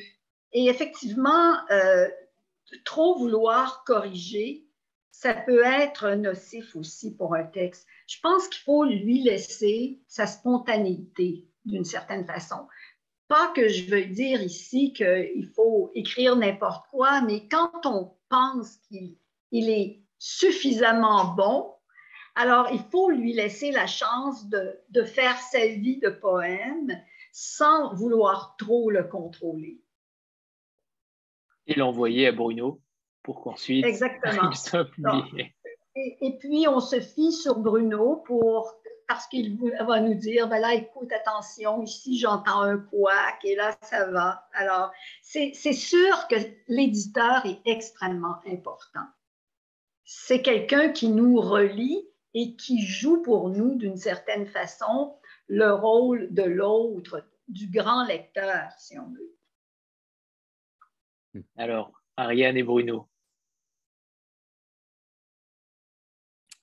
Et 0.54 0.68
effectivement, 0.68 1.56
trop 2.86 3.18
vouloir 3.18 3.84
corriger, 3.84 4.66
ça 5.12 5.34
peut 5.34 5.64
être 5.66 6.12
nocif 6.12 6.76
aussi 6.76 7.16
pour 7.16 7.36
un 7.36 7.44
texte. 7.44 7.86
Je 8.08 8.20
pense 8.22 8.48
qu'il 8.48 8.64
faut 8.64 8.86
lui 8.86 9.22
laisser 9.22 10.00
sa 10.08 10.26
spontanéité 10.26 11.46
d'une 11.66 11.84
certaine 11.84 12.26
façon. 12.26 12.68
pas 13.28 13.52
que 13.54 13.68
je 13.68 13.84
veux 13.92 14.06
dire 14.06 14.42
ici 14.42 14.94
qu'il 14.94 15.52
faut 15.56 15.92
écrire 15.94 16.36
n'importe 16.36 16.88
quoi, 16.90 17.22
mais 17.22 17.48
quand 17.48 17.86
on 17.86 18.16
pense 18.30 18.78
qu'il 18.88 19.18
est 19.52 20.02
suffisamment 20.18 21.36
bon, 21.36 21.74
alors 22.36 22.70
il 22.72 22.84
faut 22.92 23.10
lui 23.10 23.34
laisser 23.34 23.72
la 23.72 23.88
chance 23.88 24.48
de, 24.48 24.80
de 24.90 25.04
faire 25.04 25.38
sa 25.38 25.68
vie 25.68 26.00
de 26.00 26.10
poème 26.10 26.98
sans 27.34 27.94
vouloir 27.94 28.56
trop 28.58 28.90
le 28.90 29.04
contrôler. 29.04 29.82
Et 31.70 31.76
l'envoyer 31.76 32.28
à 32.28 32.32
Bruno 32.32 32.82
pour 33.24 33.42
qu'ensuite 33.42 33.86
Exactement. 33.86 34.52
et, 35.96 36.18
et, 36.22 36.38
puis, 36.40 36.68
on 36.68 36.80
se 36.80 37.00
fie 37.00 37.32
sur 37.32 37.60
Bruno 37.60 38.24
pour, 38.26 38.74
parce 39.08 39.28
qu'il 39.28 39.58
va 39.58 40.00
nous 40.00 40.14
dire, 40.14 40.48
ben 40.48 40.60
là, 40.60 40.74
écoute, 40.74 41.12
attention, 41.12 41.82
ici, 41.82 42.18
j'entends 42.18 42.62
un 42.62 42.78
couac 42.78 43.40
et 43.44 43.56
là, 43.56 43.76
ça 43.82 44.06
va. 44.06 44.48
Alors, 44.54 44.92
c'est 45.22 45.54
sûr 45.54 46.28
que 46.28 46.36
l'éditeur 46.68 47.46
est 47.46 47.60
extrêmement 47.66 48.38
important. 48.48 49.06
C'est 50.06 50.42
quelqu'un 50.42 50.90
qui 50.90 51.10
nous 51.10 51.40
relie 51.40 52.08
et 52.34 52.56
qui 52.56 52.82
joue 52.82 53.22
pour 53.22 53.50
nous, 53.50 53.76
d'une 53.76 53.98
certaine 53.98 54.46
façon, 54.48 55.16
le 55.48 55.74
rôle 55.74 56.34
de 56.34 56.44
l'autre, 56.44 57.26
du 57.48 57.68
grand 57.68 58.06
lecteur, 58.06 58.72
si 58.78 58.98
on 59.00 59.10
veut. 59.10 59.36
Alors, 61.58 61.92
Ariane 62.18 62.58
et 62.58 62.64
Bruno, 62.64 63.08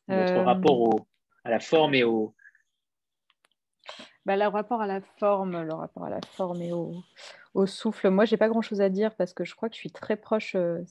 votre 0.09 0.33
euh, 0.33 0.45
rapport 0.45 1.07
à 1.45 1.51
la 1.51 1.61
forme 1.61 1.95
et 1.95 2.05
au... 2.05 2.35
Bah, 4.25 4.37
le 4.37 4.47
rapport 4.47 4.81
à 4.81 4.87
la 4.87 5.01
forme, 5.19 5.63
le 5.63 5.75
rapport 5.75 6.05
à 6.05 6.11
la 6.11 6.21
forme 6.21 6.61
et 6.61 6.73
au, 6.73 7.67
souffle. 7.67 8.11
Moi, 8.11 8.25
j'ai 8.25 8.37
pas 8.37 8.49
grand-chose 8.49 8.81
à 8.81 8.89
dire 8.89 9.15
parce 9.15 9.33
que 9.33 9.45
je 9.45 9.55
crois 9.55 9.69
que 9.69 9.75
je 9.75 9.81
suis 9.81 9.93
très 9.93 10.17
proche. 10.17 10.57
Euh, 10.57 10.83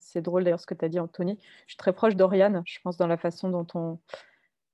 c'est 0.00 0.22
drôle 0.22 0.44
d'ailleurs 0.44 0.60
ce 0.60 0.66
que 0.66 0.74
tu 0.74 0.84
as 0.84 0.88
dit, 0.88 1.00
Anthony. 1.00 1.38
Je 1.66 1.72
suis 1.72 1.76
très 1.76 1.92
proche 1.92 2.16
d'Oriane, 2.16 2.62
je 2.66 2.78
pense, 2.82 2.96
dans 2.96 3.06
la 3.06 3.16
façon 3.16 3.48
dont 3.48 3.66
on, 3.74 4.00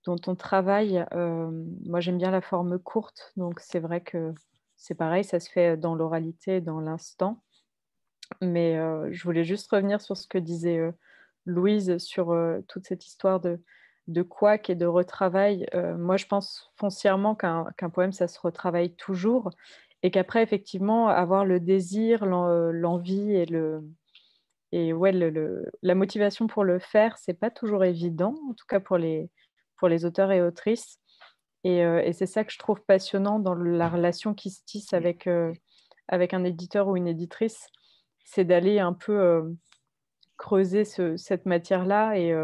dont 0.07 0.21
on 0.27 0.35
travaille. 0.35 1.05
Euh, 1.13 1.51
moi, 1.85 2.01
j'aime 2.01 2.19
bien 2.19 2.31
la 2.31 2.41
forme 2.41 2.79
courte, 2.79 3.33
donc 3.37 3.61
c'est 3.61 3.81
vrai 3.81 4.01
que 4.01 4.33
c'est 4.77 4.95
pareil, 4.95 5.25
ça 5.25 5.39
se 5.39 5.51
fait 5.51 5.77
dans 5.77 5.95
l'oralité, 5.95 6.61
dans 6.61 6.81
l'instant. 6.81 7.43
Mais 8.41 8.77
euh, 8.77 9.09
je 9.13 9.23
voulais 9.25 9.45
juste 9.45 9.71
revenir 9.71 10.01
sur 10.01 10.17
ce 10.17 10.27
que 10.27 10.39
disait 10.39 10.79
euh, 10.79 10.93
Louise 11.47 11.99
sur 11.99 12.35
toute 12.69 12.87
cette 12.87 13.07
histoire 13.07 13.39
de, 13.39 13.61
de 14.09 14.23
couac 14.23 14.71
et 14.71 14.75
de 14.75 14.87
retravail. 14.87 15.67
moi, 15.99 16.17
je 16.17 16.25
pense 16.25 16.73
foncièrement 16.77 17.35
qu'un 17.35 17.91
poème, 17.93 18.13
ça 18.13 18.29
se 18.29 18.41
retravaille 18.41 18.95
toujours 18.97 19.51
et 20.03 20.11
qu'après, 20.11 20.43
effectivement, 20.43 21.09
avoir 21.09 21.45
le 21.45 21.61
désir, 21.61 22.25
l'envie 22.25 23.35
et 23.35 23.45
le, 23.45 23.83
et 24.73 24.95
ouais, 24.95 25.13
le, 25.13 25.71
la 25.83 25.95
motivation 25.95 26.47
pour 26.47 26.65
le 26.65 26.79
faire, 26.79 27.19
c'est 27.19 27.39
pas 27.39 27.51
toujours 27.51 27.85
évident, 27.85 28.35
en 28.49 28.55
tout 28.55 28.67
cas 28.67 28.81
pour 28.81 28.97
les, 28.97 29.31
pour 29.77 29.89
les 29.89 30.07
auteurs 30.07 30.33
et 30.33 30.41
autrices. 30.41 30.99
Et, 31.63 31.81
et 31.81 32.13
c'est 32.15 32.27
ça 32.27 32.43
que 32.45 32.53
je 32.53 32.59
trouve 32.59 32.81
passionnant 32.87 33.39
dans 33.39 33.55
la 33.55 33.91
relation 33.91 34.33
qui 34.33 34.49
se 34.49 34.63
tisse 34.65 34.95
avec, 34.95 35.29
avec 36.09 36.33
un 36.33 36.45
éditeur 36.45 36.89
ou 36.89 36.97
une 36.97 37.09
éditrice, 37.09 37.69
c'est 38.25 38.45
d'aller 38.45 38.79
un 38.79 38.93
peu 38.93 39.19
euh, 39.19 39.43
creuser 40.37 40.85
ce, 40.85 41.17
cette 41.17 41.47
matière-là 41.47 42.19
et, 42.19 42.35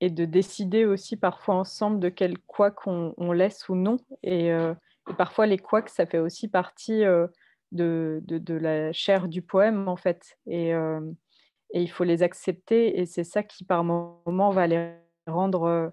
et 0.00 0.10
de 0.10 0.24
décider 0.24 0.84
aussi 0.84 1.16
parfois 1.16 1.54
ensemble 1.54 2.00
de 2.00 2.08
quel 2.08 2.38
quoi 2.38 2.70
qu'on 2.70 3.14
on 3.16 3.32
laisse 3.32 3.68
ou 3.68 3.74
non. 3.74 3.96
Et, 4.22 4.48
et, 4.48 5.14
parfois, 5.16 5.46
les 5.46 5.58
couacs, 5.58 5.88
ça 5.88 6.04
fait 6.04 6.18
aussi 6.18 6.48
partie 6.48 7.02
de, 7.72 8.20
de, 8.22 8.54
la 8.54 8.92
chair 8.92 9.26
du 9.28 9.40
poème, 9.40 9.88
en 9.88 9.96
fait. 9.96 10.38
Et, 10.46 10.72
il 11.72 11.90
faut 11.90 12.04
les 12.04 12.22
accepter. 12.22 13.00
Et 13.00 13.06
c'est 13.06 13.24
ça 13.24 13.42
qui, 13.42 13.64
par 13.64 13.84
moment, 13.84 14.50
va 14.50 14.66
les 14.66 14.92
rendre 15.26 15.92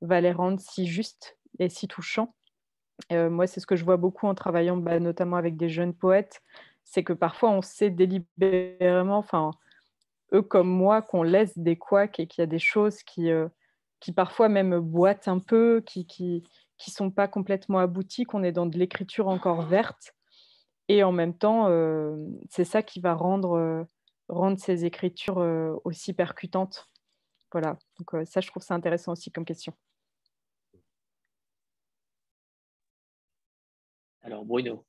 va 0.00 0.20
les 0.20 0.32
rendre 0.32 0.60
si 0.60 0.86
justes 0.86 1.36
et 1.58 1.68
si 1.68 1.88
touchants. 1.88 2.34
Euh, 3.12 3.30
moi, 3.30 3.46
c'est 3.46 3.60
ce 3.60 3.66
que 3.66 3.76
je 3.76 3.84
vois 3.84 3.96
beaucoup 3.96 4.26
en 4.26 4.34
travaillant 4.34 4.76
bah, 4.76 4.98
notamment 4.98 5.36
avec 5.36 5.56
des 5.56 5.68
jeunes 5.68 5.94
poètes, 5.94 6.42
c'est 6.90 7.04
que 7.04 7.12
parfois 7.12 7.50
on 7.50 7.60
sait 7.62 7.90
délibérément, 7.90 9.18
enfin, 9.18 9.50
eux 10.32 10.42
comme 10.42 10.68
moi, 10.68 11.02
qu'on 11.02 11.22
laisse 11.22 11.56
des 11.58 11.76
couacs 11.76 12.18
et 12.18 12.26
qu'il 12.26 12.40
y 12.42 12.44
a 12.44 12.46
des 12.46 12.58
choses 12.58 13.02
qui, 13.02 13.30
euh, 13.30 13.48
qui 14.00 14.12
parfois 14.12 14.48
même 14.48 14.78
boitent 14.80 15.28
un 15.28 15.38
peu, 15.38 15.82
qui 15.86 16.06
qui, 16.06 16.44
qui 16.78 16.90
sont 16.90 17.10
pas 17.10 17.28
complètement 17.28 17.78
abouties, 17.78 18.24
qu'on 18.24 18.42
est 18.42 18.52
dans 18.52 18.66
de 18.66 18.78
l'écriture 18.78 19.28
encore 19.28 19.62
verte. 19.62 20.14
Et 20.88 21.02
en 21.04 21.12
même 21.12 21.36
temps, 21.36 21.68
euh, 21.68 22.16
c'est 22.48 22.64
ça 22.64 22.82
qui 22.82 23.00
va 23.00 23.14
rendre, 23.14 23.86
rendre 24.28 24.58
ces 24.58 24.86
écritures 24.86 25.38
aussi 25.84 26.14
percutantes. 26.14 26.88
Voilà, 27.52 27.78
donc 27.98 28.26
ça, 28.26 28.40
je 28.40 28.48
trouve 28.48 28.62
ça 28.62 28.74
intéressant 28.74 29.12
aussi 29.12 29.30
comme 29.30 29.44
question. 29.44 29.74
Alors, 34.22 34.44
Bruno. 34.44 34.84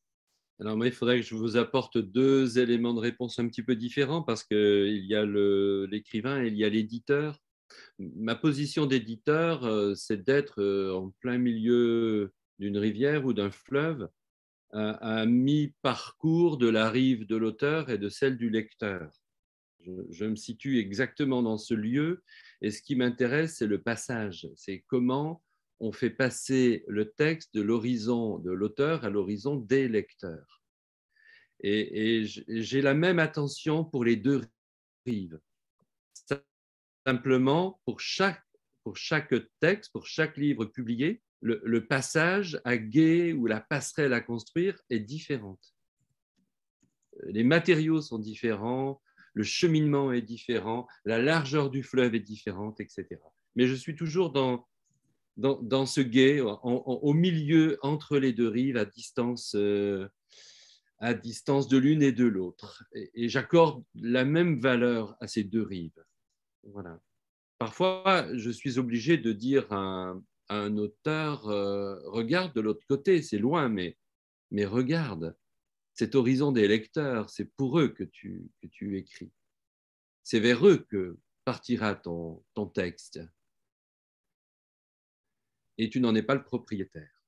Alors, 0.62 0.76
moi, 0.76 0.88
il 0.88 0.92
faudrait 0.92 1.22
que 1.22 1.26
je 1.26 1.36
vous 1.36 1.56
apporte 1.56 1.98
deux 1.98 2.60
éléments 2.60 2.94
de 2.94 3.00
réponse 3.00 3.40
un 3.40 3.48
petit 3.48 3.64
peu 3.64 3.78
différents 3.78 4.24
parce 4.24 4.44
qu'il 4.44 5.06
y 5.06 5.16
a 5.16 5.26
l'écrivain 5.26 6.44
et 6.44 6.48
il 6.48 6.58
y 6.58 6.66
a 6.66 6.70
l'éditeur. 6.70 7.40
Ma 7.98 8.36
position 8.36 8.86
d'éditeur, 8.86 9.64
euh, 9.64 9.94
c'est 9.96 10.24
d'être 10.24 10.62
euh, 10.62 10.94
en 10.94 11.12
plein 11.22 11.38
milieu 11.38 12.34
d'une 12.58 12.78
rivière 12.78 13.26
ou 13.26 13.34
d'un 13.34 13.52
fleuve, 13.52 14.10
à, 14.72 15.26
mi-parcours 15.26 16.58
de 16.58 16.68
la 16.68 16.90
rive 16.90 17.26
de 17.26 17.36
l'auteur 17.36 17.90
et 17.90 17.98
de 17.98 18.10
celle 18.10 18.38
du 18.38 18.50
lecteur. 18.50 19.12
je, 20.10 20.26
me 20.26 20.36
situe 20.36 20.78
exactement 20.78 21.42
dans 21.42 21.58
ce 21.58 21.74
lieu 21.74 22.22
et 22.62 22.70
ce 22.70 22.82
qui 22.82 22.96
m'intéresse, 22.96 23.58
c'est 23.58 23.68
le 23.68 23.82
passage. 23.82 24.48
C'est 24.56 24.84
comment 24.88 25.42
on 25.80 25.92
fait 25.92 26.10
passer 26.10 26.84
le 26.88 27.12
texte 27.12 27.54
de 27.54 27.62
l'horizon 27.62 28.38
de 28.40 28.52
l'auteur 28.52 29.06
à 29.06 29.10
l'horizon 29.10 29.56
des 29.56 29.88
lecteurs. 29.88 30.62
Et, 31.62 32.26
j'ai 32.26 32.82
la 32.82 32.94
même 32.94 33.20
attention 33.20 33.84
pour 33.84 34.04
les 34.04 34.16
deux 34.16 34.42
rives. 35.06 35.40
Simplement, 37.06 37.82
pour 37.86 38.00
chaque, 38.00 38.44
pour 38.84 38.98
chaque 38.98 39.34
texte, 39.60 39.92
pour 39.92 40.06
chaque 40.06 40.38
livre 40.38 40.66
publié, 40.66 41.22
le, 41.42 41.86
passage 41.86 42.60
à 42.66 42.78
gué 42.78 43.34
ou 43.34 43.48
la 43.48 43.62
passerelle 43.62 44.14
à 44.14 44.22
construire 44.22 44.78
est 44.90 45.00
différente. 45.00 45.74
Les 47.28 47.44
matériaux 47.44 48.02
sont 48.02 48.20
différents, 48.20 49.02
le 49.34 49.44
cheminement 49.44 50.12
est 50.12 50.22
différent, 50.22 50.88
la 51.06 51.22
largeur 51.22 51.70
du 51.70 51.84
fleuve 51.84 52.16
est 52.16 52.20
différente, 52.20 52.80
etc. 52.82 53.08
Mais 53.56 53.68
je 53.68 53.76
suis 53.76 53.96
toujours 53.96 54.32
dans, 54.32 54.68
dans, 55.40 55.86
ce 55.86 56.02
gué, 56.02 56.42
au 56.42 57.14
milieu 57.14 57.78
entre 57.82 58.18
les 58.18 58.34
deux 58.34 58.48
rives, 58.48 58.78
à 58.78 58.86
distance, 58.86 59.56
euh, 59.56 60.08
à 61.00 61.14
distance 61.14 61.68
de 61.68 61.78
l'une 61.78 62.04
et 62.04 62.12
de 62.12 62.26
l'autre. 62.26 62.84
Et, 62.94 63.30
j'accorde 63.30 63.84
la 63.96 64.26
même 64.26 64.60
valeur 64.60 65.16
à 65.22 65.28
ces 65.28 65.44
deux 65.44 65.64
rives. 65.64 66.04
Voilà. 66.64 67.00
Parfois, 67.58 68.28
je 68.36 68.50
suis 68.50 68.80
obligé 68.80 69.18
de 69.18 69.32
dire 69.32 69.72
à 69.72 70.14
un, 70.50 70.78
auteur, 70.78 71.48
euh, 71.48 72.00
regarde 72.06 72.54
de 72.54 72.62
l'autre 72.62 72.86
côté, 72.88 73.22
c'est 73.22 73.38
loin, 73.38 73.70
mais, 73.70 73.98
mais 74.52 74.66
regarde, 74.66 75.36
cet 75.94 76.16
horizon 76.16 76.52
des 76.52 76.68
lecteurs, 76.68 77.30
c'est 77.30 77.54
pour 77.56 77.80
eux 77.80 77.90
que 77.90 78.04
tu, 78.04 78.50
que 78.62 78.68
tu 78.68 78.98
écris. 78.98 79.32
C'est 80.24 80.40
vers 80.40 80.68
eux 80.68 80.86
que 80.90 81.18
partira 81.46 81.96
ton, 81.96 82.44
ton 82.54 82.66
texte 82.68 83.20
et 85.80 85.90
tu 85.90 86.00
n'en 86.02 86.14
es 86.14 86.22
pas 86.22 86.36
le 86.36 86.44
propriétaire. 86.44 87.24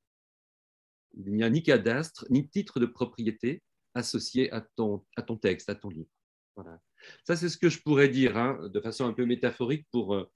Il 1.13 1.33
n'y 1.33 1.43
a 1.43 1.49
ni 1.49 1.63
cadastre, 1.63 2.25
ni 2.29 2.47
titre 2.47 2.79
de 2.79 2.85
propriété 2.85 3.63
associé 3.93 4.51
à 4.51 4.61
ton, 4.61 5.03
à 5.15 5.21
ton 5.21 5.37
texte, 5.37 5.69
à 5.69 5.75
ton 5.75 5.89
livre. 5.89 6.11
Voilà. 6.55 6.79
Ça, 7.23 7.35
c'est 7.35 7.49
ce 7.49 7.57
que 7.57 7.69
je 7.69 7.81
pourrais 7.81 8.09
dire 8.09 8.37
hein, 8.37 8.59
de 8.67 8.79
façon 8.81 9.05
un 9.05 9.13
peu 9.13 9.25
métaphorique 9.25 9.87
pour, 9.91 10.13
euh, 10.13 10.29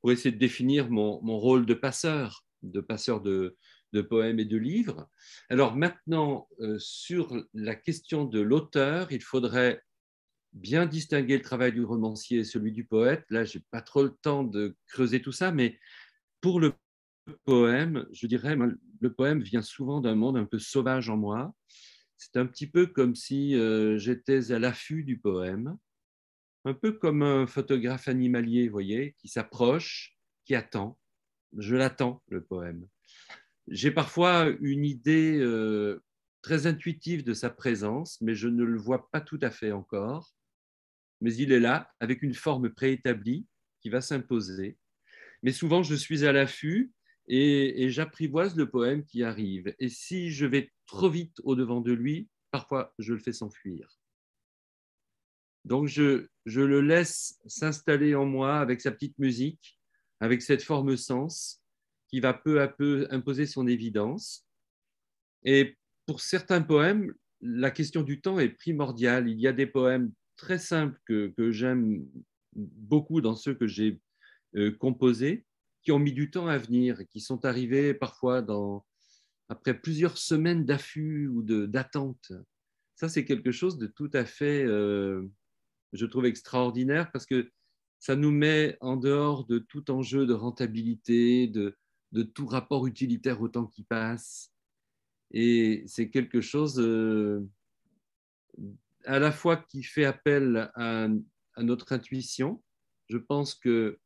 pour 0.00 0.12
essayer 0.12 0.32
de 0.32 0.38
définir 0.38 0.90
mon, 0.90 1.22
mon 1.22 1.38
rôle 1.38 1.64
de 1.64 1.74
passeur, 1.74 2.44
de 2.62 2.80
passeur 2.80 3.20
de, 3.20 3.56
de, 3.92 4.02
poèmes 4.02 4.40
et 4.40 4.44
de 4.44 4.56
livres. 4.56 5.08
Alors 5.48 5.76
maintenant, 5.76 6.48
euh, 6.60 6.76
sur 6.78 7.44
la 7.54 7.76
question 7.76 8.24
de 8.24 8.40
l'auteur, 8.40 9.12
il 9.12 9.22
faudrait 9.22 9.82
bien 10.52 10.86
distinguer 10.86 11.36
le 11.36 11.42
travail 11.42 11.72
du 11.72 11.84
romancier 11.84 12.40
et 12.40 12.44
celui 12.44 12.72
du 12.72 12.84
poète. 12.84 13.24
Là, 13.30 13.44
je 13.44 13.58
n'ai 13.58 13.64
pas 13.70 13.80
trop 13.80 14.02
le 14.02 14.16
temps 14.22 14.42
de 14.42 14.76
creuser 14.88 15.22
tout 15.22 15.32
ça, 15.32 15.52
mais 15.52 15.78
pour 16.40 16.58
le 16.58 16.74
poème, 17.44 18.06
je 18.12 18.26
dirais, 18.26 18.56
le 19.00 19.12
poème 19.12 19.42
vient 19.42 19.62
souvent 19.62 20.00
d'un 20.00 20.14
monde 20.14 20.36
un 20.36 20.44
peu 20.44 20.58
sauvage 20.58 21.08
en 21.08 21.16
moi. 21.16 21.54
C'est 22.16 22.36
un 22.36 22.46
petit 22.46 22.66
peu 22.66 22.86
comme 22.86 23.14
si 23.14 23.56
euh, 23.56 23.98
j'étais 23.98 24.52
à 24.52 24.58
l'affût 24.58 25.04
du 25.04 25.18
poème, 25.18 25.76
un 26.64 26.74
peu 26.74 26.92
comme 26.92 27.22
un 27.22 27.46
photographe 27.46 28.08
animalier, 28.08 28.66
vous 28.66 28.72
voyez, 28.72 29.14
qui 29.18 29.28
s'approche, 29.28 30.16
qui 30.44 30.54
attend. 30.54 30.98
Je 31.56 31.76
l'attends, 31.76 32.22
le 32.28 32.44
poème. 32.44 32.86
J'ai 33.68 33.90
parfois 33.90 34.48
une 34.60 34.84
idée 34.84 35.38
euh, 35.40 36.02
très 36.42 36.66
intuitif 36.66 37.24
de 37.24 37.34
sa 37.34 37.50
présence, 37.50 38.20
mais 38.20 38.34
je 38.34 38.48
ne 38.48 38.64
le 38.64 38.78
vois 38.78 39.10
pas 39.10 39.20
tout 39.20 39.38
à 39.42 39.50
fait 39.50 39.72
encore. 39.72 40.34
Mais 41.20 41.34
il 41.34 41.52
est 41.52 41.60
là, 41.60 41.90
avec 42.00 42.22
une 42.22 42.34
forme 42.34 42.70
préétablie 42.70 43.46
qui 43.80 43.88
va 43.90 44.00
s'imposer. 44.00 44.76
Mais 45.42 45.52
souvent, 45.52 45.82
je 45.82 45.94
suis 45.94 46.26
à 46.26 46.32
l'affût 46.32 46.92
et, 47.32 47.90
j'apprivoise 47.90 48.56
le 48.56 48.68
poème 48.68 49.04
qui 49.04 49.22
arrive. 49.22 49.72
Et 49.78 49.88
si 49.88 50.30
je 50.30 50.46
vais 50.46 50.72
trop 50.86 51.08
vite 51.08 51.40
au-devant 51.44 51.80
de 51.80 51.92
lui, 51.92 52.28
parfois, 52.50 52.92
je 52.98 53.14
le 53.14 53.20
fais 53.20 53.32
s'enfuir. 53.32 53.88
Donc, 55.64 55.86
je, 55.86 56.26
je 56.46 56.60
le 56.60 56.80
laisse 56.80 57.38
s'installer 57.46 58.16
en 58.16 58.26
moi 58.26 58.58
avec 58.58 58.80
sa 58.80 58.90
petite 58.90 59.16
musique, 59.18 59.78
avec 60.18 60.42
cette 60.42 60.62
forme 60.62 60.96
sens 60.96 61.62
qui 62.08 62.18
va 62.18 62.34
peu 62.34 62.60
à 62.60 62.66
peu 62.66 63.06
imposer 63.10 63.46
son 63.46 63.68
évidence. 63.68 64.44
Et 65.44 65.76
pour 66.06 66.20
certains 66.20 66.62
poèmes, 66.62 67.14
la 67.40 67.70
question 67.70 68.02
du 68.02 68.20
temps 68.20 68.40
est 68.40 68.48
primordiale. 68.48 69.28
Il 69.28 69.38
y 69.38 69.46
a 69.46 69.52
des 69.52 69.66
poèmes 69.66 70.12
très 70.34 70.58
simples 70.58 70.98
que, 71.06 71.32
que 71.36 71.52
j'aime 71.52 72.04
beaucoup 72.54 73.20
dans 73.20 73.36
ceux 73.36 73.54
que 73.54 73.68
j'ai 73.68 74.00
euh, 74.56 74.72
composés, 74.72 75.44
qui 75.82 75.92
ont 75.92 75.98
mis 75.98 76.12
du 76.12 76.30
temps 76.30 76.46
à 76.46 76.58
venir, 76.58 77.06
qui 77.08 77.20
sont 77.20 77.44
arrivés 77.44 77.94
parfois 77.94 78.44
après 79.48 79.74
plusieurs 79.74 80.18
semaines 80.18 80.64
d'affût 80.64 81.26
ou 81.28 81.42
d'attente. 81.42 82.32
Ça, 82.94 83.08
c'est 83.08 83.24
quelque 83.24 83.50
chose 83.50 83.78
de 83.78 83.86
tout 83.86 84.10
à 84.12 84.24
fait, 84.24 84.62
euh, 84.64 85.26
je 85.92 86.06
trouve, 86.06 86.26
extraordinaire 86.26 87.10
parce 87.12 87.26
que 87.26 87.50
ça 87.98 88.16
nous 88.16 88.30
met 88.30 88.76
en 88.80 88.96
dehors 88.96 89.46
de 89.46 89.58
tout 89.58 89.90
enjeu 89.90 90.26
de 90.26 90.34
rentabilité, 90.34 91.46
de, 91.46 91.76
tout 92.34 92.46
rapport 92.46 92.86
utilitaire 92.86 93.40
au 93.40 93.48
temps 93.48 93.66
qui 93.66 93.84
passe. 93.84 94.52
Et 95.32 95.84
c'est 95.86 96.10
quelque 96.10 96.40
chose 96.40 96.80
euh, 96.80 97.46
à 99.04 99.18
la 99.18 99.32
fois 99.32 99.56
qui 99.56 99.82
fait 99.82 100.04
appel 100.04 100.70
à 100.74 101.08
notre 101.58 101.92
intuition. 101.92 102.62
Je 103.08 103.18
pense 103.18 103.54
que 103.54 103.98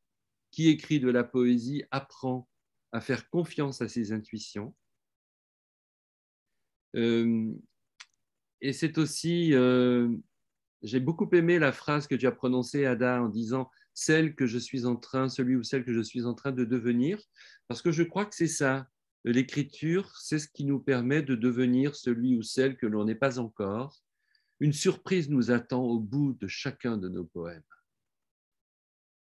qui 0.55 0.69
écrit 0.69 1.01
de 1.01 1.11
la 1.11 1.25
poésie 1.25 1.83
apprend 1.91 2.49
à 2.93 3.01
faire 3.01 3.29
confiance 3.29 3.83
à 3.83 3.89
ses 3.89 4.13
intuitions. 4.13 4.73
Euh, 6.95 7.53
et 8.61 8.73
c'est 8.73 8.97
aussi, 8.99 9.53
euh, 9.53 10.09
j'ai 10.83 11.01
beaucoup 11.01 11.29
aimé 11.33 11.59
la 11.59 11.73
phrase 11.73 12.07
que 12.07 12.15
tu 12.15 12.29
as 12.29 12.33
prononcée, 12.33 12.87
Ada, 12.87 13.21
en 13.21 13.29
disant 13.29 13.69
celle 13.95 14.37
que 14.37 14.47
je 14.47 14.59
suis 14.59 14.87
en 14.87 14.95
train, 14.95 15.29
celui 15.29 15.57
ou 15.57 15.65
celle 15.65 15.85
que 15.85 15.93
je 15.93 16.03
suis 16.03 16.25
en 16.25 16.35
train 16.35 16.53
de 16.53 16.65
devenir, 16.65 17.21
parce 17.67 17.83
que 17.83 17.91
je 17.91 18.05
crois 18.05 18.25
que 18.25 18.37
c'est 18.37 18.47
ça. 18.47 18.87
L'écriture, 19.25 20.17
c'est 20.19 20.39
ce 20.39 20.47
qui 20.47 20.65
nous 20.65 20.79
permet 20.79 21.23
de 21.23 21.35
devenir 21.35 21.97
celui 21.97 22.37
ou 22.37 22.43
celle 22.43 22.77
que 22.77 22.87
l'on 22.87 23.07
n'est 23.07 23.17
pas 23.17 23.41
encore. 23.41 24.01
Une 24.61 24.73
surprise 24.73 25.29
nous 25.29 25.51
attend 25.51 25.83
au 25.83 25.99
bout 25.99 26.35
de 26.35 26.47
chacun 26.47 26.97
de 26.97 27.09
nos 27.09 27.25
poèmes 27.25 27.65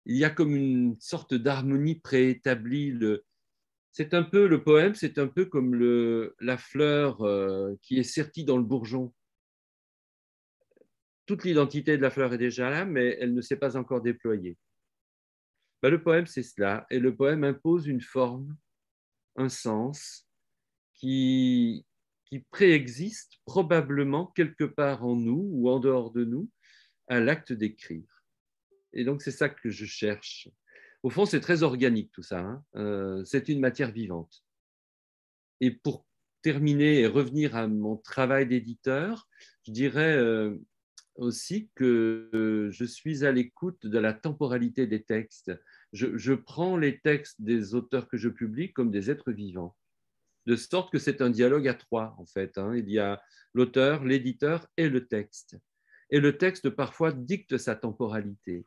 il 0.06 0.16
y 0.16 0.24
a 0.24 0.30
comme 0.30 0.56
une 0.56 0.96
sorte 1.00 1.34
d'harmonie 1.34 1.96
préétablie. 2.00 2.98
C'est 3.92 4.14
un 4.14 4.22
peu 4.22 4.46
le 4.46 4.62
poème, 4.62 4.94
c'est 4.94 5.18
un 5.18 5.26
peu 5.26 5.44
comme 5.44 5.74
le, 5.74 6.34
la 6.40 6.56
fleur 6.56 7.22
euh, 7.22 7.74
qui 7.82 7.98
est 7.98 8.04
sertie 8.04 8.44
dans 8.44 8.56
le 8.56 8.64
bourgeon. 8.64 9.12
Toute 11.26 11.44
l'identité 11.44 11.96
de 11.96 12.02
la 12.02 12.10
fleur 12.10 12.32
est 12.32 12.38
déjà 12.38 12.70
là, 12.70 12.84
mais 12.84 13.16
elle 13.20 13.34
ne 13.34 13.40
s'est 13.40 13.56
pas 13.56 13.76
encore 13.76 14.00
déployée. 14.00 14.56
Ben, 15.82 15.90
le 15.90 16.02
poème, 16.02 16.26
c'est 16.26 16.42
cela. 16.42 16.86
Et 16.90 16.98
le 16.98 17.14
poème 17.14 17.44
impose 17.44 17.86
une 17.86 18.00
forme, 18.00 18.56
un 19.36 19.48
sens 19.48 20.26
qui 20.94 21.86
préexiste 22.50 23.40
probablement 23.44 24.26
quelque 24.26 24.64
part 24.64 25.04
en 25.04 25.16
nous 25.16 25.48
ou 25.52 25.68
en 25.68 25.80
dehors 25.80 26.12
de 26.12 26.24
nous 26.24 26.48
à 27.08 27.18
l'acte 27.18 27.52
d'écrire. 27.52 28.19
Et 28.92 29.04
donc, 29.04 29.22
c'est 29.22 29.30
ça 29.30 29.48
que 29.48 29.70
je 29.70 29.86
cherche. 29.86 30.48
Au 31.02 31.10
fond, 31.10 31.24
c'est 31.24 31.40
très 31.40 31.62
organique 31.62 32.12
tout 32.12 32.22
ça. 32.22 32.40
Hein. 32.40 32.64
Euh, 32.76 33.24
c'est 33.24 33.48
une 33.48 33.60
matière 33.60 33.90
vivante. 33.90 34.44
Et 35.60 35.70
pour 35.70 36.06
terminer 36.42 37.00
et 37.00 37.06
revenir 37.06 37.56
à 37.56 37.68
mon 37.68 37.96
travail 37.96 38.46
d'éditeur, 38.46 39.28
je 39.66 39.72
dirais 39.72 40.16
euh, 40.16 40.56
aussi 41.16 41.70
que 41.74 42.30
euh, 42.34 42.70
je 42.70 42.84
suis 42.84 43.24
à 43.24 43.32
l'écoute 43.32 43.86
de 43.86 43.98
la 43.98 44.12
temporalité 44.12 44.86
des 44.86 45.02
textes. 45.02 45.52
Je, 45.92 46.34
prends 46.34 46.76
les 46.76 47.00
textes 47.00 47.40
des 47.42 47.74
auteurs 47.74 48.08
que 48.08 48.16
je 48.16 48.28
publie 48.28 48.72
comme 48.72 48.90
des 48.90 49.10
êtres 49.10 49.32
vivants, 49.32 49.76
de 50.46 50.56
sorte 50.56 50.92
que 50.92 50.98
c'est 50.98 51.20
un 51.20 51.30
dialogue 51.30 51.68
à 51.68 51.74
trois, 51.74 52.14
en 52.18 52.26
fait. 52.26 52.58
Hein. 52.58 52.74
Il 52.76 52.88
y 52.90 52.98
a 52.98 53.20
l'auteur, 53.54 54.04
l'éditeur 54.04 54.66
et 54.76 54.88
le 54.88 55.06
texte. 55.06 55.56
Et 56.10 56.20
le 56.20 56.38
texte, 56.38 56.70
parfois, 56.70 57.12
dicte 57.12 57.58
sa 57.58 57.76
temporalité 57.76 58.66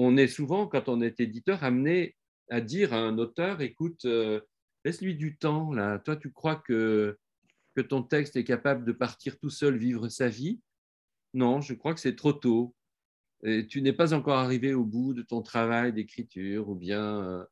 on 0.00 0.16
est 0.16 0.28
souvent, 0.28 0.68
quand 0.68 0.88
on 0.88 1.00
est 1.00 1.18
éditeur, 1.18 1.64
amené 1.64 2.16
à 2.50 2.60
dire 2.60 2.92
à 2.92 2.98
un 2.98 3.18
auteur, 3.18 3.60
écoute, 3.60 4.04
euh, 4.04 4.40
laisse-lui 4.84 5.16
du 5.16 5.36
temps, 5.36 5.72
là. 5.72 5.98
Toi, 5.98 6.16
tu 6.16 6.30
crois 6.30 6.54
que, 6.54 7.18
que 7.74 7.80
ton 7.80 8.04
texte 8.04 8.36
est 8.36 8.44
capable 8.44 8.84
de 8.84 8.92
partir 8.92 9.38
tout 9.40 9.50
seul 9.50 9.76
vivre 9.76 10.08
sa 10.08 10.28
vie? 10.28 10.60
Non, 11.34 11.60
je 11.60 11.74
crois 11.74 11.94
que 11.94 12.00
c'est 12.00 12.14
trop 12.14 12.32
tôt. 12.32 12.76
Et 13.42 13.66
tu 13.66 13.82
n'es 13.82 13.92
pas 13.92 14.14
encore 14.14 14.38
arrivé 14.38 14.72
au 14.72 14.84
bout 14.84 15.14
de 15.14 15.22
ton 15.22 15.42
travail 15.42 15.92
d'écriture, 15.92 16.68
ou 16.68 16.76
bien, 16.76 17.24
euh, 17.24 17.44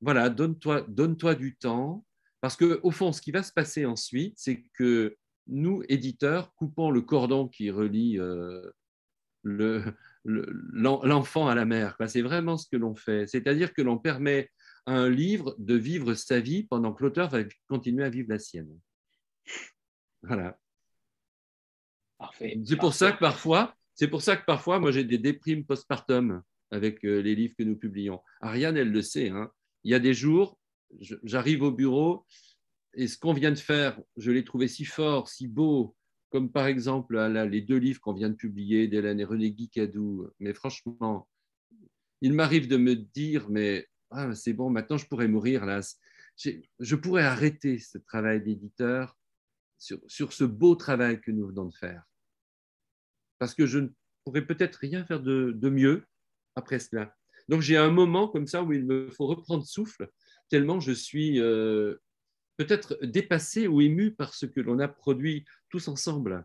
voilà, 0.00 0.30
donne-toi 0.30 0.82
donne 0.82 1.14
-toi 1.14 1.34
du 1.34 1.56
temps. 1.56 2.04
Parce 2.40 2.56
qu'au 2.56 2.90
fond, 2.92 3.10
ce 3.10 3.20
qui 3.20 3.32
va 3.32 3.42
se 3.42 3.52
passer 3.52 3.86
ensuite, 3.86 4.34
c'est 4.38 4.62
que 4.74 5.16
nous, 5.48 5.82
éditeurs, 5.88 6.54
coupons 6.54 6.92
le 6.92 7.00
cordon 7.00 7.48
qui 7.48 7.72
relie 7.72 8.20
euh, 8.20 8.70
le, 9.42 9.82
l'enfant 10.26 11.48
à 11.48 11.54
la 11.54 11.64
mère. 11.64 11.96
C'est 12.08 12.22
vraiment 12.22 12.56
ce 12.56 12.68
que 12.68 12.76
l'on 12.76 12.94
fait. 12.94 13.26
C'est-à-dire 13.26 13.72
que 13.72 13.82
l'on 13.82 13.98
permet 13.98 14.50
à 14.86 14.94
un 14.94 15.08
livre 15.08 15.54
de 15.58 15.74
vivre 15.74 16.14
sa 16.14 16.40
vie 16.40 16.64
pendant 16.64 16.92
que 16.92 17.02
l'auteur 17.04 17.28
va 17.30 17.40
continuer 17.68 18.04
à 18.04 18.10
vivre 18.10 18.28
la 18.30 18.38
sienne. 18.38 18.78
Voilà. 20.22 20.58
Parfait. 22.18 22.58
C'est 22.64 22.76
pour 22.76 22.94
ça 22.94 23.12
que 23.12 23.18
parfois, 23.18 23.74
c'est 23.94 24.08
pour 24.08 24.22
ça 24.22 24.36
que 24.36 24.44
parfois, 24.44 24.78
moi, 24.78 24.90
j'ai 24.90 25.04
des 25.04 25.18
déprimes 25.18 25.64
postpartum 25.64 26.42
avec 26.70 27.04
euh, 27.04 27.20
les 27.20 27.34
livres 27.34 27.54
que 27.56 27.62
nous 27.62 27.76
publions. 27.76 28.20
Ariane, 28.40 28.76
elle 28.76 28.90
le 28.90 29.02
sait. 29.02 29.28
Hein. 29.28 29.50
Il 29.84 29.90
y 29.90 29.94
a 29.94 29.98
des 29.98 30.14
jours, 30.14 30.58
j'arrive 31.22 31.62
au 31.62 31.70
bureau 31.70 32.26
et 32.94 33.06
ce 33.06 33.18
qu'on 33.18 33.34
vient 33.34 33.52
de 33.52 33.58
faire, 33.58 34.00
je 34.16 34.30
l'ai 34.30 34.44
trouvé 34.44 34.68
si 34.68 34.84
fort, 34.84 35.28
si 35.28 35.46
beau, 35.46 35.94
comme 36.30 36.50
par 36.50 36.66
exemple 36.66 37.18
les 37.18 37.60
deux 37.60 37.76
livres 37.76 38.00
qu'on 38.00 38.12
vient 38.12 38.30
de 38.30 38.34
publier 38.34 38.88
d'Hélène 38.88 39.20
et 39.20 39.24
René 39.24 39.50
Guicadou. 39.50 40.28
Mais 40.40 40.52
franchement, 40.54 41.28
il 42.20 42.32
m'arrive 42.32 42.68
de 42.68 42.76
me 42.76 42.94
dire, 42.94 43.48
mais 43.50 43.88
ah, 44.10 44.34
c'est 44.34 44.52
bon, 44.52 44.70
maintenant 44.70 44.98
je 44.98 45.06
pourrais 45.06 45.28
mourir 45.28 45.66
là. 45.66 45.80
Je 46.36 46.94
pourrais 46.96 47.22
arrêter 47.22 47.78
ce 47.78 47.98
travail 47.98 48.42
d'éditeur 48.42 49.16
sur, 49.78 50.32
ce 50.32 50.44
beau 50.44 50.74
travail 50.74 51.20
que 51.20 51.30
nous 51.30 51.46
venons 51.46 51.66
de 51.66 51.74
faire. 51.74 52.04
Parce 53.38 53.54
que 53.54 53.66
je 53.66 53.78
ne 53.78 53.88
pourrais 54.24 54.46
peut-être 54.46 54.76
rien 54.76 55.04
faire 55.04 55.20
de, 55.20 55.52
de 55.54 55.68
mieux 55.68 56.06
après 56.54 56.78
cela. 56.78 57.14
Donc 57.48 57.60
j'ai 57.60 57.76
un 57.76 57.90
moment 57.90 58.28
comme 58.28 58.46
ça 58.46 58.62
où 58.62 58.72
il 58.72 58.84
me 58.84 59.10
faut 59.10 59.26
reprendre 59.26 59.64
souffle, 59.64 60.10
tellement 60.48 60.80
je 60.80 60.92
suis 60.92 61.40
euh, 61.40 61.96
peut-être 62.56 62.98
dépassé 63.02 63.66
ou 63.66 63.80
ému 63.80 64.12
par 64.12 64.34
ce 64.34 64.46
que 64.46 64.60
l'on 64.60 64.78
a 64.78 64.88
produit 64.88 65.44
tous 65.68 65.88
ensemble 65.88 66.44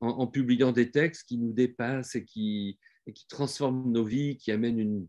en, 0.00 0.26
publiant 0.26 0.72
des 0.72 0.90
textes 0.90 1.28
qui 1.28 1.38
nous 1.38 1.52
dépassent 1.52 2.16
et 2.16 2.24
qui, 2.24 2.78
qui 3.14 3.26
transforment 3.28 3.92
nos 3.92 4.04
vies, 4.04 4.36
qui 4.36 4.50
amènent 4.50 4.80
une, 4.80 5.06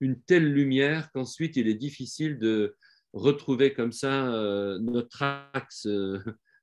une 0.00 0.20
telle 0.22 0.52
lumière 0.52 1.10
qu'ensuite 1.12 1.56
il 1.56 1.66
est 1.66 1.74
difficile 1.74 2.38
de 2.38 2.76
retrouver 3.12 3.74
comme 3.74 3.90
ça 3.90 4.32
euh, 4.32 4.78
notre 4.78 5.22
axe, 5.22 5.86
euh, 5.86 6.20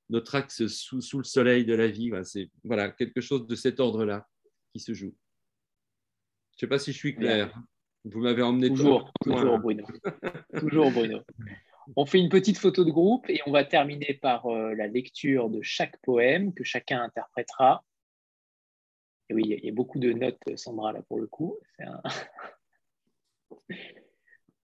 notre 0.08 0.34
axe 0.34 0.66
sous, 0.66 1.02
sous, 1.02 1.18
le 1.18 1.24
soleil 1.24 1.66
de 1.66 1.74
la 1.74 1.88
vie. 1.88 2.10
C'est 2.24 2.50
voilà, 2.64 2.90
quelque 2.90 3.20
chose 3.20 3.46
de 3.46 3.54
cet 3.54 3.80
ordre-là 3.80 4.26
qui 4.72 4.80
se 4.80 4.94
joue. 4.94 5.14
Je 6.52 6.56
ne 6.56 6.60
sais 6.60 6.66
pas 6.68 6.78
si 6.78 6.92
je 6.92 6.96
suis 6.96 7.14
clair. 7.14 7.54
Vous 8.04 8.20
m'avez 8.20 8.42
emmené 8.42 8.68
toujours, 8.68 9.12
toujours 9.22 9.58
Bruno. 9.58 9.84
toujours 10.58 10.90
Bruno. 10.90 11.20
On 11.96 12.06
fait 12.06 12.18
une 12.18 12.28
petite 12.28 12.58
photo 12.58 12.84
de 12.84 12.90
groupe 12.90 13.28
et 13.30 13.40
on 13.46 13.50
va 13.50 13.64
terminer 13.64 14.14
par 14.14 14.46
euh, 14.46 14.74
la 14.74 14.86
lecture 14.86 15.48
de 15.48 15.62
chaque 15.62 15.96
poème 16.02 16.52
que 16.52 16.64
chacun 16.64 17.02
interprétera. 17.02 17.82
Et 19.30 19.34
oui, 19.34 19.42
il 19.46 19.64
y, 19.64 19.68
a 19.68 19.72
beaucoup 19.72 19.98
de 19.98 20.12
notes, 20.12 20.40
Sandra, 20.56 20.92
là, 20.92 21.02
pour 21.02 21.20
le 21.20 21.26
coup. 21.26 21.58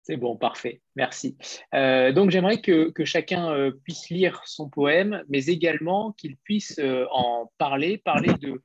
C'est 0.03 0.17
bon, 0.17 0.35
parfait. 0.35 0.81
Merci. 0.95 1.37
Euh, 1.73 2.11
donc, 2.11 2.31
j'aimerais 2.31 2.61
que, 2.61 2.91
chacun 3.05 3.51
euh, 3.51 3.71
puisse 3.71 4.09
lire 4.09 4.41
son 4.45 4.69
poème, 4.69 5.23
mais 5.29 5.45
également 5.45 6.11
qu'il 6.13 6.37
puisse 6.37 6.79
en 7.11 7.51
parler, 7.57 7.97
parler 7.97 8.33
de 8.39 8.61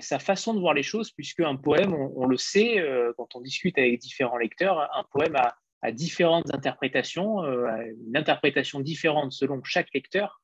sa 0.00 0.18
façon 0.18 0.52
de 0.52 0.60
voir 0.60 0.74
les 0.74 0.82
choses, 0.82 1.10
puisque 1.10 1.40
un 1.40 1.56
poème, 1.56 1.94
on 1.94 2.26
le 2.26 2.36
sait, 2.36 2.84
quand 3.16 3.34
on 3.34 3.40
discute 3.40 3.78
avec 3.78 3.98
différents 3.98 4.36
lecteurs, 4.36 4.90
un 4.94 5.04
poème 5.10 5.36
a, 5.36 5.56
à 5.82 5.92
différentes 5.92 6.52
interprétations, 6.54 7.42
euh, 7.44 7.92
une 8.06 8.16
interprétation 8.16 8.80
différente 8.80 9.32
selon 9.32 9.62
chaque 9.64 9.92
lecteur. 9.94 10.40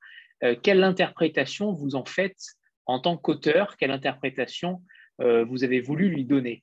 quelle 0.62 0.84
interprétation 0.84 1.72
vous 1.72 1.96
en 1.96 2.04
faites 2.04 2.56
en 2.86 3.00
tant 3.00 3.16
qu'auteur? 3.16 3.76
Quelle 3.76 3.90
interprétation 3.90 4.82
vous 5.18 5.64
avez 5.64 5.80
voulu 5.80 6.08
lui 6.10 6.24
donner? 6.24 6.62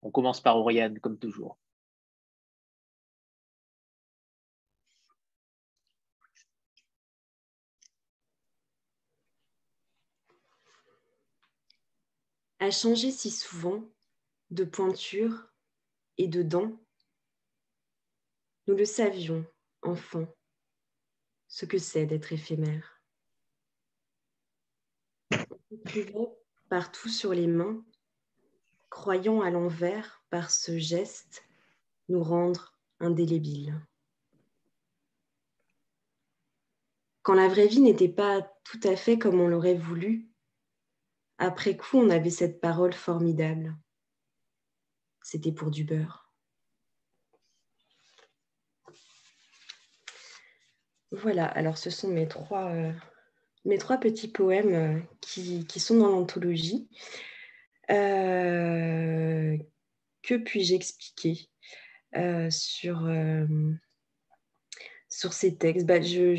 On 0.00 0.10
commence 0.10 0.40
par 0.40 0.56
Oriane, 0.56 0.98
comme 1.00 1.18
toujours. 1.18 1.58
a 12.60 12.70
changé 12.70 13.10
si 13.10 13.30
souvent 13.30 13.84
de 14.50 14.64
pointure 14.64 15.48
et 16.18 16.28
de 16.28 16.42
dents. 16.42 16.78
Nous 18.66 18.76
le 18.76 18.84
savions, 18.84 19.46
enfant, 19.82 20.26
ce 21.46 21.64
que 21.64 21.78
c'est 21.78 22.06
d'être 22.06 22.32
éphémère. 22.32 23.00
Partout 26.68 27.08
sur 27.08 27.32
les 27.32 27.46
mains, 27.46 27.82
croyant 28.90 29.40
à 29.40 29.50
l'envers 29.50 30.22
par 30.28 30.50
ce 30.50 30.78
geste 30.78 31.44
nous 32.08 32.22
rendre 32.22 32.78
indélébiles. 33.00 33.80
Quand 37.22 37.34
la 37.34 37.48
vraie 37.48 37.66
vie 37.66 37.80
n'était 37.80 38.08
pas 38.08 38.40
tout 38.64 38.80
à 38.84 38.96
fait 38.96 39.18
comme 39.18 39.40
on 39.40 39.48
l'aurait 39.48 39.76
voulu, 39.76 40.30
après 41.38 41.76
coup, 41.76 41.98
on 41.98 42.10
avait 42.10 42.30
cette 42.30 42.60
parole 42.60 42.92
formidable. 42.92 43.76
C'était 45.30 45.52
pour 45.52 45.70
du 45.70 45.84
beurre. 45.84 46.32
Voilà, 51.10 51.44
alors 51.44 51.76
ce 51.76 51.90
sont 51.90 52.08
mes 52.08 52.26
trois, 52.26 52.70
euh, 52.70 52.94
mes 53.66 53.76
trois 53.76 53.98
petits 53.98 54.28
poèmes 54.28 54.74
euh, 54.74 54.98
qui, 55.20 55.80
sont 55.80 55.98
dans 55.98 56.08
l'anthologie. 56.08 56.88
Euh, 57.90 59.58
que 60.22 60.36
puis-je 60.36 60.74
expliquer 60.74 61.50
sur, 62.48 63.06
sur 65.10 65.34
ces 65.34 65.58
textes? 65.58 65.84
Bah, 65.84 66.00
je, 66.00 66.34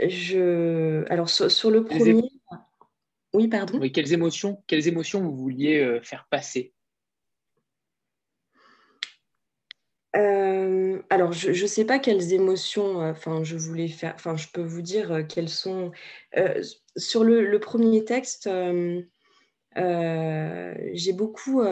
je... 0.00 1.04
Alors, 1.10 1.28
sur, 1.28 1.70
le 1.72 1.84
premier. 1.84 2.33
Oui, 3.34 3.48
pardon. 3.48 3.78
Oui, 3.80 3.90
quelles 3.90 4.12
émotions, 4.12 4.62
quelles 4.68 4.86
émotions 4.86 5.20
vous 5.20 5.34
vouliez 5.34 5.80
euh, 5.80 6.00
faire 6.00 6.28
passer? 6.30 6.72
Euh, 10.14 11.02
alors, 11.10 11.32
je 11.32 11.50
ne 11.50 11.66
sais 11.66 11.84
pas 11.84 11.98
quelles 11.98 12.32
émotions, 12.32 13.02
euh, 13.02 13.42
je 13.42 13.56
voulais 13.56 13.88
faire, 13.88 14.14
enfin, 14.14 14.36
je 14.36 14.46
peux 14.46 14.62
vous 14.62 14.82
dire 14.82 15.26
quelles 15.28 15.48
sont. 15.48 15.90
sur 16.96 17.24
le, 17.24 17.58
premier 17.58 18.04
texte, 18.04 18.48
j'ai 19.74 21.12
beaucoup 21.12 21.62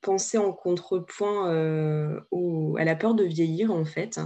pensé 0.00 0.38
en 0.38 0.52
contrepoint 0.52 1.50
à 1.50 2.84
la 2.84 2.94
peur 2.94 3.14
de 3.14 3.24
vieillir, 3.24 3.72
en 3.72 3.84
fait. 3.84 4.20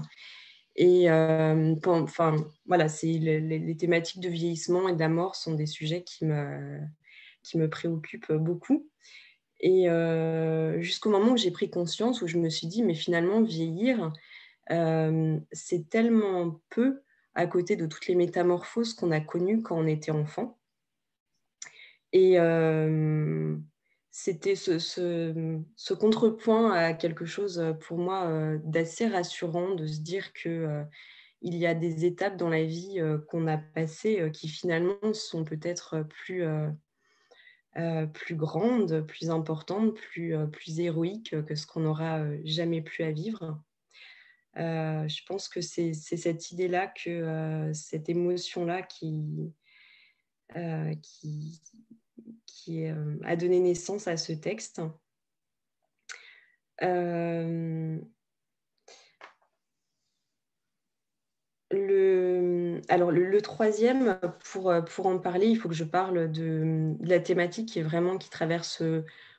Et 0.77 1.11
euh, 1.11 1.75
enfin, 1.85 2.37
voilà, 2.67 2.89
c'est 2.89 3.07
les, 3.07 3.77
thématiques 3.77 4.21
de 4.21 4.29
vieillissement 4.29 4.89
et 4.89 4.95
de 4.95 5.01
la 5.01 5.09
mort 5.09 5.37
sont 5.37 5.55
des 5.55 5.67
sujets 5.67 6.03
qui 6.03 6.25
me, 6.25 6.81
qui 7.43 7.59
me 7.59 7.69
préoccupent 7.69 8.33
beaucoup. 8.33 8.89
Et 9.61 9.89
euh, 9.89 10.81
jusqu'au 10.81 11.11
moment 11.11 11.33
où 11.33 11.37
j'ai 11.37 11.51
pris 11.51 11.71
conscience, 11.71 12.23
où 12.23 12.27
je 12.27 12.39
me 12.39 12.49
suis 12.49 12.67
dit, 12.67 12.83
mais 12.83 12.95
finalement, 12.95 13.43
vieillir, 13.43 14.13
euh, 14.71 15.39
c'est 15.53 15.89
tellement 15.89 16.61
peu 16.71 17.03
à 17.35 17.47
côté 17.47 17.77
de 17.77 17.87
toutes 17.87 18.07
les 18.07 18.15
métamorphoses 18.15 18.95
qu'on 18.95 19.11
a 19.11 19.21
connues 19.21 19.63
quand 19.63 19.79
on 19.79 19.87
était 19.87 20.11
enfant. 20.11 20.59
Et 22.13 22.39
c'était 24.15 24.57
ce, 24.57 25.95
contrepoint 25.95 26.71
à 26.73 26.93
quelque 26.93 27.25
chose 27.25 27.59
euh, 27.59 27.73
pour 27.73 27.97
moi 27.97 28.27
euh, 28.27 28.59
d'assez 28.63 29.09
rassurant 29.09 29.75
de 29.75 29.87
se 29.87 30.01
dire 30.01 30.35
que 30.35 30.49
euh, 30.51 30.85
il 31.41 31.57
y 31.57 31.67
a 31.67 31.75
des 31.75 32.05
étapes 32.05 32.37
dans 32.37 32.51
la 32.51 32.63
vie 32.63 33.01
qu'on 33.29 33.49
a 33.49 33.59
passées 33.59 34.31
qui 34.33 34.47
finalement 34.47 35.13
sont 35.13 35.43
peut-être 35.43 36.07
plus, 36.09 36.45
plus 38.13 38.37
grandes, 38.37 39.05
plus 39.09 39.29
importantes, 39.29 39.93
plus, 39.95 40.37
plus 40.53 40.79
héroïques 40.79 41.35
que 41.45 41.57
ce 41.57 41.67
qu'on 41.67 41.81
n'aura 41.81 42.25
jamais 42.45 42.81
pu 42.81 43.03
à 43.03 43.11
vivre. 43.11 43.61
je 44.55 45.27
pense 45.27 45.49
que 45.49 45.61
c'est 45.61 45.95
cette 45.95 46.53
idée-là, 46.53 46.87
que 46.87 47.73
cette 47.75 48.09
émotion-là 48.09 48.83
qui, 48.83 49.53
qui 52.47 52.87
euh, 52.87 53.17
a 53.25 53.37
donné 53.37 53.61
naissance 53.61 54.09
à 54.09 54.17
ce 54.17 54.33
texte. 54.33 54.81
Euh, 56.83 57.99
le, 61.71 62.81
alors 62.89 63.11
le, 63.11 63.41
troisième, 63.41 64.19
pour, 64.45 64.73
pour, 64.95 65.07
en 65.07 65.19
parler, 65.19 65.47
il 65.47 65.57
faut 65.57 65.69
que 65.69 65.75
je 65.75 65.85
parle 65.85 66.31
de, 66.31 66.95
la 67.01 67.21
thématique 67.21 67.69
qui 67.69 67.79
est 67.79 67.83
vraiment 67.83 68.19
qui 68.19 68.31
traverse 68.31 68.83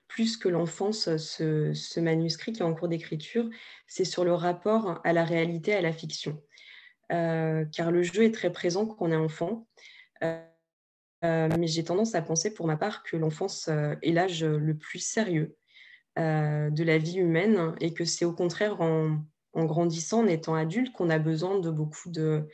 plus 0.07 0.37
que 0.37 0.49
l'enfance 0.49 1.15
ce, 1.17 1.73
ce, 1.73 1.99
manuscrit 1.99 2.53
qui 2.53 2.61
est 2.61 2.65
en 2.65 2.73
cours 2.73 2.87
d'écriture. 2.87 3.49
C'est 3.87 4.05
sur 4.05 4.25
le 4.25 4.33
rapport 4.33 5.01
à 5.03 5.13
la 5.13 5.25
réalité, 5.25 5.73
à 5.73 5.81
la 5.81 5.93
fiction. 5.93 6.41
Euh, 7.11 7.65
car 7.65 7.91
le 7.91 8.01
jeu 8.03 8.23
est 8.23 8.33
très 8.33 8.51
présent 8.51 8.85
quand 8.85 9.05
on 9.05 9.11
est 9.11 9.15
enfant. 9.15 9.67
Euh, 10.23 10.43
mais 11.23 11.67
j'ai 11.67 11.83
tendance 11.83 12.15
à 12.15 12.21
penser 12.21 12.53
pour 12.53 12.67
ma 12.67 12.77
part 12.77 13.03
que 13.03 13.15
l'enfance 13.15 13.67
euh, 13.69 13.95
est 14.01 14.11
l'âge 14.11 14.43
le 14.43 14.75
plus 14.75 14.99
sérieux 14.99 15.55
euh, 16.19 16.69
de 16.69 16.83
la 16.83 16.97
vie 16.97 17.17
humaine 17.17 17.73
et 17.79 17.93
que 17.93 18.03
c'est 18.05 18.25
au 18.25 18.33
contraire 18.33 18.81
en, 18.81 19.19
grandissant, 19.55 20.23
en 20.23 20.27
étant 20.27 20.55
adulte, 20.55 20.91
qu'on 20.91 21.09
a 21.09 21.19
besoin 21.19 21.59
de 21.59 21.71
beaucoup 21.71 22.09
de, 22.09 22.47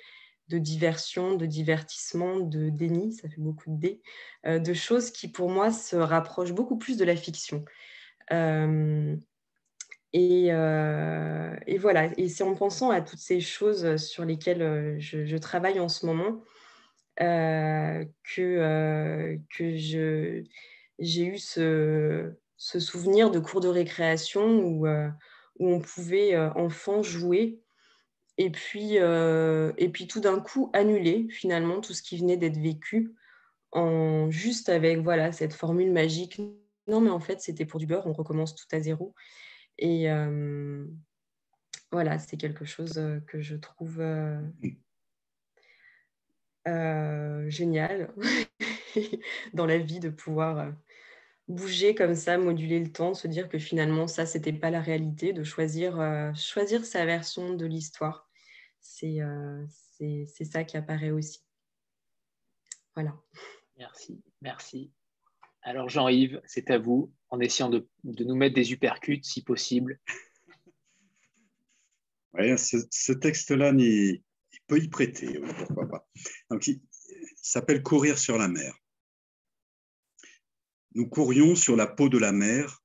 diversion, 0.47 1.35
de 1.35 1.45
divertissement, 1.45 2.39
de 2.39 2.69
déni, 2.69 3.13
ça 3.13 3.27
fait 3.29 3.41
beaucoup 3.41 3.71
de 3.71 3.79
dé, 3.79 4.01
de 4.45 4.73
choses 4.73 5.11
qui 5.11 5.29
pour 5.29 5.49
moi 5.49 5.71
se 5.71 5.95
rapprochent 5.95 6.53
beaucoup 6.53 6.77
plus 6.77 6.97
de 6.97 7.05
la 7.05 7.15
fiction. 7.15 7.63
et, 10.13 10.51
voilà, 11.79 12.09
et 12.17 12.27
c'est 12.27 12.43
en 12.43 12.55
pensant 12.55 12.89
à 12.89 13.01
toutes 13.01 13.19
ces 13.19 13.39
choses 13.39 13.95
sur 13.95 14.25
lesquelles 14.25 14.99
je 14.99 15.37
travaille 15.37 15.79
en 15.79 15.87
ce 15.87 16.05
moment 16.05 16.41
euh, 17.21 18.05
que, 18.23 18.41
euh, 18.41 19.37
que 19.57 19.75
j'ai 19.75 21.25
eu 21.25 21.37
ce, 21.37 22.31
ce, 22.55 22.79
souvenir 22.79 23.29
de 23.29 23.39
cours 23.39 23.59
de 23.59 23.67
récréation 23.67 24.59
où, 24.59 24.87
euh, 24.87 25.09
où 25.59 25.69
on 25.69 25.81
pouvait, 25.81 26.37
enfant, 26.37 27.03
jouer 27.03 27.59
et 28.37 28.49
puis, 28.49 28.95
et 28.95 29.89
puis 29.89 30.07
tout 30.07 30.21
d'un 30.21 30.39
coup 30.39 30.69
annuler 30.71 31.27
finalement 31.29 31.81
tout 31.81 31.93
ce 31.93 32.01
qui 32.01 32.17
venait 32.17 32.37
d'être 32.37 32.57
vécu 32.57 33.13
en 33.73 34.31
juste 34.31 34.69
avec 34.69 34.99
voilà 34.99 35.33
cette 35.33 35.53
formule 35.53 35.91
magique. 35.91 36.41
Non 36.87 37.01
mais 37.01 37.09
en 37.09 37.19
fait 37.19 37.41
c'était 37.41 37.65
pour 37.65 37.81
du 37.81 37.85
beurre 37.85 38.07
on 38.07 38.13
recommence 38.13 38.55
tout 38.55 38.73
à 38.73 38.79
zéro. 38.79 39.13
Et 39.77 40.07
voilà 41.91 42.17
c'est 42.17 42.37
quelque 42.37 42.63
chose 42.63 42.93
que 43.27 43.41
je 43.41 43.57
trouve 43.57 44.01
euh, 46.69 47.49
génial 47.49 48.13
dans 49.53 49.65
la 49.65 49.77
vie 49.77 49.99
de 49.99 50.09
pouvoir 50.09 50.59
euh, 50.59 50.71
bouger 51.47 51.95
comme 51.95 52.15
ça, 52.15 52.37
moduler 52.37 52.79
le 52.79 52.91
temps, 52.91 53.13
se 53.13 53.27
dire 53.27 53.49
que 53.49 53.57
finalement 53.57 54.07
ça 54.07 54.25
c'était 54.25 54.53
pas 54.53 54.69
la 54.69 54.81
réalité, 54.81 55.33
de 55.33 55.43
choisir, 55.43 55.99
euh, 55.99 56.33
choisir 56.33 56.85
sa 56.85 57.05
version 57.05 57.53
de 57.53 57.65
l'histoire. 57.65 58.29
C'est 58.79 59.19
c'est 59.97 60.45
ça 60.45 60.63
qui 60.63 60.77
apparaît 60.77 61.11
aussi. 61.11 61.41
Voilà. 62.95 63.13
Merci, 63.77 64.23
merci. 64.41 64.91
Alors 65.61 65.89
Jean-Yves, 65.89 66.41
c'est 66.45 66.71
à 66.71 66.77
vous, 66.77 67.11
en 67.29 67.39
essayant 67.41 67.69
de, 67.69 67.87
de, 68.05 68.23
nous 68.23 68.35
mettre 68.35 68.55
des 68.55 68.71
uppercuts 68.71 69.19
si 69.23 69.43
possible. 69.43 69.99
Ouais, 72.33 72.55
ce, 72.55 72.77
ce 72.89 73.11
texte-là 73.11 73.73
n'y 73.73 74.23
peut 74.69 74.81
y 74.81 74.87
prêter, 74.87 75.39
pourquoi 75.57 75.89
pas. 75.89 76.09
Il, 76.65 76.81
s'appelle 77.35 77.81
Courir 77.83 78.17
sur 78.17 78.37
la 78.37 78.47
mer. 78.47 78.77
Nous 80.93 81.09
courions 81.09 81.55
sur 81.55 81.75
la 81.75 81.87
peau 81.87 82.07
de 82.07 82.17
la 82.17 82.31
mer 82.31 82.83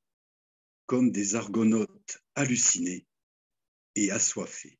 comme 0.86 1.12
des 1.12 1.34
argonautes 1.34 2.18
hallucinés 2.34 3.06
et 3.94 4.10
assoiffés. 4.10 4.78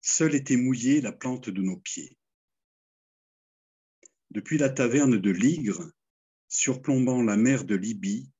Seule 0.00 0.34
était 0.34 0.56
mouillée 0.56 1.00
la 1.00 1.12
plante 1.12 1.48
de 1.48 1.62
nos 1.62 1.76
pieds. 1.76 2.18
Depuis 4.30 4.58
la 4.58 4.68
taverne 4.68 5.18
de 5.18 5.30
Ligre, 5.30 5.92
surplombant 6.48 7.22
la 7.22 7.36
mer 7.36 7.64
de 7.64 7.76
Libye, 7.76 8.30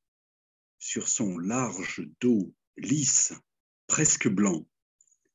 sur 0.78 1.08
son 1.08 1.38
large 1.38 2.02
dos 2.20 2.52
lisse, 2.76 3.32
presque 3.86 4.28
blanc, 4.28 4.66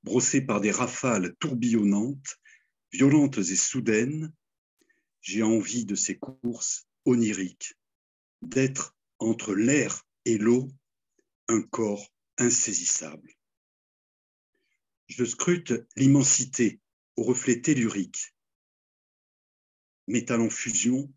brossé 0.03 0.41
par 0.41 0.61
des 0.61 0.72
rafales 0.72 1.36
tourbillonnantes, 1.40 2.40
violentes 2.91 3.38
et 3.38 3.56
soudaines, 3.56 4.34
j'ai 5.22 5.44
envie 5.44 5.86
de 5.86 5.95
ces 5.95 6.18
courses 6.18 6.88
oniriques, 7.06 7.74
d'être 8.41 8.95
entre 9.19 9.53
l'air 9.53 10.07
et 10.26 10.38
l'eau 10.38 10.69
un 11.48 11.61
corps 11.61 12.14
insaisissable. 12.38 13.34
Je 15.07 15.24
scrute 15.26 15.74
l'immensité 15.95 16.82
au 17.15 17.24
reflet 17.24 17.61
tellurique, 17.61 18.36
métal 20.07 20.41
en 20.41 20.49
fusion 20.49 21.11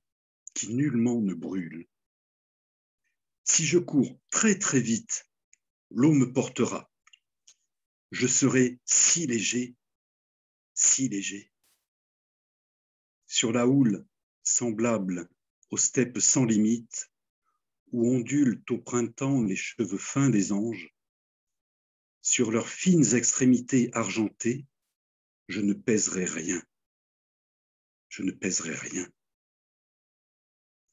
qui 0.55 0.73
nullement 0.74 1.20
ne 1.20 1.35
brûle. 1.35 1.86
Si 3.44 3.66
je 3.66 3.78
cours 3.78 4.19
très 4.31 4.59
très 4.59 4.81
vite, 4.81 5.28
l'eau 5.90 6.12
me 6.12 6.32
portera. 6.32 6.90
Je 8.11 8.27
serai 8.27 8.78
si 8.85 9.27
léger, 9.27 9.74
si 10.74 11.09
léger. 11.09 11.51
Sur 13.27 13.53
la 13.53 13.66
houle 13.66 14.05
semblable 14.43 15.28
aux 15.70 15.77
steppes 15.77 16.19
sans 16.19 16.45
limite, 16.45 17.11
où 17.93 18.09
ondulent 18.09 18.62
au 18.70 18.78
printemps 18.78 19.43
les 19.43 19.57
cheveux 19.57 19.99
fins 19.99 20.31
des 20.31 20.53
anges, 20.53 20.93
sur 22.23 22.51
leurs 22.51 22.69
fines 22.69 23.15
extrémités 23.15 23.91
argentées, 23.93 24.66
je 25.49 25.61
ne 25.61 25.73
pèserai 25.73 26.24
rien. 26.24 26.62
Je 28.09 28.23
ne 28.23 28.32
pèserai 28.32 28.74
rien. 28.74 29.09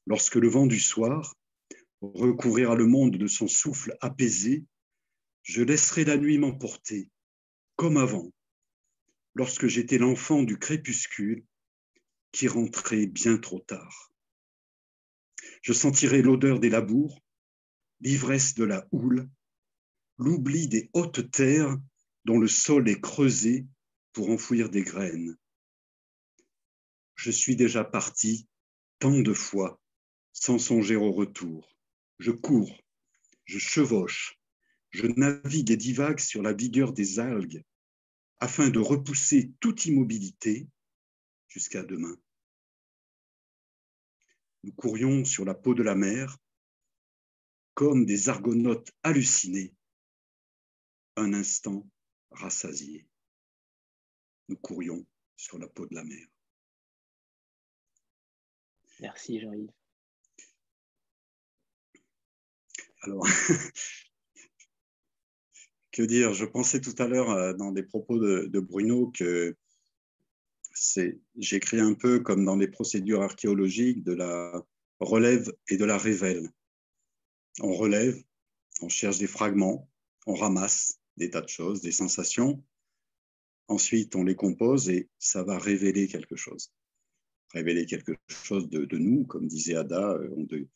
Lorsque 0.06 0.36
le 0.36 0.48
vent 0.48 0.66
du 0.66 0.80
soir 0.80 1.34
recouvrira 2.00 2.76
le 2.76 2.86
monde 2.86 3.16
de 3.16 3.26
son 3.26 3.48
souffle 3.48 3.96
apaisé, 4.00 4.64
je 5.48 5.62
laisserai 5.62 6.04
la 6.04 6.18
nuit 6.18 6.36
m'emporter, 6.36 7.10
comme 7.74 7.96
avant, 7.96 8.30
lorsque 9.34 9.66
j'étais 9.66 9.96
l'enfant 9.96 10.42
du 10.42 10.58
crépuscule 10.58 11.42
qui 12.32 12.48
rentrait 12.48 13.06
bien 13.06 13.38
trop 13.38 13.58
tard. 13.58 14.12
Je 15.62 15.72
sentirai 15.72 16.20
l'odeur 16.20 16.60
des 16.60 16.68
labours, 16.68 17.24
l'ivresse 18.00 18.54
de 18.54 18.64
la 18.64 18.86
houle, 18.92 19.26
l'oubli 20.18 20.68
des 20.68 20.90
hautes 20.92 21.30
terres 21.30 21.78
dont 22.26 22.38
le 22.38 22.48
sol 22.48 22.86
est 22.86 23.00
creusé 23.00 23.66
pour 24.12 24.28
enfouir 24.28 24.68
des 24.68 24.82
graines. 24.82 25.34
Je 27.14 27.30
suis 27.30 27.56
déjà 27.56 27.84
parti 27.84 28.46
tant 28.98 29.18
de 29.18 29.32
fois 29.32 29.80
sans 30.34 30.58
songer 30.58 30.96
au 30.96 31.10
retour. 31.10 31.74
Je 32.18 32.32
cours, 32.32 32.78
je 33.46 33.58
chevauche, 33.58 34.37
je 34.98 35.06
navigue 35.06 35.70
et 35.70 35.76
divague 35.76 36.18
sur 36.18 36.42
la 36.42 36.52
vigueur 36.52 36.92
des 36.92 37.20
algues 37.20 37.62
afin 38.40 38.68
de 38.68 38.80
repousser 38.80 39.52
toute 39.60 39.86
immobilité 39.86 40.68
jusqu'à 41.46 41.84
demain. 41.84 42.16
Nous 44.64 44.72
courions 44.72 45.24
sur 45.24 45.44
la 45.44 45.54
peau 45.54 45.74
de 45.74 45.84
la 45.84 45.94
mer 45.94 46.36
comme 47.74 48.06
des 48.06 48.28
argonautes 48.28 48.90
hallucinés, 49.04 49.72
un 51.14 51.32
instant 51.32 51.88
rassasiés. 52.32 53.06
Nous 54.48 54.56
courions 54.56 55.06
sur 55.36 55.58
la 55.58 55.68
peau 55.68 55.86
de 55.86 55.94
la 55.94 56.02
mer. 56.02 56.26
Merci 58.98 59.38
Jean-Yves. 59.38 59.70
Alors, 63.02 63.24
que 65.98 66.02
dire 66.04 66.32
Je 66.32 66.44
pensais 66.44 66.80
tout 66.80 66.94
à 66.98 67.08
l'heure 67.08 67.30
euh, 67.30 67.52
dans 67.54 67.72
des 67.72 67.82
propos 67.82 68.18
de, 68.18 68.60
Bruno 68.60 69.10
que 69.10 69.56
j'écris 71.36 71.80
un 71.80 71.94
peu 71.94 72.20
comme 72.20 72.44
dans 72.44 72.54
les 72.54 72.68
procédures 72.68 73.22
archéologiques 73.22 74.04
de 74.04 74.12
la 74.12 74.64
relève 75.00 75.52
et 75.68 75.76
de 75.76 75.84
la 75.84 75.98
révèle. 75.98 76.48
On 77.60 77.72
relève, 77.74 78.22
on 78.80 78.88
cherche 78.88 79.18
des 79.18 79.26
fragments, 79.26 79.90
on 80.26 80.34
ramasse 80.34 81.00
des 81.16 81.30
tas 81.30 81.40
de 81.40 81.48
choses, 81.48 81.80
des 81.80 81.90
sensations. 81.90 82.62
Ensuite, 83.66 84.14
on 84.14 84.22
les 84.22 84.36
compose 84.36 84.88
et 84.88 85.08
ça 85.18 85.42
va 85.42 85.58
révéler 85.58 86.06
quelque 86.06 86.36
chose. 86.36 86.72
Révéler 87.52 87.86
quelque 87.86 88.12
chose 88.28 88.68
de, 88.68 88.98
nous, 88.98 89.24
comme 89.24 89.48
disait 89.48 89.74
Ada, 89.74 90.12
euh, 90.12 90.30
de, 90.36 90.68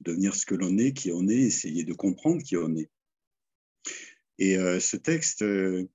devenir 0.00 0.36
ce 0.36 0.46
que 0.46 0.54
l'on 0.54 0.78
est, 0.78 0.92
qui 0.92 1.10
on 1.10 1.26
est, 1.26 1.34
essayer 1.34 1.82
de 1.82 1.94
comprendre 1.94 2.40
qui 2.44 2.56
on 2.56 2.76
est. 2.76 2.90
Et 4.38 4.56
euh, 4.56 4.78
ce 4.80 4.96
texte, 4.96 5.42
euh, 5.42 5.88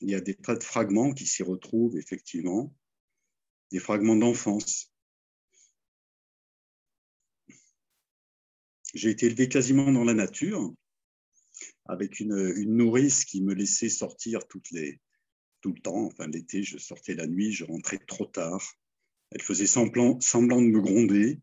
il 0.00 0.10
y 0.10 0.14
a 0.14 0.20
des 0.20 0.34
tas 0.34 0.56
de 0.56 0.64
fragments 0.64 1.12
qui 1.12 1.26
s'y 1.26 1.42
retrouvent, 1.42 1.96
effectivement, 1.96 2.74
des 3.70 3.78
fragments 3.78 4.16
d'enfance. 4.16 4.92
J'ai 8.94 9.10
été 9.10 9.26
élevé 9.26 9.48
quasiment 9.48 9.90
dans 9.90 10.04
la 10.04 10.12
nature, 10.12 10.74
avec 11.86 12.20
une, 12.20 12.52
nourrice 12.64 13.24
qui 13.24 13.40
me 13.42 13.54
laissait 13.54 13.88
sortir 13.88 14.46
tout 14.48 14.60
le 14.72 15.80
temps. 15.80 16.06
Enfin, 16.06 16.26
l'été, 16.26 16.62
je 16.62 16.78
sortais 16.78 17.14
la 17.14 17.26
nuit, 17.26 17.52
je 17.52 17.64
rentrais 17.64 17.98
trop 17.98 18.26
tard. 18.26 18.62
Elle 19.30 19.40
faisait 19.40 19.66
semblant, 19.66 20.18
de 20.18 20.66
me 20.66 20.80
gronder, 20.80 21.40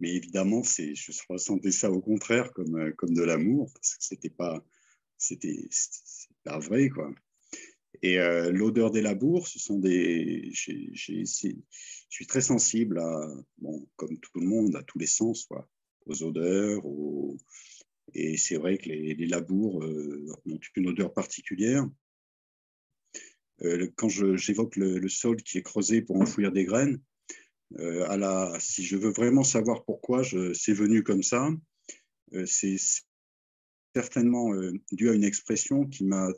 mais 0.00 0.14
évidemment, 0.14 0.62
je 0.62 1.22
ressentais 1.28 1.72
ça 1.72 1.90
au 1.90 2.00
contraire 2.00 2.52
comme, 2.52 2.94
comme 2.94 3.12
de 3.12 3.22
l'amour, 3.22 3.70
parce 3.74 3.96
que 3.96 4.04
c'était 4.04 4.30
pas, 4.30 4.64
c'était 5.18 5.68
pas 6.44 6.58
vrai, 6.58 6.88
quoi. 6.88 7.12
Et 8.02 8.18
euh, 8.20 8.52
l'odeur 8.52 8.90
des 8.90 9.02
labours, 9.02 9.48
ce 9.48 9.58
sont 9.58 9.78
des. 9.78 10.50
je 10.52 11.24
suis 12.08 12.26
très 12.26 12.40
sensible 12.40 13.00
bon, 13.58 13.86
comme 13.96 14.18
tout 14.18 14.40
le 14.40 14.46
monde, 14.46 14.76
à 14.76 14.82
tous 14.82 14.98
les 14.98 15.06
sens, 15.06 15.44
quoi, 15.44 15.68
aux 16.06 16.22
odeurs. 16.22 16.82
Et 18.14 18.36
c'est 18.36 18.56
vrai 18.56 18.78
que 18.78 18.88
les, 18.88 19.26
labours 19.26 19.82
euh, 19.82 20.26
ont 20.46 20.58
une 20.76 20.88
odeur 20.88 21.12
particulière. 21.12 21.88
Euh, 23.62 23.90
quand 23.96 24.08
j'évoque 24.08 24.76
le, 24.76 24.98
le, 24.98 25.08
sol 25.08 25.42
qui 25.42 25.58
est 25.58 25.62
creusé 25.62 26.00
pour 26.00 26.16
enfouir 26.16 26.52
des 26.52 26.64
graines, 26.64 27.00
à 27.76 28.16
la, 28.16 28.56
si 28.60 28.82
je 28.82 28.96
veux 28.96 29.10
vraiment 29.10 29.44
savoir 29.44 29.84
pourquoi 29.84 30.22
c'est 30.54 30.72
venu 30.72 31.02
comme 31.02 31.22
ça, 31.22 31.50
c'est 32.46 32.76
certainement 33.98 34.52
dû 34.92 35.10
à 35.10 35.14
une 35.14 35.24
expression 35.24 35.84
qui 35.86 36.04
m'a 36.04 36.28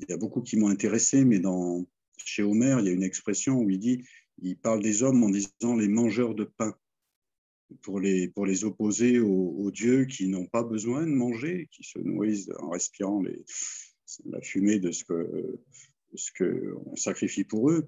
il 0.00 0.06
y 0.08 0.12
a 0.12 0.16
beaucoup 0.16 0.42
qui 0.42 0.56
m'ont 0.56 0.68
intéressé, 0.68 1.24
mais 1.24 1.38
dans, 1.38 1.86
chez 2.16 2.42
Homère, 2.42 2.80
il 2.80 2.86
y 2.86 2.88
a 2.88 2.92
une 2.92 3.02
expression 3.02 3.60
où 3.60 3.70
il 3.70 3.78
dit, 3.78 4.04
il 4.40 4.56
parle 4.56 4.82
des 4.82 5.02
hommes 5.02 5.22
en 5.22 5.30
disant 5.30 5.76
les 5.76 5.88
mangeurs 5.88 6.34
de 6.34 6.44
pain, 6.44 6.76
pour 7.82 8.00
les, 8.00 8.28
pour 8.28 8.46
les 8.46 8.64
opposer 8.64 9.18
aux, 9.18 9.70
dieux 9.70 10.06
qui 10.06 10.28
n'ont 10.28 10.46
pas 10.46 10.62
besoin 10.62 11.02
de 11.02 11.12
manger, 11.12 11.68
qui 11.70 11.84
se 11.84 11.98
nourrissent 11.98 12.50
en 12.60 12.70
respirant 12.70 13.22
la 14.24 14.40
fumée 14.40 14.78
de 14.78 14.90
ce 14.90 15.04
que 15.04 15.60
ce 16.14 16.30
qu'on 16.38 16.96
sacrifie 16.96 17.44
pour 17.44 17.70
eux. 17.70 17.86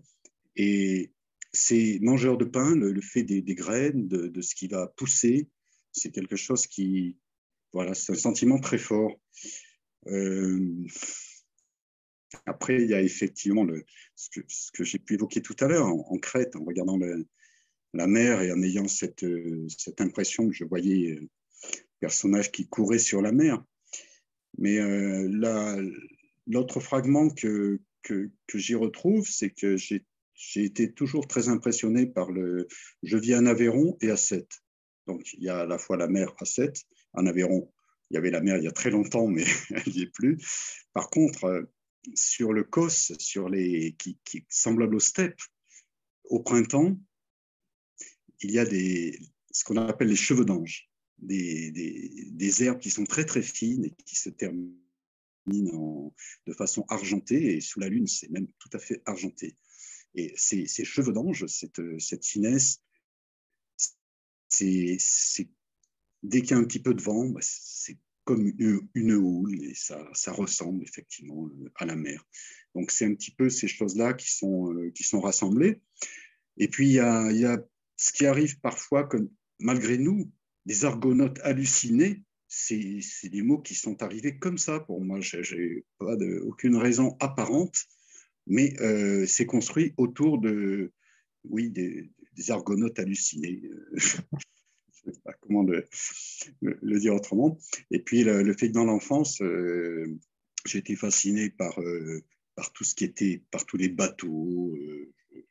Et 0.56 1.12
ces 1.52 1.98
mangeurs 2.00 2.36
de 2.36 2.44
pain, 2.44 2.74
le, 2.74 3.00
fait 3.00 3.22
des, 3.22 3.42
graines, 3.54 4.08
de, 4.08 4.26
de, 4.26 4.42
ce 4.42 4.54
qui 4.54 4.68
va 4.68 4.88
pousser, 4.88 5.48
c'est 5.92 6.10
quelque 6.10 6.36
chose 6.36 6.66
qui, 6.66 7.16
voilà, 7.72 7.94
c'est 7.94 8.12
un 8.12 8.16
sentiment 8.16 8.58
très 8.58 8.78
fort. 8.78 9.18
Euh, 10.06 10.86
après, 12.46 12.82
il 12.82 12.88
y 12.88 12.94
a 12.94 13.02
effectivement 13.02 13.66
ce 14.14 14.70
que, 14.72 14.84
j'ai 14.84 14.98
pu 14.98 15.14
évoquer 15.14 15.42
tout 15.42 15.56
à 15.60 15.66
l'heure 15.66 15.86
en, 15.86 16.18
Crète, 16.18 16.56
en 16.56 16.64
regardant 16.64 16.98
la 17.92 18.06
mer 18.06 18.42
et 18.42 18.52
en 18.52 18.62
ayant 18.62 18.88
cette, 18.88 19.24
cette 19.68 20.00
impression 20.00 20.48
que 20.48 20.54
je 20.54 20.64
voyais 20.64 21.12
euh, 21.12 21.28
personnage 22.00 22.50
qui 22.50 22.68
courait 22.68 22.98
sur 22.98 23.22
la 23.22 23.32
mer. 23.32 23.62
Mais 24.58 24.78
euh, 24.78 25.28
l'autre 26.46 26.80
fragment 26.80 27.30
que, 27.30 27.80
que, 28.02 28.30
j'y 28.54 28.74
retrouve, 28.74 29.28
c'est 29.28 29.50
que 29.50 29.76
j'ai 29.76 30.04
été 30.64 30.92
toujours 30.92 31.28
très 31.28 31.48
impressionné 31.48 32.06
par 32.06 32.32
le. 32.32 32.66
Je 33.02 33.16
vis 33.16 33.36
en 33.36 33.46
Aveyron 33.46 33.96
et 34.00 34.10
à 34.10 34.16
Sète. 34.16 34.62
Donc, 35.06 35.32
il 35.34 35.44
y 35.44 35.48
a 35.48 35.60
à 35.60 35.66
la 35.66 35.78
fois 35.78 35.96
la 35.96 36.08
mer 36.08 36.34
à 36.38 36.44
Sète, 36.44 36.84
en 37.12 37.26
Aveyron. 37.26 37.70
Il 38.10 38.14
y 38.14 38.16
avait 38.18 38.30
la 38.30 38.40
mer 38.40 38.56
il 38.56 38.64
y 38.64 38.68
a 38.68 38.72
très 38.72 38.90
longtemps, 38.90 39.28
mais 39.28 39.44
elle 39.70 39.92
n'y 39.92 40.02
est 40.02 40.12
plus. 40.12 40.38
Par 40.92 41.10
contre, 41.10 41.44
euh, 41.44 41.62
sur 42.14 42.52
le 42.52 42.64
cos, 42.64 43.12
sur 43.18 43.48
les, 43.48 43.94
qui, 43.98 44.18
est 44.34 44.44
semblable 44.48 44.96
aux 44.96 45.00
steppes, 45.00 45.40
au 46.24 46.40
printemps, 46.40 46.98
il 48.40 48.50
y 48.50 48.58
a 48.58 48.64
des, 48.64 49.18
ce 49.50 49.64
qu'on 49.64 49.76
appelle 49.76 50.08
les 50.08 50.16
cheveux 50.16 50.44
d'ange, 50.44 50.88
des, 51.18 51.70
des, 51.70 52.62
herbes 52.62 52.78
qui 52.78 52.90
sont 52.90 53.04
très 53.04 53.24
très 53.24 53.42
fines 53.42 53.84
et 53.84 53.94
qui 54.06 54.16
se 54.16 54.30
terminent 54.30 54.72
de 55.46 56.52
façon 56.54 56.84
argentée, 56.88 57.56
et 57.56 57.60
sous 57.60 57.80
la 57.80 57.88
lune, 57.88 58.06
c'est 58.06 58.30
même 58.30 58.46
tout 58.58 58.70
à 58.72 58.78
fait 58.78 59.02
argenté. 59.04 59.56
Et 60.14 60.32
ces, 60.36 60.66
ces 60.66 60.84
cheveux 60.84 61.12
d'ange, 61.12 61.46
cette, 61.46 61.82
cette 61.98 62.24
finesse, 62.24 62.82
c'est 64.48 64.98
dès 66.22 66.42
qu'il 66.42 66.52
y 66.52 66.54
a 66.54 66.58
un 66.58 66.64
petit 66.64 66.82
peu 66.82 66.94
de 66.94 67.02
vent, 67.02 67.26
bah, 67.26 67.40
c'est 67.42 67.98
comme 68.24 68.52
une, 68.94 69.12
houle 69.12 69.62
et 69.62 69.74
ça, 69.74 70.04
ressemble 70.32 70.84
effectivement 70.84 71.46
euh, 71.46 71.70
à 71.76 71.86
la 71.86 71.96
mer. 71.96 72.24
Donc 72.74 72.90
c'est 72.90 73.06
un 73.06 73.14
petit 73.14 73.32
peu 73.32 73.48
ces 73.50 73.68
choses-là 73.68 74.14
qui 74.14 74.30
sont, 74.30 74.72
qui 74.94 75.02
sont 75.02 75.20
rassemblées. 75.20 75.80
Et 76.56 76.68
puis 76.68 76.88
il 76.88 76.92
y 76.92 77.00
a, 77.00 77.58
ce 77.96 78.12
qui 78.12 78.26
arrive 78.26 78.60
parfois 78.60 79.04
que 79.04 79.16
malgré 79.58 79.98
nous, 79.98 80.30
des 80.66 80.84
argonautes 80.84 81.40
hallucinés, 81.42 82.22
c'est 82.46 83.28
des 83.30 83.42
mots 83.42 83.60
qui 83.60 83.74
sont 83.74 84.02
arrivés 84.02 84.38
comme 84.38 84.58
ça 84.58 84.80
pour 84.80 85.00
moi. 85.00 85.20
Je 85.20 85.38
n'ai 85.54 85.84
pas 85.98 86.16
aucune 86.42 86.76
raison 86.76 87.16
apparente, 87.20 87.86
mais 88.46 88.74
euh, 88.80 89.24
c'est 89.26 89.46
construit 89.46 89.94
autour 89.96 90.38
de, 90.40 90.92
oui, 91.44 91.70
des, 91.70 92.10
argonautes 92.48 92.98
hallucinés. 92.98 93.62
je 95.06 95.12
sais 95.12 95.20
pas 95.24 95.32
comment 95.40 95.62
le, 95.62 96.98
dire 96.98 97.14
autrement. 97.14 97.58
Et 97.90 98.00
puis 98.00 98.24
le, 98.24 98.52
fait 98.54 98.68
que 98.68 98.74
dans 98.74 98.84
l'enfance, 98.84 99.40
euh, 99.42 100.18
j'ai 100.66 100.78
été 100.78 100.96
fasciné 100.96 101.50
par, 101.50 101.80
euh, 101.80 102.22
par 102.54 102.72
tout 102.72 102.84
ce 102.84 102.94
qui 102.94 103.04
était, 103.04 103.42
par 103.50 103.64
tous 103.66 103.76
les 103.76 103.88
bateaux. 103.88 104.74
et 105.32 105.48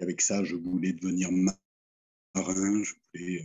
avec 0.00 0.20
ça, 0.20 0.44
je 0.44 0.56
voulais 0.56 0.92
devenir 0.92 1.30
marin, 1.32 2.82
je 2.82 2.92
voulais 3.14 3.42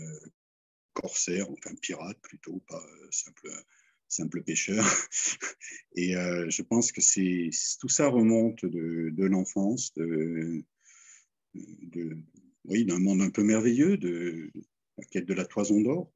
corsaire, 0.94 1.50
enfin 1.52 1.76
pirate 1.82 2.20
plutôt, 2.22 2.62
pas 2.68 2.82
euh, 2.82 3.08
simple, 3.12 3.50
simple 4.08 4.44
pêcheur. 4.44 4.86
Et 5.96 6.16
euh, 6.16 6.50
je 6.50 6.62
pense 6.62 6.92
que 6.92 7.02
c'est 7.02 7.50
tout 7.80 7.90
ça 7.90 8.08
remonte 8.08 8.66
de, 8.66 9.26
l'enfance, 9.26 9.94
de, 9.96 10.64
oui, 12.66 12.86
d'un 12.86 13.00
monde 13.00 13.22
un 13.22 13.30
peu 13.30 13.44
merveilleux, 13.44 13.98
de 13.98 14.52
quête 15.10 15.26
de 15.26 15.34
la 15.34 15.46
toison 15.46 15.80
d'or, 15.82 16.12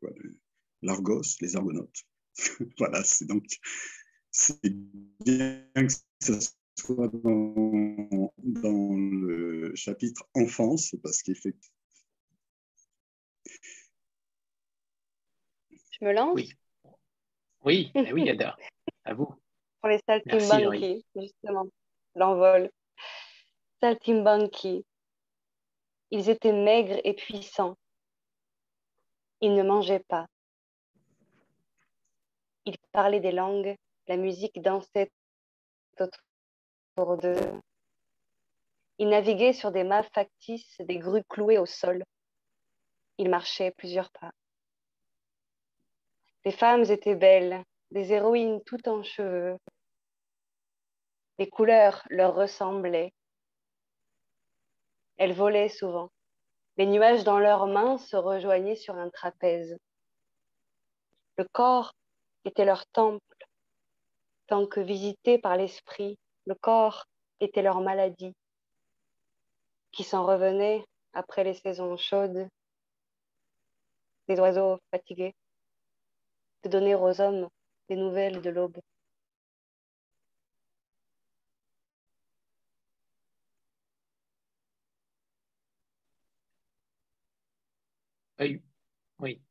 l'Argos, 0.81 1.37
les 1.41 1.55
Argonautes. 1.55 2.03
voilà, 2.77 3.03
c'est 3.03 3.25
donc 3.25 3.45
c'est 4.31 4.59
bien 5.23 5.65
que 5.73 5.93
ce 6.21 6.33
soit 6.77 7.07
dans, 7.07 8.33
dans 8.37 8.95
le 8.95 9.73
chapitre 9.75 10.27
enfance, 10.33 10.95
parce 11.01 11.21
qu'effectivement, 11.23 11.75
Je 15.99 16.05
me 16.05 16.11
lance 16.11 16.35
Oui. 16.35 16.53
Oui, 17.63 17.91
eh 17.95 18.13
oui, 18.13 18.29
Ada, 18.29 18.55
à 19.05 19.13
vous. 19.13 19.33
Pour 19.81 19.89
les 19.89 19.99
saltimbanquis, 20.07 21.05
justement, 21.15 21.67
l'envol. 22.15 22.69
Saltimbanquis. 23.81 24.85
Ils 26.11 26.29
étaient 26.29 26.53
maigres 26.53 26.99
et 27.03 27.13
puissants. 27.13 27.77
Ils 29.41 29.53
ne 29.53 29.63
mangeaient 29.63 30.03
pas. 30.07 30.27
Ils 32.65 32.77
parlaient 32.91 33.19
des 33.19 33.31
langues, 33.31 33.75
la 34.07 34.17
musique 34.17 34.61
dansait 34.61 35.11
autour 35.99 37.17
d'eux. 37.17 37.61
Ils 38.97 39.09
naviguaient 39.09 39.53
sur 39.53 39.71
des 39.71 39.83
mâts 39.83 40.03
factices, 40.03 40.77
des 40.79 40.97
grues 40.97 41.23
clouées 41.29 41.57
au 41.57 41.65
sol. 41.65 42.03
Ils 43.17 43.29
marchaient 43.29 43.71
plusieurs 43.71 44.09
pas. 44.11 44.31
Les 46.45 46.51
femmes 46.51 46.83
étaient 46.83 47.15
belles, 47.15 47.63
des 47.91 48.13
héroïnes 48.13 48.63
tout 48.63 48.87
en 48.87 49.03
cheveux. 49.03 49.57
Les 51.37 51.49
couleurs 51.49 52.03
leur 52.09 52.35
ressemblaient. 52.35 53.13
Elles 55.17 55.33
volaient 55.33 55.69
souvent. 55.69 56.09
Les 56.77 56.85
nuages 56.85 57.23
dans 57.23 57.39
leurs 57.39 57.67
mains 57.67 57.97
se 57.97 58.17
rejoignaient 58.17 58.75
sur 58.75 58.95
un 58.95 59.09
trapèze. 59.09 59.77
Le 61.37 61.45
corps 61.53 61.93
était 62.43 62.65
leur 62.65 62.85
temple, 62.87 63.47
tant 64.47 64.67
que 64.67 64.81
visité 64.81 65.37
par 65.37 65.55
l'esprit, 65.55 66.17
le 66.45 66.55
corps 66.55 67.05
était 67.39 67.61
leur 67.61 67.79
maladie, 67.79 68.33
qui 69.93 70.03
s'en 70.03 70.25
revenait 70.25 70.83
après 71.13 71.45
les 71.45 71.53
saisons 71.53 71.95
chaudes, 71.95 72.47
des 74.27 74.39
oiseaux 74.39 74.77
fatigués 74.91 75.33
de 76.63 76.69
donner 76.69 76.95
aux 76.95 77.21
hommes 77.21 77.47
des 77.89 77.95
nouvelles 77.95 78.41
de 78.41 78.49
l'aube. 78.49 78.79
Oui. 88.47 88.61
oui. 89.19 89.41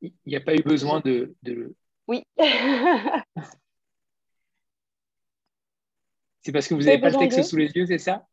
Il 0.00 0.12
n'y 0.26 0.36
a 0.36 0.40
pas 0.40 0.54
eu 0.54 0.62
besoin 0.62 1.00
de, 1.00 1.34
de... 1.42 1.74
Oui. 2.06 2.24
c'est 6.42 6.52
parce 6.52 6.68
que 6.68 6.74
vous 6.74 6.82
n'avez 6.82 7.00
pas 7.00 7.10
le 7.10 7.18
texte 7.18 7.42
sous 7.44 7.56
les 7.56 7.70
yeux, 7.72 7.86
c'est 7.86 7.98
ça? 7.98 8.26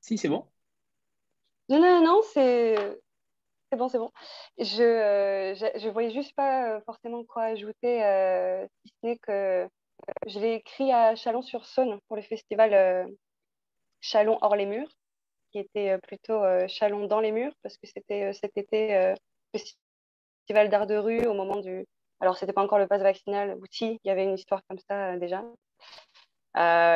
Si, 0.00 0.18
c'est 0.18 0.28
bon. 0.28 0.46
Non, 1.70 1.80
non, 1.80 2.04
non, 2.04 2.20
c'est 2.34 2.76
c'est 3.74 3.78
bon, 3.78 3.88
c'est 3.88 3.98
bon. 3.98 4.12
Je, 4.58 4.82
euh, 4.82 5.54
je, 5.54 5.88
voyais 5.88 6.12
juste 6.12 6.32
pas 6.36 6.76
euh, 6.76 6.80
forcément 6.82 7.24
quoi 7.24 7.44
ajouter, 7.44 8.04
euh, 8.04 8.64
si 8.84 8.92
ce 8.92 9.06
n'est 9.06 9.18
que 9.18 9.68
je 10.26 10.38
l'ai 10.38 10.54
écrit 10.54 10.92
à 10.92 11.16
Chalon-sur-Saône 11.16 11.98
pour 12.06 12.16
le 12.16 12.22
festival 12.22 13.08
Chalon 14.00 14.38
hors 14.42 14.54
les 14.54 14.66
murs, 14.66 14.88
qui 15.54 15.60
était 15.60 15.98
plutôt 15.98 16.42
Chalon 16.66 17.06
dans 17.06 17.20
les 17.20 17.30
murs, 17.30 17.52
parce 17.62 17.76
que 17.76 17.86
c'était 17.86 18.32
cet 18.32 18.56
été 18.56 19.14
festival 19.52 20.68
d'art 20.68 20.88
de 20.88 20.96
rue 20.96 21.24
au 21.26 21.34
moment 21.34 21.60
du. 21.60 21.86
Alors, 22.18 22.36
c'était 22.36 22.52
pas 22.52 22.62
encore 22.62 22.80
le 22.80 22.88
pass 22.88 23.02
vaccinal, 23.02 23.56
ou 23.60 23.64
si, 23.70 24.00
il 24.02 24.08
y 24.08 24.10
avait 24.10 24.24
une 24.24 24.34
histoire 24.34 24.62
comme 24.68 24.80
ça 24.88 25.16
déjà. 25.16 25.44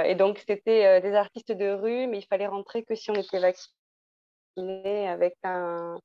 et 0.04 0.14
donc, 0.16 0.42
c'était 0.44 1.00
des 1.00 1.14
artistes 1.14 1.52
de 1.52 1.70
rue, 1.70 2.08
mais 2.08 2.18
il 2.18 2.26
fallait 2.26 2.48
rentrer 2.48 2.82
que 2.82 2.96
si 2.96 3.12
on 3.12 3.14
était 3.14 3.38
vacciné 3.38 5.08
avec 5.08 5.36
un, 5.44 6.00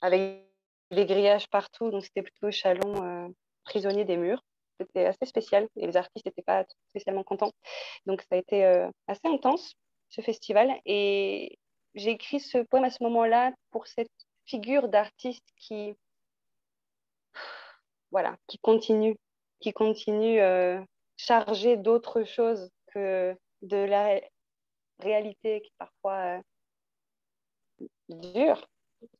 avec 0.00 0.52
des 0.92 1.06
grillages 1.06 1.48
partout. 1.48 1.90
Donc, 1.90 2.04
c'était 2.04 2.22
plutôt 2.22 2.50
Chalon 2.50 3.04
euh, 3.04 3.28
prisonnier 3.64 4.04
des 4.04 4.16
murs. 4.16 4.42
C'était 4.80 5.06
assez 5.06 5.26
spécial 5.26 5.68
et 5.76 5.86
les 5.86 5.96
artistes 5.96 6.26
n'étaient 6.26 6.42
pas 6.42 6.64
spécialement 6.90 7.24
contents. 7.24 7.52
Donc, 8.06 8.22
ça 8.22 8.36
a 8.36 8.36
été 8.36 8.64
euh, 8.64 8.88
assez 9.06 9.26
intense, 9.26 9.74
ce 10.10 10.20
festival. 10.20 10.70
Et 10.84 11.58
j'ai 11.94 12.10
écrit 12.10 12.40
ce 12.40 12.58
poème 12.58 12.84
à 12.84 12.90
ce 12.90 13.02
moment-là 13.04 13.52
pour 13.70 13.86
cette 13.86 14.10
figure 14.46 14.88
d'artiste 14.88 15.46
qui, 15.56 15.94
voilà, 18.10 18.36
qui 18.46 18.58
continue, 18.58 19.16
qui 19.60 19.72
continue 19.72 20.40
euh, 20.40 20.80
chargé 21.16 21.76
d'autres 21.76 22.24
choses 22.24 22.70
que 22.88 23.36
de 23.62 23.76
la 23.76 24.20
réalité 24.98 25.62
qui 25.62 25.72
parfois 25.78 26.40
dure 28.08 28.66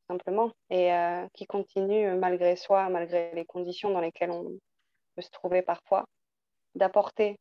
simplement, 0.08 0.52
et 0.70 0.92
euh, 0.92 1.26
qui 1.34 1.46
continue 1.46 2.14
malgré 2.14 2.56
soi, 2.56 2.88
malgré 2.88 3.32
les 3.34 3.44
conditions 3.44 3.90
dans 3.90 4.00
lesquelles 4.00 4.30
on 4.30 4.58
peut 5.14 5.22
se 5.22 5.30
trouver 5.30 5.62
parfois, 5.62 6.04
d'apporter 6.74 7.38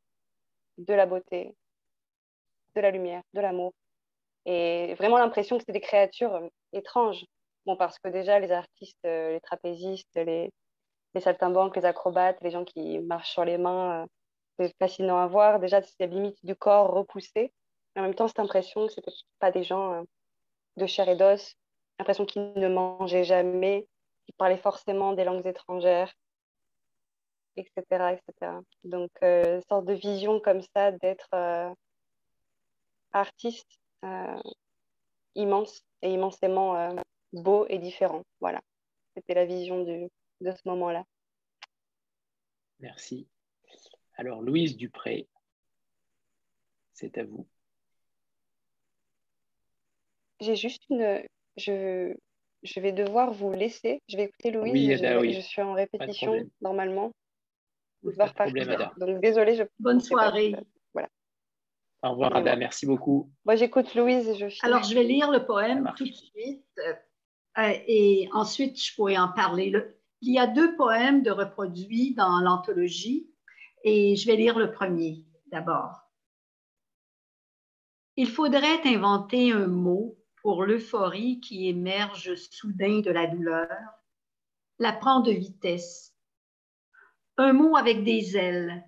de 0.78 0.94
la 0.94 1.06
beauté, 1.06 1.56
de 2.76 2.82
la 2.82 2.92
lumière, 2.92 3.22
de 3.34 3.42
l'amour. 3.42 3.74
Et 4.46 4.96
vraiment 4.96 5.18
l'impression 5.18 5.58
que 5.58 5.64
c'est 5.66 5.72
des 5.72 5.82
créatures 5.82 6.34
euh, 6.36 6.48
étranges. 6.74 7.26
Bon, 7.66 7.76
parce 7.76 8.00
que 8.00 8.10
déjà, 8.10 8.40
les 8.40 8.52
artistes, 8.52 8.98
euh, 9.06 9.34
les 9.34 9.40
trapézistes, 9.42 10.16
les, 10.16 10.52
les 11.14 11.22
saltimbanques, 11.22 11.76
les 11.76 11.86
acrobates, 11.86 12.42
les 12.42 12.52
gens 12.52 12.66
qui 12.66 13.00
marchent 13.00 13.32
sur 13.32 13.46
les 13.46 13.58
mains, 13.58 14.08
c'est 14.58 14.76
fascinant 14.80 15.18
à 15.18 15.28
voir. 15.28 15.60
Déjà, 15.60 15.82
c'est 15.82 15.94
la 16.00 16.08
limite 16.08 16.38
du 16.44 16.56
corps 16.56 16.92
repoussé. 16.92 17.54
En 17.96 18.02
même 18.02 18.16
temps, 18.16 18.28
cette 18.28 18.40
impression 18.40 18.88
que 18.88 18.94
ce 18.94 19.02
pas 19.40 19.52
des 19.52 19.64
gens 19.64 20.04
de 20.78 20.86
chair 20.86 21.10
et 21.10 21.16
d'os, 21.16 21.56
l'impression 22.00 22.26
qu'il 22.26 22.54
ne 22.56 22.68
mangeait 22.68 23.24
jamais, 23.24 23.88
qu'il 24.26 24.34
parlait 24.36 24.58
forcément 24.58 25.14
des 25.14 25.24
langues 25.24 25.46
étrangères, 25.46 26.12
etc. 27.58 28.14
etc. 28.14 28.52
Donc, 28.84 29.12
euh, 29.24 29.58
une 29.58 29.62
sorte 29.70 29.86
de 29.86 29.94
vision 29.94 30.40
comme 30.40 30.62
ça 30.76 30.92
d'être 30.92 31.30
euh, 31.34 31.74
artiste 33.14 33.68
euh, 33.68 33.81
immense 35.36 35.84
et 36.02 36.12
immensément 36.12 36.96
beau 37.34 37.66
et 37.70 37.78
différent. 37.78 38.24
Voilà, 38.40 38.62
c'était 39.16 39.34
la 39.34 39.46
vision 39.46 39.84
de 39.84 40.10
ce 40.52 40.62
moment-là. 40.66 41.06
Merci. 42.80 43.28
Alors, 44.16 44.42
Louise 44.42 44.76
Dupré, 44.76 45.28
c'est 46.94 47.18
à 47.18 47.24
vous. 47.24 47.48
J'ai 50.40 50.56
juste 50.56 50.84
une, 50.90 51.24
je, 51.58 52.16
je 52.64 52.80
vais 52.80 52.92
devoir 52.92 53.32
vous 53.32 53.52
laisser. 53.52 54.02
Je 54.08 54.18
vais 54.18 54.24
écouter 54.26 54.52
Louise. 54.52 55.00
je, 55.00 55.40
suis 55.42 55.62
en 55.62 55.74
répétition 55.74 56.50
normalement. 56.62 57.12
Donc 58.04 59.22
désolé. 59.22 59.56
Je... 59.56 59.64
Bonne 59.80 60.00
soirée. 60.00 60.56
Au 62.04 62.12
revoir 62.12 62.36
Ada, 62.36 62.56
merci 62.56 62.86
beaucoup. 62.86 63.32
Moi 63.46 63.56
j'écoute 63.56 63.94
Louise. 63.94 64.34
Je 64.38 64.48
Alors 64.66 64.84
je 64.84 64.96
vais 64.96 65.04
lire 65.04 65.30
le 65.30 65.46
poème 65.46 65.92
tout 65.96 66.06
de 66.06 66.14
suite 66.14 66.66
euh, 67.58 67.74
et 67.88 68.28
ensuite 68.34 68.82
je 68.82 68.96
pourrais 68.96 69.18
en 69.18 69.28
parler. 69.28 69.72
Il 70.22 70.34
y 70.34 70.40
a 70.40 70.48
deux 70.48 70.76
poèmes 70.76 71.22
de 71.22 71.32
reproduits 71.32 72.16
dans 72.16 72.40
l'anthologie 72.40 73.30
et 73.84 74.16
je 74.16 74.26
vais 74.28 74.36
lire 74.36 74.58
le 74.58 74.72
premier. 74.72 75.26
d'abord. 75.52 76.02
Il 78.18 78.28
faudrait 78.28 78.82
inventer 78.86 79.52
un 79.52 79.68
mot 79.68 80.18
pour 80.42 80.64
l'euphorie 80.64 81.40
qui 81.40 81.68
émerge 81.70 82.36
soudain 82.36 83.00
de 83.00 83.12
la 83.12 83.28
douleur, 83.28 83.70
la 84.80 84.92
prend 84.92 85.22
de 85.22 85.32
vitesse. 85.32 86.16
Un 87.38 87.54
mot 87.54 87.76
avec 87.78 88.04
des 88.04 88.36
ailes, 88.38 88.84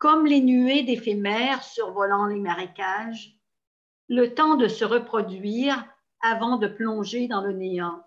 comme 0.00 0.24
les 0.24 0.40
nuées 0.40 0.82
d'éphémères 0.82 1.62
survolant 1.62 2.24
les 2.24 2.40
marécages, 2.40 3.36
le 4.08 4.34
temps 4.34 4.56
de 4.56 4.66
se 4.66 4.84
reproduire 4.84 5.86
avant 6.22 6.56
de 6.56 6.66
plonger 6.66 7.28
dans 7.28 7.42
le 7.42 7.52
néant. 7.52 8.02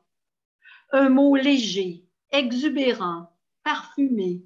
Un 0.91 1.09
mot 1.09 1.35
léger, 1.35 2.03
exubérant, 2.31 3.31
parfumé, 3.63 4.43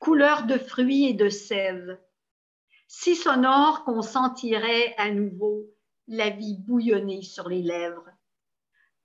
couleur 0.00 0.46
de 0.46 0.58
fruits 0.58 1.06
et 1.06 1.14
de 1.14 1.28
sève, 1.28 1.96
si 2.88 3.14
sonore 3.14 3.84
qu'on 3.84 4.02
sentirait 4.02 4.96
à 4.98 5.10
nouveau 5.10 5.64
la 6.08 6.30
vie 6.30 6.58
bouillonner 6.58 7.22
sur 7.22 7.48
les 7.48 7.62
lèvres, 7.62 8.10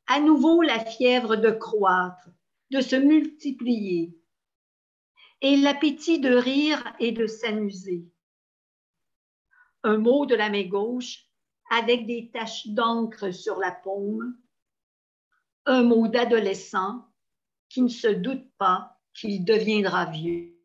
à 0.08 0.20
nouveau 0.20 0.64
la 0.64 0.80
fièvre 0.80 1.36
de 1.36 1.52
croître, 1.52 2.30
de 2.72 2.82
se 2.82 2.96
multiplier, 2.96 4.19
et 5.42 5.58
l'appétit 5.58 6.20
de 6.20 6.34
rire 6.34 6.84
et 7.00 7.12
de 7.12 7.28
s'amuser. 7.28 8.06
Un 9.84 9.98
mot 9.98 10.26
de 10.26 10.36
la 10.36 10.50
main 10.50 10.68
gauche 10.68 11.26
avec 11.70 12.06
des 12.08 12.30
taches 12.32 12.68
d'encre 12.68 13.32
sur 13.32 13.60
la 13.60 13.72
paume, 13.72 14.38
un 15.66 15.84
mot 15.84 16.08
d'adolescent 16.08 17.06
qui 17.70 17.82
ne 17.82 17.90
se 17.90 18.08
doute 18.08 18.50
pas 18.58 18.98
qu'il 19.14 19.46
deviendra 19.46 20.06
vieux. 20.08 20.56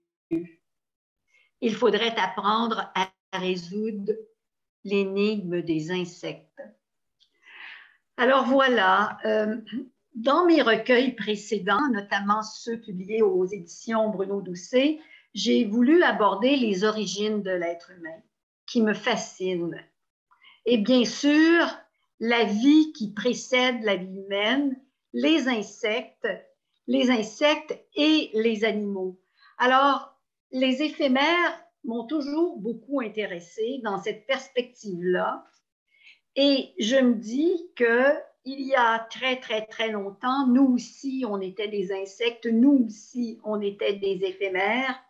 Il 1.60 1.74
faudrait 1.74 2.16
apprendre 2.16 2.90
à 2.94 3.10
résoudre 3.32 4.12
l'énigme 4.84 5.62
des 5.62 5.90
insectes. 5.90 6.62
Alors 8.16 8.44
voilà, 8.46 9.18
euh, 9.24 9.56
dans 10.14 10.46
mes 10.46 10.62
recueils 10.62 11.12
précédents, 11.12 11.88
notamment 11.92 12.42
ceux 12.42 12.80
publiés 12.80 13.22
aux 13.22 13.46
éditions 13.46 14.10
Bruno 14.10 14.40
Doucet, 14.40 15.00
j'ai 15.34 15.64
voulu 15.64 16.02
aborder 16.02 16.56
les 16.56 16.84
origines 16.84 17.42
de 17.42 17.50
l'être 17.50 17.90
humain, 17.90 18.22
qui 18.66 18.80
me 18.82 18.94
fascinent. 18.94 19.80
Et 20.66 20.78
bien 20.78 21.04
sûr, 21.04 21.66
la 22.20 22.44
vie 22.44 22.92
qui 22.92 23.12
précède 23.12 23.82
la 23.82 23.96
vie 23.96 24.20
humaine, 24.20 24.80
les 25.12 25.48
insectes, 25.48 26.28
les 26.86 27.10
insectes 27.10 27.76
et 27.96 28.30
les 28.34 28.64
animaux. 28.64 29.20
Alors, 29.58 30.16
les 30.52 30.82
éphémères 30.82 31.60
m'ont 31.84 32.06
toujours 32.06 32.56
beaucoup 32.58 33.00
intéressée 33.00 33.80
dans 33.82 34.00
cette 34.00 34.26
perspective-là. 34.26 35.44
Et 36.36 36.72
je 36.78 36.96
me 36.96 37.14
dis 37.14 37.70
que 37.76 38.14
il 38.44 38.60
y 38.60 38.74
a 38.74 38.98
très, 39.10 39.40
très, 39.40 39.66
très 39.66 39.90
longtemps, 39.90 40.46
nous 40.46 40.74
aussi, 40.74 41.24
on 41.26 41.40
était 41.40 41.68
des 41.68 41.92
insectes, 41.92 42.46
nous 42.46 42.86
aussi, 42.86 43.40
on 43.44 43.60
était 43.60 43.94
des 43.94 44.20
éphémères 44.22 45.02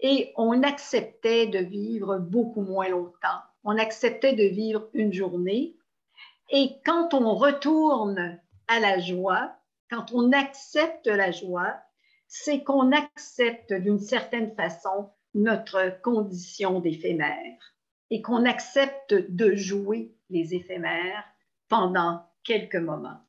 et 0.00 0.32
on 0.36 0.62
acceptait 0.62 1.46
de 1.46 1.58
vivre 1.58 2.18
beaucoup 2.18 2.62
moins 2.62 2.88
longtemps. 2.88 3.40
On 3.62 3.78
acceptait 3.78 4.34
de 4.34 4.44
vivre 4.44 4.88
une 4.92 5.12
journée. 5.12 5.76
Et 6.50 6.72
quand 6.84 7.14
on 7.14 7.34
retourne 7.34 8.40
à 8.66 8.80
la 8.80 8.98
joie, 8.98 9.54
quand 9.90 10.12
on 10.12 10.32
accepte 10.32 11.06
la 11.06 11.30
joie, 11.30 11.74
c'est 12.26 12.64
qu'on 12.64 12.90
accepte 12.92 13.72
d'une 13.72 14.00
certaine 14.00 14.54
façon 14.56 15.10
notre 15.34 16.00
condition 16.02 16.80
d'éphémère 16.80 17.74
et 18.10 18.20
qu'on 18.20 18.44
accepte 18.44 19.14
de 19.14 19.54
jouer 19.54 20.14
les 20.28 20.54
éphémères 20.54 21.24
pendant 21.68 22.24
quelques 22.44 22.76
moments. 22.76 23.20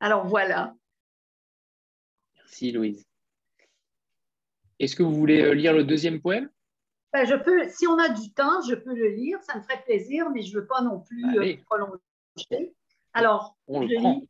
Alors 0.00 0.26
voilà. 0.26 0.74
Merci 2.36 2.72
Louise. 2.72 3.04
Est-ce 4.78 4.96
que 4.96 5.02
vous 5.02 5.14
voulez 5.14 5.42
euh, 5.42 5.54
lire 5.54 5.72
le 5.72 5.84
deuxième 5.84 6.20
poème? 6.20 6.50
Ben, 7.12 7.24
je 7.26 7.34
peux, 7.34 7.68
si 7.68 7.86
on 7.86 7.98
a 7.98 8.08
du 8.08 8.32
temps, 8.32 8.60
je 8.68 8.74
peux 8.74 8.94
le 8.94 9.08
lire, 9.08 9.42
ça 9.42 9.56
me 9.56 9.62
ferait 9.62 9.82
plaisir, 9.82 10.30
mais 10.30 10.42
je 10.42 10.54
ne 10.54 10.60
veux 10.60 10.66
pas 10.66 10.82
non 10.82 11.00
plus 11.00 11.24
euh, 11.36 11.56
prolonger. 11.66 12.74
Alors, 13.12 13.56
on 13.66 13.82
je 13.82 13.88
le 13.88 13.96
lis. 13.96 14.28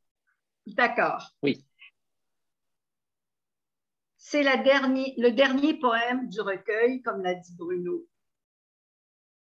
D'accord. 0.66 1.32
Oui. 1.42 1.64
C'est 4.16 4.42
le 4.42 5.30
dernier 5.30 5.78
poème 5.78 6.28
du 6.28 6.40
recueil, 6.40 7.02
comme 7.02 7.22
l'a 7.22 7.34
dit 7.34 7.54
Bruno. 7.56 8.06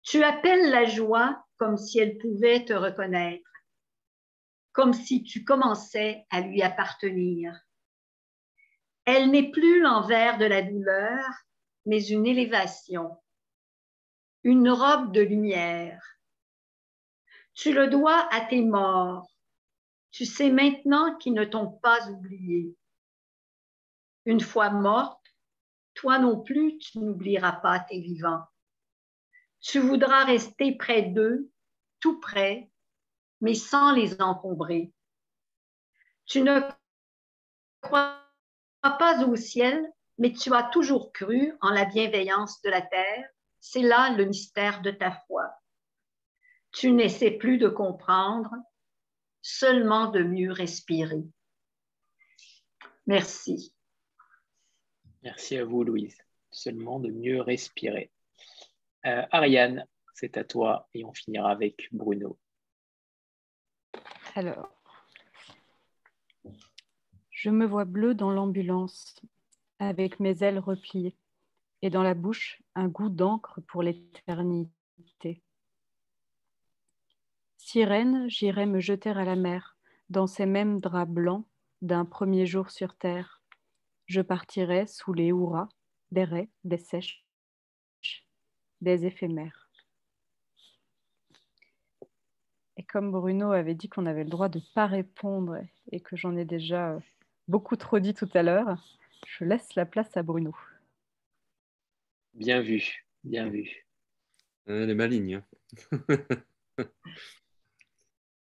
Tu 0.02 0.24
appelles 0.24 0.70
la 0.70 0.86
joie 0.86 1.46
comme 1.64 1.78
si 1.78 1.98
elle 1.98 2.18
pouvait 2.18 2.66
te 2.66 2.74
reconnaître, 2.74 3.50
comme 4.74 4.92
si 4.92 5.24
tu 5.24 5.46
commençais 5.46 6.26
à 6.30 6.42
lui 6.42 6.62
appartenir. 6.62 7.58
Elle 9.06 9.32
n'est 9.32 9.50
plus 9.50 9.80
l'envers 9.80 10.38
de 10.38 10.44
la 10.44 10.62
douleur, 10.62 11.24
mais 11.86 12.06
une 12.06 12.26
élévation, 12.26 13.18
une 14.44 14.70
robe 14.70 15.14
de 15.14 15.22
lumière. 15.22 16.04
Tu 17.54 17.74
le 17.74 17.88
dois 17.88 18.28
à 18.34 18.42
tes 18.42 18.62
morts. 18.62 19.32
Tu 20.12 20.26
sais 20.26 20.52
maintenant 20.52 21.16
qu'ils 21.16 21.34
ne 21.34 21.46
t'ont 21.46 21.72
pas 21.72 22.10
oublié. 22.10 22.76
Une 24.26 24.42
fois 24.42 24.70
morte, 24.70 25.26
toi 25.94 26.20
non 26.20 26.42
plus, 26.42 26.78
tu 26.80 27.00
n'oublieras 27.00 27.54
pas 27.54 27.80
tes 27.80 28.02
vivants. 28.02 28.44
Tu 29.64 29.80
voudras 29.80 30.26
rester 30.26 30.76
près 30.76 31.04
d'eux, 31.04 31.50
tout 32.04 32.20
près, 32.20 32.70
mais 33.40 33.56
sans 33.56 33.94
les 33.94 34.22
encombrer. 34.22 34.92
Tu 36.26 36.42
ne 36.42 36.60
crois 37.80 38.20
pas 38.82 39.24
au 39.26 39.38
ciel, 39.38 39.90
mais 40.18 40.34
tu 40.34 40.54
as 40.54 40.64
toujours 40.64 41.14
cru 41.14 41.54
en 41.62 41.70
la 41.70 41.86
bienveillance 41.86 42.62
de 42.62 42.70
la 42.70 42.82
terre. 42.82 43.30
C'est 43.62 43.82
là 43.82 44.14
le 44.18 44.26
mystère 44.26 44.82
de 44.82 44.92
ta 44.92 45.12
foi. 45.28 45.50
Tu 46.74 46.92
n'essaies 46.92 47.38
plus 47.38 47.58
de 47.58 47.70
comprendre, 47.70 48.54
seulement 49.42 50.08
de 50.08 50.24
mieux 50.24 50.52
respirer. 50.52 51.24
Merci. 53.08 53.74
Merci 55.22 55.56
à 55.56 55.64
vous, 55.64 55.86
Louise. 55.86 56.18
Seulement 56.52 57.00
de 57.00 57.12
mieux 57.12 57.40
respirer. 57.40 58.12
Euh, 59.06 59.26
Ariane, 59.32 59.88
c'est 60.14 60.38
à 60.38 60.44
toi 60.44 60.88
et 60.94 61.04
on 61.04 61.14
finira 61.14 61.52
avec 61.52 61.90
Bruno. 61.92 62.38
Alors, 64.36 64.70
je 67.30 67.50
me 67.50 67.66
vois 67.66 67.86
bleu 67.86 68.16
dans 68.16 68.32
l'ambulance, 68.32 69.22
avec 69.80 70.20
mes 70.20 70.44
ailes 70.44 70.60
repliées, 70.60 71.16
et 71.82 71.90
dans 71.90 72.04
la 72.04 72.14
bouche 72.14 72.62
un 72.76 72.88
goût 72.88 73.10
d'encre 73.10 73.60
pour 73.68 73.84
l'éternité. 73.84 75.44
Sirène, 77.58 78.30
j'irai 78.30 78.66
me 78.66 78.80
jeter 78.80 79.10
à 79.10 79.26
la 79.26 79.36
mer, 79.36 79.78
dans 80.10 80.28
ces 80.28 80.46
mêmes 80.46 80.80
draps 80.80 81.12
blancs 81.12 81.46
d'un 81.82 82.06
premier 82.06 82.46
jour 82.46 82.70
sur 82.70 82.96
terre. 82.96 83.42
Je 84.06 84.22
partirai 84.22 84.88
sous 84.88 85.14
les 85.14 85.28
hurrahs 85.28 85.70
des 86.12 86.24
raies, 86.24 86.50
des 86.64 86.78
sèches, 86.78 87.26
des 88.82 89.06
éphémères. 89.06 89.70
Et 92.78 92.83
comme 92.94 93.10
Bruno 93.12 93.52
avait 93.54 93.74
dit 93.74 93.90
qu'on 93.90 94.06
avait 94.06 94.24
le 94.24 94.30
droit 94.30 94.50
de 94.50 94.60
ne 94.60 94.74
pas 94.76 94.86
répondre 94.86 95.58
et 95.92 96.00
que 96.00 96.16
j'en 96.16 96.38
ai 96.38 96.46
déjà 96.46 97.00
beaucoup 97.48 97.76
trop 97.76 98.00
dit 98.00 98.14
tout 98.14 98.30
à 98.36 98.44
l'heure, 98.44 98.78
je 99.26 99.46
laisse 99.46 99.74
la 99.74 99.88
place 99.88 100.16
à 100.16 100.22
Bruno. 100.22 100.56
Bien 102.36 102.62
vu, 102.62 103.04
bien 103.24 103.50
vu. 103.50 103.88
Elle 104.68 104.92
est 104.92 104.94
maligne. 104.94 105.42
hein. 105.98 106.06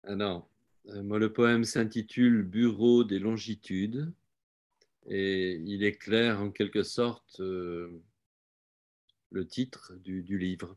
Alors, 0.04 0.48
euh, 0.86 1.02
moi, 1.02 1.18
le 1.18 1.32
poème 1.32 1.64
s'intitule 1.64 2.44
Bureau 2.44 3.02
des 3.02 3.18
longitudes 3.18 4.12
et 5.08 5.54
il 5.66 5.82
éclaire 5.82 6.40
en 6.40 6.52
quelque 6.52 6.84
sorte 6.84 7.40
euh, 7.40 7.90
le 9.32 9.48
titre 9.48 9.96
du, 9.96 10.22
du 10.22 10.38
livre. 10.38 10.76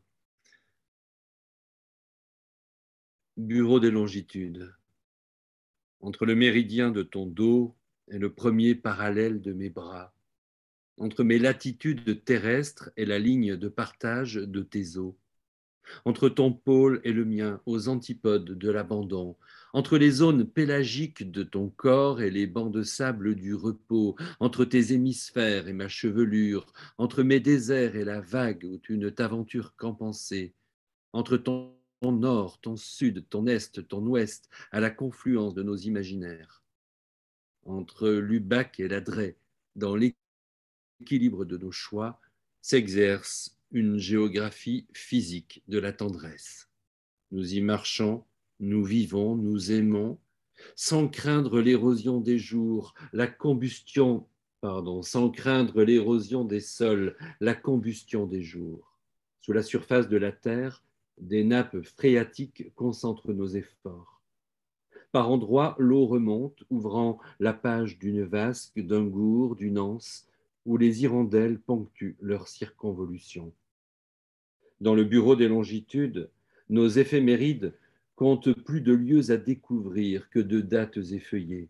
Bureau 3.38 3.80
des 3.80 3.90
longitudes. 3.90 4.74
Entre 6.00 6.26
le 6.26 6.34
méridien 6.34 6.90
de 6.90 7.02
ton 7.02 7.24
dos 7.24 7.74
et 8.10 8.18
le 8.18 8.34
premier 8.34 8.74
parallèle 8.74 9.40
de 9.40 9.54
mes 9.54 9.70
bras, 9.70 10.14
entre 10.98 11.24
mes 11.24 11.38
latitudes 11.38 12.24
terrestres 12.24 12.90
et 12.98 13.06
la 13.06 13.18
ligne 13.18 13.56
de 13.56 13.68
partage 13.68 14.34
de 14.34 14.62
tes 14.62 14.98
eaux. 14.98 15.16
entre 16.04 16.28
ton 16.28 16.52
pôle 16.52 17.00
et 17.04 17.12
le 17.12 17.24
mien, 17.24 17.60
aux 17.66 17.88
antipodes 17.88 18.56
de 18.56 18.70
l'abandon, 18.70 19.36
entre 19.72 19.98
les 19.98 20.10
zones 20.10 20.46
pélagiques 20.46 21.30
de 21.30 21.42
ton 21.42 21.70
corps 21.70 22.20
et 22.20 22.30
les 22.30 22.46
bancs 22.46 22.72
de 22.72 22.82
sable 22.82 23.34
du 23.34 23.54
repos, 23.54 24.14
entre 24.40 24.64
tes 24.64 24.92
hémisphères 24.92 25.68
et 25.68 25.72
ma 25.72 25.88
chevelure, 25.88 26.72
entre 26.98 27.22
mes 27.22 27.40
déserts 27.40 27.96
et 27.96 28.04
la 28.04 28.20
vague 28.20 28.64
où 28.64 28.78
tu 28.78 28.98
ne 28.98 29.10
t'aventures 29.10 29.74
qu'en 29.76 29.94
pensée, 29.94 30.54
entre 31.12 31.36
ton 31.36 31.74
nord, 32.10 32.60
ton 32.60 32.76
sud, 32.76 33.24
ton 33.28 33.46
est, 33.46 33.86
ton 33.86 34.04
ouest, 34.06 34.48
à 34.72 34.80
la 34.80 34.90
confluence 34.90 35.54
de 35.54 35.62
nos 35.62 35.76
imaginaires, 35.76 36.64
entre 37.64 38.08
l'Ubac 38.08 38.80
et 38.80 38.88
la 38.88 39.00
Drée, 39.00 39.36
dans 39.76 39.94
l'équilibre 39.94 41.44
de 41.44 41.56
nos 41.56 41.70
choix, 41.70 42.20
s'exerce 42.60 43.56
une 43.70 43.98
géographie 43.98 44.86
physique 44.92 45.62
de 45.68 45.78
la 45.78 45.92
tendresse. 45.92 46.68
Nous 47.30 47.54
y 47.54 47.60
marchons, 47.60 48.24
nous 48.60 48.84
vivons, 48.84 49.36
nous 49.36 49.72
aimons, 49.72 50.18
sans 50.76 51.08
craindre 51.08 51.60
l'érosion 51.60 52.20
des 52.20 52.38
jours, 52.38 52.94
la 53.12 53.26
combustion, 53.26 54.26
pardon, 54.60 55.02
sans 55.02 55.30
craindre 55.30 55.82
l'érosion 55.82 56.44
des 56.44 56.60
sols, 56.60 57.16
la 57.40 57.54
combustion 57.54 58.26
des 58.26 58.42
jours. 58.42 58.98
Sous 59.40 59.52
la 59.52 59.62
surface 59.62 60.08
de 60.08 60.16
la 60.16 60.30
terre, 60.30 60.84
des 61.18 61.44
nappes 61.44 61.80
phréatiques 61.82 62.74
concentrent 62.74 63.32
nos 63.32 63.48
efforts. 63.48 64.20
Par 65.12 65.30
endroits, 65.30 65.76
l'eau 65.78 66.06
remonte, 66.06 66.64
ouvrant 66.70 67.18
la 67.38 67.52
page 67.52 67.98
d'une 67.98 68.24
vasque, 68.24 68.80
d'un 68.80 69.04
gour, 69.04 69.56
d'une 69.56 69.78
anse, 69.78 70.26
où 70.64 70.76
les 70.76 71.02
hirondelles 71.02 71.58
ponctuent 71.58 72.16
leur 72.20 72.48
circonvolution. 72.48 73.52
Dans 74.80 74.94
le 74.94 75.04
bureau 75.04 75.36
des 75.36 75.48
longitudes, 75.48 76.30
nos 76.70 76.88
éphémérides 76.88 77.74
comptent 78.16 78.52
plus 78.52 78.80
de 78.80 78.92
lieux 78.92 79.30
à 79.30 79.36
découvrir 79.36 80.30
que 80.30 80.38
de 80.38 80.60
dates 80.60 80.96
effeuillées. 80.96 81.68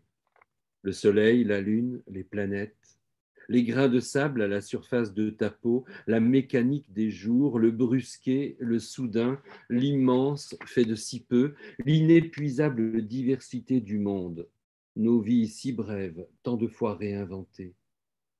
Le 0.83 0.91
soleil, 0.91 1.43
la 1.43 1.61
lune, 1.61 2.01
les 2.07 2.23
planètes, 2.23 2.97
les 3.49 3.63
grains 3.63 3.89
de 3.89 3.99
sable 3.99 4.41
à 4.41 4.47
la 4.47 4.61
surface 4.61 5.13
de 5.13 5.29
ta 5.29 5.49
peau, 5.49 5.85
la 6.07 6.19
mécanique 6.19 6.91
des 6.93 7.11
jours, 7.11 7.59
le 7.59 7.71
brusquet, 7.71 8.55
le 8.59 8.79
soudain, 8.79 9.41
l'immense 9.69 10.55
fait 10.65 10.85
de 10.85 10.95
si 10.95 11.23
peu, 11.23 11.53
l'inépuisable 11.85 13.05
diversité 13.05 13.81
du 13.81 13.99
monde, 13.99 14.47
nos 14.95 15.19
vies 15.19 15.47
si 15.47 15.73
brèves, 15.73 16.25
tant 16.43 16.57
de 16.57 16.67
fois 16.67 16.95
réinventées, 16.95 17.73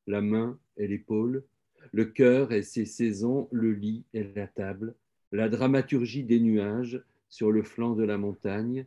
la 0.07 0.21
main 0.21 0.59
et 0.77 0.87
l'épaule, 0.87 1.43
le 1.91 2.05
cœur 2.05 2.51
et 2.51 2.63
ses 2.63 2.85
saisons, 2.85 3.47
le 3.51 3.73
lit 3.73 4.05
et 4.13 4.23
la 4.35 4.47
table, 4.47 4.95
la 5.31 5.49
dramaturgie 5.49 6.23
des 6.23 6.39
nuages 6.39 7.01
sur 7.29 7.51
le 7.51 7.63
flanc 7.63 7.95
de 7.95 8.03
la 8.03 8.17
montagne, 8.17 8.85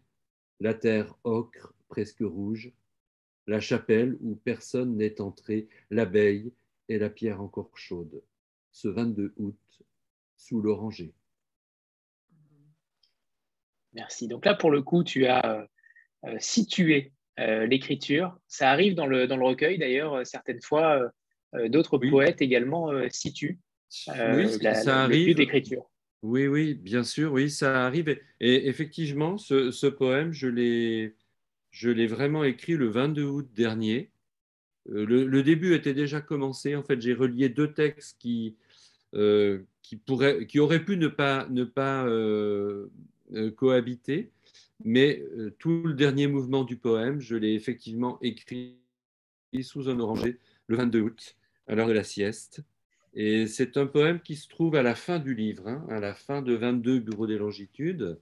la 0.60 0.74
terre 0.74 1.14
ocre 1.24 1.74
presque 1.88 2.20
rouge, 2.20 2.72
la 3.46 3.60
chapelle 3.60 4.16
où 4.20 4.36
personne 4.36 4.96
n'est 4.96 5.20
entré, 5.20 5.68
l'abeille 5.90 6.52
et 6.88 6.98
la 6.98 7.10
pierre 7.10 7.40
encore 7.40 7.76
chaude. 7.76 8.22
Ce 8.72 8.88
22 8.88 9.34
août, 9.36 9.82
sous 10.36 10.60
l'oranger. 10.60 11.14
Merci. 13.94 14.28
Donc 14.28 14.44
là, 14.44 14.54
pour 14.54 14.70
le 14.70 14.82
coup, 14.82 15.02
tu 15.02 15.26
as 15.26 15.66
euh, 16.24 16.36
situé 16.38 17.12
euh, 17.40 17.66
l'écriture. 17.66 18.38
Ça 18.46 18.70
arrive 18.70 18.94
dans 18.94 19.06
le, 19.06 19.26
dans 19.26 19.36
le 19.36 19.44
recueil, 19.44 19.78
d'ailleurs, 19.78 20.26
certaines 20.26 20.60
fois, 20.60 21.10
euh, 21.54 21.68
d'autres 21.68 21.98
poètes 21.98 22.42
également 22.42 22.90
situent 23.10 23.58
oui, 24.08 24.58
la, 24.60 24.74
ça 24.74 25.04
arrive. 25.04 25.36
d'écriture. 25.36 25.88
Oui, 26.22 26.48
oui, 26.48 26.74
bien 26.74 27.04
sûr, 27.04 27.32
oui, 27.32 27.48
ça 27.48 27.86
arrive. 27.86 28.08
Et, 28.08 28.18
et 28.40 28.68
effectivement, 28.68 29.38
ce, 29.38 29.70
ce 29.70 29.86
poème, 29.86 30.32
je 30.32 30.48
l'ai 30.48 31.14
je 31.76 31.90
l'ai 31.90 32.06
vraiment 32.06 32.42
écrit 32.42 32.72
le 32.72 32.88
22 32.88 33.24
août 33.24 33.48
dernier. 33.54 34.08
Euh, 34.88 35.04
le, 35.04 35.42
début 35.42 35.74
était 35.74 35.92
déjà 35.92 36.22
commencé. 36.22 36.74
En 36.74 36.82
fait, 36.82 37.02
j'ai 37.02 37.12
relié 37.12 37.50
deux 37.50 37.70
textes 37.70 38.16
qui, 38.18 38.56
euh, 39.14 39.60
qui, 39.82 39.96
pourraient, 39.96 40.46
qui 40.46 40.58
auraient 40.58 40.82
pu 40.82 40.96
ne 40.96 41.08
pas, 41.08 41.46
ne 41.50 41.64
pas 41.64 42.06
euh, 42.06 42.88
cohabiter, 43.56 44.30
mais 44.84 45.22
tout 45.58 45.82
le 45.84 45.92
dernier 45.92 46.28
mouvement 46.28 46.64
du 46.64 46.78
poème, 46.78 47.20
je 47.20 47.36
l'ai 47.36 47.52
effectivement 47.52 48.18
écrit 48.22 48.76
sous 49.60 49.90
un 49.90 50.00
oranger 50.00 50.38
le 50.68 50.76
22 50.76 51.00
août, 51.00 51.36
à 51.66 51.74
l'heure 51.74 51.88
de 51.88 51.92
la 51.92 52.04
sieste. 52.04 52.62
Et 53.12 53.46
c'est 53.46 53.76
un 53.76 53.86
poème 53.86 54.20
qui 54.20 54.36
se 54.36 54.48
trouve 54.48 54.76
à 54.76 54.82
la 54.82 54.94
fin 54.94 55.18
du 55.18 55.34
livre, 55.34 55.68
hein, 55.68 55.84
à 55.90 56.00
la 56.00 56.14
fin 56.14 56.40
de 56.40 56.54
22 56.54 57.00
Bureaux 57.00 57.26
des 57.26 57.38
longitudes. 57.38 58.18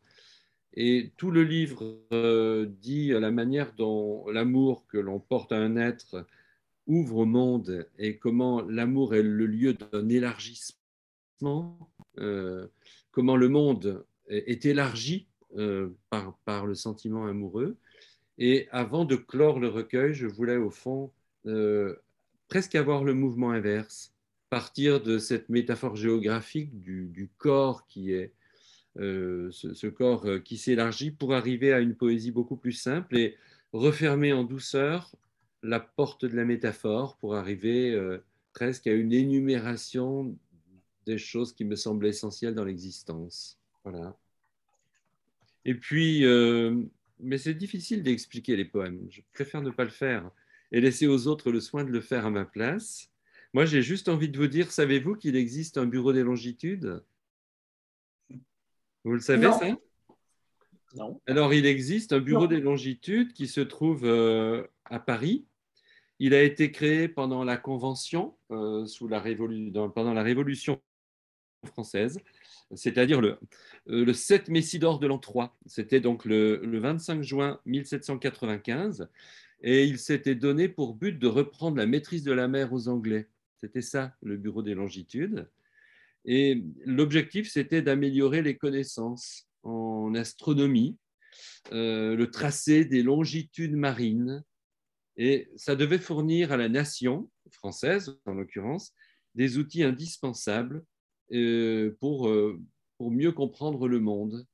Et 0.77 1.13
tout 1.17 1.31
le 1.31 1.45
livre 1.45 1.99
euh, 2.13 2.67
dit 2.81 3.09
la 3.09 3.31
manière 3.31 3.73
dont 3.75 4.29
l'amour 4.29 4.87
que 4.89 4.99
l'on 4.99 5.21
porte 5.21 5.53
à 5.53 5.57
un 5.57 5.77
être 5.77 6.27
ouvre 6.87 7.19
au 7.19 7.25
monde 7.27 7.89
et 7.99 8.19
comment 8.19 8.61
l'amour 8.63 9.15
est 9.15 9.23
le 9.23 9.47
lieu 9.47 9.75
d'un 9.75 10.09
élargissement, 10.09 11.91
euh, 12.19 12.67
comment 13.13 13.37
le 13.37 13.49
monde 13.49 14.05
est 14.29 14.67
élargi 14.67 15.29
euh, 15.57 15.91
par, 16.45 16.67
le 16.67 16.75
sentiment 16.75 17.27
amoureux. 17.27 17.77
Et 18.39 18.67
avant 18.73 19.05
de 19.05 19.15
clore 19.15 19.61
le 19.61 19.69
recueil, 19.69 20.13
je 20.13 20.27
voulais 20.27 20.57
au 20.57 20.71
fond 20.71 21.13
presque 22.49 22.75
avoir 22.75 23.05
le 23.05 23.15
mouvement 23.15 23.51
inverse, 23.51 24.13
partir 24.51 25.01
de 25.01 25.19
cette 25.19 25.49
métaphore 25.49 25.97
géographique 25.97 26.81
du, 26.81 27.31
corps 27.39 27.87
qui 27.87 28.13
est 28.13 28.33
ce, 28.97 29.75
ce, 29.75 29.87
corps 29.87 30.27
euh, 30.27 30.39
qui 30.39 30.57
s'élargit 30.57 31.11
pour 31.11 31.35
arriver 31.35 31.73
à 31.73 31.81
une 31.81 31.95
poésie 31.95 32.31
beaucoup 32.31 32.57
plus 32.57 32.73
simple 32.73 33.17
et 33.17 33.37
refermer 33.73 34.33
en 34.33 34.45
douceur 34.45 35.17
la 35.63 35.81
porte 35.81 36.25
de 36.25 36.37
la 36.37 36.45
métaphore 36.45 37.17
pour 37.17 37.35
arriver 37.35 37.93
euh, 37.93 38.19
presque 38.53 38.87
à 38.87 38.93
une 38.93 39.13
énumération 39.13 40.37
des 41.07 41.19
choses 41.19 41.53
qui 41.53 41.65
me 41.65 41.75
semblent 41.75 42.07
essentielles 42.07 42.55
dans 42.55 42.65
l'existence. 42.65 43.59
Voilà. 43.83 44.17
Et 45.65 45.75
puis, 45.75 46.25
euh, 46.25 46.83
mais 47.21 47.39
c'est 47.39 47.55
difficile 47.55 48.03
d'expliquer 48.03 48.57
les 48.57 48.65
poèmes. 48.65 49.07
Je 49.11 49.23
préfère 49.33 49.63
ne 49.63 49.71
pas 49.71 49.85
le 49.85 49.91
faire 49.91 50.31
et 50.73 50.81
laisser 50.81 51.07
aux 51.07 51.27
autres 51.27 51.51
le 51.51 51.61
soin 51.61 51.85
de 51.85 51.91
le 51.91 52.01
faire 52.01 52.27
à 52.27 52.31
ma 52.31 52.45
place. 52.45 53.11
Moi, 53.55 53.65
j'ai 53.65 53.83
juste 53.83 54.09
envie 54.09 54.29
de 54.29 54.37
vous 54.37 54.47
dire, 54.47 54.71
savez-vous 54.71 55.15
qu'il 55.15 55.37
existe 55.37 55.79
un 55.79 55.87
bureau 55.87 56.13
des 56.13 56.23
longitudes? 56.23 57.03
Vous 59.05 59.13
le 59.13 59.21
savez, 59.21 59.47
non. 59.47 59.59
ça? 59.59 59.67
Non. 60.97 61.21
Alors, 61.27 61.53
il 61.55 61.67
existe 61.67 62.13
un 62.13 62.21
bureau 62.21 62.43
Non. 62.43 62.47
des 62.49 62.61
longitudes 62.61 63.33
qui 63.33 63.47
se 63.49 63.61
trouve 63.61 64.05
euh, 64.05 64.67
à 64.85 65.01
Paris. 65.01 65.45
Il 66.21 66.35
a 66.35 66.43
été 66.43 66.71
créé 66.71 67.09
pendant 67.09 67.43
la 67.45 67.57
Convention, 67.57 68.37
euh, 68.53 68.87
sous 68.87 69.09
la 69.09 69.21
révolu- 69.21 69.73
dans- 69.73 69.91
pendant 69.91 70.15
la 70.15 70.23
Révolution 70.23 70.81
française, 71.67 72.21
c'est-à-dire 72.75 73.21
le, 73.21 73.39
euh, 73.89 74.05
le 74.05 74.13
7 74.13 74.49
Messidor 74.49 74.99
de 75.01 75.07
l'an 75.09 75.19
3. 75.19 75.57
C'était 75.67 76.01
donc 76.01 76.25
le, 76.25 76.57
le 76.65 76.79
25 76.79 77.23
juin 77.23 77.61
1795. 77.67 79.09
Et 79.63 79.85
il 79.85 79.99
s'était 79.99 80.35
donné 80.35 80.69
pour 80.69 80.95
but 80.95 81.19
de 81.19 81.27
reprendre 81.27 81.77
la 81.79 81.87
maîtrise 81.87 82.23
de 82.23 82.33
la 82.33 82.49
mer 82.49 82.73
aux 82.73 82.89
Anglais. 82.89 83.29
C'était 83.57 83.81
ça, 83.81 84.15
le 84.23 84.37
bureau 84.37 84.63
des 84.63 84.75
longitudes. 84.75 85.49
Et 86.25 86.65
l'objectif, 86.85 87.51
c'était 87.51 87.83
d'améliorer 87.83 88.43
les 88.43 88.57
connaissances 88.57 89.47
en 89.63 90.15
astronomie, 90.15 90.97
euh, 91.73 92.17
le 92.17 92.31
tracé 92.31 92.85
des 92.85 93.03
longitudes 93.03 93.77
marines. 93.77 94.43
Et 95.17 95.51
ça 95.57 95.77
devait 95.77 95.99
fournir 95.99 96.53
à 96.53 96.57
la 96.57 96.69
nation 96.69 97.31
française, 97.51 98.19
en 98.27 98.35
l'occurrence, 98.35 98.93
des 99.35 99.59
outils 99.59 99.83
indispensables 99.83 100.85
euh, 101.33 101.97
pour, 102.01 102.29
euh, 102.29 102.61
pour 102.99 103.11
mieux 103.11 103.33
comprendre 103.33 103.87
le 103.89 104.01
monde. 104.01 104.47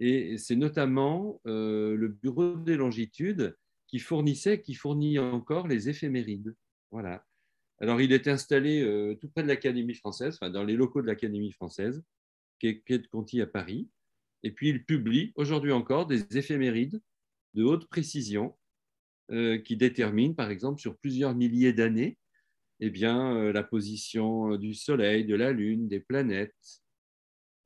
Et 0.00 0.38
c'est 0.38 0.56
notamment 0.56 1.40
le 1.44 2.06
Bureau 2.06 2.54
des 2.54 2.76
longitudes 2.76 3.56
qui 3.88 3.98
fournissait, 3.98 4.60
qui 4.60 4.74
fournit 4.74 5.18
encore 5.18 5.66
les 5.66 5.88
éphémérides. 5.88 6.54
Voilà. 6.92 7.26
Alors, 7.80 8.00
il 8.00 8.12
est 8.12 8.26
installé 8.26 8.82
euh, 8.82 9.14
tout 9.14 9.28
près 9.28 9.42
de 9.42 9.48
l'Académie 9.48 9.94
française, 9.94 10.34
enfin, 10.34 10.50
dans 10.50 10.64
les 10.64 10.74
locaux 10.74 11.00
de 11.00 11.06
l'Académie 11.06 11.52
française, 11.52 12.02
qui 12.58 12.66
est 12.66 12.80
quai 12.80 12.98
de 12.98 13.06
Conti 13.06 13.40
à 13.40 13.46
Paris. 13.46 13.88
Et 14.42 14.50
puis, 14.50 14.68
il 14.68 14.84
publie 14.84 15.32
aujourd'hui 15.36 15.70
encore 15.70 16.06
des 16.06 16.24
éphémérides 16.36 17.00
de 17.54 17.62
haute 17.62 17.88
précision 17.88 18.56
euh, 19.30 19.58
qui 19.58 19.76
déterminent, 19.76 20.34
par 20.34 20.50
exemple, 20.50 20.80
sur 20.80 20.96
plusieurs 20.98 21.34
milliers 21.34 21.72
d'années, 21.72 22.18
eh 22.80 22.90
bien, 22.90 23.36
euh, 23.36 23.52
la 23.52 23.62
position 23.62 24.56
du 24.56 24.74
Soleil, 24.74 25.24
de 25.24 25.36
la 25.36 25.52
Lune, 25.52 25.88
des 25.88 26.00
planètes, 26.00 26.82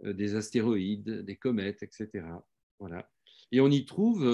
des 0.05 0.34
astéroïdes, 0.34 1.22
des 1.22 1.36
comètes, 1.36 1.82
etc. 1.84 2.26
Voilà. 2.80 3.09
Et 3.52 3.60
on 3.60 3.70
y 3.70 3.84
trouve 3.84 4.24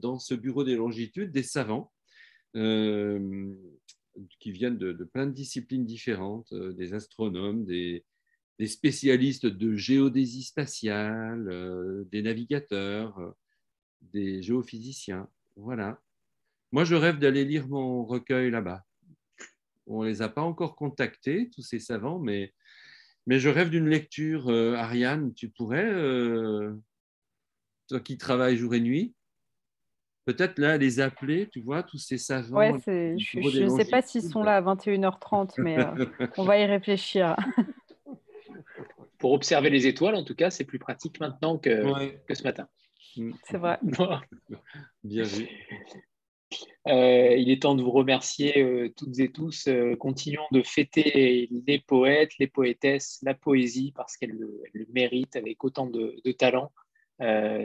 dans 0.00 0.18
ce 0.18 0.34
bureau 0.34 0.64
des 0.64 0.74
longitudes 0.74 1.30
des 1.30 1.44
savants 1.44 1.92
qui 4.38 4.52
viennent 4.52 4.78
de, 4.78 4.92
plein 5.04 5.26
de 5.26 5.32
disciplines 5.32 5.84
différentes, 5.84 6.52
euh, 6.52 6.72
des 6.72 6.94
astronomes, 6.94 7.64
des, 7.64 8.04
spécialistes 8.66 9.46
de 9.46 9.74
géodésie 9.74 10.44
spatiale, 10.44 11.48
euh, 11.50 12.04
des 12.12 12.22
navigateurs, 12.22 13.18
euh, 13.18 13.32
des 14.00 14.40
géophysiciens. 14.40 15.28
Voilà. 15.56 16.00
Moi, 16.70 16.84
je 16.84 16.94
rêve 16.94 17.18
d'aller 17.18 17.44
lire 17.44 17.66
mon 17.66 18.04
recueil 18.04 18.52
là-bas. 18.52 18.84
On 19.88 20.04
ne 20.04 20.08
les 20.08 20.22
a 20.22 20.28
pas 20.28 20.42
encore 20.42 20.76
contactés, 20.76 21.50
tous 21.50 21.62
ces 21.62 21.80
savants, 21.80 22.20
mais, 22.20 22.54
mais 23.26 23.40
je 23.40 23.48
rêve 23.48 23.68
d'une 23.68 23.88
lecture. 23.88 24.48
Ariane, 24.48 25.34
tu 25.34 25.48
pourrais, 25.48 25.92
toi 27.88 28.00
qui 28.00 28.16
travailles 28.16 28.56
jour 28.56 28.74
et 28.74 28.80
nuit, 28.80 29.12
peut-être 30.24 30.58
là 30.58 30.76
les 30.76 31.00
appeler, 31.00 31.48
tu 31.48 31.60
vois, 31.60 31.82
tous 31.82 31.98
ces 31.98 32.18
savants. 32.18 32.56
Ouais, 32.56 32.72
je 32.86 33.64
ne 33.64 33.68
sais 33.68 33.90
pas 33.90 34.02
s'ils 34.02 34.22
sont 34.22 34.42
là 34.42 34.56
à 34.56 34.62
21h30, 34.62 35.54
mais 35.58 35.76
on 36.36 36.44
va 36.44 36.58
y 36.58 36.64
réfléchir. 36.64 37.36
pour 39.18 39.32
observer 39.32 39.70
les 39.70 39.86
étoiles, 39.86 40.16
en 40.16 40.24
tout 40.24 40.34
cas, 40.34 40.50
c'est 40.50 40.64
plus 40.64 40.80
pratique 40.80 41.20
maintenant 41.20 41.56
que, 41.56 42.10
que 42.26 42.34
ce 42.34 42.42
matin. 42.42 42.66
Mm. 43.16 43.32
C'est 43.44 43.56
vrai. 43.56 43.78
Bien 45.04 45.22
vu. 45.22 45.48
Euh, 46.88 47.36
il 47.36 47.50
est 47.50 47.62
temps 47.62 47.74
de 47.74 47.82
vous 47.82 47.92
remercier 47.92 48.62
euh, 48.62 48.92
toutes 48.96 49.18
et 49.20 49.30
tous. 49.30 49.68
Euh, 49.68 49.94
continuons 49.96 50.46
de 50.50 50.62
fêter 50.62 51.48
les 51.66 51.78
poètes, 51.78 52.32
les 52.38 52.48
poétesses, 52.48 53.20
la 53.22 53.34
poésie, 53.34 53.92
parce 53.94 54.16
qu'elle 54.16 54.32
le, 54.32 54.86
mérite 54.92 55.36
avec 55.36 55.62
autant 55.64 55.86
de, 55.86 56.20
talent. 56.32 56.72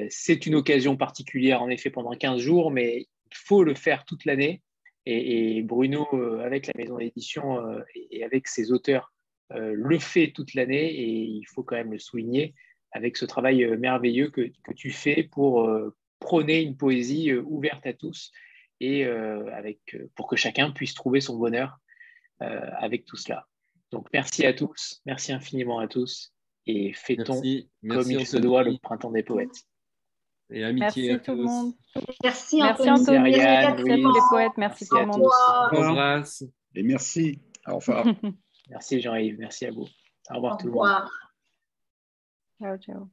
C'est 0.10 0.46
une 0.46 0.56
occasion 0.56 0.96
particulière, 0.98 1.62
en 1.62 1.70
effet, 1.70 1.90
pendant 1.90 2.12
15 2.12 2.40
jours, 2.40 2.72
mais 2.72 3.08
il 3.32 3.36
faut 3.36 3.64
le 3.64 3.74
faire 3.74 4.06
toute 4.06 4.26
l'année. 4.26 4.62
Et, 5.06 5.62
Bruno, 5.64 6.06
avec 6.44 6.68
la 6.68 6.74
maison 6.76 6.98
d'édition 6.98 7.60
et 8.12 8.24
avec 8.24 8.48
ses 8.48 8.72
auteurs 8.72 9.12
euh, 9.54 9.74
le 9.76 9.98
fait 9.98 10.32
toute 10.32 10.54
l'année 10.56 10.94
et 10.94 11.08
il 11.08 11.46
faut 11.46 11.64
quand 11.64 11.78
même 11.78 11.94
le 11.94 12.00
souligner 12.00 12.54
avec 12.92 13.16
ce 13.16 13.24
travail 13.24 13.64
euh, 13.64 13.78
merveilleux 13.78 14.30
que, 14.30 14.52
tu 14.76 14.92
fais 14.92 15.24
pour 15.24 15.64
euh, 15.64 15.96
prôner 16.20 16.62
une 16.62 16.76
poésie 16.76 17.34
ouverte 17.34 17.86
à 17.86 17.94
tous 17.94 18.32
et 18.80 19.08
pour 20.16 20.28
que 20.28 20.36
chacun 20.36 20.70
puisse 20.70 20.94
trouver 20.94 21.20
son 21.20 21.38
bonheur 21.38 21.78
avec 22.40 23.06
tout 23.06 23.18
cela. 23.18 23.48
Donc 23.92 24.08
merci 24.14 24.46
à 24.46 24.54
tous, 24.54 25.02
merci 25.06 25.32
infiniment 25.32 25.80
à 25.80 25.88
tous 25.88 26.32
et 26.68 26.94
fêtons 26.94 27.42
comme 27.90 28.12
il 28.12 28.28
se 28.28 28.38
doit 28.38 28.64
le 28.64 28.78
printemps 28.78 29.12
des 29.12 29.24
poètes. 29.24 29.66
Et 30.50 30.64
amitié 30.64 31.10
merci 31.10 31.12
à 31.12 31.20
tout 31.20 31.36
le 31.36 31.44
monde. 31.44 31.74
Merci, 32.24 32.62
merci 32.62 32.90
Anthony. 32.90 33.32
Merci, 33.32 33.42
à 33.42 33.72
tous 33.74 33.86
les 33.86 34.04
poètes. 34.30 34.52
Merci, 34.58 34.88
tout 34.88 34.98
le 34.98 35.06
monde. 35.06 36.26
Et 36.76 36.84
merci. 36.84 37.42
Au 37.66 37.76
revoir. 37.76 38.06
Merci 38.70 39.00
Jean-Yves, 39.00 39.38
merci 39.40 39.66
à 39.66 39.72
vous. 39.72 39.88
Au 40.30 40.36
revoir 40.36 40.58
tout 40.58 40.68
le 40.68 40.74
monde. 40.74 41.08
Ciao, 42.60 42.78
ciao. 42.78 43.10